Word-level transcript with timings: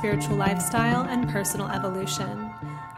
spiritual 0.00 0.36
lifestyle 0.36 1.02
and 1.02 1.28
personal 1.28 1.68
evolution. 1.68 2.39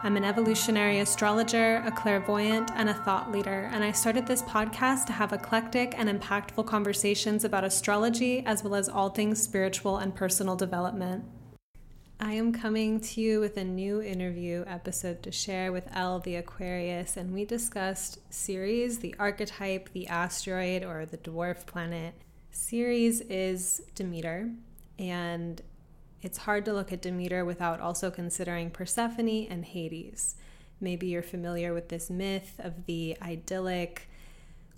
I'm 0.05 0.17
an 0.17 0.25
evolutionary 0.25 0.99
astrologer, 0.99 1.81
a 1.87 1.93
clairvoyant, 1.93 2.73
and 2.75 2.89
a 2.89 2.95
thought 2.95 3.31
leader, 3.31 3.71
and 3.73 3.85
I 3.85 3.93
started 3.93 4.27
this 4.27 4.43
podcast 4.43 5.07
to 5.07 5.13
have 5.13 5.33
eclectic 5.33 5.95
and 5.97 6.09
impactful 6.09 6.67
conversations 6.67 7.45
about 7.45 7.63
astrology 7.63 8.45
as 8.45 8.65
well 8.65 8.75
as 8.75 8.89
all 8.89 9.11
things 9.11 9.41
spiritual 9.41 9.99
and 9.99 10.13
personal 10.13 10.57
development. 10.57 11.25
I 12.19 12.33
am 12.33 12.53
coming 12.53 12.99
to 12.99 13.21
you 13.21 13.39
with 13.39 13.57
a 13.57 13.63
new 13.63 14.03
interview 14.03 14.65
episode 14.67 15.23
to 15.23 15.31
share 15.31 15.71
with 15.71 15.87
Ell 15.95 16.19
the 16.19 16.35
Aquarius, 16.35 17.17
and 17.17 17.33
we 17.33 17.45
discussed 17.45 18.19
Ceres, 18.29 18.99
the 18.99 19.15
archetype, 19.21 19.89
the 19.93 20.09
asteroid, 20.09 20.83
or 20.83 21.07
the 21.07 21.19
dwarf 21.19 21.65
planet. 21.65 22.15
Ceres 22.51 23.21
is 23.21 23.83
Demeter, 23.95 24.51
and 24.99 25.63
it's 26.23 26.39
hard 26.39 26.65
to 26.65 26.73
look 26.73 26.93
at 26.93 27.03
Demeter 27.03 27.45
without 27.45 27.81
also 27.81 28.11
considering 28.11 28.71
Persephone 28.71 29.47
and 29.51 29.65
Hades. 29.65 30.37
Maybe 30.81 31.09
you're 31.09 31.23
familiar 31.23 31.75
with 31.75 31.89
this 31.89 32.09
myth 32.11 32.55
of 32.59 32.87
the 32.87 33.17
idyllic, 33.21 34.09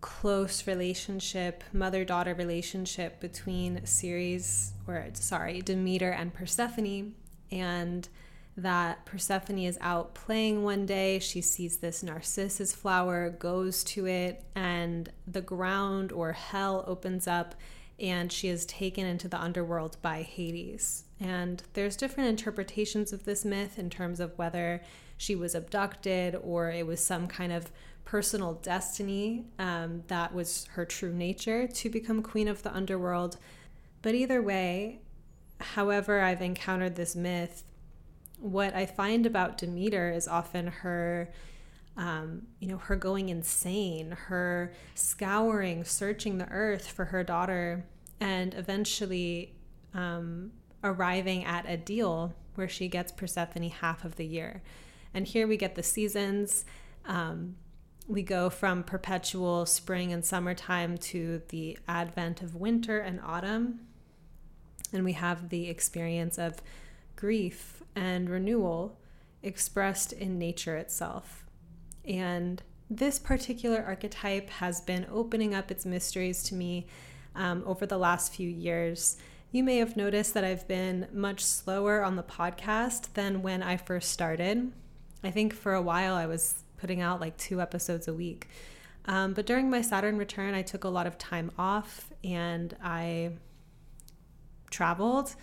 close 0.00 0.66
relationship, 0.66 1.62
mother 1.72 2.04
daughter 2.04 2.34
relationship 2.34 3.20
between 3.20 3.84
Ceres, 3.86 4.72
or 4.86 5.06
sorry, 5.14 5.60
Demeter 5.60 6.10
and 6.10 6.32
Persephone 6.32 7.14
and 7.50 8.08
that 8.56 9.04
Persephone 9.04 9.58
is 9.58 9.78
out 9.80 10.14
playing 10.14 10.62
one 10.62 10.86
day. 10.86 11.18
She 11.18 11.40
sees 11.40 11.78
this 11.78 12.02
narcissus 12.02 12.74
flower, 12.74 13.30
goes 13.30 13.82
to 13.84 14.06
it, 14.06 14.44
and 14.54 15.10
the 15.26 15.40
ground 15.40 16.12
or 16.12 16.32
hell 16.32 16.84
opens 16.86 17.26
up, 17.26 17.54
and 17.98 18.30
she 18.30 18.48
is 18.48 18.66
taken 18.66 19.06
into 19.06 19.28
the 19.28 19.40
underworld 19.40 19.96
by 20.02 20.22
Hades. 20.22 21.03
And 21.20 21.62
there's 21.74 21.96
different 21.96 22.28
interpretations 22.28 23.12
of 23.12 23.24
this 23.24 23.44
myth 23.44 23.78
in 23.78 23.88
terms 23.88 24.20
of 24.20 24.36
whether 24.36 24.82
she 25.16 25.36
was 25.36 25.54
abducted 25.54 26.36
or 26.42 26.70
it 26.70 26.86
was 26.86 27.04
some 27.04 27.28
kind 27.28 27.52
of 27.52 27.70
personal 28.04 28.54
destiny 28.54 29.44
um, 29.58 30.02
that 30.08 30.34
was 30.34 30.66
her 30.72 30.84
true 30.84 31.12
nature 31.12 31.66
to 31.66 31.88
become 31.88 32.22
queen 32.22 32.48
of 32.48 32.62
the 32.62 32.74
underworld. 32.74 33.36
But 34.02 34.14
either 34.14 34.42
way, 34.42 35.00
however 35.60 36.20
I've 36.20 36.42
encountered 36.42 36.96
this 36.96 37.16
myth, 37.16 37.64
what 38.38 38.74
I 38.74 38.84
find 38.84 39.24
about 39.24 39.56
Demeter 39.56 40.10
is 40.10 40.28
often 40.28 40.66
her, 40.66 41.32
um, 41.96 42.42
you 42.58 42.68
know, 42.68 42.76
her 42.76 42.96
going 42.96 43.30
insane, 43.30 44.10
her 44.10 44.72
scouring, 44.94 45.84
searching 45.84 46.38
the 46.38 46.48
earth 46.48 46.86
for 46.86 47.06
her 47.06 47.24
daughter, 47.24 47.86
and 48.20 48.52
eventually 48.54 49.54
um, 49.94 50.50
arriving 50.84 51.44
at 51.44 51.68
a 51.68 51.76
deal 51.76 52.34
where 52.54 52.68
she 52.68 52.86
gets 52.86 53.10
Persephone 53.10 53.70
half 53.70 54.04
of 54.04 54.14
the 54.16 54.26
year. 54.26 54.62
And 55.12 55.26
here 55.26 55.48
we 55.48 55.56
get 55.56 55.74
the 55.74 55.82
seasons. 55.82 56.64
Um, 57.06 57.56
we 58.06 58.22
go 58.22 58.50
from 58.50 58.84
perpetual 58.84 59.66
spring 59.66 60.12
and 60.12 60.24
summertime 60.24 60.98
to 60.98 61.42
the 61.48 61.78
advent 61.88 62.42
of 62.42 62.54
winter 62.54 63.00
and 63.00 63.20
autumn 63.24 63.80
and 64.94 65.04
we 65.04 65.12
have 65.12 65.48
the 65.48 65.68
experience 65.68 66.38
of 66.38 66.62
grief 67.16 67.82
and 67.94 68.30
renewal 68.30 68.98
expressed 69.42 70.12
in 70.12 70.38
nature 70.38 70.76
itself. 70.76 71.44
And 72.04 72.62
this 72.88 73.18
particular 73.18 73.82
archetype 73.84 74.48
has 74.50 74.80
been 74.80 75.06
opening 75.10 75.54
up 75.54 75.70
its 75.70 75.84
mysteries 75.84 76.42
to 76.44 76.54
me 76.54 76.86
um, 77.34 77.62
over 77.66 77.86
the 77.86 77.98
last 77.98 78.32
few 78.32 78.48
years. 78.48 79.16
You 79.54 79.62
may 79.62 79.76
have 79.76 79.96
noticed 79.96 80.34
that 80.34 80.42
I've 80.42 80.66
been 80.66 81.06
much 81.12 81.44
slower 81.44 82.02
on 82.02 82.16
the 82.16 82.24
podcast 82.24 83.12
than 83.12 83.40
when 83.40 83.62
I 83.62 83.76
first 83.76 84.10
started. 84.10 84.72
I 85.22 85.30
think 85.30 85.54
for 85.54 85.74
a 85.74 85.80
while 85.80 86.16
I 86.16 86.26
was 86.26 86.64
putting 86.76 87.00
out 87.00 87.20
like 87.20 87.36
two 87.36 87.60
episodes 87.60 88.08
a 88.08 88.12
week. 88.12 88.48
Um, 89.04 89.32
but 89.32 89.46
during 89.46 89.70
my 89.70 89.80
Saturn 89.80 90.18
return, 90.18 90.54
I 90.54 90.62
took 90.62 90.82
a 90.82 90.88
lot 90.88 91.06
of 91.06 91.18
time 91.18 91.52
off 91.56 92.10
and 92.24 92.76
I 92.82 93.34
traveled. 94.72 95.36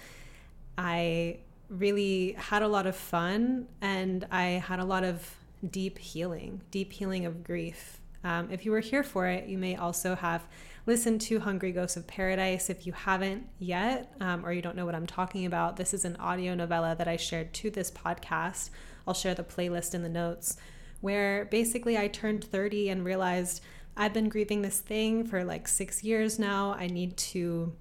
I 0.77 1.37
really 1.69 2.33
had 2.33 2.63
a 2.63 2.67
lot 2.67 2.87
of 2.87 2.97
fun 2.97 3.69
and 3.79 4.27
I 4.29 4.61
had 4.67 4.79
a 4.81 4.85
lot 4.85 5.05
of 5.05 5.37
deep 5.69 5.97
healing, 5.97 6.59
deep 6.69 6.91
healing 6.91 7.25
of 7.25 7.45
grief. 7.45 8.01
Um, 8.25 8.49
if 8.51 8.65
you 8.65 8.71
were 8.71 8.81
here 8.81 9.03
for 9.03 9.27
it, 9.27 9.47
you 9.47 9.57
may 9.57 9.77
also 9.77 10.15
have 10.15 10.45
listened 10.85 11.21
to 11.21 11.39
Hungry 11.39 11.71
Ghosts 11.71 11.97
of 11.97 12.07
Paradise. 12.07 12.69
If 12.69 12.87
you 12.87 12.93
haven't 12.93 13.47
yet, 13.59 14.13
um, 14.19 14.45
or 14.45 14.51
you 14.51 14.61
don't 14.61 14.75
know 14.75 14.85
what 14.85 14.95
I'm 14.95 15.07
talking 15.07 15.45
about, 15.45 15.77
this 15.77 15.93
is 15.93 16.05
an 16.05 16.15
audio 16.17 16.55
novella 16.55 16.95
that 16.97 17.07
I 17.07 17.17
shared 17.17 17.53
to 17.55 17.69
this 17.69 17.91
podcast. 17.91 18.69
I'll 19.07 19.13
share 19.13 19.35
the 19.35 19.43
playlist 19.43 19.93
in 19.93 20.03
the 20.03 20.09
notes, 20.09 20.57
where 21.01 21.45
basically 21.45 21.97
I 21.97 22.07
turned 22.07 22.43
30 22.43 22.89
and 22.89 23.05
realized 23.05 23.61
I've 23.95 24.13
been 24.13 24.29
grieving 24.29 24.61
this 24.61 24.79
thing 24.79 25.25
for 25.25 25.43
like 25.43 25.67
six 25.67 26.03
years 26.03 26.39
now. 26.39 26.75
I 26.77 26.87
need 26.87 27.17
to 27.17 27.73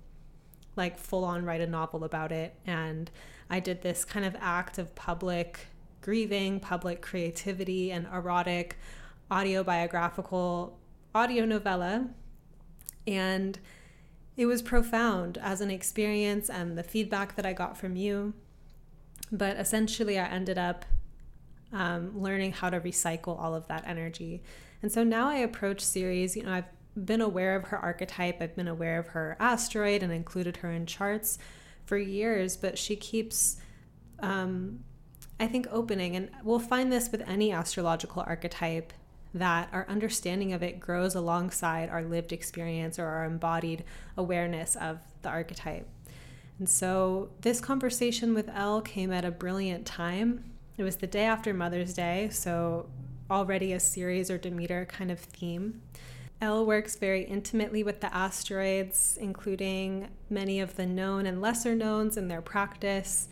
like 0.77 0.99
full 0.99 1.25
on 1.25 1.45
write 1.45 1.61
a 1.61 1.67
novel 1.67 2.05
about 2.05 2.33
it. 2.33 2.55
And 2.67 3.11
I 3.49 3.61
did 3.61 3.83
this 3.83 4.05
kind 4.05 4.25
of 4.25 4.37
act 4.41 4.79
of 4.79 4.95
public 4.95 5.67
grieving, 6.01 6.61
public 6.61 7.03
creativity, 7.03 7.93
and 7.93 8.07
erotic 8.13 8.77
autobiographical 9.31 10.79
audio 11.15 11.45
novella. 11.45 12.09
And 13.11 13.59
it 14.37 14.47
was 14.47 14.63
profound 14.63 15.37
as 15.39 15.61
an 15.61 15.71
experience 15.71 16.49
and 16.49 16.79
the 16.79 16.83
feedback 16.83 17.37
that 17.37 17.45
I 17.45 17.53
got 17.53 17.77
from 17.77 17.97
you. 17.97 18.33
But 19.31 19.57
essentially, 19.57 20.19
I 20.19 20.27
ended 20.27 20.57
up 20.57 20.85
um, 21.73 22.21
learning 22.21 22.53
how 22.53 22.71
to 22.71 22.81
recycle 22.81 23.39
all 23.39 23.55
of 23.55 23.67
that 23.69 23.85
energy. 23.87 24.43
And 24.83 24.91
so 24.91 25.05
now 25.05 25.29
I 25.29 25.37
approach 25.37 25.81
Ceres, 25.81 26.37
you 26.37 26.43
know, 26.43 26.53
I've 26.53 26.65
been 27.05 27.21
aware 27.21 27.55
of 27.55 27.65
her 27.65 27.79
archetype, 27.79 28.41
I've 28.41 28.57
been 28.57 28.69
aware 28.69 28.99
of 28.99 29.09
her 29.09 29.37
asteroid 29.39 30.03
and 30.03 30.13
included 30.13 30.59
her 30.59 30.71
in 30.71 30.87
charts 30.87 31.39
for 31.85 31.99
years, 31.99 32.57
but 32.57 32.79
she 32.79 32.97
keeps, 32.97 33.57
um, 34.21 34.81
I 35.39 35.47
think, 35.47 35.67
opening. 35.71 36.17
And 36.17 36.31
we'll 36.43 36.59
find 36.59 36.93
this 36.93 37.11
with 37.13 37.23
any 37.29 37.53
astrological 37.53 38.25
archetype 38.27 38.93
that 39.35 39.69
our 39.73 39.87
understanding 39.89 40.53
of 40.53 40.63
it 40.63 40.81
grows 40.81 41.15
alongside 41.15 41.89
our 41.89 42.03
lived 42.03 42.33
experience 42.33 42.99
or 42.99 43.07
our 43.07 43.25
embodied 43.25 43.85
awareness 44.17 44.77
of 44.77 44.99
the 45.23 45.29
archetype. 45.29 45.87
And 46.59 46.69
so 46.69 47.31
this 47.41 47.61
conversation 47.61 48.35
with 48.35 48.51
Ell 48.51 48.83
came 48.83 49.13
at 49.13 49.25
a 49.25 49.31
brilliant 49.31 49.87
time. 49.87 50.45
It 50.77 50.83
was 50.83 50.97
the 50.97 51.07
day 51.07 51.25
after 51.25 51.55
Mother's 51.55 51.95
Day, 51.95 52.29
so 52.31 52.89
already 53.31 53.73
a 53.73 53.81
Ceres 53.81 54.31
or 54.31 54.39
Demeter 54.39 54.85
kind 54.85 55.11
of 55.11 55.21
theme. 55.21 55.81
Ell 56.43 56.65
works 56.65 56.97
very 56.97 57.25
intimately 57.25 57.83
with 57.83 58.01
the 58.01 58.15
asteroids, 58.15 59.19
including 59.21 60.09
many 60.29 60.59
of 60.59 60.77
the 60.77 60.87
known 60.87 61.27
and 61.27 61.41
lesser 61.41 61.75
knowns 61.75 62.17
in 62.17 62.29
their 62.29 62.43
practice, 62.43 63.29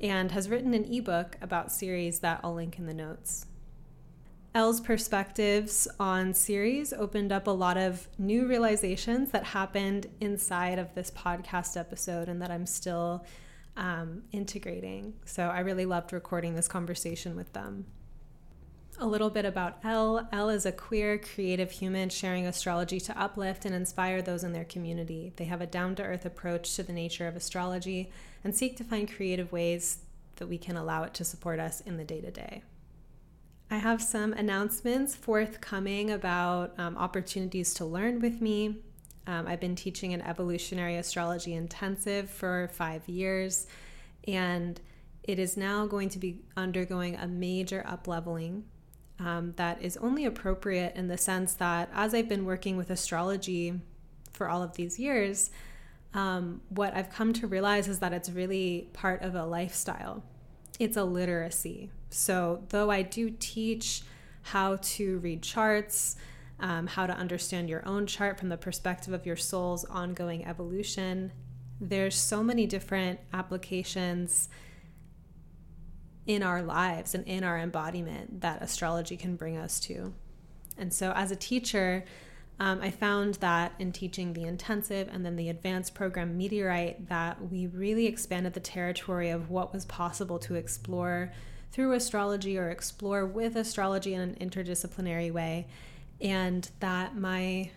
and 0.00 0.32
has 0.32 0.48
written 0.48 0.72
an 0.72 0.84
ebook 0.84 1.36
about 1.40 1.72
Ceres 1.72 2.20
that 2.20 2.40
I'll 2.42 2.54
link 2.54 2.78
in 2.78 2.86
the 2.86 2.94
notes. 2.94 3.46
Ell's 4.54 4.80
perspectives 4.80 5.88
on 5.98 6.32
Ceres 6.32 6.92
opened 6.92 7.32
up 7.32 7.48
a 7.48 7.50
lot 7.50 7.76
of 7.76 8.06
new 8.18 8.46
realizations 8.46 9.32
that 9.32 9.42
happened 9.42 10.06
inside 10.20 10.78
of 10.78 10.94
this 10.94 11.10
podcast 11.10 11.76
episode 11.76 12.28
and 12.28 12.40
that 12.40 12.52
I'm 12.52 12.64
still 12.64 13.24
um, 13.76 14.22
integrating. 14.30 15.14
So 15.24 15.48
I 15.48 15.60
really 15.60 15.86
loved 15.86 16.12
recording 16.12 16.54
this 16.54 16.68
conversation 16.68 17.34
with 17.34 17.52
them. 17.52 17.86
A 19.00 19.06
little 19.06 19.28
bit 19.28 19.44
about 19.44 19.78
Ell. 19.82 20.28
Ell 20.32 20.50
is 20.50 20.64
a 20.64 20.70
queer, 20.70 21.18
creative 21.18 21.72
human 21.72 22.08
sharing 22.08 22.46
astrology 22.46 23.00
to 23.00 23.20
uplift 23.20 23.64
and 23.64 23.74
inspire 23.74 24.22
those 24.22 24.44
in 24.44 24.52
their 24.52 24.64
community. 24.64 25.32
They 25.34 25.46
have 25.46 25.62
a 25.62 25.66
down 25.66 25.96
to 25.96 26.04
earth 26.04 26.24
approach 26.24 26.76
to 26.76 26.84
the 26.84 26.92
nature 26.92 27.26
of 27.26 27.34
astrology 27.34 28.12
and 28.44 28.54
seek 28.54 28.76
to 28.76 28.84
find 28.84 29.12
creative 29.12 29.50
ways 29.50 29.98
that 30.36 30.46
we 30.46 30.58
can 30.58 30.76
allow 30.76 31.02
it 31.02 31.14
to 31.14 31.24
support 31.24 31.58
us 31.58 31.80
in 31.80 31.96
the 31.96 32.04
day 32.04 32.20
to 32.20 32.30
day. 32.30 32.62
I 33.74 33.78
have 33.78 34.00
some 34.00 34.34
announcements 34.34 35.16
forthcoming 35.16 36.12
about 36.12 36.78
um, 36.78 36.96
opportunities 36.96 37.74
to 37.74 37.84
learn 37.84 38.20
with 38.20 38.40
me. 38.40 38.76
Um, 39.26 39.48
I've 39.48 39.58
been 39.58 39.74
teaching 39.74 40.14
an 40.14 40.20
evolutionary 40.20 40.94
astrology 40.94 41.54
intensive 41.54 42.30
for 42.30 42.70
five 42.72 43.08
years, 43.08 43.66
and 44.28 44.80
it 45.24 45.40
is 45.40 45.56
now 45.56 45.86
going 45.86 46.08
to 46.10 46.20
be 46.20 46.38
undergoing 46.56 47.16
a 47.16 47.26
major 47.26 47.84
upleveling 47.84 48.62
um, 49.18 49.54
that 49.56 49.82
is 49.82 49.96
only 49.96 50.24
appropriate 50.24 50.94
in 50.94 51.08
the 51.08 51.18
sense 51.18 51.54
that 51.54 51.90
as 51.92 52.14
I've 52.14 52.28
been 52.28 52.44
working 52.44 52.76
with 52.76 52.90
astrology 52.90 53.80
for 54.30 54.48
all 54.48 54.62
of 54.62 54.76
these 54.76 55.00
years, 55.00 55.50
um, 56.14 56.60
what 56.68 56.94
I've 56.94 57.10
come 57.10 57.32
to 57.32 57.48
realize 57.48 57.88
is 57.88 57.98
that 57.98 58.12
it's 58.12 58.30
really 58.30 58.88
part 58.92 59.22
of 59.22 59.34
a 59.34 59.44
lifestyle. 59.44 60.22
It's 60.78 60.96
a 60.96 61.02
literacy. 61.02 61.90
So, 62.14 62.62
though 62.68 62.92
I 62.92 63.02
do 63.02 63.28
teach 63.28 64.02
how 64.42 64.76
to 64.76 65.18
read 65.18 65.42
charts, 65.42 66.14
um, 66.60 66.86
how 66.86 67.08
to 67.08 67.12
understand 67.12 67.68
your 67.68 67.86
own 67.86 68.06
chart 68.06 68.38
from 68.38 68.50
the 68.50 68.56
perspective 68.56 69.12
of 69.12 69.26
your 69.26 69.34
soul's 69.34 69.84
ongoing 69.86 70.44
evolution, 70.44 71.32
there's 71.80 72.14
so 72.14 72.44
many 72.44 72.66
different 72.66 73.18
applications 73.32 74.48
in 76.24 76.44
our 76.44 76.62
lives 76.62 77.16
and 77.16 77.26
in 77.26 77.42
our 77.42 77.58
embodiment 77.58 78.42
that 78.42 78.62
astrology 78.62 79.16
can 79.16 79.34
bring 79.34 79.56
us 79.56 79.80
to. 79.80 80.14
And 80.78 80.92
so, 80.92 81.12
as 81.16 81.32
a 81.32 81.36
teacher, 81.36 82.04
um, 82.60 82.80
I 82.80 82.92
found 82.92 83.34
that 83.34 83.72
in 83.80 83.90
teaching 83.90 84.34
the 84.34 84.44
intensive 84.44 85.08
and 85.12 85.26
then 85.26 85.34
the 85.34 85.48
advanced 85.48 85.96
program 85.96 86.38
Meteorite, 86.38 87.08
that 87.08 87.50
we 87.50 87.66
really 87.66 88.06
expanded 88.06 88.54
the 88.54 88.60
territory 88.60 89.30
of 89.30 89.50
what 89.50 89.72
was 89.72 89.84
possible 89.84 90.38
to 90.38 90.54
explore 90.54 91.32
through 91.74 91.92
astrology 91.92 92.56
or 92.56 92.70
explore 92.70 93.26
with 93.26 93.56
astrology 93.56 94.14
in 94.14 94.20
an 94.20 94.36
interdisciplinary 94.40 95.30
way. 95.30 95.66
And 96.20 96.70
that 96.80 97.16
my 97.16 97.70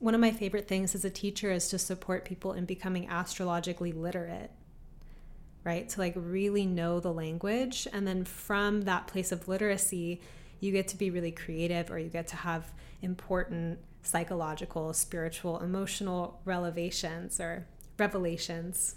one 0.00 0.14
of 0.14 0.20
my 0.20 0.30
favorite 0.30 0.66
things 0.66 0.94
as 0.94 1.04
a 1.04 1.10
teacher 1.10 1.50
is 1.50 1.68
to 1.68 1.78
support 1.78 2.24
people 2.24 2.52
in 2.52 2.64
becoming 2.64 3.08
astrologically 3.08 3.92
literate 3.92 4.50
right? 5.64 5.88
To 5.90 6.00
like 6.00 6.14
really 6.16 6.64
know 6.64 6.98
the 6.98 7.12
language. 7.12 7.86
And 7.92 8.06
then 8.06 8.24
from 8.24 8.82
that 8.82 9.06
place 9.06 9.32
of 9.32 9.48
literacy, 9.48 10.22
you 10.60 10.72
get 10.72 10.88
to 10.88 10.96
be 10.96 11.10
really 11.10 11.30
creative 11.30 11.90
or 11.90 11.98
you 11.98 12.08
get 12.08 12.26
to 12.28 12.36
have 12.36 12.72
important 13.02 13.78
psychological, 14.02 14.94
spiritual, 14.94 15.60
emotional 15.60 16.40
revelations 16.46 17.38
or 17.38 17.66
revelations. 17.98 18.96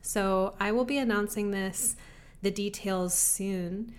So 0.00 0.54
I 0.60 0.70
will 0.70 0.84
be 0.84 0.98
announcing 0.98 1.50
this, 1.50 1.96
the 2.42 2.50
details 2.50 3.14
soon. 3.14 3.94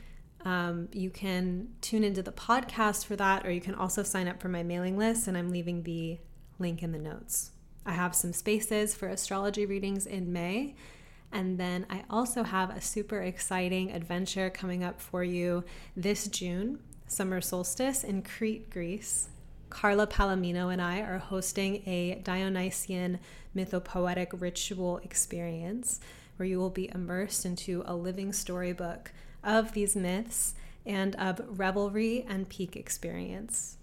Um, 0.45 0.87
you 0.93 1.09
can 1.09 1.69
tune 1.81 2.03
into 2.03 2.23
the 2.23 2.31
podcast 2.31 3.05
for 3.05 3.15
that, 3.17 3.45
or 3.45 3.51
you 3.51 3.61
can 3.61 3.75
also 3.75 4.03
sign 4.03 4.27
up 4.27 4.41
for 4.41 4.47
my 4.47 4.63
mailing 4.63 4.97
list, 4.97 5.27
and 5.27 5.37
I'm 5.37 5.49
leaving 5.49 5.83
the 5.83 6.19
link 6.59 6.81
in 6.81 6.91
the 6.91 6.99
notes. 6.99 7.51
I 7.85 7.93
have 7.93 8.15
some 8.15 8.33
spaces 8.33 8.95
for 8.95 9.07
astrology 9.07 9.65
readings 9.65 10.05
in 10.05 10.31
May, 10.31 10.75
and 11.31 11.59
then 11.59 11.85
I 11.89 12.03
also 12.09 12.43
have 12.43 12.69
a 12.69 12.81
super 12.81 13.21
exciting 13.21 13.91
adventure 13.91 14.49
coming 14.49 14.83
up 14.83 15.01
for 15.01 15.23
you 15.23 15.63
this 15.95 16.27
June, 16.27 16.79
summer 17.07 17.41
solstice 17.41 18.03
in 18.03 18.21
Crete, 18.21 18.69
Greece. 18.69 19.29
Carla 19.69 20.07
Palomino 20.07 20.73
and 20.73 20.81
I 20.81 21.01
are 21.01 21.19
hosting 21.19 21.83
a 21.87 22.21
Dionysian 22.23 23.19
mythopoetic 23.55 24.41
ritual 24.41 24.97
experience 25.03 25.99
where 26.39 26.47
you 26.47 26.57
will 26.57 26.69
be 26.69 26.89
immersed 26.95 27.45
into 27.45 27.83
a 27.85 27.93
living 27.93 28.31
storybook 28.31 29.11
of 29.43 29.73
these 29.73 29.93
myths 29.93 30.55
and 30.85 31.13
of 31.17 31.59
revelry 31.59 32.25
and 32.29 32.47
peak 32.47 32.77
experience. 32.77 33.75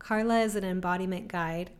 Carla 0.00 0.40
is 0.40 0.56
an 0.56 0.64
embodiment 0.64 1.28
guide, 1.28 1.70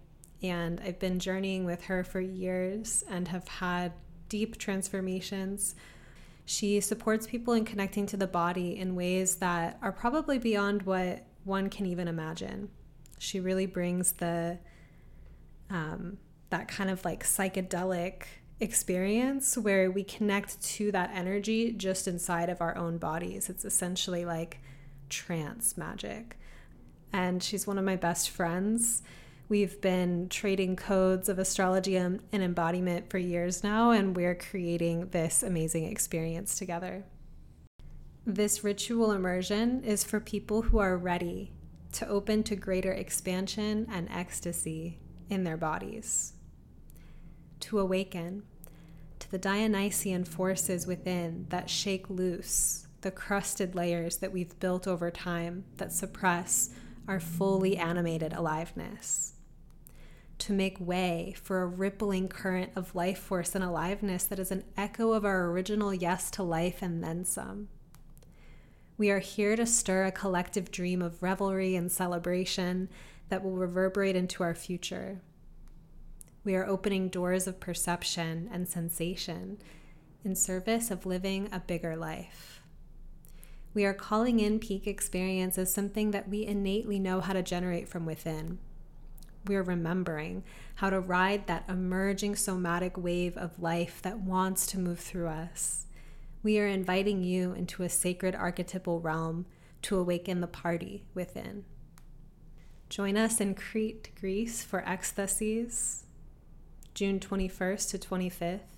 and 0.41 0.81
I've 0.85 1.01
been 1.01 1.19
journeying 1.19 1.65
with 1.65 1.85
her 1.85 2.05
for 2.05 2.21
years 2.21 3.03
and 3.11 3.27
have 3.27 3.49
had 3.49 3.93
deep 4.29 4.57
transformations. 4.57 5.75
She 6.45 6.81
supports 6.81 7.27
people 7.27 7.55
in 7.55 7.65
connecting 7.65 8.07
to 8.07 8.17
the 8.17 8.29
body 8.29 8.79
in 8.79 8.95
ways 8.95 9.37
that 9.37 9.79
are 9.83 9.93
probably 9.93 10.39
beyond 10.39 10.83
what 10.83 11.27
one 11.43 11.71
can 11.71 11.87
even 11.87 12.07
imagine. 12.07 12.69
She 13.19 13.41
really 13.41 13.67
brings 13.67 14.13
the 14.13 14.61
um, 15.71 16.19
that 16.51 16.69
kind 16.69 16.89
of 16.89 17.05
like 17.05 17.25
psychedelic 17.25 18.23
experience 18.61 19.57
where 19.57 19.91
we 19.91 20.03
connect 20.03 20.61
to 20.63 20.91
that 20.93 21.11
energy 21.15 21.73
just 21.73 22.09
inside 22.09 22.49
of 22.49 22.61
our 22.61 22.77
own 22.77 22.99
bodies. 22.99 23.49
It's 23.49 23.65
essentially 23.65 24.25
like 24.25 24.61
trance 25.09 25.77
magic. 25.77 26.39
And 27.13 27.43
she's 27.43 27.67
one 27.67 27.79
of 27.79 27.85
my 27.85 27.97
best 27.97 28.31
friends. 28.31 29.03
We've 29.49 29.81
been 29.81 30.29
trading 30.29 30.77
codes 30.77 31.29
of 31.29 31.39
astrology 31.39 31.97
and, 31.97 32.21
embodiment 32.33 33.09
for 33.09 33.17
years 33.17 33.65
now, 33.65 33.93
and 33.93 34.15
we're 34.15 34.35
creating 34.35 35.09
this 35.09 35.43
amazing 35.43 35.85
experience 35.85 36.59
together. 36.59 37.05
This 38.27 38.63
ritual 38.63 39.13
immersion 39.13 39.83
is 39.85 40.05
for 40.05 40.21
people 40.21 40.61
who 40.61 40.79
are 40.79 40.99
ready 40.99 41.53
to 41.93 42.07
open 42.07 42.43
to 42.43 42.57
greater 42.57 42.93
expansion 42.93 43.87
and 43.91 44.07
ecstasy 44.11 44.99
in 45.31 45.45
their 45.45 45.57
bodies, 45.57 46.35
to 47.61 47.79
awaken 47.79 48.43
to 49.19 49.31
the 49.31 49.39
Dionysian 49.39 50.25
forces 50.25 50.87
within 50.87 51.47
that 51.51 51.69
shake 51.69 52.09
loose 52.09 52.87
the 53.01 53.11
crusted 53.11 53.75
layers 53.75 54.17
that 54.19 54.33
we've 54.33 54.59
built 54.59 54.87
over 54.87 55.11
time 55.11 55.65
that 55.77 55.93
suppress 55.93 56.71
our 57.07 57.21
fully 57.21 57.77
animated 57.77 58.33
aliveness 58.33 59.35
to 60.39 60.53
make 60.53 60.79
way 60.81 61.35
for 61.43 61.63
a 61.63 61.67
rippling 61.67 62.29
current 62.29 62.71
of 62.77 62.95
life 62.95 63.19
force 63.19 63.55
and 63.55 63.65
aliveness 63.65 64.25
that 64.25 64.39
is 64.39 64.51
an 64.51 64.65
echo 64.77 65.13
of 65.13 65.25
our 65.25 65.47
original 65.47 65.93
yes 65.93 66.31
to 66.31 66.43
life 66.43 66.81
and 66.81 67.03
then 67.03 67.25
some. 67.25 67.69
We 68.97 69.11
are 69.11 69.19
here 69.19 69.57
to 69.57 69.67
stir 69.67 70.07
a 70.07 70.13
collective 70.13 70.71
dream 70.71 71.03
of 71.03 71.23
revelry 71.23 71.77
and 71.77 71.91
celebration 71.91 72.89
that 73.29 73.43
will 73.43 73.57
reverberate 73.57 74.17
into 74.17 74.43
our 74.43 74.55
future. 74.55 75.21
We 76.45 76.55
are 76.55 76.67
opening 76.67 77.09
doors 77.09 77.47
of 77.47 77.61
perception 77.61 78.49
and 78.53 78.69
sensation 78.69 79.59
in 80.25 80.35
service 80.35 80.91
of 80.91 81.07
living 81.07 81.49
a 81.53 81.61
bigger 81.61 81.97
life. 81.97 82.61
We 83.75 83.85
are 83.85 83.95
calling 83.95 84.41
in 84.41 84.59
peak 84.59 84.87
experience 84.87 85.59
as 85.59 85.73
something 85.73 86.11
that 86.13 86.29
we 86.29 86.47
innately 86.47 86.99
know 86.99 87.21
how 87.21 87.33
to 87.33 87.43
generate 87.43 87.89
from 87.89 88.07
within 88.07 88.59
we're 89.49 89.63
remembering 89.63 90.45
how 90.77 90.91
to 90.91 91.01
ride 91.01 91.47
that 91.47 91.65
emerging 91.69 92.37
somatic 92.37 92.97
wave 92.97 93.37
of 93.37 93.61
life 93.61 94.01
that 94.03 94.21
wants 94.21 94.67
to 94.69 94.79
move 94.79 95.01
through 95.01 95.29
us. 95.29 95.87
We 96.43 96.61
are 96.61 96.69
inviting 96.69 97.25
you 97.25 97.53
into 97.53 97.83
a 97.83 97.89
sacred 97.89 98.35
archetypal 98.35 99.01
realm 99.01 99.47
to 99.83 99.97
awaken 99.97 100.41
the 100.41 100.47
party 100.47 101.05
within. 101.15 101.65
Join 102.89 103.17
us 103.17 103.41
in 103.41 103.55
Crete, 103.55 104.11
Greece 104.19 104.63
for 104.63 104.83
Ecstasis, 104.83 106.05
June 106.99 107.21
21st 107.21 107.91
to 107.91 107.99
25th. 107.99 108.75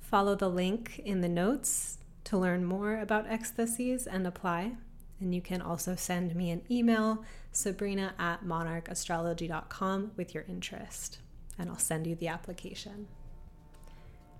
Follow 0.00 0.36
the 0.36 0.48
link 0.48 1.00
in 1.04 1.22
the 1.22 1.28
notes 1.28 1.98
to 2.22 2.38
learn 2.38 2.64
more 2.64 3.00
about 3.00 3.28
Ecstasis 3.28 4.06
and 4.08 4.28
apply. 4.28 4.74
And 5.18 5.34
you 5.34 5.40
can 5.40 5.60
also 5.60 5.96
send 5.96 6.36
me 6.36 6.52
an 6.52 6.62
email, 6.70 7.24
sabrina 7.50 8.14
at 8.16 8.44
monarchastrology.com, 8.44 10.12
with 10.16 10.34
your 10.34 10.44
interest, 10.48 11.18
and 11.58 11.68
I'll 11.68 11.78
send 11.78 12.06
you 12.06 12.14
the 12.14 12.28
application. 12.28 13.08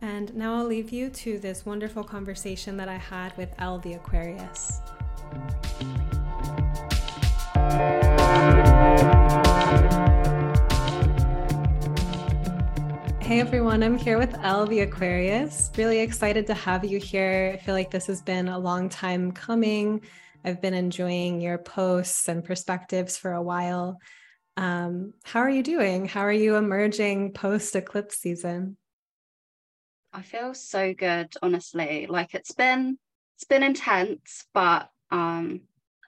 And 0.00 0.32
now 0.36 0.54
I'll 0.54 0.66
leave 0.66 0.92
you 0.92 1.10
to 1.10 1.40
this 1.40 1.66
wonderful 1.66 2.04
conversation 2.04 2.76
that 2.76 2.88
I 2.88 2.98
had 2.98 3.36
with 3.36 3.52
Ell 3.58 3.80
the 3.80 3.94
Aquarius. 3.94 4.80
Hey 13.22 13.38
everyone, 13.38 13.84
I'm 13.84 13.96
here 13.96 14.18
with 14.18 14.34
Ell 14.42 14.66
the 14.66 14.80
Aquarius. 14.80 15.70
Really 15.78 16.00
excited 16.00 16.44
to 16.48 16.54
have 16.54 16.84
you 16.84 16.98
here. 16.98 17.52
I 17.54 17.56
feel 17.56 17.72
like 17.72 17.92
this 17.92 18.08
has 18.08 18.20
been 18.20 18.48
a 18.48 18.58
long 18.58 18.88
time 18.88 19.30
coming. 19.30 20.02
I've 20.44 20.60
been 20.60 20.74
enjoying 20.74 21.40
your 21.40 21.56
posts 21.56 22.28
and 22.28 22.44
perspectives 22.44 23.16
for 23.16 23.32
a 23.32 23.40
while. 23.40 24.00
Um, 24.56 25.14
how 25.22 25.38
are 25.38 25.48
you 25.48 25.62
doing? 25.62 26.06
How 26.06 26.22
are 26.22 26.32
you 26.32 26.56
emerging 26.56 27.32
post 27.32 27.76
eclipse 27.76 28.18
season? 28.18 28.76
I 30.12 30.22
feel 30.22 30.52
so 30.52 30.92
good, 30.92 31.32
honestly. 31.40 32.08
Like 32.08 32.34
it's 32.34 32.52
been 32.52 32.98
it's 33.36 33.44
been 33.44 33.62
intense, 33.62 34.46
but 34.52 34.90
um 35.12 35.60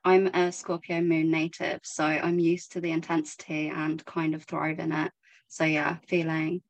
I'm 0.05 0.27
a 0.27 0.51
Scorpio 0.51 1.01
moon 1.01 1.31
native, 1.31 1.81
so 1.85 2.05
I'm 2.05 2.41
used 2.41 2.73
to 2.73 2.81
the 2.81 2.91
intensity 2.91 3.69
and 3.69 4.05
kind 4.05 4.35
of 4.35 4.43
thrive 4.43 4.81
in 4.81 4.91
it. 4.91 5.13
So 5.47 5.65
yeah, 5.65 5.99
feeling 6.09 6.61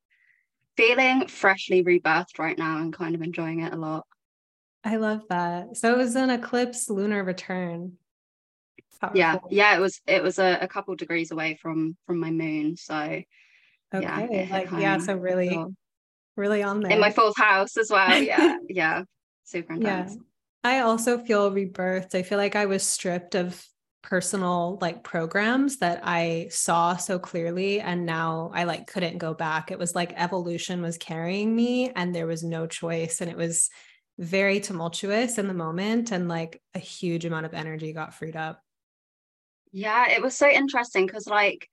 feeling 0.76 1.26
freshly 1.26 1.82
rebirthed 1.82 2.38
right 2.38 2.58
now 2.58 2.78
and 2.78 2.92
kind 2.92 3.14
of 3.14 3.22
enjoying 3.22 3.60
it 3.60 3.72
a 3.72 3.76
lot. 3.76 4.06
I 4.84 4.96
love 4.96 5.22
that. 5.30 5.76
So 5.76 5.92
it 5.92 5.98
was 5.98 6.14
an 6.16 6.30
eclipse 6.30 6.90
lunar 6.90 7.24
return. 7.24 7.94
Powerful. 9.00 9.18
Yeah, 9.18 9.38
yeah, 9.50 9.76
it 9.76 9.80
was 9.80 10.00
it 10.06 10.22
was 10.22 10.38
a, 10.38 10.58
a 10.60 10.68
couple 10.68 10.94
degrees 10.94 11.30
away 11.30 11.58
from 11.60 11.96
from 12.06 12.20
my 12.20 12.30
moon. 12.30 12.76
So 12.76 12.94
okay, 12.94 13.24
yeah, 13.94 14.46
like 14.50 14.70
yeah, 14.78 14.98
so 14.98 15.14
really 15.14 15.58
really 16.36 16.62
on 16.62 16.80
there. 16.80 16.92
In 16.92 17.00
my 17.00 17.10
fourth 17.10 17.36
house 17.36 17.76
as 17.76 17.90
well. 17.90 18.22
Yeah. 18.22 18.56
yeah. 18.68 19.02
Super 19.44 19.74
intense. 19.74 20.14
Yeah. 20.14 20.20
I 20.64 20.80
also 20.80 21.18
feel 21.18 21.50
rebirthed. 21.50 22.14
I 22.14 22.22
feel 22.22 22.38
like 22.38 22.56
I 22.56 22.66
was 22.66 22.82
stripped 22.82 23.34
of 23.34 23.62
personal 24.04 24.78
like 24.82 25.02
programs 25.02 25.78
that 25.78 26.00
I 26.04 26.48
saw 26.50 26.94
so 26.96 27.18
clearly 27.18 27.80
and 27.80 28.04
now 28.04 28.50
I 28.54 28.64
like 28.64 28.86
couldn't 28.86 29.16
go 29.16 29.32
back. 29.32 29.70
It 29.70 29.78
was 29.78 29.94
like 29.94 30.12
evolution 30.14 30.82
was 30.82 30.98
carrying 30.98 31.56
me 31.56 31.90
and 31.96 32.14
there 32.14 32.26
was 32.26 32.44
no 32.44 32.66
choice 32.66 33.22
and 33.22 33.30
it 33.30 33.36
was 33.36 33.70
very 34.18 34.60
tumultuous 34.60 35.38
in 35.38 35.48
the 35.48 35.54
moment 35.54 36.12
and 36.12 36.28
like 36.28 36.60
a 36.74 36.78
huge 36.78 37.24
amount 37.24 37.46
of 37.46 37.54
energy 37.54 37.94
got 37.94 38.14
freed 38.14 38.36
up. 38.36 38.60
Yeah, 39.72 40.10
it 40.10 40.20
was 40.22 40.36
so 40.36 40.50
interesting 40.50 41.06
because 41.06 41.26
like 41.26 41.66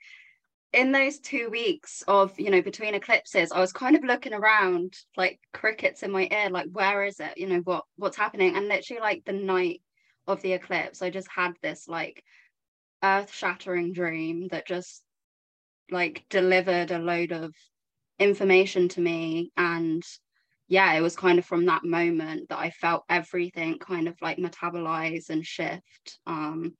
in 0.71 0.93
those 0.93 1.19
two 1.19 1.49
weeks 1.51 2.01
of 2.07 2.39
you 2.39 2.49
know 2.49 2.61
between 2.61 2.93
eclipses 2.93 3.51
i 3.51 3.59
was 3.59 3.73
kind 3.73 3.93
of 3.93 4.05
looking 4.05 4.33
around 4.33 4.95
like 5.17 5.37
crickets 5.51 6.01
in 6.01 6.09
my 6.09 6.29
ear 6.31 6.49
like 6.49 6.69
where 6.71 7.03
is 7.03 7.19
it 7.19 7.37
you 7.37 7.45
know 7.45 7.59
what 7.65 7.83
what's 7.97 8.15
happening 8.15 8.55
and 8.55 8.69
literally 8.69 9.01
like 9.01 9.21
the 9.25 9.33
night 9.33 9.81
of 10.27 10.41
the 10.41 10.53
eclipse. 10.53 11.01
I 11.01 11.09
just 11.09 11.29
had 11.33 11.53
this 11.61 11.87
like 11.87 12.23
earth 13.03 13.33
shattering 13.33 13.93
dream 13.93 14.47
that 14.49 14.67
just 14.67 15.03
like 15.89 16.23
delivered 16.29 16.91
a 16.91 16.99
load 16.99 17.31
of 17.31 17.53
information 18.19 18.87
to 18.89 19.01
me. 19.01 19.51
And 19.57 20.03
yeah 20.67 20.93
it 20.93 21.01
was 21.01 21.17
kind 21.17 21.37
of 21.37 21.45
from 21.45 21.65
that 21.65 21.83
moment 21.83 22.47
that 22.47 22.57
i 22.57 22.69
felt 22.69 23.03
everything 23.09 23.77
kind 23.77 24.07
of 24.07 24.15
like 24.21 24.37
metabolize 24.37 25.29
and 25.29 25.45
shift. 25.45 26.19
Um 26.25 26.75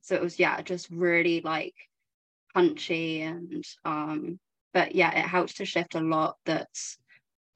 so 0.00 0.14
it 0.16 0.22
was 0.22 0.38
yeah 0.38 0.60
just 0.62 0.90
really 0.90 1.40
like 1.42 1.74
punchy 2.54 3.22
and 3.22 3.64
um 3.84 4.38
but 4.74 4.94
yeah 4.94 5.16
it 5.16 5.26
helped 5.26 5.56
to 5.58 5.64
shift 5.64 5.94
a 5.94 6.00
lot 6.00 6.36
that's 6.44 6.98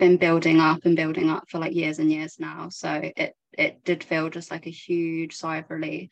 been 0.00 0.16
building 0.16 0.59
up 0.59 0.85
and 0.85 0.97
building 0.97 1.30
up 1.30 1.49
for 1.49 1.59
like 1.59 1.75
years 1.75 2.00
and 2.00 2.11
years 2.11 2.40
now. 2.40 2.69
So 2.71 3.12
it 3.16 3.37
it 3.57 3.85
did 3.85 4.02
feel 4.02 4.30
just 4.30 4.50
like 4.50 4.66
a 4.66 4.71
huge 4.71 5.37
sigh 5.37 5.59
of 5.59 5.71
relief. 5.71 6.11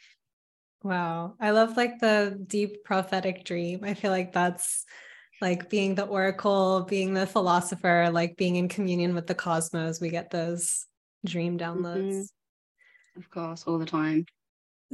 Wow. 0.84 1.34
I 1.40 1.50
love 1.50 1.76
like 1.76 1.98
the 1.98 2.38
deep 2.46 2.84
prophetic 2.84 3.44
dream. 3.44 3.80
I 3.82 3.94
feel 3.94 4.12
like 4.12 4.32
that's 4.32 4.84
like 5.40 5.70
being 5.70 5.94
the 5.94 6.04
oracle 6.04 6.84
being 6.88 7.14
the 7.14 7.24
philosopher 7.26 8.10
like 8.12 8.36
being 8.36 8.56
in 8.56 8.68
communion 8.68 9.14
with 9.14 9.28
the 9.28 9.36
cosmos 9.36 10.00
we 10.00 10.08
get 10.08 10.30
those 10.30 10.84
dream 11.24 11.56
downloads. 11.56 12.14
Mm-hmm. 12.14 13.20
of 13.20 13.30
course 13.30 13.62
all 13.64 13.78
the 13.78 13.86
time. 13.86 14.26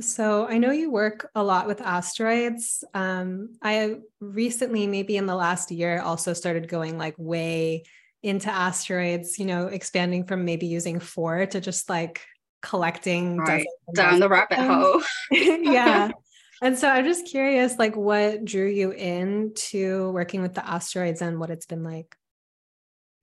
So 0.00 0.46
I 0.46 0.58
know 0.58 0.72
you 0.72 0.90
work 0.90 1.30
a 1.34 1.42
lot 1.42 1.66
with 1.66 1.80
asteroids. 1.80 2.82
Um, 2.94 3.56
I 3.62 3.98
recently, 4.20 4.88
maybe 4.88 5.16
in 5.16 5.26
the 5.26 5.36
last 5.36 5.70
year, 5.70 6.00
also 6.00 6.32
started 6.32 6.66
going 6.68 6.98
like 6.98 7.14
way 7.16 7.84
into 8.24 8.50
asteroids, 8.50 9.38
you 9.38 9.44
know, 9.44 9.66
expanding 9.66 10.24
from 10.24 10.46
maybe 10.46 10.66
using 10.66 10.98
four 10.98 11.44
to 11.44 11.60
just 11.60 11.90
like 11.90 12.22
collecting 12.62 13.36
right. 13.36 13.66
down 13.94 14.18
the 14.18 14.28
rabbit 14.28 14.58
hole. 14.58 15.02
yeah. 15.30 16.10
And 16.62 16.78
so 16.78 16.88
I'm 16.88 17.04
just 17.04 17.26
curious, 17.26 17.78
like 17.78 17.94
what 17.94 18.42
drew 18.42 18.66
you 18.66 18.92
into 18.92 20.10
working 20.12 20.40
with 20.40 20.54
the 20.54 20.66
asteroids 20.66 21.20
and 21.20 21.38
what 21.38 21.50
it's 21.50 21.66
been 21.66 21.84
like? 21.84 22.16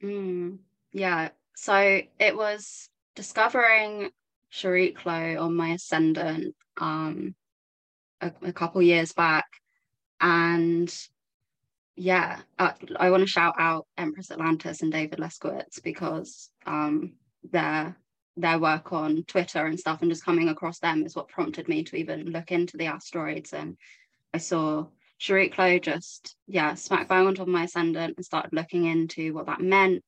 Mm, 0.03 0.59
yeah. 0.93 1.29
So 1.55 2.01
it 2.19 2.37
was 2.37 2.87
discovering 3.15 4.11
Chariklo 4.53 5.41
on 5.41 5.55
my 5.55 5.69
ascendant 5.69 6.55
um, 6.77 7.33
a, 8.21 8.31
a 8.43 8.53
couple 8.53 8.83
years 8.83 9.13
back. 9.13 9.47
And 10.19 10.95
yeah, 11.95 12.39
uh, 12.57 12.71
I 12.97 13.11
want 13.11 13.21
to 13.21 13.27
shout 13.27 13.55
out 13.57 13.85
Empress 13.97 14.31
Atlantis 14.31 14.81
and 14.81 14.91
David 14.91 15.19
Leskowitz 15.19 15.81
because 15.83 16.49
um, 16.65 17.13
their 17.51 17.97
their 18.37 18.59
work 18.59 18.93
on 18.93 19.23
Twitter 19.23 19.65
and 19.65 19.79
stuff, 19.79 20.01
and 20.01 20.09
just 20.09 20.25
coming 20.25 20.49
across 20.49 20.79
them 20.79 21.03
is 21.05 21.15
what 21.15 21.27
prompted 21.27 21.67
me 21.67 21.83
to 21.83 21.97
even 21.97 22.31
look 22.31 22.51
into 22.51 22.77
the 22.77 22.85
asteroids. 22.87 23.53
And 23.53 23.77
I 24.33 24.37
saw 24.37 24.87
Chariklo 25.19 25.81
just 25.81 26.35
yeah 26.47 26.75
smack 26.75 27.07
bang 27.07 27.27
on 27.27 27.35
top 27.35 27.47
of 27.47 27.53
my 27.53 27.65
ascendant 27.65 28.15
and 28.17 28.25
started 28.25 28.53
looking 28.53 28.85
into 28.85 29.33
what 29.33 29.47
that 29.47 29.61
meant, 29.61 30.03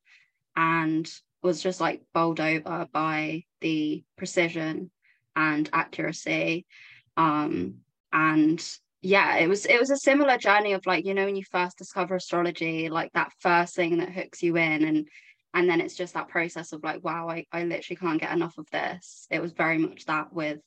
and 0.56 1.10
was 1.42 1.62
just 1.62 1.82
like 1.82 2.02
bowled 2.14 2.40
over 2.40 2.88
by 2.94 3.44
the 3.60 4.04
precision 4.18 4.90
and 5.36 5.70
accuracy 5.74 6.66
um 7.18 7.76
and 8.12 8.78
yeah 9.04 9.36
it 9.36 9.48
was 9.48 9.66
it 9.66 9.80
was 9.80 9.92
a 9.92 9.98
similar 9.98 10.38
journey 10.38 10.74
of 10.74 10.86
like 10.86 11.06
you 11.06 11.14
know 11.14 11.26
when 11.26 11.36
you 11.36 11.44
first 11.52 11.78
discover 11.78 12.16
astrology 12.16 12.90
like 12.90 13.12
that 13.14 13.32
first 13.40 13.76
thing 13.76 13.98
that 13.98 14.12
hooks 14.12 14.42
you 14.42 14.56
in 14.56 14.84
and 14.84 15.08
and 15.54 15.70
then 15.70 15.82
it's 15.82 15.96
just 15.96 16.14
that 16.14 16.30
process 16.30 16.72
of 16.72 16.84
like 16.84 17.04
wow 17.04 17.30
I, 17.30 17.46
I 17.52 17.66
literally 17.66 17.98
can't 17.98 18.22
get 18.22 18.32
enough 18.32 18.58
of 18.58 18.68
this 18.72 19.28
it 19.30 19.42
was 19.42 19.52
very 19.52 19.78
much 19.78 20.06
that 20.06 20.34
with 20.34 20.60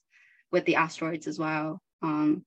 with 0.53 0.65
the 0.67 0.77
asteroids 0.77 1.27
as 1.27 1.39
well 1.39 1.81
um 2.03 2.45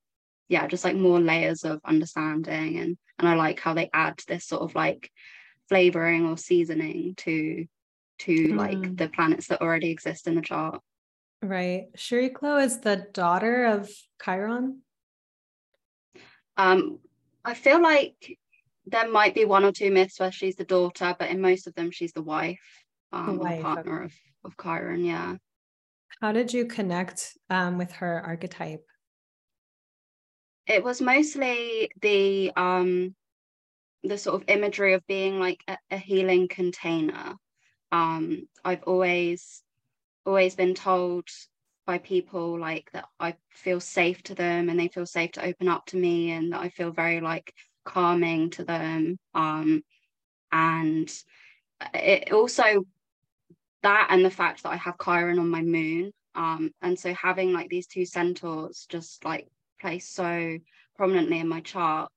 yeah 0.48 0.67
just 0.67 0.84
like 0.84 0.96
more 0.96 1.19
layers 1.19 1.65
of 1.65 1.81
understanding 1.84 2.77
and 2.77 2.98
and 3.17 3.27
I 3.27 3.36
like 3.36 3.60
how 3.60 3.74
they 3.74 3.89
add 3.93 4.22
this 4.27 4.46
sort 4.46 4.62
of 4.62 4.75
like 4.75 5.12
flavoring 5.67 6.25
or 6.25 6.38
seasoning 6.38 7.15
to 7.17 7.65
to 8.19 8.34
mm. 8.34 8.55
like 8.55 8.98
the 8.98 9.10
planets 9.10 9.48
that 9.48 9.62
already 9.62 9.91
exist 9.91 10.27
in 10.27 10.36
the 10.36 10.41
chart. 10.41 10.81
Right. 11.41 11.86
Chariklo 11.96 12.62
is 12.63 12.81
the 12.81 13.08
daughter 13.13 13.65
of 13.65 13.89
Chiron. 14.24 14.81
Um, 16.60 17.00
I 17.46 17.54
feel 17.54 17.82
like 17.82 18.38
there 18.86 19.10
might 19.10 19.34
be 19.34 19.46
one 19.46 19.63
or 19.63 19.72
two 19.72 19.92
myths 19.92 20.20
where 20.20 20.32
she's 20.32 20.58
the 20.58 20.66
daughter, 20.66 21.16
but 21.18 21.30
in 21.30 21.39
most 21.39 21.68
of 21.68 21.75
them 21.75 21.89
she's 21.89 22.12
the 22.12 22.22
wife, 22.22 22.60
um, 23.13 23.38
the 23.38 23.44
wife, 23.44 23.62
partner 23.62 24.04
of, 24.04 24.13
of 24.44 24.56
Chiron. 24.62 25.06
Yeah. 25.06 25.36
How 26.22 26.34
did 26.34 26.51
you 26.51 26.66
connect 26.66 27.38
um, 27.50 27.78
with 27.78 27.94
her 27.94 28.22
archetype? 28.25 28.86
It 30.68 30.84
was 30.84 31.01
mostly 31.01 31.89
the 32.01 32.51
um 32.58 33.16
the 34.04 34.18
sort 34.18 34.42
of 34.42 34.50
imagery 34.50 34.94
of 34.94 35.08
being 35.08 35.39
like 35.39 35.63
a, 35.68 35.78
a 35.92 35.98
healing 35.98 36.48
container 36.50 37.36
um, 37.92 38.48
I've 38.63 38.84
always 38.84 39.63
always 40.25 40.56
been 40.56 40.75
told 40.75 41.28
by 41.89 41.98
people 41.98 42.60
like 42.60 42.88
that 42.93 43.05
I 43.19 43.34
feel 43.50 43.79
safe 43.79 44.22
to 44.25 44.36
them 44.36 44.69
and 44.69 44.79
they 44.79 44.89
feel 44.89 45.08
safe 45.08 45.31
to 45.31 45.43
open 45.43 45.67
up 45.67 45.88
to 45.88 45.98
me 45.98 46.29
and 46.29 46.53
that 46.53 46.62
I 46.62 46.69
feel 46.69 46.91
very 46.91 47.19
like 47.19 47.51
calming 47.84 48.51
to 48.51 48.63
them 48.63 49.17
um, 49.34 49.81
and 50.51 51.12
it 51.96 52.31
also 52.31 52.86
that 53.81 54.10
and 54.12 54.24
the 54.24 54.29
fact 54.29 54.62
that 54.62 54.69
I 54.69 54.75
have 54.75 55.00
Chiron 55.03 55.39
on 55.39 55.50
my 55.50 55.63
moon 55.63 56.12
um, 56.36 56.69
and 56.84 57.00
so 57.00 57.12
having 57.15 57.53
like 57.53 57.69
these 57.69 57.88
two 57.88 58.05
centaurs 58.05 58.86
just 58.88 59.25
like 59.25 59.48
placed 59.81 60.13
so 60.13 60.60
prominently 60.96 61.39
in 61.39 61.48
my 61.48 61.62
chart 61.62 62.12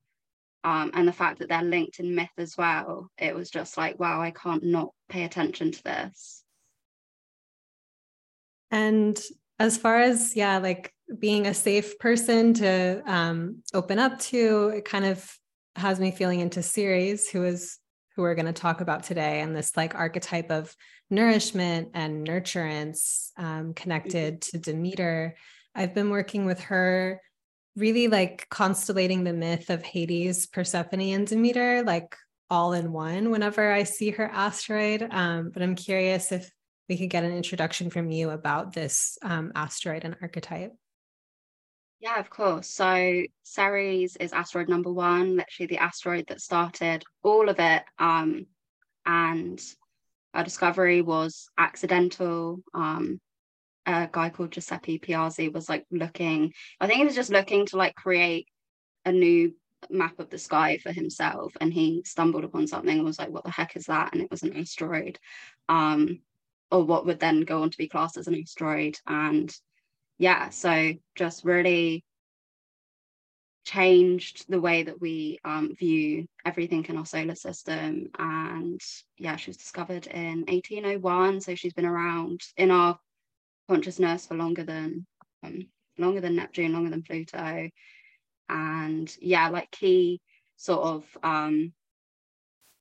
um, 0.65 0.91
and 0.93 1.09
the 1.09 1.15
fact 1.15 1.39
that 1.39 1.49
they're 1.49 1.63
linked 1.63 1.99
in 1.99 2.15
myth 2.15 2.37
as 2.37 2.59
well 2.59 3.09
it 3.17 3.35
was 3.35 3.49
just 3.49 3.79
like 3.79 3.99
wow 3.99 4.21
i 4.21 4.33
can't 4.33 4.65
not 4.65 4.91
pay 5.09 5.25
attention 5.25 5.73
to 5.73 5.83
this. 5.83 6.45
And 8.71 9.19
as 9.63 9.79
far 9.79 10.01
as 10.01 10.35
yeah 10.35 10.59
like 10.59 10.93
being 11.19 11.47
a 11.47 11.55
safe 11.55 11.99
person 12.01 12.53
to 12.53 13.03
um, 13.07 13.63
open 13.73 13.99
up 13.99 14.19
to 14.19 14.73
it 14.75 14.85
kind 14.85 15.05
of 15.05 15.39
has 15.77 16.01
me 16.01 16.11
feeling 16.11 16.41
into 16.41 16.63
Ceres 16.63 17.29
who 17.29 17.45
is 17.45 17.79
who 18.15 18.23
we're 18.23 18.35
going 18.35 18.47
to 18.47 18.53
talk 18.53 18.81
about 18.81 19.05
today 19.05 19.41
and 19.41 19.55
this 19.57 19.77
like 19.77 19.95
archetype 19.95 20.51
of 20.51 20.75
nourishment 21.11 21.91
and 21.95 22.27
nurturance 22.27 23.31
um, 23.37 23.73
connected 23.73 24.43
to 24.43 24.59
demeter 24.59 25.37
i've 25.75 25.95
been 25.95 26.11
working 26.11 26.45
with 26.45 26.61
her 26.61 27.21
really 27.77 28.09
like 28.09 28.47
constellating 28.51 29.25
the 29.25 29.33
myth 29.33 29.71
of 29.71 29.83
Hades, 29.83 30.47
Persephone, 30.47 31.01
and 31.01 31.27
Demeter, 31.27 31.83
like 31.83 32.15
all 32.51 32.75
in 32.75 32.93
one 32.93 33.31
whenever 33.31 33.73
I 33.73 33.85
see 33.85 34.11
her 34.11 34.29
asteroid. 34.29 35.09
Um, 35.11 35.51
but 35.51 35.63
I'm 35.63 35.75
curious 35.75 36.33
if 36.33 36.53
we 36.89 36.99
could 36.99 37.11
get 37.11 37.25
an 37.25 37.33
introduction 37.33 37.91
from 37.91 38.11
you 38.11 38.31
about 38.31 38.73
this 38.73 39.19
um, 39.23 39.53
asteroid 39.55 40.05
and 40.05 40.17
archetype. 40.21 40.75
Yeah, 42.01 42.19
of 42.19 42.29
course. 42.31 42.69
So 42.69 43.23
Ceres 43.45 44.17
is 44.17 44.33
asteroid 44.33 44.69
number 44.69 44.93
one, 44.93 45.37
literally 45.37 45.69
the 45.69 45.79
asteroid 45.79 46.27
that 46.29 46.41
started 46.41 47.05
all 47.23 47.49
of 47.49 47.61
it. 47.61 47.85
Um, 47.99 48.47
and 49.07 49.63
our 50.35 50.43
discovery 50.43 51.01
was 51.01 51.49
accidental. 51.57 52.61
Um, 52.75 53.21
a 53.87 54.09
guy 54.11 54.31
called 54.31 54.51
Giuseppe 54.51 54.99
Piazzi 54.99 55.53
was 55.53 55.69
like 55.69 55.85
looking, 55.93 56.53
I 56.81 56.87
think 56.87 56.99
he 56.99 57.05
was 57.05 57.15
just 57.15 57.31
looking 57.31 57.67
to 57.67 57.77
like 57.77 57.95
create 57.95 58.49
a 59.05 59.13
new 59.13 59.55
map 59.91 60.19
of 60.19 60.31
the 60.31 60.39
sky 60.39 60.79
for 60.79 60.93
himself 60.93 61.53
and 61.61 61.73
he 61.73 62.03
stumbled 62.05 62.45
upon 62.45 62.67
something 62.67 62.97
and 62.97 63.05
was 63.05 63.19
like 63.19 63.31
what 63.31 63.45
the 63.45 63.51
heck 63.51 63.77
is 63.77 63.87
that 63.87 64.13
and 64.13 64.23
it 64.23 64.31
was 64.31 64.45
an 64.45 64.57
asteroid 64.57 65.19
um 65.69 66.21
or 66.73 66.83
what 66.85 67.07
would 67.07 67.21
then 67.21 67.43
go 67.43 67.63
on 67.63 67.71
to 67.71 67.79
be 67.79 67.89
classed 67.89 68.17
as 68.17 68.27
an 68.27 68.35
asteroid 68.35 68.99
and 69.07 69.55
yeah 70.19 70.49
so 70.49 70.93
just 71.15 71.45
really 71.45 72.05
changed 73.65 74.45
the 74.49 74.61
way 74.61 74.83
that 74.83 75.01
we 75.01 75.39
um, 75.45 75.75
view 75.75 76.27
everything 76.45 76.85
in 76.87 76.97
our 76.97 77.07
solar 77.07 77.35
system. 77.35 78.11
And 78.19 78.81
yeah, 79.19 79.37
she 79.37 79.51
was 79.51 79.57
discovered 79.57 80.07
in 80.07 80.45
1801, 80.49 81.41
so 81.41 81.55
she's 81.55 81.73
been 81.73 81.87
around 81.87 82.41
in 82.57 82.71
our 82.71 82.99
consciousness 83.69 84.27
for 84.27 84.35
longer 84.35 84.65
than 84.65 85.07
um, 85.45 85.67
longer 85.99 86.21
than 86.21 86.37
Neptune, 86.37 86.73
longer 86.73 86.91
than 86.91 87.03
Pluto. 87.03 87.69
And 88.49 89.17
yeah, 89.21 89.49
like 89.49 89.71
key 89.71 90.21
sort 90.57 90.83
of 90.83 91.05
um, 91.23 91.73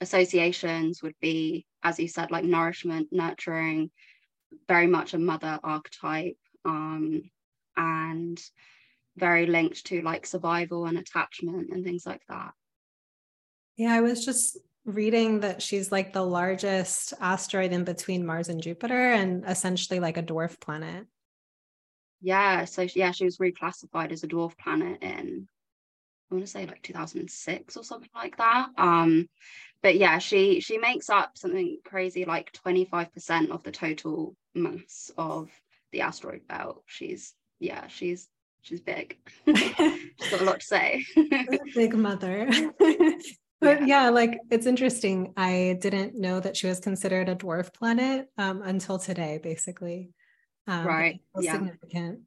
associations 0.02 1.02
would 1.02 1.16
be, 1.22 1.66
as 1.84 2.00
you 2.00 2.08
said, 2.08 2.32
like 2.32 2.44
nourishment, 2.44 3.10
nurturing, 3.12 3.92
very 4.68 4.88
much 4.88 5.14
a 5.14 5.20
mother 5.20 5.60
archetype, 5.64 6.38
um, 6.66 7.30
and 7.78 8.42
very 9.16 9.46
linked 9.46 9.86
to 9.86 10.02
like 10.02 10.26
survival 10.26 10.86
and 10.86 10.98
attachment 10.98 11.70
and 11.72 11.86
things 11.86 12.06
like 12.06 12.22
that. 12.28 12.52
Yeah, 13.78 13.94
I 13.94 14.02
was 14.02 14.26
just 14.26 14.58
reading 14.84 15.42
that 15.42 15.62
she's 15.62 15.92
like 15.92 16.12
the 16.12 16.26
largest 16.26 17.14
asteroid 17.22 17.72
in 17.72 17.84
between 17.84 18.26
Mars 18.26 18.50
and 18.50 18.62
Jupiter 18.62 19.12
and 19.12 19.46
essentially 19.48 20.00
like 20.00 20.18
a 20.18 20.24
dwarf 20.24 20.60
planet. 20.60 21.06
Yeah, 22.22 22.66
so 22.66 22.88
yeah, 22.96 23.12
she 23.12 23.26
was 23.26 23.38
reclassified 23.38 24.12
as 24.12 24.24
a 24.24 24.28
dwarf 24.28 24.58
planet 24.58 25.02
in 25.02 25.48
I 26.32 26.36
want 26.36 26.46
to 26.46 26.52
say 26.52 26.66
like 26.66 26.82
2006 26.82 27.76
or 27.76 27.84
something 27.84 28.10
like 28.16 28.38
that. 28.38 28.70
Um, 28.78 29.28
but 29.84 29.98
yeah, 29.98 30.20
she 30.20 30.60
she 30.60 30.78
makes 30.78 31.10
up 31.10 31.38
something 31.38 31.78
crazy 31.84 32.26
like 32.26 32.52
25% 32.66 33.50
of 33.50 33.64
the 33.64 33.72
total 33.72 34.36
mass 34.54 35.12
of 35.18 35.50
the 35.92 36.02
asteroid 36.02 36.48
belt. 36.48 36.84
She's 36.86 37.34
yeah, 37.60 37.88
she's 37.88 38.28
she's 38.62 38.82
big. 38.82 39.18
she's 39.46 40.32
got 40.32 40.42
a 40.42 40.44
lot 40.44 40.60
to 40.60 40.66
say. 40.66 41.06
big 41.74 41.96
mother. 41.96 42.50
but 42.80 43.82
yeah. 43.82 43.86
yeah. 43.86 44.10
like 44.10 44.40
it's 44.50 44.68
interesting. 44.68 45.34
I 45.36 45.78
didn't 45.82 46.16
know 46.16 46.40
that 46.40 46.56
she 46.58 46.68
was 46.68 46.80
considered 46.80 47.30
a 47.30 47.36
dwarf 47.36 47.74
planet 47.74 48.28
um, 48.38 48.62
until 48.62 49.00
today, 49.00 49.40
basically. 49.42 50.10
Um, 50.68 50.86
right. 50.86 51.22
Yeah. 51.40 51.54
Significant. 51.54 52.22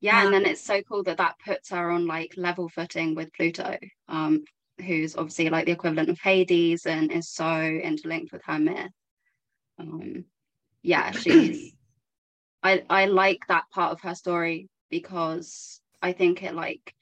Yeah, 0.00 0.20
um, 0.20 0.26
and 0.26 0.34
then 0.34 0.46
it's 0.52 0.60
so 0.60 0.82
cool 0.82 1.02
that 1.04 1.16
that 1.16 1.36
puts 1.42 1.70
her 1.70 1.90
on 1.90 2.06
like 2.06 2.34
level 2.36 2.68
footing 2.68 3.14
with 3.14 3.32
Pluto, 3.32 3.78
um, 4.06 4.44
who's 4.78 5.16
obviously 5.16 5.50
like 5.50 5.66
the 5.66 5.72
equivalent 5.72 6.08
of 6.08 6.18
Hades 6.18 6.86
and 6.86 7.12
is 7.12 7.28
so 7.28 7.60
interlinked 7.60 8.32
with 8.32 8.42
her 8.44 8.58
myth. 8.58 8.92
Um, 9.78 10.24
yeah, 10.82 11.10
she's. 11.12 11.72
I 12.62 12.82
I 12.88 13.06
like 13.06 13.40
that 13.48 13.64
part 13.70 13.92
of 13.92 14.00
her 14.02 14.14
story 14.14 14.68
because 14.90 15.80
I 16.00 16.12
think 16.12 16.42
it 16.42 16.54
like 16.54 16.94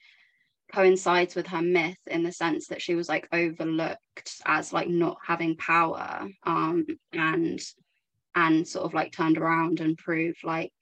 coincides 0.73 1.35
with 1.35 1.47
her 1.47 1.61
myth 1.61 1.99
in 2.07 2.23
the 2.23 2.31
sense 2.31 2.67
that 2.67 2.81
she 2.81 2.95
was 2.95 3.07
like 3.07 3.27
overlooked 3.31 4.41
as 4.45 4.73
like 4.73 4.89
not 4.89 5.17
having 5.23 5.55
power 5.55 6.27
um 6.47 6.83
and 7.11 7.61
and 8.33 8.67
sort 8.67 8.83
of 8.83 8.95
like 8.95 9.11
turned 9.11 9.37
around 9.37 9.81
and 9.81 9.99
proved 9.99 10.43
like 10.43 10.73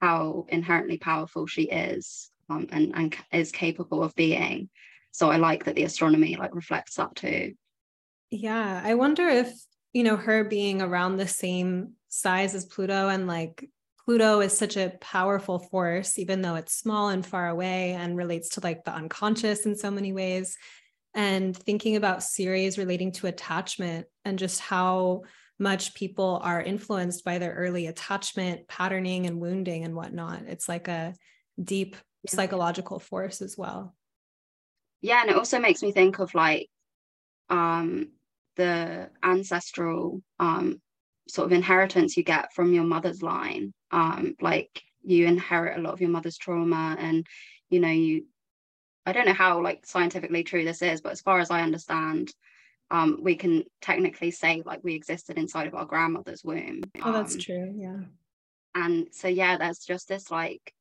how 0.00 0.46
inherently 0.48 0.98
powerful 0.98 1.46
she 1.46 1.62
is 1.62 2.30
um, 2.48 2.66
and, 2.70 2.92
and 2.94 3.16
is 3.32 3.52
capable 3.52 4.02
of 4.02 4.14
being. 4.14 4.68
So 5.12 5.30
I 5.30 5.36
like 5.36 5.64
that 5.64 5.74
the 5.74 5.84
astronomy 5.84 6.36
like 6.36 6.54
reflects 6.54 6.94
that 6.96 7.14
too. 7.14 7.54
Yeah. 8.30 8.80
I 8.84 8.94
wonder 8.94 9.26
if, 9.28 9.52
you 9.92 10.04
know, 10.04 10.16
her 10.16 10.44
being 10.44 10.82
around 10.82 11.16
the 11.16 11.26
same 11.26 11.94
size 12.08 12.54
as 12.54 12.66
Pluto 12.66 13.08
and 13.08 13.26
like 13.26 13.68
Pluto 14.04 14.40
is 14.40 14.56
such 14.56 14.76
a 14.76 14.92
powerful 15.00 15.58
force, 15.58 16.18
even 16.18 16.42
though 16.42 16.54
it's 16.54 16.74
small 16.74 17.08
and 17.08 17.24
far 17.24 17.48
away 17.48 17.92
and 17.92 18.16
relates 18.16 18.50
to 18.50 18.60
like 18.60 18.84
the 18.84 18.94
unconscious 18.94 19.66
in 19.66 19.76
so 19.76 19.90
many 19.90 20.12
ways. 20.12 20.56
And 21.14 21.56
thinking 21.56 21.96
about 21.96 22.22
Ceres 22.22 22.78
relating 22.78 23.12
to 23.12 23.26
attachment 23.26 24.06
and 24.24 24.38
just 24.38 24.60
how 24.60 25.22
much 25.58 25.94
people 25.94 26.40
are 26.42 26.62
influenced 26.62 27.24
by 27.24 27.38
their 27.38 27.52
early 27.54 27.86
attachment 27.86 28.68
patterning 28.68 29.26
and 29.26 29.40
wounding 29.40 29.84
and 29.84 29.94
whatnot 29.94 30.42
it's 30.46 30.68
like 30.68 30.88
a 30.88 31.14
deep 31.62 31.96
psychological 32.26 32.98
force 32.98 33.42
as 33.42 33.56
well 33.58 33.94
yeah 35.00 35.20
and 35.20 35.30
it 35.30 35.36
also 35.36 35.58
makes 35.58 35.82
me 35.82 35.92
think 35.92 36.18
of 36.18 36.34
like 36.34 36.68
um 37.50 38.08
the 38.56 39.08
ancestral 39.22 40.22
um 40.38 40.80
sort 41.28 41.46
of 41.46 41.52
inheritance 41.52 42.16
you 42.16 42.22
get 42.22 42.52
from 42.52 42.72
your 42.72 42.84
mother's 42.84 43.22
line 43.22 43.72
um 43.90 44.34
like 44.40 44.82
you 45.04 45.26
inherit 45.26 45.78
a 45.78 45.82
lot 45.82 45.92
of 45.92 46.00
your 46.00 46.10
mother's 46.10 46.38
trauma 46.38 46.96
and 46.98 47.26
you 47.70 47.80
know 47.80 47.88
you 47.88 48.26
i 49.06 49.12
don't 49.12 49.26
know 49.26 49.32
how 49.32 49.62
like 49.62 49.86
scientifically 49.86 50.42
true 50.42 50.64
this 50.64 50.82
is 50.82 51.00
but 51.00 51.12
as 51.12 51.20
far 51.20 51.38
as 51.38 51.50
i 51.50 51.62
understand 51.62 52.32
um, 52.90 53.18
we 53.22 53.36
can 53.36 53.64
technically 53.80 54.30
say 54.30 54.62
like 54.64 54.80
we 54.82 54.94
existed 54.94 55.36
inside 55.36 55.66
of 55.66 55.74
our 55.74 55.84
grandmother's 55.84 56.42
womb. 56.42 56.82
Oh, 57.02 57.12
that's 57.12 57.34
um, 57.34 57.40
true. 57.40 57.74
Yeah. 57.76 58.00
And 58.74 59.08
so 59.12 59.28
yeah, 59.28 59.58
there's 59.58 59.80
just 59.80 60.08
this 60.08 60.30
like 60.30 60.72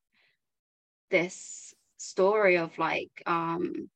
this 1.09 1.73
story 1.97 2.57
of 2.57 2.77
like 2.77 3.11
um 3.25 3.89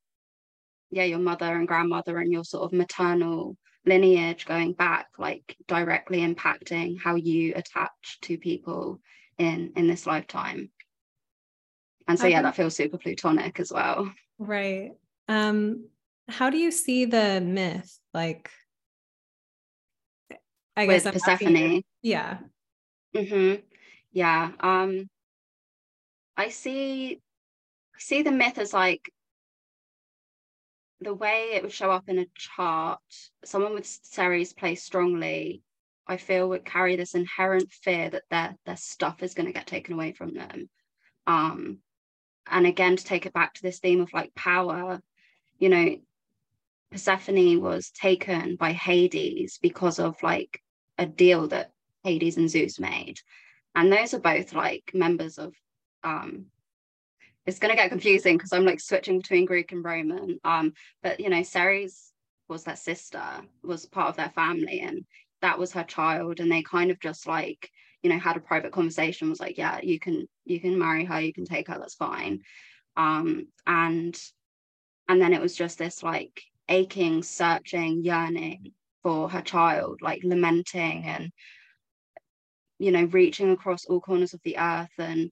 yeah, 0.92 1.04
your 1.04 1.20
mother 1.20 1.56
and 1.56 1.68
grandmother 1.68 2.18
and 2.18 2.32
your 2.32 2.44
sort 2.44 2.64
of 2.64 2.78
maternal 2.78 3.58
lineage 3.86 4.46
going 4.46 4.74
back, 4.74 5.08
like 5.18 5.56
directly 5.68 6.20
impacting 6.20 7.00
how 7.02 7.16
you 7.16 7.54
attach 7.56 8.20
to 8.22 8.38
people 8.38 9.00
in 9.38 9.74
in 9.76 9.88
this 9.88 10.06
lifetime. 10.06 10.70
And 12.08 12.20
so 12.20 12.28
yeah, 12.28 12.42
that 12.42 12.56
feels 12.56 12.76
super 12.76 12.98
plutonic 12.98 13.60
as 13.60 13.72
well. 13.72 14.12
Right. 14.38 14.92
Um 15.28 15.86
how 16.32 16.50
do 16.50 16.58
you 16.58 16.72
see 16.72 17.06
the 17.06 17.42
myth 17.42 18.00
like 18.14 18.50
i 20.76 20.86
guess 20.86 21.06
With 21.06 21.14
persephone 21.14 21.84
yeah 22.02 22.38
mm-hmm. 23.16 23.62
yeah 24.12 24.52
um 24.60 25.10
i 26.38 26.50
see 26.50 27.20
I 27.96 28.00
see 28.00 28.24
the 28.24 28.32
myth 28.32 28.58
as 28.58 28.74
like 28.74 29.12
the 31.02 31.14
way 31.14 31.52
it 31.54 31.64
would 31.64 31.72
show 31.72 31.92
up 31.92 32.08
in 32.08 32.20
a 32.20 32.28
chart 32.36 33.00
someone 33.44 33.74
with 33.74 33.86
ceres 33.86 34.54
placed 34.54 34.86
strongly 34.86 35.62
i 36.08 36.18
feel 36.18 36.50
would 36.50 36.66
carry 36.66 36.96
this 36.96 37.16
inherent 37.16 37.72
fear 37.72 38.10
that 38.10 38.24
their 38.30 38.56
their 38.66 38.78
stuff 38.78 39.24
is 39.24 39.34
going 39.34 39.48
to 39.48 39.54
get 39.54 39.68
taken 39.68 39.94
away 39.94 40.14
from 40.14 40.34
them 40.34 40.70
um 41.28 41.80
and 42.48 42.66
again 42.66 42.96
to 42.96 43.04
take 43.04 43.26
it 43.26 43.34
back 43.34 43.54
to 43.54 43.62
this 43.62 43.80
theme 43.80 44.02
of 44.02 44.14
like 44.14 44.34
power 44.36 45.00
you 45.58 45.70
know 45.70 45.96
Persephone 46.92 47.62
was 47.62 47.90
taken 47.92 48.58
by 48.58 48.74
Hades 48.74 49.58
because 49.62 49.98
of 49.98 50.22
like 50.22 50.62
a 50.98 51.06
deal 51.06 51.48
that 51.48 51.72
Hades 52.04 52.36
and 52.36 52.50
Zeus 52.50 52.80
made. 52.80 53.18
And 53.74 53.92
those 53.92 54.14
are 54.14 54.20
both 54.20 54.54
like 54.54 54.92
members 54.94 55.38
of 55.38 55.54
um 56.04 56.48
it's 57.46 57.60
gonna 57.60 57.76
get 57.76 57.90
confusing 57.90 58.38
because 58.38 58.54
I'm 58.54 58.66
like 58.66 58.80
switching 58.80 59.20
between 59.20 59.46
Greek 59.46 59.72
and 59.72 59.84
Roman. 59.84 60.40
Um, 60.44 60.74
but 61.02 61.20
you 61.20 61.30
know, 61.30 61.44
Ceres 61.44 62.12
was 62.48 62.64
their 62.64 62.76
sister, 62.76 63.24
was 63.64 63.86
part 63.86 64.10
of 64.10 64.18
their 64.18 64.30
family, 64.30 64.82
and 64.82 65.06
that 65.42 65.58
was 65.58 65.72
her 65.74 65.84
child, 65.84 66.40
and 66.40 66.52
they 66.52 66.62
kind 66.62 66.92
of 66.92 67.00
just 67.00 67.26
like, 67.28 67.70
you 68.04 68.10
know, 68.10 68.20
had 68.20 68.38
a 68.38 68.42
private 68.42 68.72
conversation, 68.72 69.30
was 69.30 69.40
like, 69.40 69.58
yeah, 69.58 69.80
you 69.82 70.00
can 70.00 70.28
you 70.46 70.60
can 70.60 70.78
marry 70.78 71.06
her, 71.06 71.20
you 71.20 71.34
can 71.34 71.46
take 71.46 71.68
her, 71.68 71.78
that's 71.80 71.96
fine. 71.96 72.42
Um, 72.96 73.48
and 73.66 74.20
and 75.08 75.22
then 75.22 75.34
it 75.34 75.42
was 75.42 75.56
just 75.56 75.78
this 75.78 76.04
like 76.04 76.42
aching, 76.70 77.24
searching, 77.24 78.04
yearning 78.04 78.74
for 79.04 79.30
her 79.30 79.42
child, 79.42 80.00
like 80.02 80.24
lamenting 80.24 81.04
and, 81.04 81.32
you 82.80 82.92
know, 82.92 83.04
reaching 83.06 83.52
across 83.52 83.86
all 83.86 84.00
corners 84.00 84.34
of 84.34 84.42
the 84.44 84.58
earth. 84.58 84.92
And, 84.98 85.32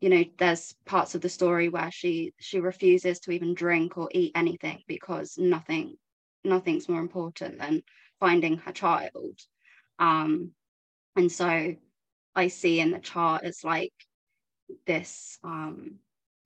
you 0.00 0.10
know, 0.10 0.24
there's 0.38 0.74
parts 0.84 1.14
of 1.14 1.20
the 1.20 1.28
story 1.28 1.68
where 1.68 1.90
she 1.90 2.32
she 2.38 2.60
refuses 2.60 3.20
to 3.20 3.32
even 3.32 3.54
drink 3.54 3.98
or 3.98 4.08
eat 4.12 4.32
anything 4.34 4.82
because 4.86 5.36
nothing, 5.38 5.96
nothing's 6.44 6.88
more 6.88 7.00
important 7.00 7.58
than 7.58 7.82
finding 8.20 8.58
her 8.58 8.72
child. 8.72 9.40
Um, 9.98 10.52
and 11.16 11.30
so 11.32 11.74
I 12.34 12.48
see 12.48 12.80
in 12.80 12.92
the 12.92 13.00
chart 13.00 13.42
as 13.44 13.64
like 13.64 13.92
this 14.86 15.38
um 15.42 15.96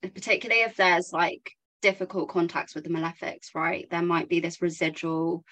particularly 0.01 0.63
if 0.63 0.75
there's 0.75 1.13
like 1.13 1.51
difficult 1.81 2.29
contacts 2.29 2.73
with 2.73 2.83
the 2.83 2.89
malefics, 2.89 3.53
right? 3.53 3.87
There 3.91 4.01
might 4.01 4.29
be 4.29 4.39
this 4.39 4.61
residual 4.61 5.43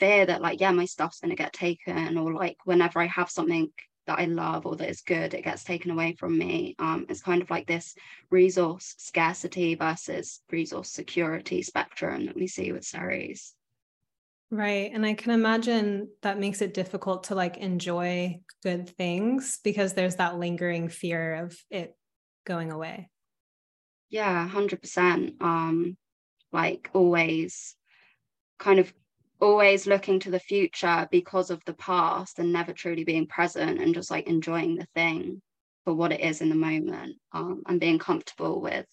fear 0.00 0.26
that, 0.26 0.42
like, 0.42 0.60
yeah, 0.60 0.72
my 0.72 0.86
stuff's 0.86 1.20
going 1.20 1.30
to 1.30 1.36
get 1.36 1.52
taken, 1.52 2.16
or 2.18 2.32
like 2.34 2.56
whenever 2.64 3.00
I 3.00 3.06
have 3.06 3.30
something 3.30 3.68
that 4.06 4.18
I 4.18 4.26
love 4.26 4.66
or 4.66 4.76
that 4.76 4.88
is 4.88 5.00
good, 5.00 5.34
it 5.34 5.44
gets 5.44 5.64
taken 5.64 5.90
away 5.90 6.14
from 6.18 6.36
me. 6.36 6.74
Um, 6.78 7.06
it's 7.08 7.22
kind 7.22 7.42
of 7.42 7.50
like 7.50 7.66
this 7.66 7.94
resource 8.30 8.94
scarcity 8.98 9.74
versus 9.74 10.40
resource 10.50 10.90
security 10.90 11.62
spectrum 11.62 12.26
that 12.26 12.36
we 12.36 12.46
see 12.46 12.72
with 12.72 12.84
Ceres. 12.84 13.54
Right. 14.50 14.90
And 14.92 15.04
I 15.04 15.14
can 15.14 15.32
imagine 15.32 16.08
that 16.22 16.38
makes 16.38 16.62
it 16.62 16.72
difficult 16.72 17.24
to 17.24 17.34
like 17.34 17.56
enjoy 17.56 18.40
good 18.62 18.88
things 18.88 19.58
because 19.64 19.94
there's 19.94 20.16
that 20.16 20.38
lingering 20.38 20.88
fear 20.88 21.34
of 21.44 21.58
it 21.68 21.96
going 22.44 22.70
away. 22.70 23.10
Yeah, 24.08 24.48
100%. 24.48 25.42
Um, 25.42 25.96
like 26.52 26.90
always 26.94 27.74
kind 28.58 28.78
of 28.78 28.92
always 29.40 29.86
looking 29.86 30.20
to 30.20 30.30
the 30.30 30.40
future 30.40 31.08
because 31.10 31.50
of 31.50 31.64
the 31.64 31.74
past 31.74 32.38
and 32.38 32.52
never 32.52 32.72
truly 32.72 33.04
being 33.04 33.26
present 33.26 33.80
and 33.80 33.94
just 33.94 34.10
like 34.10 34.26
enjoying 34.26 34.76
the 34.76 34.86
thing 34.94 35.40
for 35.84 35.94
what 35.94 36.12
it 36.12 36.20
is 36.20 36.40
in 36.40 36.48
the 36.48 36.54
moment 36.54 37.16
um, 37.32 37.62
and 37.66 37.80
being 37.80 37.98
comfortable 37.98 38.60
with 38.60 38.86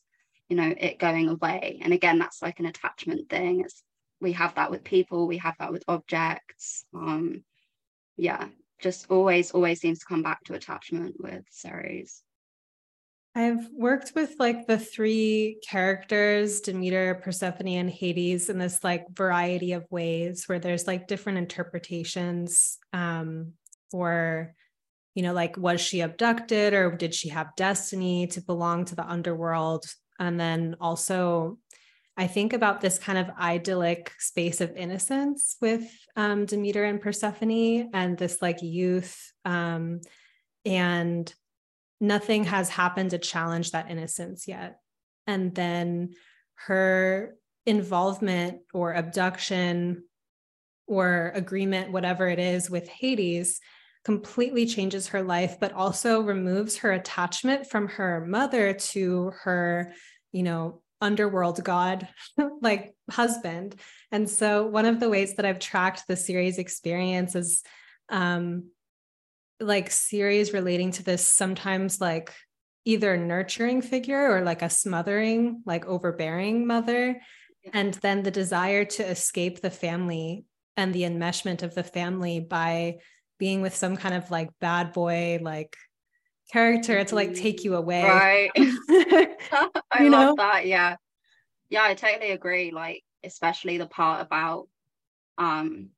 you 0.49 0.56
know 0.56 0.73
it 0.77 0.99
going 0.99 1.29
away. 1.29 1.79
And 1.82 1.93
again 1.93 2.19
that's 2.19 2.41
like 2.41 2.60
an 2.60 2.65
attachment 2.65 3.29
thing. 3.29 3.62
It's 3.62 3.84
we 4.23 4.32
have 4.32 4.56
that 4.56 4.71
with 4.71 4.84
people 4.84 5.27
we 5.27 5.38
have 5.38 5.56
that 5.60 5.71
with 5.71 5.84
objects 5.88 6.86
um 6.95 7.43
yeah 8.15 8.47
just 8.79 9.12
always 9.12 9.51
always 9.51 9.79
seems 9.82 9.99
to 9.99 10.06
come 10.06 10.23
back 10.23 10.43
to 10.45 10.53
attachment 10.53 11.15
with 11.19 11.43
Ceres 11.51 12.23
I've 13.36 13.67
worked 13.72 14.12
with 14.15 14.36
like 14.38 14.67
the 14.67 14.78
three 14.78 15.58
characters, 15.67 16.62
Demeter, 16.62 17.15
Persephone, 17.15 17.67
and 17.67 17.89
Hades, 17.89 18.50
in 18.50 18.60
this 18.60 18.84
like 18.84 19.08
variety 19.12 19.74
of 19.74 19.88
ways 19.89 20.48
where 20.48 20.60
there's 20.60 20.86
like 20.86 21.08
different 21.08 21.39
interpretations. 21.39 22.78
Um, 22.93 23.54
or, 23.91 24.54
you 25.15 25.24
know, 25.24 25.34
like 25.34 25.58
was 25.58 25.82
she 25.82 26.02
abducted 26.02 26.74
or 26.74 26.91
did 26.96 27.13
she 27.13 27.30
have 27.30 27.56
destiny 27.56 28.28
to 28.28 28.41
belong 28.41 28.86
to 28.86 28.96
the 28.96 29.06
underworld? 29.06 29.86
And 30.19 30.39
then 30.39 30.76
also, 30.80 31.58
I 32.15 32.28
think 32.28 32.54
about 32.54 32.82
this 32.82 33.00
kind 33.00 33.17
of 33.17 33.36
idyllic 33.39 34.12
space 34.19 34.62
of 34.62 34.78
innocence 34.78 35.56
with 35.60 35.84
um, 36.15 36.46
Demeter 36.46 36.84
and 36.84 37.02
Persephone 37.02 37.89
and 37.93 38.15
this 38.15 38.41
like 38.41 38.62
youth. 38.62 39.32
Um, 39.46 40.02
and 40.65 41.34
nothing 42.04 42.44
has 42.44 42.68
happened 42.68 43.12
to 43.12 43.18
challenge 43.18 43.72
that 43.72 43.89
innocence 43.89 44.46
yet. 44.46 44.80
And 45.26 45.56
then 45.56 46.16
her 46.56 47.36
involvement 47.66 48.60
or 48.74 48.92
abduction 48.94 50.04
or 50.86 51.32
agreement, 51.34 51.94
whatever 51.94 52.28
it 52.28 52.39
is, 52.39 52.70
with 52.70 52.89
Hades 52.89 53.62
completely 54.04 54.66
changes 54.66 55.08
her 55.08 55.24
life, 55.24 55.62
but 55.62 55.72
also 55.72 56.22
removes 56.22 56.80
her 56.80 56.92
attachment 56.92 57.68
from 57.68 57.88
her 57.88 58.26
mother 58.26 58.74
to 58.74 59.32
her, 59.44 59.94
you 60.34 60.44
know, 60.44 60.82
underworld 61.00 61.63
god 61.63 62.10
like 62.62 62.96
husband. 63.10 63.78
And 64.12 64.30
so 64.30 64.68
one 64.68 64.86
of 64.86 65.00
the 65.00 65.10
ways 65.10 65.36
that 65.36 65.46
I've 65.46 65.60
tracked 65.60 66.04
the 66.10 66.18
Ceres 66.18 66.58
experience 66.58 67.34
is 67.34 67.63
um, 68.10 68.72
like 69.60 69.92
Ceres 69.92 70.54
relating 70.54 70.92
to 70.92 71.04
this 71.04 71.26
sometimes 71.26 72.02
like 72.02 72.34
either 72.86 73.16
nurturing 73.18 73.82
figure 73.82 74.32
or 74.32 74.42
like 74.42 74.62
a 74.62 74.70
smothering, 74.70 75.62
like 75.66 75.86
overbearing 75.86 76.68
mother. 76.68 77.22
And 77.72 77.94
then 77.96 78.24
the 78.24 78.32
desire 78.32 78.84
to 78.84 79.08
escape 79.08 79.62
the 79.62 79.72
family 79.72 80.46
and 80.76 80.94
the 80.94 81.04
enmeshment 81.04 81.63
of 81.63 81.76
the 81.76 81.84
family 81.84 82.42
by 82.42 82.98
being 83.39 83.62
with 83.62 83.76
some 83.76 83.96
kind 83.96 84.16
of 84.16 84.30
like 84.32 84.50
bad 84.60 84.92
boy, 84.92 85.39
like 85.42 85.78
character 86.52 87.04
to 87.04 87.16
like 87.16 87.36
take 87.36 87.63
you 87.63 87.76
away. 87.76 88.04
Right. 88.04 88.52
I 88.58 90.04
you 90.04 90.10
love 90.10 90.36
that. 90.38 90.66
Yeah. 90.66 90.98
Yeah, 91.70 91.84
I 91.84 91.94
totally 91.94 92.32
agree. 92.32 92.72
Like, 92.72 93.04
especially 93.24 93.78
the 93.78 93.88
part 93.88 94.22
about 94.22 94.68
um 95.38 95.89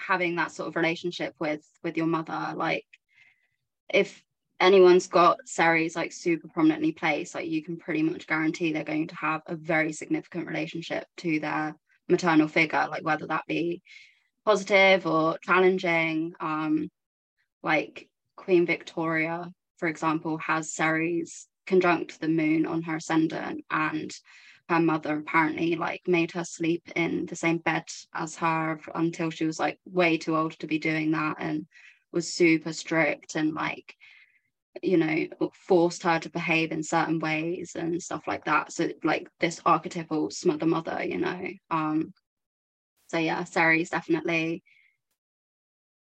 having 0.00 0.36
that 0.36 0.52
sort 0.52 0.68
of 0.68 0.76
relationship 0.76 1.34
with 1.38 1.64
with 1.82 1.96
your 1.96 2.06
mother 2.06 2.52
like 2.56 2.86
if 3.92 4.22
anyone's 4.60 5.06
got 5.06 5.38
Ceres 5.46 5.96
like 5.96 6.12
super 6.12 6.48
prominently 6.48 6.92
placed 6.92 7.34
like 7.34 7.48
you 7.48 7.62
can 7.62 7.76
pretty 7.76 8.02
much 8.02 8.26
guarantee 8.26 8.72
they're 8.72 8.84
going 8.84 9.08
to 9.08 9.16
have 9.16 9.42
a 9.46 9.56
very 9.56 9.92
significant 9.92 10.46
relationship 10.46 11.06
to 11.18 11.40
their 11.40 11.74
maternal 12.08 12.48
figure 12.48 12.86
like 12.90 13.04
whether 13.04 13.26
that 13.26 13.44
be 13.46 13.82
positive 14.44 15.06
or 15.06 15.38
challenging. 15.42 16.34
Um 16.40 16.90
like 17.62 18.08
Queen 18.36 18.66
Victoria 18.66 19.50
for 19.78 19.88
example 19.88 20.38
has 20.38 20.74
Ceres 20.74 21.46
conjunct 21.66 22.20
the 22.20 22.28
moon 22.28 22.66
on 22.66 22.82
her 22.82 22.96
ascendant 22.96 23.64
and 23.70 24.12
her 24.70 24.80
mother 24.80 25.18
apparently 25.18 25.74
like 25.74 26.00
made 26.06 26.30
her 26.32 26.44
sleep 26.44 26.88
in 26.94 27.26
the 27.26 27.36
same 27.36 27.58
bed 27.58 27.84
as 28.14 28.36
her 28.36 28.80
until 28.94 29.28
she 29.28 29.44
was 29.44 29.58
like 29.58 29.78
way 29.84 30.16
too 30.16 30.36
old 30.36 30.52
to 30.52 30.66
be 30.68 30.78
doing 30.78 31.10
that 31.10 31.36
and 31.40 31.66
was 32.12 32.32
super 32.32 32.72
strict 32.72 33.34
and 33.34 33.52
like 33.52 33.96
you 34.82 34.96
know 34.96 35.26
forced 35.52 36.04
her 36.04 36.20
to 36.20 36.30
behave 36.30 36.70
in 36.70 36.82
certain 36.84 37.18
ways 37.18 37.72
and 37.74 38.00
stuff 38.00 38.22
like 38.28 38.44
that. 38.44 38.72
So 38.72 38.88
like 39.02 39.28
this 39.40 39.60
archetypal 39.66 40.30
smother 40.30 40.66
mother 40.66 41.02
you 41.04 41.18
know? 41.18 41.48
Um 41.70 42.14
so 43.08 43.18
yeah 43.18 43.42
Ceres 43.44 43.90
definitely 43.90 44.62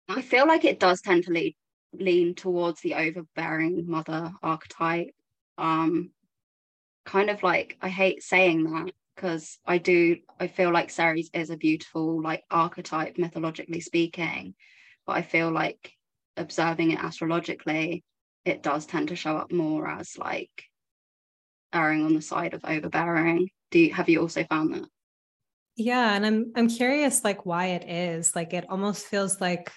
I 0.09 0.21
feel 0.21 0.45
like 0.47 0.65
it 0.65 0.79
does 0.79 1.01
tend 1.01 1.23
to 1.25 1.31
lead 1.31 1.55
lean 1.93 2.35
towards 2.35 2.81
the 2.81 2.95
overbearing 2.95 3.89
mother 3.89 4.33
archetype. 4.43 5.15
Um 5.57 6.11
kind 7.05 7.29
of 7.29 7.43
like 7.43 7.77
I 7.81 7.89
hate 7.89 8.23
saying 8.23 8.63
that 8.65 8.91
because 9.15 9.57
I 9.65 9.77
do 9.77 10.17
I 10.39 10.47
feel 10.47 10.71
like 10.71 10.89
Ceres 10.89 11.29
is 11.33 11.49
a 11.49 11.57
beautiful 11.57 12.21
like 12.21 12.43
archetype 12.49 13.17
mythologically 13.17 13.81
speaking, 13.81 14.55
but 15.05 15.13
I 15.13 15.21
feel 15.21 15.51
like 15.51 15.91
observing 16.37 16.91
it 16.91 16.99
astrologically, 17.03 18.03
it 18.45 18.63
does 18.63 18.85
tend 18.85 19.09
to 19.09 19.15
show 19.15 19.35
up 19.37 19.51
more 19.51 19.89
as 19.89 20.17
like 20.17 20.63
erring 21.73 22.05
on 22.05 22.13
the 22.13 22.21
side 22.21 22.53
of 22.53 22.63
overbearing. 22.63 23.49
Do 23.71 23.79
you 23.79 23.93
have 23.93 24.09
you 24.09 24.21
also 24.21 24.43
found 24.45 24.73
that? 24.73 24.85
Yeah, 25.75 26.13
and 26.13 26.25
I'm 26.25 26.51
I'm 26.55 26.69
curious 26.69 27.23
like 27.23 27.45
why 27.45 27.67
it 27.67 27.89
is. 27.89 28.35
Like 28.35 28.53
it 28.53 28.65
almost 28.69 29.05
feels 29.07 29.41
like 29.41 29.71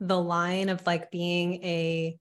the 0.00 0.20
line 0.20 0.68
of 0.68 0.84
like 0.86 1.10
being 1.10 1.62
a 1.64 2.16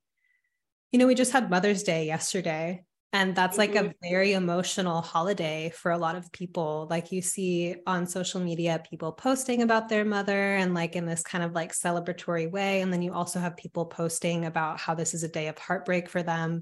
you 0.91 0.99
know, 0.99 1.07
we 1.07 1.15
just 1.15 1.31
had 1.31 1.49
Mother's 1.49 1.83
Day 1.83 2.05
yesterday 2.05 2.83
and 3.13 3.35
that's 3.35 3.57
like 3.57 3.73
mm-hmm. 3.73 3.87
a 3.87 4.09
very 4.09 4.33
emotional 4.33 5.01
holiday 5.01 5.69
for 5.75 5.91
a 5.91 5.97
lot 5.97 6.15
of 6.15 6.31
people. 6.31 6.87
Like 6.89 7.11
you 7.11 7.21
see 7.21 7.75
on 7.85 8.07
social 8.07 8.39
media, 8.39 8.81
people 8.89 9.11
posting 9.11 9.63
about 9.63 9.89
their 9.89 10.05
mother 10.05 10.55
and 10.55 10.73
like 10.73 10.95
in 10.95 11.05
this 11.05 11.21
kind 11.21 11.43
of 11.43 11.51
like 11.51 11.73
celebratory 11.73 12.49
way. 12.49 12.79
And 12.79 12.91
then 12.91 13.01
you 13.01 13.13
also 13.13 13.39
have 13.39 13.57
people 13.57 13.85
posting 13.85 14.45
about 14.45 14.79
how 14.79 14.95
this 14.95 15.13
is 15.13 15.23
a 15.23 15.27
day 15.27 15.47
of 15.47 15.57
heartbreak 15.57 16.07
for 16.07 16.23
them, 16.23 16.61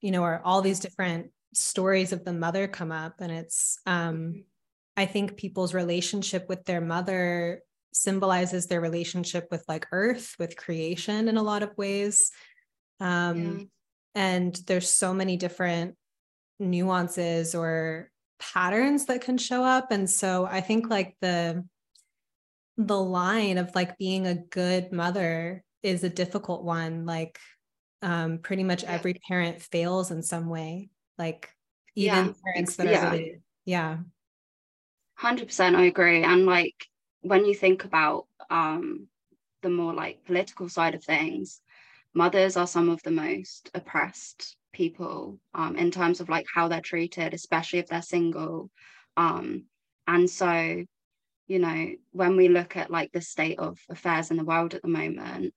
you 0.00 0.12
know, 0.12 0.22
or 0.22 0.40
all 0.42 0.62
these 0.62 0.80
different 0.80 1.30
stories 1.52 2.12
of 2.12 2.24
the 2.24 2.32
mother 2.32 2.68
come 2.68 2.90
up. 2.90 3.20
And 3.20 3.30
it's, 3.30 3.78
um, 3.84 4.16
mm-hmm. 4.16 4.40
I 4.96 5.04
think 5.04 5.36
people's 5.36 5.74
relationship 5.74 6.48
with 6.48 6.64
their 6.64 6.80
mother 6.80 7.60
symbolizes 7.92 8.66
their 8.66 8.80
relationship 8.80 9.48
with 9.50 9.62
like 9.68 9.86
earth, 9.92 10.36
with 10.38 10.56
creation 10.56 11.28
in 11.28 11.36
a 11.36 11.42
lot 11.42 11.62
of 11.62 11.76
ways. 11.76 12.30
Um, 12.98 13.58
yeah 13.58 13.64
and 14.14 14.54
there's 14.66 14.88
so 14.88 15.14
many 15.14 15.36
different 15.36 15.96
nuances 16.58 17.54
or 17.54 18.10
patterns 18.38 19.06
that 19.06 19.22
can 19.22 19.38
show 19.38 19.64
up. 19.64 19.90
And 19.90 20.08
so 20.08 20.46
i 20.46 20.60
think 20.60 20.90
like 20.90 21.16
the 21.20 21.64
the 22.76 23.00
line 23.00 23.58
of 23.58 23.74
like 23.74 23.98
being 23.98 24.26
a 24.26 24.34
good 24.34 24.92
mother 24.92 25.62
is 25.82 26.04
a 26.04 26.08
difficult 26.08 26.64
one. 26.64 27.04
Like 27.06 27.38
um 28.02 28.38
pretty 28.38 28.64
much 28.64 28.82
every 28.84 29.14
parent 29.28 29.62
fails 29.62 30.10
in 30.10 30.22
some 30.22 30.48
way 30.48 30.90
like 31.18 31.48
even 31.94 32.26
yeah. 32.26 32.32
parents 32.44 32.76
that 32.76 32.86
yeah. 32.88 33.08
are 33.08 33.12
really 33.12 33.40
yeah. 33.64 33.98
100% 35.20 35.76
i 35.76 35.84
agree. 35.84 36.24
And 36.24 36.46
like 36.46 36.74
when 37.20 37.44
you 37.44 37.54
think 37.54 37.84
about 37.84 38.26
um 38.50 39.06
the 39.62 39.70
more 39.70 39.94
like 39.94 40.24
political 40.24 40.68
side 40.68 40.96
of 40.96 41.04
things 41.04 41.60
mothers 42.14 42.56
are 42.56 42.66
some 42.66 42.88
of 42.88 43.02
the 43.02 43.10
most 43.10 43.70
oppressed 43.74 44.56
people 44.72 45.38
um, 45.54 45.76
in 45.76 45.90
terms 45.90 46.20
of 46.20 46.28
like 46.28 46.46
how 46.52 46.68
they're 46.68 46.80
treated, 46.80 47.34
especially 47.34 47.78
if 47.78 47.86
they're 47.86 48.02
single. 48.02 48.70
Um, 49.16 49.64
and 50.06 50.28
so, 50.28 50.84
you 51.46 51.58
know, 51.58 51.90
when 52.12 52.36
we 52.36 52.48
look 52.48 52.76
at 52.76 52.90
like 52.90 53.12
the 53.12 53.20
state 53.20 53.58
of 53.58 53.78
affairs 53.88 54.30
in 54.30 54.36
the 54.36 54.44
world 54.44 54.74
at 54.74 54.82
the 54.82 54.88
moment, 54.88 55.54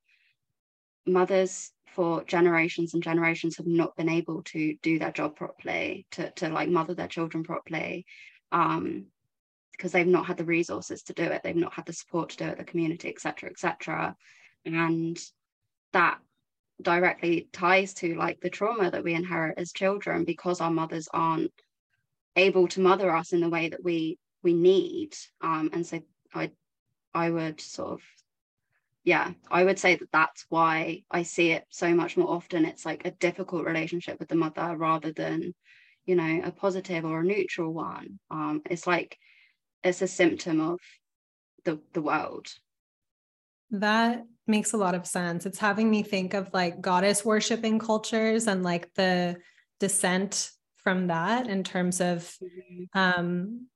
mothers 1.05 1.71
for 1.87 2.23
generations 2.23 2.93
and 2.93 3.03
generations 3.03 3.57
have 3.57 3.67
not 3.67 3.95
been 3.95 4.09
able 4.09 4.43
to 4.43 4.75
do 4.81 4.99
their 4.99 5.11
job 5.11 5.35
properly, 5.35 6.05
to, 6.11 6.29
to 6.31 6.49
like 6.49 6.69
mother 6.69 6.93
their 6.93 7.07
children 7.07 7.43
properly. 7.43 8.05
Um, 8.51 9.07
because 9.71 9.91
they've 9.91 10.07
not 10.07 10.25
had 10.25 10.37
the 10.37 10.45
resources 10.45 11.03
to 11.03 11.13
do 11.13 11.23
it, 11.23 11.41
they've 11.43 11.53
not 11.53 11.73
had 11.73 11.85
the 11.85 11.91
support 11.91 12.29
to 12.29 12.37
do 12.37 12.45
it, 12.45 12.57
the 12.57 12.63
community, 12.63 13.09
etc., 13.09 13.49
etc. 13.49 14.15
And 14.63 15.19
that 15.91 16.19
directly 16.81 17.47
ties 17.53 17.93
to 17.95 18.15
like 18.15 18.39
the 18.41 18.49
trauma 18.49 18.91
that 18.91 19.03
we 19.03 19.13
inherit 19.13 19.57
as 19.57 19.71
children 19.71 20.25
because 20.25 20.61
our 20.61 20.71
mothers 20.71 21.07
aren't 21.13 21.51
able 22.35 22.67
to 22.67 22.81
mother 22.81 23.15
us 23.15 23.31
in 23.33 23.39
the 23.39 23.49
way 23.49 23.69
that 23.69 23.83
we 23.83 24.17
we 24.43 24.53
need. 24.53 25.13
Um 25.41 25.69
and 25.73 25.85
so 25.85 26.01
i 26.33 26.51
i 27.13 27.29
would 27.29 27.61
sort 27.61 27.93
of 27.93 28.01
yeah 29.03 29.31
i 29.49 29.63
would 29.63 29.79
say 29.79 29.95
that 29.95 30.11
that's 30.11 30.45
why 30.49 31.03
i 31.09 31.23
see 31.23 31.51
it 31.51 31.63
so 31.69 31.93
much 31.93 32.17
more 32.17 32.29
often. 32.29 32.65
It's 32.65 32.85
like 32.85 33.05
a 33.05 33.11
difficult 33.11 33.65
relationship 33.65 34.19
with 34.19 34.29
the 34.29 34.35
mother 34.35 34.75
rather 34.75 35.11
than 35.13 35.53
you 36.05 36.15
know 36.15 36.41
a 36.43 36.51
positive 36.51 37.05
or 37.05 37.21
a 37.21 37.23
neutral 37.23 37.73
one. 37.73 38.19
Um 38.29 38.61
it's 38.69 38.85
like 38.85 39.17
it's 39.83 40.01
a 40.01 40.07
symptom 40.07 40.59
of 40.59 40.79
the 41.63 41.79
the 41.93 42.01
world 42.01 42.47
that 43.71 44.23
makes 44.47 44.73
a 44.73 44.77
lot 44.77 44.95
of 44.95 45.07
sense. 45.07 45.45
It's 45.45 45.59
having 45.59 45.89
me 45.89 46.03
think 46.03 46.33
of 46.33 46.53
like 46.53 46.81
goddess 46.81 47.25
worshiping 47.25 47.79
cultures 47.79 48.47
and 48.47 48.63
like 48.63 48.93
the 48.93 49.37
descent 49.79 50.51
from 50.77 51.07
that 51.07 51.47
in 51.47 51.63
terms 51.63 51.99
of 51.99 52.19
mm-hmm. 52.41 52.97
um 52.97 53.67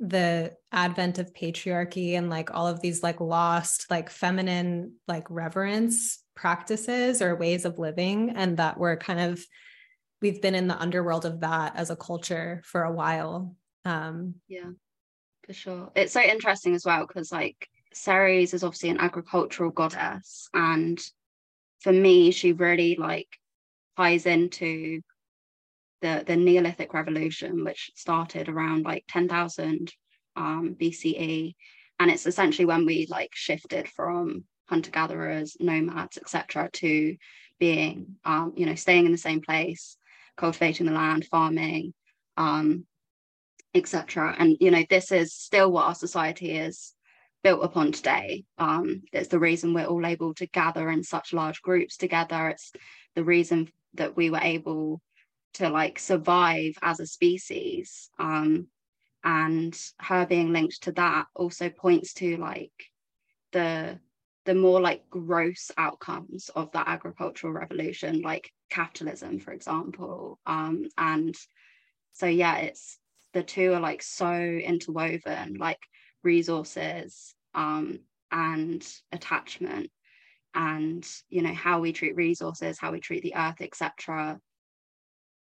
the 0.00 0.52
advent 0.72 1.18
of 1.18 1.32
patriarchy 1.32 2.14
and 2.14 2.28
like 2.28 2.52
all 2.52 2.66
of 2.66 2.80
these 2.80 3.02
like 3.02 3.20
lost 3.20 3.88
like 3.90 4.10
feminine 4.10 4.92
like 5.06 5.30
reverence 5.30 6.24
practices 6.34 7.22
or 7.22 7.36
ways 7.36 7.64
of 7.64 7.78
living 7.78 8.30
and 8.30 8.56
that 8.56 8.76
we're 8.76 8.96
kind 8.96 9.20
of 9.20 9.44
we've 10.20 10.42
been 10.42 10.54
in 10.54 10.66
the 10.66 10.78
underworld 10.78 11.24
of 11.24 11.40
that 11.40 11.76
as 11.76 11.90
a 11.90 11.96
culture 11.96 12.60
for 12.64 12.82
a 12.82 12.92
while 12.92 13.54
um. 13.84 14.34
Yeah 14.48 14.70
for 15.44 15.52
sure. 15.52 15.90
It's 15.94 16.12
so 16.12 16.20
interesting 16.20 16.74
as 16.74 16.84
well 16.84 17.06
because 17.06 17.30
like 17.30 17.68
ceres 17.94 18.54
is 18.54 18.64
obviously 18.64 18.90
an 18.90 19.00
agricultural 19.00 19.70
goddess 19.70 20.48
and 20.52 21.00
for 21.80 21.92
me 21.92 22.30
she 22.30 22.52
really 22.52 22.96
like 22.96 23.28
ties 23.96 24.26
into 24.26 25.00
the 26.04 26.22
the 26.26 26.36
Neolithic 26.36 26.92
revolution, 26.92 27.64
which 27.64 27.90
started 27.94 28.48
around 28.48 28.84
like 28.84 29.04
10,000 29.08 29.92
um, 30.36 30.76
BCE. 30.78 31.54
And 31.98 32.10
it's 32.10 32.26
essentially 32.26 32.66
when 32.66 32.84
we 32.84 33.06
like 33.08 33.30
shifted 33.34 33.88
from 33.88 34.44
hunter 34.68 34.90
gatherers, 34.90 35.56
nomads, 35.60 36.18
etc., 36.18 36.68
to 36.74 37.16
being, 37.58 38.16
um, 38.24 38.52
you 38.56 38.66
know, 38.66 38.74
staying 38.74 39.06
in 39.06 39.12
the 39.12 39.18
same 39.18 39.40
place, 39.40 39.96
cultivating 40.36 40.86
the 40.86 40.92
land, 40.92 41.24
farming, 41.24 41.94
um, 42.36 42.84
etc. 43.74 44.34
And 44.38 44.56
you 44.60 44.70
know, 44.70 44.84
this 44.90 45.10
is 45.10 45.32
still 45.32 45.72
what 45.72 45.86
our 45.86 45.94
society 45.94 46.50
is 46.50 46.92
built 47.44 47.62
upon 47.62 47.92
today. 47.92 48.44
Um, 48.58 49.02
it's 49.12 49.28
the 49.28 49.38
reason 49.38 49.74
we're 49.74 49.84
all 49.84 50.04
able 50.04 50.34
to 50.34 50.46
gather 50.46 50.90
in 50.90 51.04
such 51.04 51.34
large 51.34 51.62
groups 51.62 51.96
together. 51.96 52.48
It's 52.48 52.72
the 53.14 53.22
reason 53.22 53.70
that 53.92 54.16
we 54.16 54.30
were 54.30 54.40
able 54.42 55.00
to 55.54 55.68
like 55.68 55.98
survive 55.98 56.72
as 56.82 56.98
a 56.98 57.06
species 57.06 58.10
um, 58.18 58.66
and 59.22 59.78
her 60.00 60.26
being 60.26 60.52
linked 60.52 60.82
to 60.82 60.92
that 60.92 61.26
also 61.34 61.68
points 61.68 62.14
to 62.14 62.36
like 62.38 62.72
the 63.52 63.98
the 64.46 64.54
more 64.54 64.80
like 64.80 65.08
gross 65.08 65.70
outcomes 65.78 66.50
of 66.50 66.70
the 66.72 66.88
agricultural 66.88 67.52
revolution 67.52 68.20
like 68.20 68.50
capitalism 68.68 69.38
for 69.38 69.52
example 69.52 70.38
um, 70.44 70.84
and 70.98 71.34
so 72.12 72.26
yeah 72.26 72.56
it's 72.56 72.98
the 73.32 73.42
two 73.42 73.72
are 73.72 73.80
like 73.80 74.02
so 74.02 74.32
interwoven 74.34 75.54
like 75.54 75.78
resources 76.24 77.34
um, 77.54 78.00
and 78.30 78.86
attachment 79.12 79.90
and 80.54 81.06
you 81.28 81.42
know 81.42 81.52
how 81.52 81.80
we 81.80 81.92
treat 81.92 82.16
resources 82.16 82.78
how 82.78 82.92
we 82.92 83.00
treat 83.00 83.22
the 83.22 83.34
earth 83.34 83.60
etc 83.60 84.38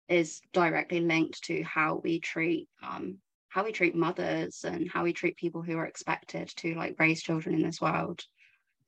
is 0.09 0.40
directly 0.53 1.01
linked 1.01 1.42
to 1.45 1.62
how 1.62 2.01
we 2.03 2.21
treat 2.21 2.68
um, 2.83 3.18
how 3.49 3.64
we 3.64 3.73
treat 3.73 3.95
mothers 3.95 4.64
and 4.64 4.90
how 4.90 5.05
we 5.05 5.12
treat 5.12 5.37
people 5.37 5.62
who 5.62 5.77
are 5.77 5.87
expected 5.87 6.49
to 6.57 6.75
like 6.75 6.99
raise 6.99 7.23
children 7.23 7.55
in 7.55 7.62
this 7.62 7.81
world. 7.81 8.25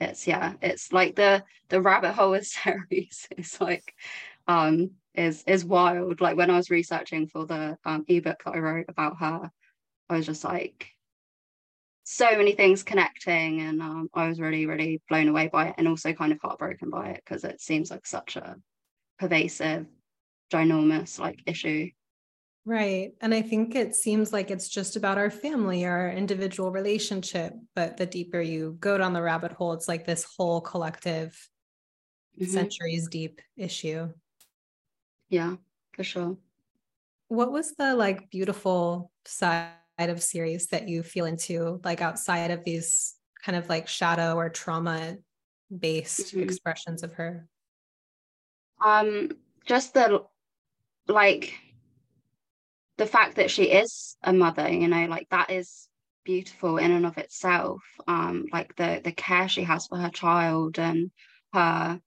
It's 0.00 0.26
yeah 0.26 0.54
it's 0.62 0.92
like 0.92 1.16
the 1.16 1.44
the 1.68 1.80
rabbit 1.80 2.12
hole 2.12 2.38
Ceres 2.42 3.28
is 3.36 3.58
like 3.60 3.94
um 4.48 4.92
is 5.14 5.44
is 5.46 5.64
wild. 5.64 6.20
Like 6.20 6.36
when 6.36 6.50
i 6.50 6.56
was 6.56 6.70
researching 6.70 7.26
for 7.26 7.46
the 7.46 7.76
um, 7.84 8.04
ebook 8.08 8.42
that 8.44 8.54
i 8.54 8.58
wrote 8.58 8.86
about 8.88 9.18
her 9.18 9.50
i 10.10 10.16
was 10.16 10.26
just 10.26 10.44
like 10.44 10.93
so 12.04 12.36
many 12.36 12.52
things 12.52 12.82
connecting 12.82 13.60
and 13.60 13.80
um, 13.80 14.08
i 14.14 14.28
was 14.28 14.38
really 14.38 14.66
really 14.66 15.02
blown 15.08 15.28
away 15.28 15.48
by 15.48 15.68
it 15.68 15.74
and 15.78 15.88
also 15.88 16.12
kind 16.12 16.32
of 16.32 16.38
heartbroken 16.40 16.90
by 16.90 17.08
it 17.08 17.22
because 17.24 17.44
it 17.44 17.60
seems 17.60 17.90
like 17.90 18.06
such 18.06 18.36
a 18.36 18.56
pervasive 19.18 19.86
ginormous 20.52 21.18
like 21.18 21.40
issue. 21.46 21.88
Right 22.66 23.12
and 23.20 23.34
i 23.34 23.42
think 23.42 23.74
it 23.74 23.94
seems 23.94 24.32
like 24.32 24.50
it's 24.50 24.68
just 24.68 24.96
about 24.96 25.18
our 25.18 25.30
family 25.30 25.84
our 25.84 26.10
individual 26.10 26.70
relationship 26.70 27.52
but 27.74 27.98
the 27.98 28.06
deeper 28.06 28.40
you 28.40 28.76
go 28.80 28.96
down 28.96 29.12
the 29.12 29.20
rabbit 29.20 29.52
hole 29.52 29.74
it's 29.74 29.88
like 29.88 30.06
this 30.06 30.24
whole 30.24 30.62
collective 30.62 31.36
mm-hmm. 32.40 32.50
centuries 32.50 33.08
deep 33.08 33.40
issue. 33.56 34.08
Yeah 35.28 35.56
for 35.94 36.04
sure. 36.04 36.36
What 37.28 37.52
was 37.52 37.74
the 37.74 37.94
like 37.94 38.30
beautiful 38.30 39.10
side 39.24 39.70
of 39.98 40.22
Ceres 40.22 40.68
that 40.68 40.88
you 40.88 41.02
feel 41.02 41.24
into 41.24 41.80
like 41.84 42.00
outside 42.00 42.50
of 42.50 42.64
these 42.64 43.14
kind 43.44 43.56
of 43.56 43.68
like 43.68 43.88
shadow 43.88 44.34
or 44.34 44.48
trauma 44.48 45.16
based 45.76 46.34
mm-hmm. 46.34 46.42
expressions 46.42 47.02
of 47.02 47.12
her 47.14 47.46
um 48.84 49.30
just 49.66 49.94
the 49.94 50.22
like 51.08 51.54
the 52.96 53.06
fact 53.06 53.36
that 53.36 53.50
she 53.50 53.64
is 53.64 54.16
a 54.22 54.32
mother 54.32 54.68
you 54.68 54.88
know 54.88 55.06
like 55.06 55.28
that 55.30 55.50
is 55.50 55.88
beautiful 56.24 56.78
in 56.78 56.90
and 56.90 57.04
of 57.04 57.18
itself 57.18 57.82
um 58.08 58.46
like 58.52 58.74
the 58.76 59.00
the 59.04 59.12
care 59.12 59.48
she 59.48 59.62
has 59.62 59.86
for 59.86 59.98
her 59.98 60.10
child 60.10 60.78
and 60.78 61.10
her 61.52 62.00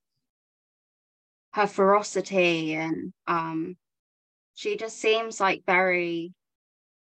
her 1.53 1.67
ferocity 1.67 2.73
and 2.73 3.13
um 3.27 3.77
she 4.55 4.75
just 4.75 4.99
seems 4.99 5.39
like 5.39 5.63
very 5.67 6.33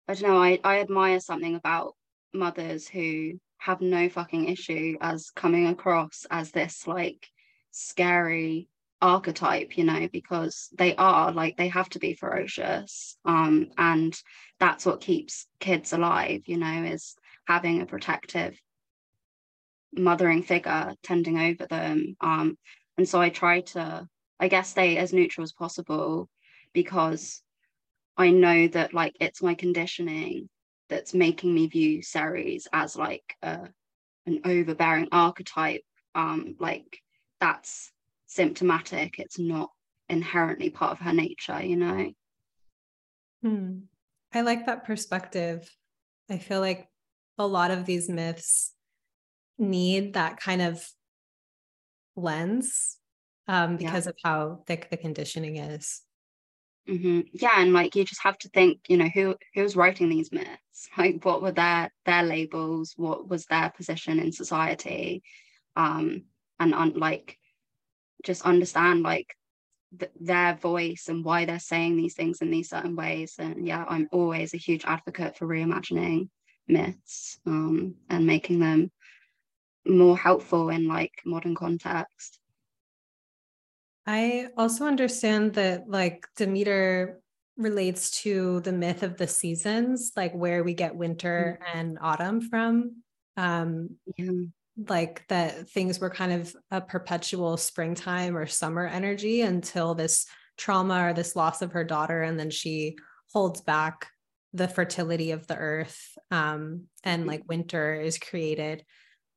i 0.08 0.14
don't 0.14 0.30
know 0.30 0.42
i 0.42 0.58
i 0.64 0.80
admire 0.80 1.20
something 1.20 1.54
about 1.54 1.94
mothers 2.32 2.88
who 2.88 3.32
have 3.58 3.80
no 3.80 4.08
fucking 4.08 4.48
issue 4.48 4.96
as 5.00 5.30
coming 5.30 5.66
across 5.66 6.26
as 6.30 6.50
this 6.50 6.86
like 6.86 7.26
scary 7.70 8.68
archetype 9.02 9.78
you 9.78 9.84
know 9.84 10.08
because 10.12 10.68
they 10.76 10.94
are 10.96 11.32
like 11.32 11.56
they 11.56 11.68
have 11.68 11.88
to 11.88 11.98
be 11.98 12.14
ferocious 12.14 13.16
um 13.24 13.68
and 13.78 14.20
that's 14.58 14.84
what 14.84 15.00
keeps 15.00 15.46
kids 15.58 15.92
alive 15.92 16.42
you 16.46 16.58
know 16.58 16.84
is 16.84 17.16
having 17.46 17.80
a 17.80 17.86
protective 17.86 18.58
mothering 19.92 20.42
figure 20.42 20.94
tending 21.02 21.38
over 21.38 21.66
them 21.66 22.16
um 22.20 22.56
and 22.98 23.08
so 23.08 23.20
i 23.20 23.30
try 23.30 23.60
to 23.60 24.06
i 24.38 24.48
guess 24.48 24.68
stay 24.68 24.98
as 24.98 25.12
neutral 25.12 25.42
as 25.42 25.52
possible 25.52 26.28
because 26.74 27.42
i 28.16 28.30
know 28.30 28.68
that 28.68 28.94
like 28.94 29.16
it's 29.20 29.42
my 29.42 29.54
conditioning 29.54 30.48
that's 30.90 31.14
making 31.14 31.54
me 31.54 31.68
view 31.68 32.02
Ceres 32.02 32.66
as 32.72 32.96
like 32.96 33.36
a, 33.42 33.68
an 34.26 34.40
overbearing 34.44 35.08
archetype. 35.12 35.82
Um 36.14 36.56
like 36.58 37.00
that's 37.40 37.90
symptomatic. 38.26 39.18
It's 39.18 39.38
not 39.38 39.70
inherently 40.08 40.68
part 40.68 40.92
of 40.92 40.98
her 40.98 41.12
nature 41.12 41.62
you 41.62 41.76
know? 41.76 42.12
Hmm. 43.42 43.78
i 44.34 44.42
like 44.42 44.66
that 44.66 44.84
perspective. 44.84 45.70
I 46.28 46.36
feel 46.38 46.60
like 46.60 46.88
a 47.38 47.46
lot 47.46 47.70
of 47.70 47.86
these 47.86 48.08
myths 48.08 48.74
need 49.56 50.14
that 50.14 50.38
kind 50.38 50.60
of 50.60 50.86
lens 52.16 52.98
um, 53.48 53.76
because 53.76 54.06
yeah. 54.06 54.10
of 54.10 54.16
how 54.22 54.62
thick 54.66 54.90
the 54.90 54.96
conditioning 54.96 55.56
is 55.56 56.02
mm-hmm. 56.88 57.20
yeah 57.32 57.60
and 57.60 57.72
like 57.72 57.94
you 57.96 58.04
just 58.04 58.22
have 58.22 58.38
to 58.38 58.48
think 58.48 58.80
you 58.88 58.96
know 58.96 59.08
who 59.08 59.36
who's 59.54 59.76
writing 59.76 60.08
these 60.08 60.32
myths? 60.32 60.48
Like 60.96 61.24
what 61.24 61.42
were 61.42 61.52
their 61.52 61.90
their 62.06 62.22
labels? 62.22 62.94
What 62.96 63.28
was 63.28 63.44
their 63.46 63.70
position 63.70 64.18
in 64.18 64.32
society? 64.32 65.22
Um 65.76 66.24
and 66.58 66.74
on 66.74 66.94
like 66.94 67.38
just 68.24 68.42
understand 68.42 69.02
like 69.02 69.34
th- 69.98 70.12
their 70.20 70.54
voice 70.54 71.06
and 71.08 71.24
why 71.24 71.44
they're 71.44 71.58
saying 71.58 71.96
these 71.96 72.14
things 72.14 72.40
in 72.40 72.50
these 72.50 72.70
certain 72.70 72.96
ways. 72.96 73.34
And 73.38 73.66
yeah 73.66 73.84
i'm 73.88 74.08
always 74.12 74.54
a 74.54 74.58
huge 74.58 74.84
advocate 74.84 75.36
for 75.36 75.46
reimagining 75.46 76.28
myths 76.70 77.38
um, 77.46 77.94
and 78.08 78.26
making 78.26 78.60
them 78.60 78.90
more 79.86 80.16
helpful 80.16 80.68
in 80.70 80.86
like 80.86 81.12
modern 81.24 81.54
context 81.54 82.39
i 84.06 84.48
also 84.56 84.86
understand 84.86 85.54
that 85.54 85.88
like 85.88 86.26
demeter 86.36 87.20
relates 87.60 88.22
to 88.22 88.60
the 88.60 88.72
myth 88.72 89.02
of 89.02 89.16
the 89.16 89.26
seasons 89.26 90.12
like 90.16 90.32
where 90.32 90.64
we 90.64 90.74
get 90.74 90.96
winter 90.96 91.58
mm-hmm. 91.60 91.78
and 91.78 91.98
autumn 92.00 92.40
from. 92.40 93.02
Um 93.36 93.90
yeah. 94.16 94.30
like 94.88 95.24
that 95.28 95.68
things 95.68 96.00
were 96.00 96.10
kind 96.10 96.32
of 96.32 96.56
a 96.70 96.80
perpetual 96.80 97.56
springtime 97.56 98.36
or 98.36 98.46
summer 98.46 98.86
energy 98.86 99.42
until 99.42 99.94
this 99.94 100.26
trauma 100.56 101.08
or 101.08 101.12
this 101.12 101.36
loss 101.36 101.62
of 101.62 101.72
her 101.72 101.84
daughter 101.84 102.22
and 102.22 102.38
then 102.38 102.50
she 102.50 102.96
holds 103.32 103.60
back 103.60 104.08
the 104.52 104.68
fertility 104.68 105.30
of 105.30 105.46
the 105.46 105.56
earth 105.56 106.18
um, 106.30 106.84
and 107.04 107.26
like 107.26 107.48
winter 107.48 107.94
is 107.94 108.18
created 108.18 108.84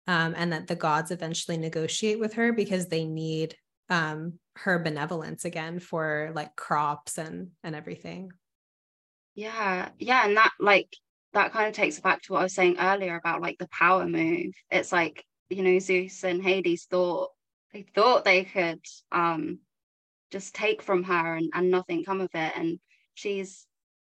um, 0.08 0.34
and 0.36 0.52
that 0.52 0.68
the 0.68 0.76
gods 0.76 1.12
eventually 1.12 1.58
negotiate 1.58 2.20
with 2.20 2.34
her 2.34 2.52
because 2.52 2.88
they 2.88 3.06
need 3.06 3.56
um, 3.90 4.40
her 4.56 4.80
benevolence 4.80 5.46
again 5.46 5.80
for 5.80 6.32
like 6.36 6.56
crops 6.56 7.18
and 7.18 7.50
and 7.64 7.76
everything. 7.76 8.32
Yeah 9.36 9.90
yeah 9.98 10.26
and 10.26 10.38
that 10.38 10.52
like 10.60 10.96
that 11.34 11.52
kind 11.52 11.68
of 11.68 11.74
takes 11.74 12.00
back 12.00 12.22
to 12.22 12.34
what 12.34 12.42
i 12.42 12.44
was 12.44 12.54
saying 12.54 12.78
earlier 12.80 13.16
about 13.16 13.42
like 13.42 13.58
the 13.58 13.68
power 13.70 14.06
move. 14.06 14.54
It's 14.70 14.92
like 14.92 15.26
you 15.50 15.64
know 15.64 15.80
zeus 15.80 16.24
and 16.24 16.44
hades 16.44 16.86
thought 16.90 17.30
they 17.74 17.86
thought 17.96 18.26
they 18.26 18.44
could 18.44 18.82
um 19.12 19.60
just 20.32 20.56
take 20.56 20.82
from 20.82 21.04
her 21.04 21.36
and, 21.36 21.52
and 21.54 21.70
nothing 21.70 22.04
come 22.04 22.22
of 22.22 22.30
it 22.34 22.54
and 22.56 22.80
she's 23.14 23.66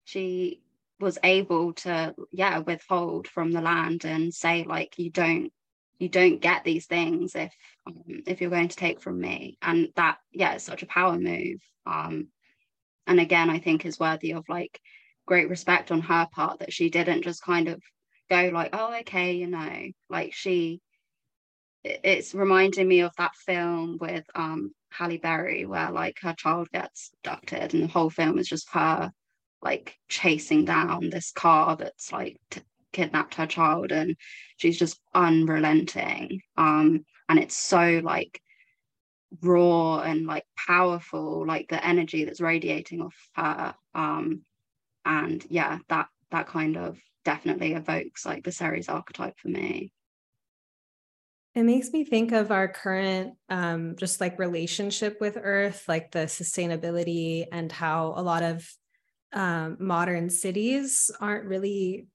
she 0.05 0.61
was 1.01 1.19
able 1.25 1.73
to 1.73 2.15
yeah 2.31 2.59
withhold 2.59 3.27
from 3.27 3.51
the 3.51 3.61
land 3.61 4.05
and 4.05 4.33
say 4.33 4.65
like 4.65 4.99
you 4.99 5.11
don't 5.11 5.53
you 5.99 6.09
don't 6.09 6.41
get 6.41 6.65
these 6.65 6.87
things 6.87 7.35
if 7.35 7.53
um, 7.87 8.23
if 8.27 8.41
you're 8.41 8.51
going 8.51 8.69
to 8.69 8.77
take 8.77 9.01
from 9.01 9.21
me. 9.21 9.59
And 9.63 9.89
that 9.97 10.19
yeah 10.33 10.55
it's 10.55 10.65
such 10.65 10.83
a 10.83 10.87
power 10.87 11.19
move. 11.19 11.61
Um 11.87 12.29
and 13.07 13.21
again 13.21 13.51
i 13.51 13.59
think 13.59 13.85
is 13.85 14.01
worthy 14.01 14.33
of 14.33 14.45
like 14.49 14.81
great 15.27 15.49
respect 15.49 15.91
on 15.91 16.01
her 16.01 16.27
part 16.33 16.59
that 16.59 16.73
she 16.73 16.91
didn't 16.91 17.23
just 17.23 17.43
kind 17.43 17.69
of 17.69 17.83
go 18.31 18.51
like 18.53 18.71
oh 18.73 18.95
okay 19.01 19.33
you 19.35 19.47
know 19.47 19.89
like 20.09 20.33
she 20.33 20.81
it's 21.83 22.35
reminding 22.35 22.89
me 22.89 23.01
of 23.01 23.13
that 23.19 23.35
film 23.35 23.99
with 24.01 24.25
um 24.35 24.71
Halle 24.91 25.19
Berry 25.19 25.67
where 25.67 25.91
like 25.91 26.17
her 26.23 26.35
child 26.35 26.69
gets 26.73 27.11
abducted 27.19 27.75
and 27.75 27.83
the 27.83 27.89
whole 27.89 28.11
film 28.11 28.39
is 28.39 28.49
just 28.49 28.71
her 28.71 29.11
like 29.61 29.97
chasing 30.09 30.65
down 30.65 31.11
this 31.11 31.33
car 31.33 31.77
that's 31.77 32.13
like 32.13 32.39
t- 32.51 32.63
kidnapped 32.95 33.35
her 33.35 33.47
child 33.47 33.93
and 33.93 34.17
she's 34.57 34.79
just 34.79 34.99
unrelenting. 35.15 36.41
Um 36.57 37.05
and 37.29 37.39
it's 37.39 37.57
so 37.57 38.01
like 38.03 38.41
raw 39.43 39.99
and 40.01 40.27
like 40.27 40.45
powerful 40.57 41.47
like 41.47 41.69
the 41.69 41.85
energy 41.85 42.25
that's 42.25 42.41
radiating 42.41 43.03
off 43.03 43.17
her. 43.35 43.75
Um 43.95 44.43
and 45.05 45.45
yeah 45.51 45.79
that 45.89 46.09
that 46.31 46.47
kind 46.47 46.77
of 46.77 46.99
definitely 47.25 47.75
evokes 47.75 48.25
like 48.25 48.45
the 48.45 48.53
Ceres 48.53 48.89
archetype 48.89 49.39
for 49.39 49.49
me. 49.49 49.93
It 51.55 51.63
makes 51.63 51.91
me 51.93 52.05
think 52.05 52.33
of 52.33 52.51
our 52.51 52.67
current 52.67 53.35
um, 53.49 53.95
just 53.97 54.21
like 54.21 54.39
relationship 54.41 55.21
with 55.21 55.39
earth 55.41 55.85
like 55.89 56.11
the 56.11 56.27
sustainability 56.27 57.47
and 57.51 57.71
how 57.71 58.15
a 58.17 58.23
lot 58.23 58.43
of 58.43 58.69
um, 59.33 59.77
modern 59.79 60.31
cities 60.31 61.11
aren't 61.21 61.45
really 61.45 62.07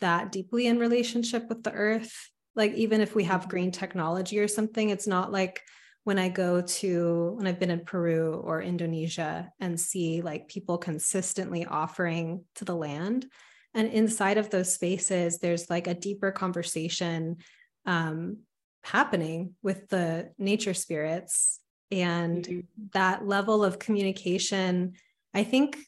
that 0.00 0.32
deeply 0.32 0.66
in 0.66 0.78
relationship 0.78 1.48
with 1.48 1.62
the 1.62 1.72
earth. 1.72 2.30
Like 2.54 2.74
even 2.74 3.00
if 3.00 3.14
we 3.14 3.24
have 3.24 3.48
green 3.48 3.70
technology 3.70 4.38
or 4.38 4.48
something 4.48 4.90
it's 4.90 5.06
not 5.06 5.32
like 5.32 5.62
when 6.04 6.18
i 6.18 6.28
go 6.28 6.60
to 6.60 7.32
when 7.36 7.46
i've 7.46 7.60
been 7.60 7.70
in 7.70 7.84
peru 7.84 8.34
or 8.44 8.60
indonesia 8.60 9.50
and 9.60 9.80
see 9.80 10.20
like 10.20 10.48
people 10.48 10.76
consistently 10.76 11.64
offering 11.64 12.44
to 12.56 12.64
the 12.64 12.76
land. 12.76 13.26
And 13.74 13.88
inside 13.88 14.36
of 14.36 14.50
those 14.50 14.74
spaces 14.74 15.38
there's 15.38 15.70
like 15.70 15.86
a 15.86 15.94
deeper 15.94 16.30
conversation 16.30 17.38
um, 17.86 18.38
happening 18.84 19.54
with 19.62 19.88
the 19.88 20.30
nature 20.38 20.74
spirits. 20.74 21.58
And 21.90 22.44
mm-hmm. 22.44 22.60
that 22.92 23.26
level 23.26 23.64
of 23.64 23.78
communication 23.78 24.94
i 25.34 25.42
think 25.42 25.78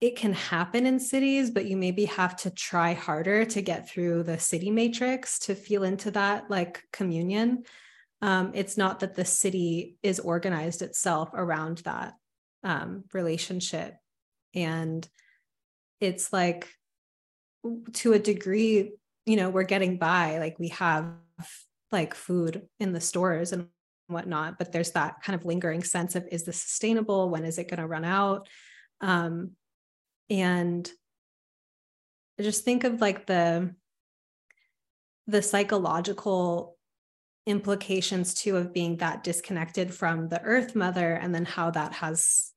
it 0.00 0.16
can 0.16 0.32
happen 0.32 0.86
in 0.86 0.98
cities, 0.98 1.50
but 1.50 1.66
you 1.66 1.76
maybe 1.76 2.06
have 2.06 2.34
to 2.36 2.50
try 2.50 2.94
harder 2.94 3.44
to 3.44 3.60
get 3.60 3.88
through 3.88 4.22
the 4.22 4.38
city 4.38 4.70
matrix 4.70 5.38
to 5.40 5.54
feel 5.54 5.84
into 5.84 6.10
that 6.12 6.50
like 6.50 6.82
communion. 6.90 7.64
Um, 8.22 8.52
it's 8.54 8.76
not 8.76 9.00
that 9.00 9.14
the 9.14 9.24
city 9.24 9.96
is 10.02 10.18
organized 10.18 10.82
itself 10.82 11.30
around 11.34 11.78
that 11.78 12.14
um, 12.64 13.04
relationship. 13.12 13.94
And 14.54 15.06
it's 16.00 16.32
like, 16.32 16.68
to 17.92 18.14
a 18.14 18.18
degree, 18.18 18.92
you 19.26 19.36
know, 19.36 19.50
we're 19.50 19.64
getting 19.64 19.98
by, 19.98 20.38
like 20.38 20.58
we 20.58 20.68
have 20.68 21.12
like 21.92 22.14
food 22.14 22.66
in 22.78 22.94
the 22.94 23.00
stores 23.00 23.52
and 23.52 23.68
whatnot, 24.06 24.58
but 24.58 24.72
there's 24.72 24.92
that 24.92 25.22
kind 25.22 25.38
of 25.38 25.44
lingering 25.44 25.82
sense 25.82 26.14
of 26.14 26.26
is 26.32 26.44
this 26.44 26.62
sustainable? 26.62 27.28
When 27.28 27.44
is 27.44 27.58
it 27.58 27.68
going 27.68 27.80
to 27.80 27.86
run 27.86 28.04
out? 28.04 28.48
Um, 29.02 29.52
and 30.30 30.88
just 32.40 32.64
think 32.64 32.84
of 32.84 33.00
like 33.00 33.26
the 33.26 33.74
the 35.26 35.42
psychological 35.42 36.76
implications 37.46 38.34
too 38.34 38.56
of 38.56 38.72
being 38.72 38.96
that 38.98 39.22
disconnected 39.22 39.92
from 39.92 40.28
the 40.28 40.40
earth 40.42 40.74
mother 40.74 41.14
and 41.14 41.34
then 41.34 41.44
how 41.44 41.70
that 41.70 41.92
has 41.92 42.52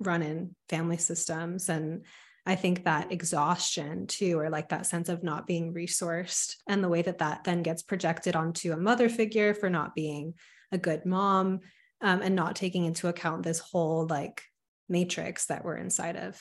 run 0.00 0.22
in 0.22 0.54
family 0.68 0.96
systems. 0.96 1.68
And 1.68 2.04
i 2.44 2.56
think 2.56 2.84
that 2.84 3.12
exhaustion 3.12 4.06
too 4.06 4.36
or 4.38 4.50
like 4.50 4.68
that 4.70 4.86
sense 4.86 5.08
of 5.08 5.22
not 5.22 5.46
being 5.46 5.72
resourced 5.72 6.56
and 6.66 6.82
the 6.82 6.88
way 6.88 7.00
that 7.00 7.18
that 7.18 7.44
then 7.44 7.62
gets 7.62 7.82
projected 7.82 8.34
onto 8.34 8.72
a 8.72 8.76
mother 8.76 9.08
figure 9.08 9.54
for 9.54 9.70
not 9.70 9.94
being 9.94 10.34
a 10.72 10.78
good 10.78 11.06
mom 11.06 11.60
um, 12.00 12.20
and 12.20 12.34
not 12.34 12.56
taking 12.56 12.84
into 12.84 13.06
account 13.06 13.44
this 13.44 13.60
whole 13.60 14.06
like 14.08 14.42
matrix 14.88 15.46
that 15.46 15.64
we're 15.64 15.76
inside 15.76 16.16
of 16.16 16.40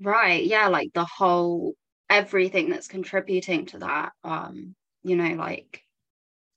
Right. 0.00 0.44
Yeah. 0.44 0.68
Like 0.68 0.92
the 0.94 1.04
whole 1.04 1.74
everything 2.08 2.70
that's 2.70 2.88
contributing 2.88 3.66
to 3.66 3.78
that. 3.78 4.12
Um, 4.24 4.74
you 5.02 5.16
know, 5.16 5.34
like 5.34 5.82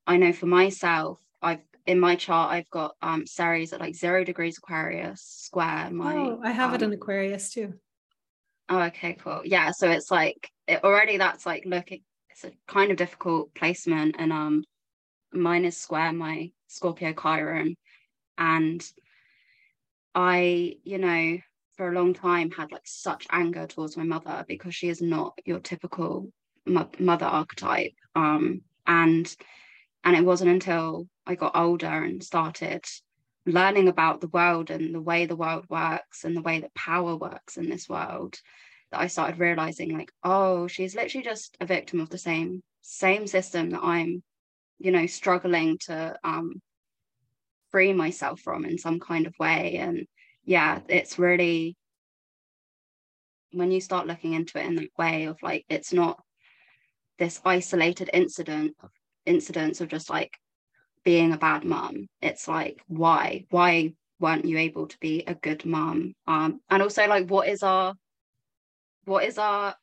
I 0.07 0.17
know 0.17 0.33
for 0.33 0.47
myself, 0.47 1.19
I've 1.41 1.61
in 1.85 1.99
my 1.99 2.15
chart 2.15 2.51
I've 2.51 2.69
got 2.69 2.95
um 3.01 3.25
Ceres 3.27 3.73
at 3.73 3.81
like 3.81 3.95
zero 3.95 4.23
degrees 4.23 4.57
Aquarius 4.57 5.21
square. 5.21 5.89
My 5.91 6.15
oh, 6.15 6.41
I 6.43 6.51
have 6.51 6.69
um, 6.69 6.75
it 6.75 6.81
in 6.83 6.93
Aquarius 6.93 7.51
too. 7.51 7.73
Oh, 8.69 8.81
okay, 8.83 9.13
cool. 9.13 9.41
Yeah. 9.43 9.71
So 9.71 9.89
it's 9.89 10.09
like 10.09 10.49
it, 10.67 10.83
already 10.83 11.17
that's 11.17 11.45
like 11.45 11.63
looking 11.65 12.01
it's 12.29 12.45
a 12.45 12.51
kind 12.67 12.91
of 12.91 12.97
difficult 12.97 13.53
placement. 13.53 14.15
And 14.17 14.31
um 14.31 14.63
mine 15.33 15.65
is 15.65 15.77
square, 15.77 16.13
my 16.13 16.51
Scorpio 16.67 17.13
Chiron. 17.13 17.75
And 18.37 18.83
I, 20.15 20.75
you 20.83 20.97
know, 20.97 21.37
for 21.75 21.89
a 21.89 21.93
long 21.93 22.13
time 22.13 22.51
had 22.51 22.71
like 22.71 22.85
such 22.85 23.27
anger 23.31 23.67
towards 23.67 23.97
my 23.97 24.03
mother 24.03 24.45
because 24.47 24.75
she 24.75 24.89
is 24.89 25.01
not 25.01 25.37
your 25.45 25.59
typical 25.59 26.31
mo- 26.65 26.89
mother 26.99 27.25
archetype 27.25 27.93
um 28.15 28.61
and 28.85 29.35
and 30.03 30.15
it 30.15 30.25
wasn't 30.25 30.49
until 30.49 31.07
I 31.25 31.35
got 31.35 31.55
older 31.55 31.87
and 31.87 32.23
started 32.23 32.85
learning 33.45 33.87
about 33.87 34.21
the 34.21 34.27
world 34.27 34.69
and 34.69 34.93
the 34.93 35.01
way 35.01 35.25
the 35.25 35.35
world 35.35 35.65
works 35.69 36.23
and 36.23 36.35
the 36.35 36.41
way 36.41 36.59
that 36.59 36.73
power 36.73 37.15
works 37.15 37.57
in 37.57 37.69
this 37.69 37.89
world 37.89 38.39
that 38.91 39.01
I 39.01 39.07
started 39.07 39.39
realizing 39.39 39.97
like 39.97 40.11
oh 40.23 40.67
she's 40.67 40.95
literally 40.95 41.23
just 41.23 41.57
a 41.59 41.65
victim 41.65 41.99
of 41.99 42.09
the 42.09 42.17
same 42.17 42.61
same 42.81 43.27
system 43.27 43.71
that 43.71 43.81
I'm 43.83 44.23
you 44.79 44.91
know 44.91 45.07
struggling 45.07 45.77
to 45.85 46.17
um 46.23 46.61
free 47.73 47.91
myself 47.91 48.39
from 48.39 48.65
in 48.65 48.77
some 48.77 48.99
kind 48.99 49.25
of 49.25 49.33
way. 49.39 49.77
And 49.77 50.05
yeah, 50.45 50.79
it's 50.87 51.19
really 51.19 51.75
when 53.51 53.71
you 53.71 53.79
start 53.79 54.07
looking 54.07 54.33
into 54.33 54.59
it 54.59 54.65
in 54.65 54.75
that 54.75 54.89
way 54.97 55.25
of 55.25 55.37
like 55.41 55.65
it's 55.69 55.93
not 55.93 56.19
this 57.19 57.39
isolated 57.45 58.09
incident 58.13 58.75
of 58.81 58.89
incidents 59.25 59.79
of 59.79 59.87
just 59.87 60.09
like 60.09 60.35
being 61.03 61.33
a 61.33 61.37
bad 61.37 61.63
mom. 61.63 62.07
It's 62.21 62.47
like 62.47 62.81
why? 62.87 63.45
Why 63.49 63.93
weren't 64.19 64.45
you 64.45 64.57
able 64.57 64.87
to 64.87 64.97
be 64.99 65.23
a 65.27 65.35
good 65.35 65.65
mom? 65.65 66.13
Um, 66.27 66.61
and 66.69 66.81
also 66.81 67.07
like 67.07 67.27
what 67.29 67.47
is 67.47 67.63
our 67.63 67.93
what 69.05 69.25
is 69.25 69.37
our 69.37 69.75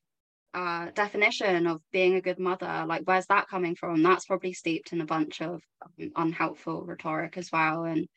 uh, 0.52 0.90
definition 0.94 1.66
of 1.66 1.80
being 1.92 2.16
a 2.16 2.20
good 2.20 2.40
mother 2.40 2.84
like 2.88 3.02
where's 3.04 3.26
that 3.26 3.46
coming 3.48 3.76
from 3.76 4.02
that's 4.02 4.24
probably 4.26 4.52
steeped 4.52 4.92
in 4.92 5.00
a 5.00 5.06
bunch 5.06 5.40
of 5.40 5.62
um, 5.84 6.10
unhelpful 6.16 6.84
rhetoric 6.84 7.36
as 7.36 7.52
well 7.52 7.84
and 7.84 8.08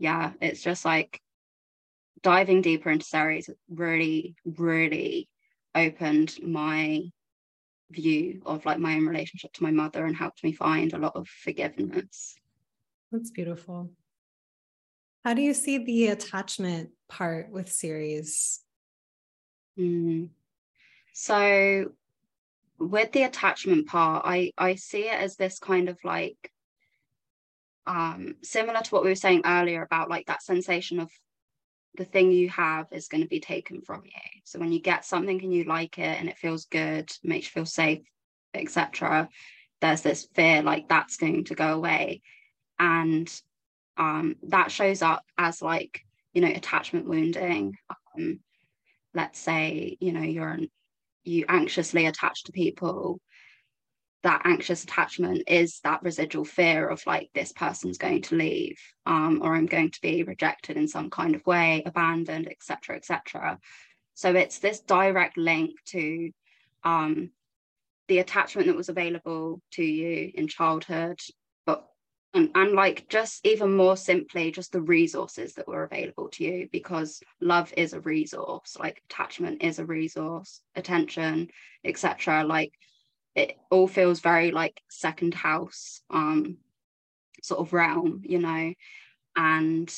yeah 0.00 0.32
it's 0.40 0.60
just 0.60 0.84
like 0.84 1.20
diving 2.22 2.62
deeper 2.62 2.90
into 2.90 3.04
Ceres 3.04 3.50
really, 3.68 4.36
really 4.44 5.28
opened 5.74 6.36
my 6.42 7.02
view 7.90 8.42
of 8.44 8.64
like 8.66 8.78
my 8.78 8.94
own 8.94 9.06
relationship 9.06 9.52
to 9.54 9.62
my 9.62 9.70
mother 9.70 10.04
and 10.04 10.16
helped 10.16 10.44
me 10.44 10.52
find 10.52 10.92
a 10.92 10.98
lot 10.98 11.16
of 11.16 11.28
forgiveness. 11.28 12.36
That's 13.10 13.30
beautiful. 13.30 13.90
How 15.24 15.34
do 15.34 15.42
you 15.42 15.54
see 15.54 15.78
the 15.78 16.08
attachment 16.08 16.90
part 17.08 17.50
with 17.50 17.70
Ceres? 17.70 18.60
Mm. 19.78 20.30
So 21.12 21.92
with 22.78 23.12
the 23.12 23.22
attachment 23.22 23.88
part, 23.88 24.22
I 24.24 24.52
I 24.56 24.76
see 24.76 25.08
it 25.08 25.18
as 25.20 25.36
this 25.36 25.58
kind 25.58 25.88
of 25.88 25.98
like 26.04 26.52
um 27.86 28.36
similar 28.42 28.80
to 28.80 28.90
what 28.90 29.02
we 29.02 29.10
were 29.10 29.14
saying 29.14 29.42
earlier 29.44 29.82
about 29.82 30.10
like 30.10 30.26
that 30.26 30.42
sensation 30.42 31.00
of 31.00 31.10
the 31.96 32.04
thing 32.04 32.32
you 32.32 32.48
have 32.50 32.86
is 32.92 33.08
going 33.08 33.22
to 33.22 33.28
be 33.28 33.40
taken 33.40 33.80
from 33.82 34.02
you. 34.04 34.40
So 34.44 34.58
when 34.58 34.72
you 34.72 34.80
get 34.80 35.04
something 35.04 35.42
and 35.42 35.52
you 35.52 35.64
like 35.64 35.98
it 35.98 36.20
and 36.20 36.28
it 36.28 36.38
feels 36.38 36.66
good, 36.66 37.10
makes 37.24 37.46
you 37.46 37.50
feel 37.50 37.66
safe, 37.66 38.02
etc., 38.54 39.28
there's 39.80 40.02
this 40.02 40.28
fear 40.34 40.62
like 40.62 40.88
that's 40.88 41.16
going 41.16 41.44
to 41.44 41.54
go 41.54 41.74
away. 41.74 42.22
And 42.78 43.32
um, 43.96 44.36
that 44.44 44.70
shows 44.70 45.02
up 45.02 45.24
as 45.36 45.62
like, 45.62 46.00
you 46.32 46.40
know, 46.40 46.48
attachment 46.48 47.08
wounding. 47.08 47.74
Um, 48.16 48.40
let's 49.14 49.38
say 49.38 49.96
you 50.00 50.12
know 50.12 50.22
you're 50.22 50.58
you 51.24 51.44
anxiously 51.48 52.06
attached 52.06 52.46
to 52.46 52.52
people 52.52 53.20
that 54.28 54.42
anxious 54.44 54.84
attachment 54.84 55.42
is 55.46 55.80
that 55.84 56.02
residual 56.02 56.44
fear 56.44 56.86
of 56.86 57.02
like 57.06 57.30
this 57.34 57.50
person's 57.50 57.96
going 57.96 58.20
to 58.20 58.36
leave 58.36 58.78
um, 59.06 59.40
or 59.42 59.54
i'm 59.54 59.64
going 59.64 59.90
to 59.90 60.02
be 60.02 60.22
rejected 60.22 60.76
in 60.76 60.86
some 60.86 61.08
kind 61.08 61.34
of 61.34 61.46
way 61.46 61.82
abandoned 61.86 62.46
etc 62.46 62.94
etc 62.94 63.58
so 64.12 64.34
it's 64.34 64.58
this 64.58 64.80
direct 64.80 65.38
link 65.38 65.70
to 65.86 66.30
um, 66.84 67.30
the 68.08 68.18
attachment 68.18 68.66
that 68.66 68.76
was 68.76 68.90
available 68.90 69.62
to 69.70 69.82
you 69.82 70.30
in 70.34 70.46
childhood 70.46 71.18
but 71.64 71.86
and, 72.34 72.50
and 72.54 72.72
like 72.72 73.08
just 73.08 73.46
even 73.46 73.74
more 73.74 73.96
simply 73.96 74.50
just 74.50 74.72
the 74.72 74.82
resources 74.82 75.54
that 75.54 75.66
were 75.66 75.84
available 75.84 76.28
to 76.28 76.44
you 76.44 76.68
because 76.70 77.22
love 77.40 77.72
is 77.78 77.94
a 77.94 78.00
resource 78.00 78.76
like 78.78 79.00
attachment 79.08 79.62
is 79.62 79.78
a 79.78 79.86
resource 79.86 80.60
attention 80.76 81.48
etc 81.82 82.44
like 82.44 82.74
it 83.38 83.56
all 83.70 83.86
feels 83.86 84.20
very 84.20 84.50
like 84.50 84.82
second 84.90 85.32
house 85.32 86.00
um 86.10 86.58
sort 87.42 87.60
of 87.60 87.72
realm 87.72 88.22
you 88.24 88.38
know 88.38 88.72
and 89.36 89.94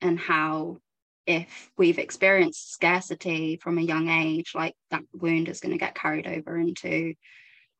and 0.00 0.18
how 0.18 0.78
if 1.26 1.70
we've 1.78 1.98
experienced 1.98 2.72
scarcity 2.72 3.56
from 3.56 3.78
a 3.78 3.82
young 3.82 4.08
age 4.08 4.52
like 4.54 4.74
that 4.90 5.02
wound 5.14 5.48
is 5.48 5.60
going 5.60 5.72
to 5.72 5.78
get 5.78 5.94
carried 5.94 6.26
over 6.26 6.58
into 6.58 7.14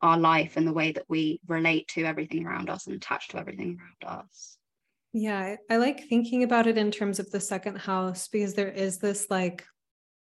our 0.00 0.16
life 0.16 0.56
and 0.56 0.66
the 0.66 0.72
way 0.72 0.92
that 0.92 1.04
we 1.08 1.40
relate 1.46 1.88
to 1.88 2.04
everything 2.04 2.46
around 2.46 2.70
us 2.70 2.86
and 2.86 2.96
attach 2.96 3.28
to 3.28 3.38
everything 3.38 3.78
around 3.78 4.20
us. 4.20 4.56
Yeah 5.12 5.56
i 5.70 5.76
like 5.76 6.08
thinking 6.08 6.44
about 6.44 6.66
it 6.66 6.78
in 6.78 6.90
terms 6.90 7.18
of 7.18 7.30
the 7.30 7.40
second 7.40 7.78
house 7.78 8.28
because 8.28 8.54
there 8.54 8.70
is 8.70 8.98
this 8.98 9.26
like 9.28 9.64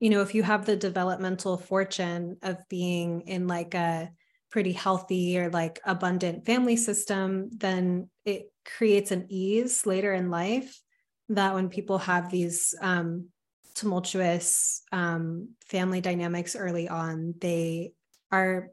you 0.00 0.10
know 0.10 0.20
if 0.20 0.34
you 0.34 0.42
have 0.42 0.66
the 0.66 0.76
developmental 0.76 1.56
fortune 1.56 2.36
of 2.42 2.56
being 2.68 3.22
in 3.22 3.46
like 3.46 3.74
a 3.74 4.10
pretty 4.50 4.72
healthy 4.72 5.38
or 5.38 5.50
like 5.50 5.80
abundant 5.84 6.44
family 6.44 6.76
system, 6.76 7.50
then 7.56 8.08
it 8.24 8.52
creates 8.64 9.10
an 9.10 9.26
ease 9.28 9.86
later 9.86 10.12
in 10.12 10.30
life 10.30 10.80
that 11.28 11.54
when 11.54 11.68
people 11.68 11.98
have 11.98 12.30
these 12.30 12.74
um, 12.80 13.28
tumultuous 13.74 14.82
um, 14.92 15.50
family 15.66 16.00
dynamics 16.00 16.56
early 16.56 16.88
on, 16.88 17.34
they 17.40 17.92
are 18.32 18.70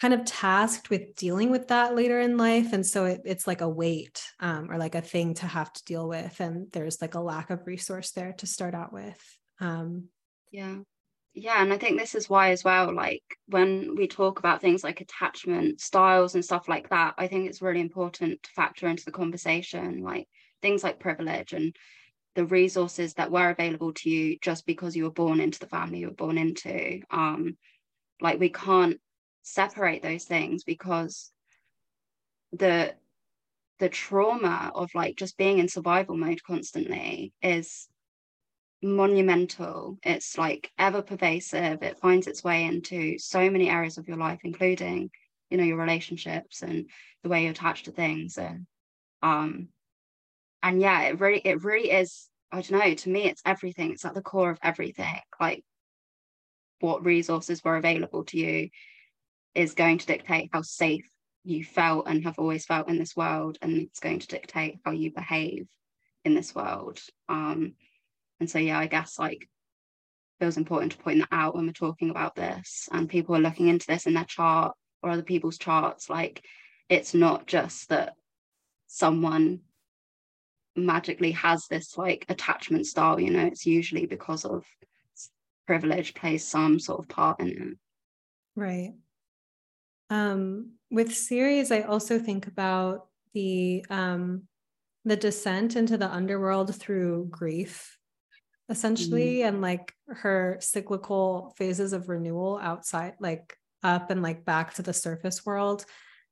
kind 0.00 0.12
of 0.12 0.24
tasked 0.24 0.90
with 0.90 1.14
dealing 1.16 1.50
with 1.50 1.68
that 1.68 1.94
later 1.94 2.20
in 2.20 2.36
life. 2.36 2.72
And 2.72 2.84
so 2.84 3.06
it, 3.06 3.22
it's 3.24 3.46
like 3.46 3.62
a 3.62 3.68
weight 3.68 4.22
um, 4.40 4.70
or 4.70 4.76
like 4.76 4.94
a 4.94 5.00
thing 5.00 5.34
to 5.34 5.46
have 5.46 5.72
to 5.72 5.84
deal 5.84 6.06
with. 6.06 6.40
And 6.40 6.70
there's 6.72 7.00
like 7.00 7.14
a 7.14 7.20
lack 7.20 7.50
of 7.50 7.66
resource 7.66 8.10
there 8.10 8.32
to 8.38 8.46
start 8.46 8.74
out 8.74 8.92
with. 8.92 9.38
Um, 9.60 10.08
yeah 10.52 10.76
yeah 11.34 11.62
and 11.62 11.72
i 11.72 11.78
think 11.78 11.98
this 11.98 12.14
is 12.14 12.28
why 12.28 12.50
as 12.50 12.64
well 12.64 12.94
like 12.94 13.22
when 13.48 13.94
we 13.96 14.06
talk 14.06 14.38
about 14.38 14.60
things 14.60 14.84
like 14.84 15.00
attachment 15.00 15.80
styles 15.80 16.34
and 16.34 16.44
stuff 16.44 16.68
like 16.68 16.88
that 16.90 17.14
i 17.18 17.26
think 17.26 17.48
it's 17.48 17.62
really 17.62 17.80
important 17.80 18.42
to 18.42 18.50
factor 18.50 18.86
into 18.86 19.04
the 19.04 19.12
conversation 19.12 20.02
like 20.02 20.28
things 20.62 20.82
like 20.82 20.98
privilege 20.98 21.52
and 21.52 21.74
the 22.34 22.44
resources 22.46 23.14
that 23.14 23.30
were 23.30 23.50
available 23.50 23.92
to 23.92 24.10
you 24.10 24.36
just 24.40 24.66
because 24.66 24.96
you 24.96 25.04
were 25.04 25.10
born 25.10 25.40
into 25.40 25.58
the 25.58 25.66
family 25.66 26.00
you 26.00 26.08
were 26.08 26.14
born 26.14 26.38
into. 26.38 27.00
Um 27.10 27.56
like 28.20 28.40
we 28.40 28.48
can't 28.48 28.98
separate 29.42 30.02
those 30.02 30.24
things 30.24 30.64
because 30.64 31.30
the 32.52 32.94
the 33.80 33.88
trauma 33.88 34.70
of 34.74 34.90
like 34.94 35.16
just 35.16 35.36
being 35.36 35.58
in 35.58 35.68
survival 35.68 36.16
mode 36.16 36.42
constantly 36.44 37.32
is 37.42 37.88
monumental. 38.84 39.98
It's 40.02 40.36
like 40.36 40.70
ever 40.78 41.02
pervasive. 41.02 41.82
It 41.82 41.98
finds 41.98 42.26
its 42.26 42.44
way 42.44 42.64
into 42.64 43.18
so 43.18 43.50
many 43.50 43.70
areas 43.70 43.98
of 43.98 44.06
your 44.06 44.18
life, 44.18 44.40
including, 44.44 45.10
you 45.50 45.56
know, 45.56 45.64
your 45.64 45.78
relationships 45.78 46.62
and 46.62 46.88
the 47.22 47.28
way 47.28 47.44
you 47.44 47.50
attach 47.50 47.84
to 47.84 47.92
things. 47.92 48.36
And 48.38 48.66
um 49.22 49.68
and 50.62 50.80
yeah, 50.80 51.02
it 51.02 51.20
really 51.20 51.40
it 51.44 51.64
really 51.64 51.90
is, 51.90 52.28
I 52.52 52.60
don't 52.60 52.78
know, 52.78 52.94
to 52.94 53.08
me 53.08 53.24
it's 53.24 53.42
everything. 53.44 53.92
It's 53.92 54.04
at 54.04 54.14
the 54.14 54.22
core 54.22 54.50
of 54.50 54.58
everything. 54.62 55.20
Like 55.40 55.64
what 56.80 57.04
resources 57.04 57.64
were 57.64 57.76
available 57.76 58.24
to 58.24 58.38
you 58.38 58.68
is 59.54 59.74
going 59.74 59.98
to 59.98 60.06
dictate 60.06 60.50
how 60.52 60.62
safe 60.62 61.08
you 61.44 61.64
felt 61.64 62.06
and 62.08 62.24
have 62.24 62.38
always 62.38 62.66
felt 62.66 62.88
in 62.88 62.98
this 62.98 63.16
world 63.16 63.56
and 63.62 63.76
it's 63.76 64.00
going 64.00 64.18
to 64.18 64.26
dictate 64.26 64.78
how 64.84 64.90
you 64.90 65.10
behave 65.12 65.66
in 66.24 66.34
this 66.34 66.54
world 66.54 67.00
um 67.28 67.74
and 68.40 68.50
so 68.50 68.58
yeah 68.58 68.78
i 68.78 68.86
guess 68.86 69.18
like 69.18 69.48
feels 70.40 70.56
important 70.56 70.92
to 70.92 70.98
point 70.98 71.20
that 71.20 71.28
out 71.30 71.54
when 71.54 71.66
we're 71.66 71.72
talking 71.72 72.10
about 72.10 72.34
this 72.34 72.88
and 72.92 73.08
people 73.08 73.36
are 73.36 73.40
looking 73.40 73.68
into 73.68 73.86
this 73.86 74.06
in 74.06 74.14
their 74.14 74.24
chart 74.24 74.74
or 75.02 75.10
other 75.10 75.22
people's 75.22 75.58
charts 75.58 76.10
like 76.10 76.44
it's 76.88 77.14
not 77.14 77.46
just 77.46 77.88
that 77.88 78.14
someone 78.86 79.60
magically 80.76 81.30
has 81.30 81.66
this 81.68 81.96
like 81.96 82.26
attachment 82.28 82.86
style 82.86 83.20
you 83.20 83.30
know 83.30 83.46
it's 83.46 83.64
usually 83.64 84.06
because 84.06 84.44
of 84.44 84.64
privilege 85.66 86.14
plays 86.14 86.46
some 86.46 86.78
sort 86.78 87.00
of 87.00 87.08
part 87.08 87.40
in 87.40 87.48
it. 87.48 87.78
Right. 88.56 88.92
Um 90.10 90.72
with 90.90 91.14
Ceres, 91.14 91.72
i 91.72 91.80
also 91.80 92.18
think 92.18 92.46
about 92.46 93.06
the 93.32 93.84
um 93.90 94.42
the 95.04 95.16
descent 95.16 95.76
into 95.76 95.96
the 95.96 96.12
underworld 96.12 96.74
through 96.74 97.26
grief 97.30 97.98
essentially 98.68 99.36
mm-hmm. 99.36 99.48
and 99.48 99.60
like 99.60 99.92
her 100.08 100.56
cyclical 100.60 101.54
phases 101.56 101.92
of 101.92 102.08
renewal 102.08 102.58
outside 102.62 103.14
like 103.20 103.58
up 103.82 104.10
and 104.10 104.22
like 104.22 104.44
back 104.44 104.74
to 104.74 104.82
the 104.82 104.92
surface 104.92 105.44
world 105.44 105.84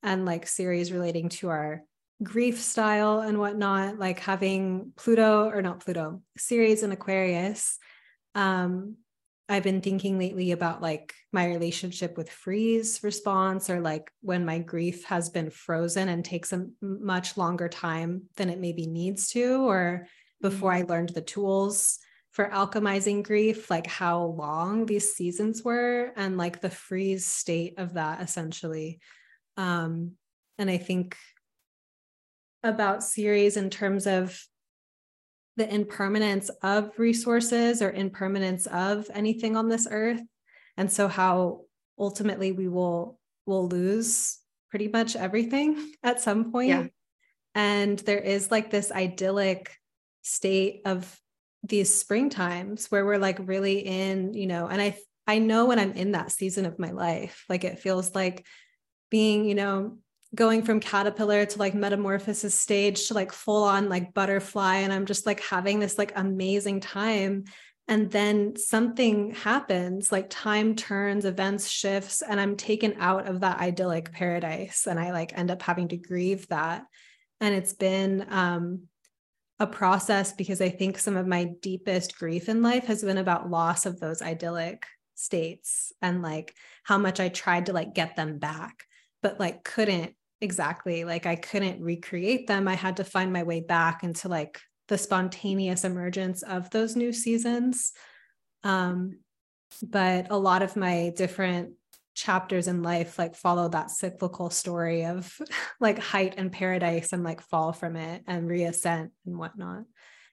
and 0.03 0.24
like 0.24 0.47
Ceres 0.47 0.93
relating 0.93 1.28
to 1.28 1.51
our 1.51 1.83
grief 2.22 2.61
style 2.61 3.20
and 3.20 3.39
whatnot 3.39 3.99
like 3.99 4.20
having 4.20 4.93
pluto 4.97 5.49
or 5.49 5.61
not 5.61 5.85
pluto 5.85 6.22
Ceres 6.39 6.83
in 6.83 6.93
aquarius 6.93 7.78
um 8.35 8.97
i've 9.49 9.64
been 9.64 9.80
thinking 9.80 10.18
lately 10.18 10.53
about 10.53 10.80
like 10.80 11.12
my 11.33 11.47
relationship 11.47 12.16
with 12.16 12.30
freeze 12.30 13.01
response 13.03 13.68
or 13.68 13.80
like 13.80 14.11
when 14.20 14.45
my 14.45 14.59
grief 14.59 15.05
has 15.05 15.30
been 15.30 15.51
frozen 15.51 16.09
and 16.09 16.24
takes 16.24 16.53
a 16.53 16.66
much 16.80 17.37
longer 17.37 17.68
time 17.68 18.22
than 18.37 18.49
it 18.49 18.61
maybe 18.61 18.87
needs 18.87 19.30
to 19.30 19.68
or 19.68 20.07
before 20.41 20.72
mm-hmm. 20.72 20.85
i 20.85 20.95
learned 20.95 21.11
the 21.11 21.20
tools 21.20 21.99
for 22.33 22.49
alchemizing 22.49 23.22
grief, 23.22 23.70
like 23.70 23.87
how 23.87 24.24
long 24.24 24.87
these 24.87 25.14
seasons 25.14 25.62
were 25.62 26.12
and 26.16 26.39
like 26.39 26.61
the 26.61 26.70
freeze 26.70 27.26
state 27.26 27.74
of 27.78 27.95
that 27.95 28.22
essentially. 28.22 28.99
Um, 29.57 30.12
and 30.59 30.70
I 30.70 30.78
think 30.78 31.16
about 32.62 33.05
Ceres 33.05 33.57
in 33.57 33.68
terms 33.68 34.07
of 34.07 34.43
the 35.57 35.72
impermanence 35.72 36.51
of 36.62 36.99
resources 36.99 37.83
or 37.83 37.91
impermanence 37.91 38.66
of 38.66 39.11
anything 39.12 39.57
on 39.57 39.68
this 39.68 39.87
earth. 39.91 40.22
And 40.78 40.91
so 40.91 41.09
how 41.09 41.62
ultimately 41.99 42.53
we 42.53 42.68
will 42.68 43.18
will 43.45 43.68
lose 43.68 44.39
pretty 44.70 44.89
much 44.89 45.16
everything 45.16 45.93
at 46.03 46.22
some 46.22 46.51
point. 46.51 46.68
Yeah. 46.68 46.87
And 47.55 47.99
there 47.99 48.18
is 48.18 48.51
like 48.51 48.70
this 48.70 48.91
idyllic 48.91 49.76
state 50.22 50.80
of 50.87 51.20
these 51.63 51.95
spring 51.95 52.31
times 52.31 52.87
where 52.87 53.05
we're 53.05 53.19
like 53.19 53.39
really 53.41 53.79
in, 53.79 54.35
you 54.35 54.47
know, 54.47 54.67
and 54.67 54.81
I 54.81 54.97
I 55.27 55.39
know 55.39 55.67
when 55.67 55.79
I'm 55.79 55.93
in 55.93 56.13
that 56.13 56.33
season 56.33 56.67
of 56.67 56.79
my 56.79 56.91
life, 56.91 57.45
like 57.49 57.65
it 57.65 57.79
feels 57.79 58.15
like 58.15 58.45
being, 59.11 59.45
you 59.45 59.55
know, 59.55 59.99
going 60.35 60.63
from 60.63 60.81
caterpillar 60.81 61.45
to 61.45 61.59
like 61.59 61.75
metamorphosis 61.75 62.59
stage 62.59 63.09
to 63.09 63.15
like 63.15 63.33
full 63.33 63.65
on 63.65 63.89
like 63.89 64.15
butterfly 64.15 64.77
and 64.77 64.93
I'm 64.93 65.07
just 65.07 65.27
like 65.27 65.41
having 65.41 65.79
this 65.79 65.99
like 65.99 66.13
amazing 66.17 66.81
time. 66.81 67.45
And 67.89 68.11
then 68.11 68.57
something 68.57 69.33
happens 69.35 70.11
like 70.11 70.31
time 70.31 70.75
turns 70.77 71.25
events 71.25 71.69
shifts 71.69 72.23
and 72.23 72.41
i'm 72.41 72.57
taken 72.57 72.95
out 72.99 73.27
of 73.27 73.41
that 73.41 73.59
idyllic 73.59 74.13
paradise 74.13 74.87
and 74.87 75.01
i 75.01 75.11
like 75.11 75.37
end 75.37 75.51
up 75.51 75.61
having 75.63 75.89
to 75.89 75.97
grieve 75.97 76.49
that. 76.49 76.85
And 77.41 77.55
it's 77.55 77.75
been 77.75 78.27
um 78.31 78.85
a 79.61 79.66
process 79.66 80.32
because 80.32 80.61
I 80.61 80.68
think 80.68 80.98
some 80.98 81.16
of 81.16 81.26
my 81.26 81.50
deepest 81.61 82.18
grief 82.18 82.48
in 82.48 82.62
life 82.62 82.86
has 82.86 83.03
been 83.03 83.18
about 83.18 83.50
loss 83.50 83.86
of 83.86 84.00
those 84.00 84.22
idyllic 84.22 84.86
states 85.14 85.92
and 86.03 86.22
like 86.22 86.55
how 86.82 86.98
much 86.98 87.20
I 87.20 87.28
tried 87.28 87.66
to 87.66 87.72
like 87.72 87.94
get 87.94 88.16
them 88.16 88.38
back, 88.38 88.84
but 89.22 89.38
like 89.38 89.64
couldn't 89.64 90.14
exactly 90.40 91.05
like 91.05 91.24
I 91.26 91.36
couldn't 91.36 91.80
recreate 91.80 92.48
them. 92.48 92.66
I 92.66 92.74
had 92.74 92.96
to 92.96 93.05
find 93.05 93.32
my 93.32 93.44
way 93.44 93.61
back 93.61 94.03
into 94.03 94.28
like 94.28 94.61
the 94.88 94.98
spontaneous 94.98 95.84
emergence 95.84 96.42
of 96.42 96.68
those 96.70 96.96
new 96.96 97.12
seasons. 97.12 97.92
Um, 98.64 99.20
but 99.82 100.26
a 100.30 100.36
lot 100.36 100.62
of 100.62 100.76
my 100.76 101.12
different 101.16 101.74
chapters 102.15 102.67
in 102.67 102.83
life 102.83 103.19
like 103.19 103.35
follow 103.35 103.69
that 103.69 103.91
cyclical 103.91 104.51
story 104.51 105.05
of 105.05 105.37
like 105.81 105.99
height 105.99 106.35
and 106.37 106.53
paradise 106.53 107.13
and 107.13 107.25
like 107.25 107.41
fall 107.41 107.73
from 107.73 107.97
it 107.97 108.23
and 108.27 108.49
reascent 108.49 109.13
and 109.27 109.39
whatnot 109.39 109.85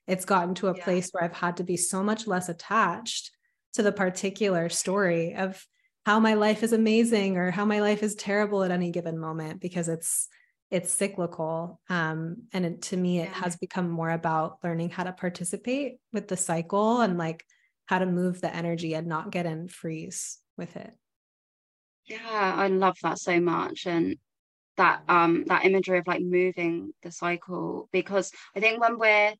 it's 0.08 0.26
gotten 0.26 0.56
to 0.56 0.68
a 0.68 0.78
yeah. 0.78 0.84
place 0.84 1.10
where 1.12 1.24
i've 1.24 1.36
had 1.36 1.58
to 1.58 1.64
be 1.64 1.78
so 1.78 2.04
much 2.04 2.28
less 2.28 2.50
attached 2.50 3.32
to 3.74 3.84
the 3.84 3.92
particular 3.92 4.70
story 4.70 5.36
of 5.36 5.66
how 6.06 6.20
my 6.20 6.34
life 6.34 6.64
is 6.64 6.74
amazing 6.74 7.38
or 7.38 7.52
how 7.52 7.66
my 7.66 7.82
life 7.82 8.04
is 8.04 8.16
terrible 8.16 8.64
at 8.64 8.72
any 8.72 8.92
given 8.92 9.18
moment 9.18 9.62
because 9.62 9.88
it's 9.88 10.28
it's 10.72 10.92
cyclical 10.92 11.80
um, 11.90 12.44
and 12.54 12.66
it, 12.66 12.82
to 12.84 12.98
me 12.98 13.20
it 13.20 13.30
yeah. 13.30 13.34
has 13.34 13.56
become 13.56 13.90
more 13.90 14.12
about 14.12 14.58
learning 14.64 14.90
how 14.90 15.04
to 15.04 15.12
participate 15.12 15.98
with 16.14 16.28
the 16.28 16.38
cycle 16.38 17.02
and 17.02 17.18
like 17.18 17.44
how 17.86 18.00
to 18.00 18.06
move 18.06 18.40
the 18.40 18.56
energy 18.56 18.94
and 18.94 19.08
not 19.08 19.32
get 19.32 19.46
in 19.46 19.68
freeze 19.68 20.38
with 20.58 20.76
it 20.76 20.92
yeah 22.10 22.53
i 22.57 22.68
love 22.68 22.97
that 23.03 23.20
so 23.20 23.39
much 23.39 23.86
and 23.86 24.18
that 24.78 25.01
um 25.07 25.43
that 25.47 25.66
imagery 25.66 25.99
of 25.99 26.07
like 26.07 26.22
moving 26.22 26.91
the 27.03 27.12
cycle 27.12 27.88
because 27.91 28.32
i 28.55 28.60
think 28.60 28.82
when 28.82 28.97
we're 28.97 29.34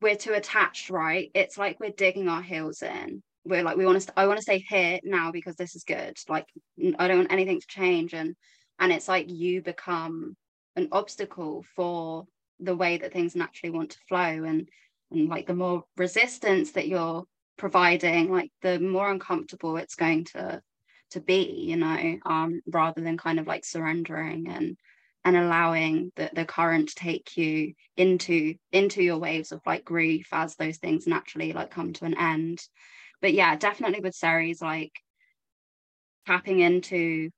we're 0.00 0.16
too 0.16 0.32
attached 0.32 0.90
right 0.90 1.30
it's 1.34 1.58
like 1.58 1.78
we're 1.80 1.90
digging 1.90 2.28
our 2.28 2.42
heels 2.42 2.82
in. 2.82 3.22
We're 3.44 3.62
like 3.62 3.76
we 3.76 3.86
want 3.86 4.00
to 4.02 4.12
i 4.18 4.26
want 4.26 4.38
to 4.38 4.42
stay 4.42 4.64
here 4.68 4.98
now 5.04 5.32
because 5.32 5.56
this 5.56 5.74
is 5.74 5.84
good 5.84 6.16
like 6.28 6.46
i 6.98 7.08
don't 7.08 7.18
want 7.18 7.32
anything 7.32 7.60
to 7.60 7.66
change 7.66 8.12
and 8.12 8.34
and 8.78 8.92
it's 8.92 9.08
like 9.08 9.30
you 9.30 9.62
become 9.62 10.36
an 10.76 10.88
obstacle 10.92 11.64
for 11.74 12.26
the 12.60 12.76
way 12.76 12.98
that 12.98 13.12
things 13.12 13.34
naturally 13.34 13.70
want 13.70 13.90
to 13.90 13.98
flow 14.08 14.18
and 14.44 14.68
and 15.10 15.28
like 15.30 15.46
the 15.46 15.54
more 15.54 15.84
resistance 15.96 16.72
that 16.72 16.88
you're 16.88 17.24
providing 17.56 18.30
like 18.30 18.50
the 18.60 18.78
more 18.78 19.10
uncomfortable 19.10 19.76
it's 19.78 19.94
going 19.94 20.24
to 20.24 20.60
to 21.10 21.20
be 21.20 21.64
you 21.68 21.76
know 21.76 22.18
um 22.26 22.60
rather 22.66 23.00
than 23.00 23.16
kind 23.16 23.38
of 23.38 23.46
like 23.46 23.64
surrendering 23.64 24.48
and 24.48 24.76
and 25.24 25.36
allowing 25.36 26.12
the, 26.16 26.30
the 26.32 26.44
current 26.44 26.90
take 26.94 27.36
you 27.36 27.74
into 27.96 28.54
into 28.72 29.02
your 29.02 29.18
waves 29.18 29.52
of 29.52 29.60
like 29.66 29.84
grief 29.84 30.28
as 30.32 30.54
those 30.56 30.78
things 30.78 31.06
naturally 31.06 31.52
like 31.52 31.70
come 31.70 31.92
to 31.92 32.04
an 32.04 32.16
end. 32.16 32.62
But 33.20 33.34
yeah 33.34 33.56
definitely 33.56 34.00
with 34.00 34.14
Ceres 34.14 34.62
like 34.62 34.92
tapping 36.26 36.60
into 36.60 37.30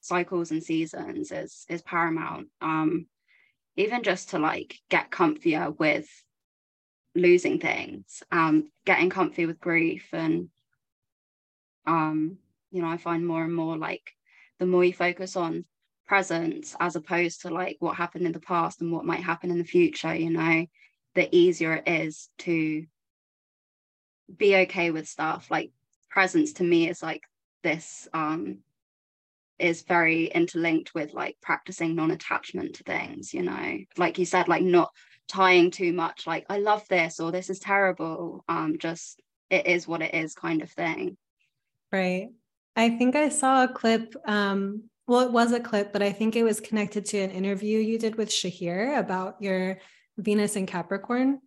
cycles 0.00 0.50
and 0.50 0.62
seasons 0.62 1.30
is 1.30 1.64
is 1.68 1.82
paramount. 1.82 2.48
Um 2.60 3.06
even 3.76 4.02
just 4.02 4.30
to 4.30 4.38
like 4.38 4.76
get 4.90 5.10
comfier 5.10 5.78
with 5.78 6.08
losing 7.14 7.58
things 7.58 8.22
um 8.30 8.70
getting 8.84 9.10
comfy 9.10 9.46
with 9.46 9.60
grief 9.60 10.08
and 10.12 10.48
um 11.86 12.38
you 12.70 12.82
know 12.82 12.88
i 12.88 12.96
find 12.96 13.26
more 13.26 13.44
and 13.44 13.54
more 13.54 13.76
like 13.76 14.12
the 14.58 14.66
more 14.66 14.84
you 14.84 14.92
focus 14.92 15.36
on 15.36 15.64
presence 16.06 16.74
as 16.80 16.96
opposed 16.96 17.42
to 17.42 17.50
like 17.50 17.76
what 17.78 17.96
happened 17.96 18.26
in 18.26 18.32
the 18.32 18.40
past 18.40 18.80
and 18.80 18.92
what 18.92 19.04
might 19.04 19.22
happen 19.22 19.50
in 19.50 19.58
the 19.58 19.64
future 19.64 20.14
you 20.14 20.30
know 20.30 20.66
the 21.14 21.34
easier 21.34 21.74
it 21.74 21.88
is 21.88 22.28
to 22.38 22.84
be 24.36 24.56
okay 24.56 24.90
with 24.90 25.08
stuff. 25.08 25.50
Like 25.50 25.70
presence 26.08 26.54
to 26.54 26.64
me 26.64 26.88
is 26.88 27.02
like 27.02 27.22
this 27.62 28.08
um 28.12 28.58
is 29.58 29.82
very 29.82 30.26
interlinked 30.26 30.94
with 30.94 31.12
like 31.12 31.36
practicing 31.42 31.94
non-attachment 31.94 32.76
to 32.76 32.84
things 32.84 33.34
you 33.34 33.42
know. 33.42 33.78
Like 33.96 34.18
you 34.18 34.24
said 34.24 34.48
like 34.48 34.62
not 34.62 34.90
tying 35.28 35.70
too 35.70 35.92
much 35.92 36.26
like 36.26 36.44
i 36.48 36.58
love 36.58 36.82
this 36.88 37.20
or 37.20 37.30
this 37.30 37.50
is 37.50 37.60
terrible 37.60 38.44
um 38.48 38.78
just 38.80 39.22
it 39.48 39.64
is 39.68 39.86
what 39.86 40.02
it 40.02 40.14
is 40.14 40.34
kind 40.34 40.62
of 40.62 40.70
thing. 40.70 41.16
Right 41.92 42.30
i 42.76 42.88
think 42.88 43.16
i 43.16 43.28
saw 43.28 43.64
a 43.64 43.68
clip 43.68 44.14
um 44.26 44.84
well 45.06 45.20
it 45.20 45.32
was 45.32 45.52
a 45.52 45.60
clip 45.60 45.92
but 45.92 46.02
i 46.02 46.12
think 46.12 46.36
it 46.36 46.42
was 46.42 46.60
connected 46.60 47.04
to 47.04 47.18
an 47.18 47.30
interview 47.30 47.78
you 47.78 47.98
did 47.98 48.16
with 48.16 48.28
shahir 48.28 48.98
about 48.98 49.40
your 49.40 49.78
venus 50.18 50.56
and 50.56 50.68
capricorn 50.68 51.40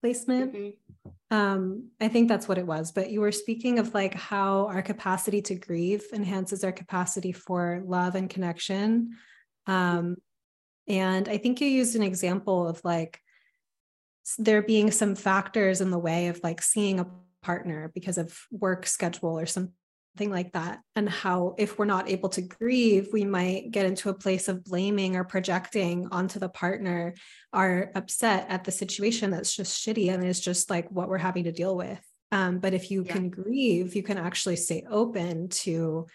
placement. 0.00 0.54
Mm-hmm. 0.54 1.36
Um 1.36 1.90
i 2.00 2.08
think 2.08 2.28
that's 2.28 2.48
what 2.48 2.58
it 2.58 2.66
was 2.66 2.92
but 2.92 3.10
you 3.10 3.20
were 3.20 3.32
speaking 3.32 3.78
of 3.78 3.94
like 3.94 4.14
how 4.14 4.66
our 4.66 4.82
capacity 4.82 5.42
to 5.42 5.54
grieve 5.54 6.04
enhances 6.12 6.64
our 6.64 6.72
capacity 6.72 7.32
for 7.32 7.82
love 7.86 8.14
and 8.14 8.28
connection. 8.30 9.16
Um 9.66 10.16
and 10.88 11.28
i 11.28 11.36
think 11.36 11.60
you 11.60 11.68
used 11.68 11.96
an 11.96 12.02
example 12.02 12.66
of 12.66 12.80
like 12.84 13.20
there 14.38 14.62
being 14.62 14.90
some 14.90 15.14
factors 15.14 15.80
in 15.80 15.90
the 15.90 15.98
way 15.98 16.28
of 16.28 16.40
like 16.42 16.62
seeing 16.62 17.00
a 17.00 17.06
partner 17.42 17.90
because 17.94 18.18
of 18.18 18.38
work 18.50 18.86
schedule 18.86 19.38
or 19.38 19.46
some 19.46 19.72
something 20.20 20.30
like 20.30 20.52
that. 20.52 20.80
And 20.96 21.08
how 21.08 21.54
if 21.56 21.78
we're 21.78 21.86
not 21.86 22.10
able 22.10 22.28
to 22.30 22.42
grieve 22.42 23.08
we 23.10 23.24
might 23.24 23.70
get 23.70 23.86
into 23.86 24.10
a 24.10 24.14
place 24.14 24.48
of 24.48 24.64
blaming 24.64 25.16
or 25.16 25.24
projecting 25.24 26.08
onto 26.10 26.38
the 26.38 26.50
partner 26.50 27.14
are 27.54 27.90
upset 27.94 28.46
at 28.50 28.64
the 28.64 28.70
situation 28.70 29.30
that's 29.30 29.56
just 29.56 29.82
shitty 29.82 30.12
and 30.12 30.22
is 30.22 30.40
just 30.40 30.68
like 30.68 30.90
what 30.90 31.08
we're 31.08 31.16
having 31.16 31.44
to 31.44 31.52
deal 31.52 31.74
with. 31.74 32.00
Um, 32.32 32.58
but 32.58 32.74
if 32.74 32.90
you 32.90 33.02
yeah. 33.02 33.12
can 33.14 33.30
grieve 33.30 33.96
you 33.96 34.02
can 34.02 34.18
actually 34.18 34.56
stay 34.56 34.84
open 34.90 35.48
to 35.64 36.06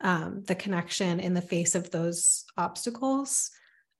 um, 0.00 0.42
the 0.46 0.54
connection 0.54 1.20
in 1.20 1.34
the 1.34 1.42
face 1.42 1.74
of 1.74 1.90
those 1.90 2.44
obstacles. 2.56 3.50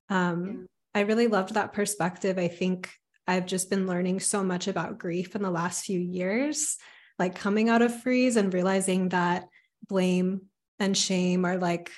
Um, 0.09 0.67
yeah. 0.95 1.01
i 1.01 1.05
really 1.05 1.27
loved 1.27 1.55
that 1.55 1.75
perspective. 1.75 2.39
I 2.39 2.49
think 2.49 2.91
i've 3.29 3.47
just 3.47 3.69
been 3.71 3.87
learning 3.87 4.19
so 4.19 4.43
much 4.43 4.67
about 4.67 4.99
grief 4.99 5.37
in 5.37 5.43
the 5.43 5.51
last 5.61 5.85
few 5.85 6.01
years 6.01 6.79
like 7.19 7.35
coming 7.35 7.69
out 7.69 7.83
of 7.83 8.03
freeze 8.03 8.37
and 8.37 8.53
realizing 8.53 9.11
that 9.11 9.49
blame 9.89 10.43
and 10.79 10.97
shame 10.97 11.45
are 11.45 11.59
like 11.59 11.91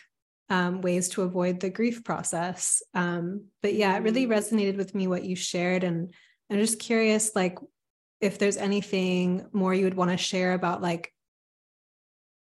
um, 0.49 0.81
ways 0.83 1.09
to 1.11 1.23
avoid 1.23 1.61
the 1.61 1.71
grief 1.71 2.05
process. 2.05 2.83
Um, 2.93 3.47
but 3.63 3.75
yeah, 3.75 3.97
it 3.97 4.03
really 4.03 4.27
mm. 4.27 4.31
resonated 4.31 4.77
with 4.77 4.95
me 4.95 5.07
what 5.07 5.25
you 5.25 5.37
shared, 5.37 5.85
and 5.85 6.13
I'm 6.51 6.59
just 6.59 6.79
curious, 6.79 7.35
like, 7.35 7.59
if 8.21 8.39
there's 8.39 8.57
anything 8.57 9.47
more 9.53 9.75
you 9.75 9.85
would 9.85 9.97
want 9.97 10.11
to 10.11 10.17
share 10.17 10.55
about 10.55 10.81
like 10.81 11.13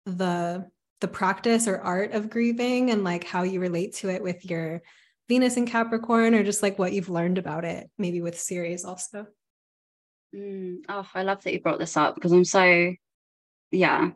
the 0.06 0.68
the 1.00 1.08
practice 1.08 1.68
or 1.68 1.78
art 1.78 2.12
of 2.12 2.30
grieving 2.30 2.90
and 2.90 3.04
like 3.04 3.24
how 3.24 3.42
you 3.42 3.60
relate 3.60 3.94
to 3.94 4.10
it 4.10 4.22
with 4.22 4.44
your 4.48 4.82
Venus 5.28 5.56
and 5.56 5.68
Capricorn, 5.68 6.34
or 6.34 6.42
just 6.42 6.62
like 6.62 6.78
what 6.78 6.92
you've 6.92 7.08
learned 7.08 7.38
about 7.38 7.64
it, 7.64 7.88
maybe 7.98 8.20
with 8.20 8.40
Ceres 8.40 8.84
also. 8.84 9.26
Mm, 10.34 10.78
oh, 10.88 11.08
I 11.14 11.22
love 11.22 11.42
that 11.42 11.52
you 11.52 11.60
brought 11.60 11.78
this 11.78 11.96
up 11.96 12.14
because 12.14 12.32
I'm 12.32 12.44
so, 12.44 12.92
yeah, 13.70 14.10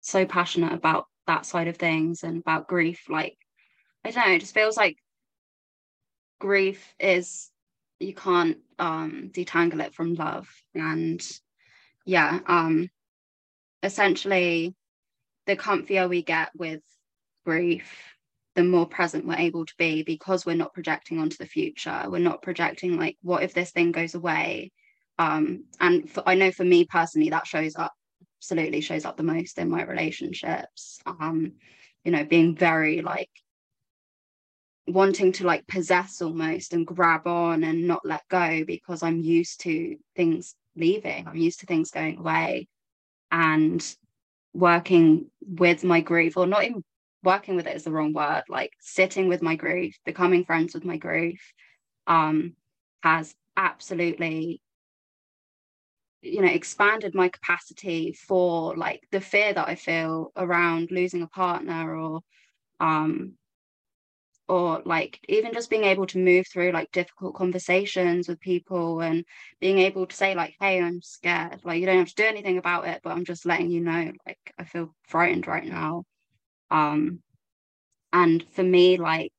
so 0.00 0.26
passionate 0.26 0.72
about 0.72 1.06
that 1.26 1.46
side 1.46 1.68
of 1.68 1.76
things 1.76 2.22
and 2.22 2.38
about 2.38 2.68
grief. 2.68 3.04
Like, 3.08 3.36
I 4.04 4.10
don't 4.10 4.26
know, 4.28 4.34
it 4.34 4.40
just 4.40 4.54
feels 4.54 4.76
like 4.76 4.98
grief 6.38 6.94
is 6.98 7.50
you 8.00 8.12
can't 8.14 8.58
um 8.78 9.30
detangle 9.32 9.80
it 9.84 9.94
from 9.94 10.14
love. 10.14 10.48
And 10.74 11.22
yeah, 12.04 12.40
um 12.46 12.90
essentially 13.82 14.74
the 15.46 15.56
comfier 15.56 16.08
we 16.08 16.22
get 16.22 16.50
with 16.56 16.82
grief, 17.44 17.90
the 18.54 18.64
more 18.64 18.86
present 18.86 19.26
we're 19.26 19.36
able 19.36 19.64
to 19.66 19.74
be 19.78 20.02
because 20.02 20.44
we're 20.44 20.56
not 20.56 20.74
projecting 20.74 21.18
onto 21.18 21.36
the 21.36 21.46
future. 21.46 22.04
We're 22.08 22.18
not 22.18 22.42
projecting 22.42 22.98
like, 22.98 23.16
what 23.22 23.42
if 23.42 23.54
this 23.54 23.70
thing 23.70 23.92
goes 23.92 24.14
away? 24.14 24.72
Um 25.18 25.64
and 25.80 26.10
for, 26.10 26.22
i 26.26 26.34
know 26.34 26.50
for 26.50 26.64
me 26.64 26.84
personally 26.84 27.30
that 27.30 27.46
shows 27.46 27.76
up 27.76 27.92
absolutely 28.38 28.80
shows 28.80 29.04
up 29.04 29.16
the 29.16 29.22
most 29.22 29.58
in 29.58 29.70
my 29.70 29.82
relationships. 29.82 31.00
Um 31.06 31.52
you 32.04 32.12
know 32.12 32.24
being 32.24 32.54
very 32.54 33.00
like 33.00 33.30
wanting 34.86 35.32
to 35.32 35.46
like 35.46 35.66
possess 35.66 36.20
almost 36.20 36.74
and 36.74 36.86
grab 36.86 37.26
on 37.26 37.64
and 37.64 37.88
not 37.88 38.02
let 38.04 38.20
go 38.28 38.62
because 38.66 39.02
i'm 39.02 39.18
used 39.20 39.60
to 39.62 39.96
things 40.14 40.54
leaving 40.76 41.26
i'm 41.26 41.36
used 41.36 41.60
to 41.60 41.66
things 41.66 41.90
going 41.90 42.18
away. 42.18 42.68
And 43.30 43.82
working 44.52 45.30
with 45.40 45.82
my 45.82 46.00
grief 46.00 46.36
or 46.36 46.46
not 46.46 46.64
even 46.64 46.84
working 47.22 47.56
with 47.56 47.66
it 47.66 47.74
is 47.74 47.84
the 47.84 47.90
wrong 47.90 48.12
word 48.12 48.42
like 48.48 48.70
sitting 48.80 49.28
with 49.28 49.42
my 49.42 49.56
grief 49.56 49.98
becoming 50.04 50.44
friends 50.44 50.74
with 50.74 50.84
my 50.84 50.98
grief 50.98 51.40
um 52.06 52.54
has 53.02 53.34
absolutely 53.56 54.60
you 56.24 56.40
know 56.40 56.48
expanded 56.48 57.14
my 57.14 57.28
capacity 57.28 58.12
for 58.12 58.76
like 58.76 59.02
the 59.12 59.20
fear 59.20 59.52
that 59.52 59.68
i 59.68 59.74
feel 59.74 60.32
around 60.36 60.90
losing 60.90 61.22
a 61.22 61.28
partner 61.28 61.96
or 61.96 62.20
um 62.80 63.34
or 64.48 64.82
like 64.84 65.20
even 65.28 65.52
just 65.54 65.70
being 65.70 65.84
able 65.84 66.06
to 66.06 66.18
move 66.18 66.46
through 66.46 66.70
like 66.70 66.90
difficult 66.92 67.34
conversations 67.34 68.28
with 68.28 68.40
people 68.40 69.00
and 69.00 69.24
being 69.60 69.78
able 69.78 70.06
to 70.06 70.14
say 70.16 70.34
like 70.34 70.54
hey 70.60 70.82
i'm 70.82 71.00
scared. 71.00 71.60
Like 71.64 71.80
you 71.80 71.86
don't 71.86 71.98
have 71.98 72.08
to 72.08 72.14
do 72.14 72.24
anything 72.24 72.58
about 72.58 72.86
it 72.86 73.00
but 73.02 73.10
i'm 73.10 73.24
just 73.24 73.46
letting 73.46 73.70
you 73.70 73.80
know 73.80 74.12
like 74.26 74.38
i 74.58 74.64
feel 74.64 74.94
frightened 75.08 75.46
right 75.46 75.64
now. 75.66 76.04
Um 76.70 77.20
and 78.12 78.44
for 78.52 78.62
me 78.62 78.96
like 78.96 79.32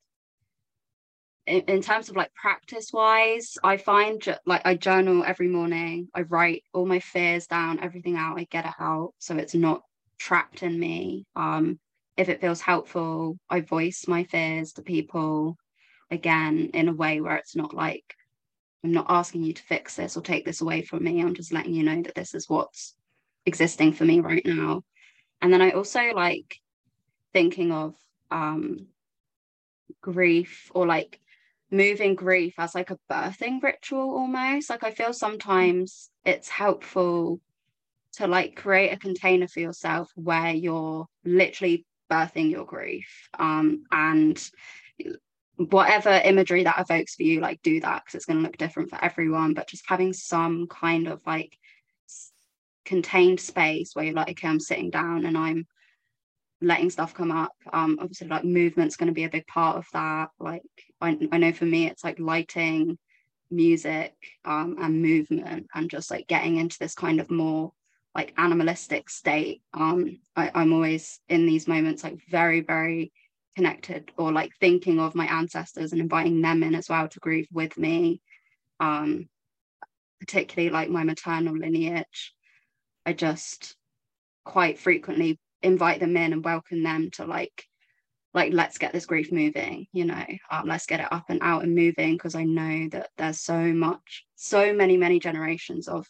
in, 1.48 1.62
in 1.62 1.82
terms 1.82 2.10
of 2.10 2.16
like 2.16 2.34
practice 2.34 2.91
wise 2.93 3.58
i 3.64 3.78
find 3.78 4.22
ju- 4.22 4.34
like 4.46 4.62
i 4.66 4.76
journal 4.76 5.24
every 5.26 5.48
morning 5.48 6.08
i 6.14 6.22
write 6.22 6.64
all 6.74 6.86
my 6.86 7.00
fears 7.00 7.48
down 7.48 7.80
everything 7.82 8.16
out 8.16 8.39
i 8.39 8.46
get 8.50 8.66
it 8.66 8.74
out 8.80 9.14
so 9.20 9.36
it's 9.36 9.56
not 9.56 9.82
trapped 10.18 10.64
in 10.64 10.80
me 10.80 11.26
um 11.36 11.80
if 12.18 12.30
it 12.30 12.41
feels 12.41 12.62
helpful 12.62 13.38
i 13.50 13.60
voice 13.62 14.06
my 14.08 14.24
fears 14.24 14.74
to 14.74 14.82
people 14.82 15.58
again 16.12 16.70
in 16.74 16.88
a 16.88 16.93
way 16.93 17.22
where 17.22 17.36
it's 17.36 17.56
not 17.56 17.74
like 17.74 18.16
i'm 18.84 18.91
not 18.91 19.06
asking 19.10 19.43
you 19.43 19.54
to 19.54 19.64
fix 19.64 19.96
this 19.96 20.16
or 20.16 20.22
take 20.22 20.46
this 20.46 20.62
away 20.62 20.82
from 20.82 21.04
me 21.04 21.22
i'm 21.22 21.34
just 21.34 21.54
letting 21.54 21.74
you 21.74 21.84
know 21.84 22.02
that 22.02 22.16
this 22.16 22.34
is 22.34 22.50
what's 22.50 22.96
existing 23.46 23.93
for 23.93 24.06
me 24.06 24.20
right 24.20 24.46
now. 24.46 24.84
And 25.41 25.54
then 25.54 25.62
I 25.62 25.72
also 25.72 26.02
like 26.14 26.56
thinking 27.34 27.72
of 27.72 27.96
um 28.32 28.88
grief 30.02 30.72
or 30.74 30.88
like 30.88 31.20
moving 31.72 32.16
grief 32.16 32.53
as 32.57 32.76
like 32.76 32.91
a 32.91 32.99
birthing 33.11 33.61
ritual 33.61 34.11
almost. 34.16 34.70
Like 34.70 34.84
I 34.84 34.91
feel 34.91 35.13
sometimes 35.13 36.09
it's 36.24 36.49
helpful 36.49 37.39
to 38.13 38.28
like 38.28 38.55
create 38.55 38.91
a 38.91 38.97
container 38.97 39.47
for 39.47 39.59
yourself 39.59 40.11
where 40.16 40.51
you're 40.51 41.07
literally 41.24 41.86
birthing 42.09 42.51
your 42.51 42.66
grief 42.66 43.30
um 43.39 43.84
and 43.91 44.49
whatever 45.57 46.22
imagery 46.24 46.63
that 46.63 46.80
evokes 46.80 47.16
for 47.16 47.24
you 47.24 47.39
like 47.39 47.61
do 47.61 47.80
that 47.80 48.03
because 48.03 48.16
it's 48.16 48.26
going 48.26 48.38
to 48.38 48.43
look 48.43 48.57
different 48.57 48.89
for 48.89 49.03
everyone 49.03 49.53
but 49.53 49.68
just 49.68 49.84
having 49.88 50.13
some 50.13 50.68
kind 50.68 51.07
of 51.07 51.22
like 51.26 51.57
contained 52.84 53.39
space 53.39 53.91
where 53.93 54.05
you're 54.05 54.13
like 54.13 54.30
okay 54.30 54.47
i'm 54.47 54.59
sitting 54.59 54.89
down 54.89 55.26
and 55.26 55.38
i'm 55.38 55.66
letting 56.61 56.89
stuff 56.89 57.13
come 57.13 57.32
up 57.32 57.53
um 57.74 57.97
obviously 57.99 58.28
like 58.28 58.43
movement's 58.43 58.95
going 58.95 59.07
to 59.07 59.13
be 59.13 59.24
a 59.24 59.30
big 59.30 59.47
part 59.47 59.78
of 59.78 59.86
that 59.93 60.30
like 60.39 60.61
I, 61.02 61.18
I 61.32 61.38
know 61.38 61.52
for 61.52 61.66
me 61.66 61.88
it's 61.88 62.04
like 62.04 62.20
lighting 62.20 62.98
music 63.52 64.14
um 64.43 64.78
and 64.80 65.02
movement 65.02 65.68
and 65.74 65.89
just 65.89 66.10
like 66.10 66.28
getting 66.28 66.58
into 66.58 66.78
this 66.80 66.96
kind 66.96 67.20
of 67.20 67.30
more 67.30 67.72
like 68.16 68.34
animalistic 68.38 69.10
state. 69.10 69.62
Um 69.74 70.20
I, 70.36 70.52
i'm 70.54 70.74
always 70.74 71.20
in 71.30 71.46
these 71.46 71.68
moments 71.68 72.04
like 72.04 72.18
very 72.30 72.62
very 72.62 73.12
connected 73.56 74.12
or 74.18 74.32
like 74.32 74.52
thinking 74.60 75.00
of 75.00 75.16
my 75.16 75.26
ancestors 75.28 75.91
and 75.91 76.02
inviting 76.02 76.41
them 76.41 76.64
in 76.64 76.76
as 76.76 76.89
well 76.89 77.08
to 77.08 77.20
grieve 77.20 77.48
with 77.52 77.78
me. 77.78 78.22
Um 78.80 79.30
particularly 80.20 80.70
like 80.70 80.89
my 80.89 81.04
maternal 81.04 81.56
lineage. 81.56 82.34
I 83.06 83.14
just 83.14 83.76
quite 84.43 84.80
frequently 84.80 85.39
invite 85.62 86.00
them 86.00 86.18
in 86.18 86.34
and 86.34 86.43
welcome 86.43 86.84
them 86.84 87.10
to 87.12 87.26
like 87.26 87.66
like 88.36 88.53
let's 88.53 88.77
get 88.77 88.93
this 88.93 89.07
grief 89.07 89.31
moving 89.31 89.88
you 89.91 90.05
know 90.05 90.25
um, 90.51 90.67
let's 90.67 90.86
get 90.86 90.99
it 90.99 91.11
up 91.11 91.25
and 91.29 91.39
out 91.41 91.63
and 91.63 91.73
moving 91.73 92.13
because 92.13 92.36
i 92.36 92.43
know 92.43 92.88
that 92.91 93.09
there's 93.17 93.39
so 93.39 93.57
much 93.73 94.25
so 94.36 94.73
many 94.73 94.97
many 94.97 95.19
generations 95.19 95.88
of 95.88 96.05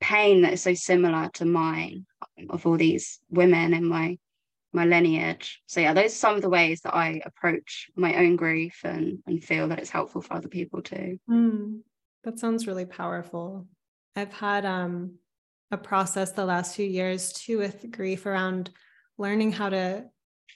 pain 0.00 0.42
that 0.42 0.52
is 0.52 0.62
so 0.62 0.74
similar 0.74 1.28
to 1.34 1.44
mine 1.44 2.06
of 2.50 2.66
all 2.66 2.76
these 2.76 3.18
women 3.30 3.74
in 3.74 3.84
my 3.84 4.16
my 4.72 4.84
lineage. 4.84 5.62
So 5.66 5.80
yeah, 5.80 5.94
those 5.94 6.12
are 6.12 6.16
some 6.16 6.36
of 6.36 6.42
the 6.42 6.50
ways 6.50 6.82
that 6.82 6.94
I 6.94 7.22
approach 7.24 7.90
my 7.96 8.16
own 8.16 8.36
grief 8.36 8.80
and 8.84 9.18
and 9.26 9.42
feel 9.42 9.68
that 9.68 9.78
it's 9.78 9.90
helpful 9.90 10.20
for 10.20 10.34
other 10.34 10.48
people 10.48 10.82
too. 10.82 11.18
Mm, 11.28 11.80
that 12.24 12.38
sounds 12.38 12.66
really 12.66 12.84
powerful. 12.84 13.66
I've 14.14 14.32
had 14.32 14.64
um 14.64 15.14
a 15.70 15.78
process 15.78 16.32
the 16.32 16.44
last 16.44 16.76
few 16.76 16.86
years 16.86 17.32
too 17.32 17.58
with 17.58 17.90
grief 17.90 18.26
around 18.26 18.70
learning 19.16 19.52
how 19.52 19.68
to 19.70 20.04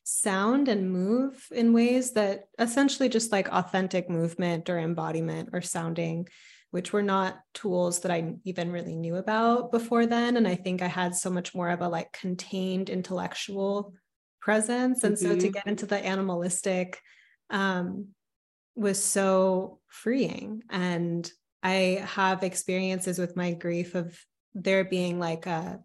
sound 0.04 0.68
and 0.68 0.92
move 0.92 1.46
in 1.50 1.72
ways 1.72 2.12
that 2.12 2.44
essentially 2.58 3.08
just 3.08 3.32
like 3.32 3.48
authentic 3.52 4.10
movement 4.10 4.68
or 4.68 4.78
embodiment 4.78 5.50
or 5.52 5.60
sounding 5.60 6.26
which 6.72 6.90
were 6.90 7.02
not 7.02 7.38
tools 7.52 8.00
that 8.00 8.10
I 8.10 8.34
even 8.44 8.72
really 8.72 8.96
knew 8.96 9.16
about 9.16 9.70
before 9.70 10.06
then. 10.06 10.38
And 10.38 10.48
I 10.48 10.54
think 10.54 10.80
I 10.80 10.86
had 10.86 11.14
so 11.14 11.28
much 11.28 11.54
more 11.54 11.68
of 11.68 11.82
a 11.82 11.88
like 11.88 12.12
contained 12.12 12.88
intellectual 12.88 13.92
presence. 14.40 15.04
And 15.04 15.14
mm-hmm. 15.14 15.26
so 15.26 15.34
to 15.34 15.36
mm-hmm. 15.36 15.50
get 15.50 15.66
into 15.66 15.84
the 15.84 16.02
animalistic 16.04 16.98
um, 17.50 18.08
was 18.74 19.04
so 19.04 19.80
freeing. 19.88 20.62
And 20.70 21.30
I 21.62 22.02
have 22.06 22.42
experiences 22.42 23.18
with 23.18 23.36
my 23.36 23.52
grief 23.52 23.94
of 23.94 24.18
there 24.54 24.84
being 24.84 25.18
like 25.18 25.44
a 25.44 25.78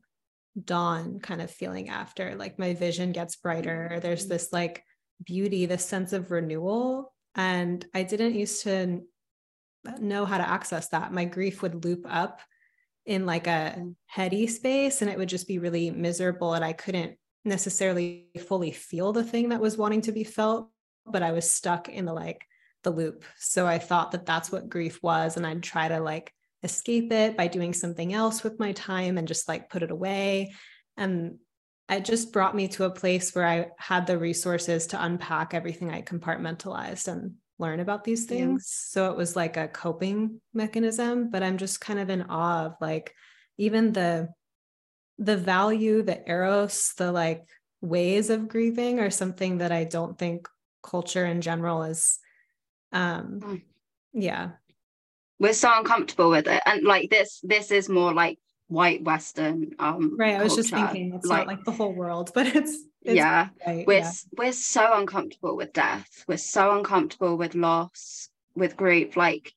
dawn 0.63 1.19
kind 1.19 1.41
of 1.41 1.51
feeling 1.51 1.89
after, 1.89 2.35
like 2.35 2.59
my 2.59 2.73
vision 2.73 3.11
gets 3.11 3.35
brighter. 3.35 3.99
There's 4.01 4.23
mm-hmm. 4.23 4.33
this 4.33 4.53
like 4.53 4.83
beauty, 5.23 5.65
this 5.65 5.85
sense 5.85 6.13
of 6.13 6.31
renewal. 6.31 7.13
And 7.35 7.85
I 7.93 8.03
didn't 8.03 8.35
used 8.35 8.63
to 8.63 9.01
know 9.99 10.25
how 10.25 10.37
to 10.37 10.49
access 10.49 10.89
that. 10.89 11.13
My 11.13 11.25
grief 11.25 11.61
would 11.61 11.85
loop 11.85 12.05
up 12.09 12.41
in 13.05 13.25
like 13.25 13.47
a 13.47 13.75
mm. 13.77 13.95
heady 14.05 14.47
space 14.47 15.01
and 15.01 15.09
it 15.09 15.17
would 15.17 15.29
just 15.29 15.47
be 15.47 15.59
really 15.59 15.89
miserable 15.89 16.53
and 16.53 16.63
I 16.63 16.73
couldn't 16.73 17.17
necessarily 17.45 18.27
fully 18.47 18.71
feel 18.71 19.13
the 19.13 19.23
thing 19.23 19.49
that 19.49 19.61
was 19.61 19.77
wanting 19.77 20.01
to 20.01 20.11
be 20.11 20.25
felt, 20.25 20.69
but 21.05 21.23
I 21.23 21.31
was 21.31 21.49
stuck 21.49 21.87
in 21.87 22.05
the 22.05 22.13
like 22.13 22.45
the 22.83 22.91
loop. 22.91 23.23
So 23.37 23.65
I 23.65 23.79
thought 23.79 24.11
that 24.11 24.25
that's 24.25 24.51
what 24.51 24.69
grief 24.69 25.01
was 25.01 25.37
and 25.37 25.47
I'd 25.47 25.63
try 25.63 25.87
to 25.87 25.99
like 25.99 26.33
escape 26.63 27.11
it 27.11 27.37
by 27.37 27.47
doing 27.47 27.73
something 27.73 28.13
else 28.13 28.43
with 28.43 28.59
my 28.59 28.71
time 28.73 29.17
and 29.17 29.27
just 29.27 29.47
like 29.47 29.69
put 29.69 29.83
it 29.83 29.91
away. 29.91 30.53
And 30.95 31.37
it 31.89 32.03
just 32.03 32.33
brought 32.33 32.55
me 32.55 32.67
to 32.69 32.85
a 32.85 32.89
place 32.89 33.33
where 33.33 33.47
I 33.47 33.67
had 33.77 34.07
the 34.07 34.17
resources 34.17 34.87
to 34.87 35.03
unpack 35.03 35.53
everything 35.53 35.91
I 35.91 36.01
compartmentalized 36.01 37.07
and 37.07 37.35
learn 37.59 37.79
about 37.79 38.03
these 38.03 38.25
things. 38.25 38.63
Yeah. 38.69 39.01
So 39.01 39.11
it 39.11 39.17
was 39.17 39.35
like 39.35 39.57
a 39.57 39.67
coping 39.67 40.41
mechanism, 40.53 41.29
but 41.29 41.43
I'm 41.43 41.57
just 41.57 41.81
kind 41.81 41.99
of 41.99 42.09
in 42.09 42.23
awe 42.23 42.65
of 42.65 42.75
like 42.81 43.13
even 43.57 43.93
the 43.93 44.29
the 45.19 45.37
value, 45.37 46.03
the 46.03 46.27
eros, 46.29 46.93
the 46.97 47.11
like 47.11 47.43
ways 47.81 48.29
of 48.29 48.47
grieving 48.47 48.99
are 48.99 49.09
something 49.09 49.59
that 49.59 49.71
I 49.71 49.83
don't 49.83 50.17
think 50.17 50.47
culture 50.83 51.25
in 51.25 51.41
general 51.41 51.83
is 51.83 52.19
um 52.91 53.39
mm. 53.43 53.61
yeah. 54.13 54.51
We're 55.39 55.53
so 55.53 55.71
uncomfortable 55.75 56.29
with 56.29 56.47
it. 56.47 56.61
And 56.65 56.83
like 56.83 57.09
this, 57.09 57.39
this 57.43 57.71
is 57.71 57.89
more 57.89 58.13
like 58.13 58.39
white 58.67 59.03
Western 59.03 59.71
um 59.79 60.17
right. 60.17 60.35
I 60.35 60.43
was 60.43 60.55
culture. 60.55 60.61
just 60.63 60.73
thinking 60.73 61.13
it's 61.13 61.25
like, 61.25 61.47
not 61.47 61.55
like 61.55 61.63
the 61.63 61.71
whole 61.71 61.93
world, 61.93 62.31
but 62.35 62.47
it's 62.47 62.77
yeah 63.03 63.49
right, 63.65 63.87
we're 63.87 63.99
yeah. 63.99 64.11
we're 64.37 64.51
so 64.51 64.93
uncomfortable 64.93 65.55
with 65.55 65.73
death 65.73 66.25
we're 66.27 66.37
so 66.37 66.75
uncomfortable 66.77 67.37
with 67.37 67.55
loss 67.55 68.29
with 68.55 68.75
grief 68.75 69.15
like 69.15 69.53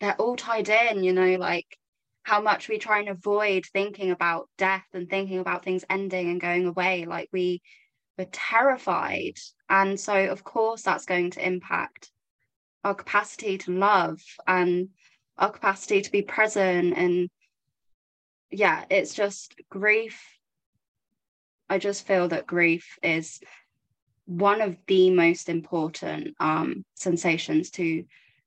they're 0.00 0.20
all 0.20 0.36
tied 0.36 0.68
in 0.68 1.02
you 1.02 1.12
know 1.12 1.36
like 1.36 1.78
how 2.24 2.40
much 2.40 2.68
we 2.68 2.78
try 2.78 3.00
and 3.00 3.08
avoid 3.08 3.64
thinking 3.66 4.10
about 4.10 4.48
death 4.58 4.84
and 4.92 5.08
thinking 5.08 5.38
about 5.38 5.64
things 5.64 5.84
ending 5.88 6.28
and 6.30 6.40
going 6.40 6.66
away 6.66 7.04
like 7.04 7.28
we 7.32 7.62
we're 8.18 8.28
terrified 8.30 9.34
and 9.68 9.98
so 9.98 10.26
of 10.26 10.44
course 10.44 10.82
that's 10.82 11.06
going 11.06 11.30
to 11.30 11.46
impact 11.46 12.10
our 12.84 12.94
capacity 12.94 13.58
to 13.58 13.72
love 13.72 14.20
and 14.46 14.88
our 15.42 15.50
capacity 15.50 16.00
to 16.00 16.10
be 16.10 16.22
present 16.22 16.96
and 16.96 17.28
yeah 18.50 18.84
it's 18.88 19.12
just 19.12 19.54
grief 19.68 20.22
I 21.72 21.78
just 21.78 22.06
feel 22.06 22.28
that 22.28 22.46
grief 22.46 22.98
is 23.02 23.40
one 24.26 24.60
of 24.60 24.76
the 24.86 25.08
most 25.08 25.48
important 25.48 26.34
um, 26.38 26.84
sensations 26.96 27.70
to 27.70 28.04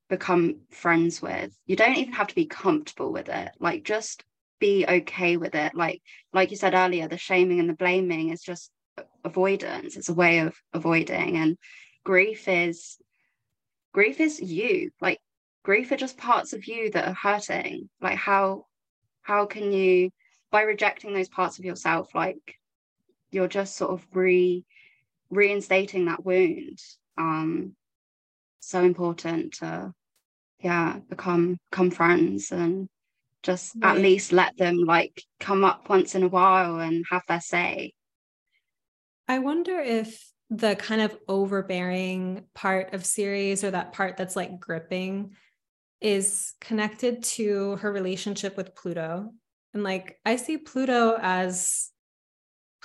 become 0.09 0.57
friends 0.69 1.23
with. 1.23 1.51
You 1.65 1.75
don't 1.75 1.97
even 1.97 2.13
have 2.13 2.27
to 2.27 2.35
be 2.35 2.45
comfortable 2.45 3.11
with 3.11 3.29
it. 3.29 3.49
Like 3.59 3.83
just 3.83 4.23
be 4.59 4.85
okay 4.87 5.37
with 5.37 5.55
it. 5.55 5.73
Like 5.73 6.03
like 6.33 6.51
you 6.51 6.57
said 6.57 6.75
earlier, 6.75 7.07
the 7.07 7.17
shaming 7.17 7.59
and 7.59 7.67
the 7.67 7.73
blaming 7.73 8.29
is 8.29 8.43
just 8.43 8.69
avoidance. 9.23 9.97
It's 9.97 10.09
a 10.09 10.13
way 10.13 10.39
of 10.39 10.55
avoiding. 10.71 11.37
And 11.37 11.57
grief 12.03 12.47
is 12.47 12.97
grief 13.91 14.19
is 14.19 14.39
you. 14.39 14.91
Like 15.01 15.19
grief 15.65 15.91
are 15.91 15.97
just 15.97 16.17
parts 16.17 16.53
of 16.53 16.67
you 16.67 16.91
that 16.91 17.07
are 17.07 17.13
hurting. 17.13 17.89
Like 17.99 18.17
how 18.17 18.65
how 19.23 19.47
can 19.47 19.71
you 19.71 20.11
by 20.51 20.61
rejecting 20.61 21.13
those 21.13 21.27
parts 21.27 21.57
of 21.57 21.65
yourself 21.65 22.13
like 22.13 22.59
you're 23.31 23.47
just 23.47 23.75
sort 23.75 23.91
of 23.91 24.05
re 24.13 24.63
reinstating 25.31 26.05
that 26.05 26.23
wound 26.23 26.79
um 27.17 27.75
so 28.59 28.83
important 28.83 29.53
to 29.53 29.91
yeah 30.59 30.99
become 31.09 31.57
become 31.71 31.89
friends 31.89 32.51
and 32.51 32.87
just 33.41 33.75
right. 33.81 33.95
at 33.95 34.01
least 34.01 34.31
let 34.31 34.55
them 34.57 34.77
like 34.77 35.23
come 35.39 35.63
up 35.65 35.89
once 35.89 36.13
in 36.13 36.23
a 36.23 36.27
while 36.27 36.79
and 36.79 37.03
have 37.09 37.23
their 37.27 37.41
say 37.41 37.91
i 39.27 39.39
wonder 39.39 39.79
if 39.79 40.31
the 40.51 40.75
kind 40.75 41.01
of 41.01 41.17
overbearing 41.27 42.43
part 42.53 42.93
of 42.93 43.03
Ceres 43.03 43.63
or 43.63 43.71
that 43.71 43.93
part 43.93 44.15
that's 44.15 44.35
like 44.35 44.59
gripping 44.59 45.31
is 46.05 46.53
connected 46.61 47.23
to 47.23 47.75
her 47.77 47.91
relationship 47.91 48.55
with 48.55 48.75
pluto 48.75 49.31
and 49.73 49.83
like 49.83 50.17
i 50.25 50.35
see 50.35 50.57
pluto 50.57 51.17
as 51.21 51.91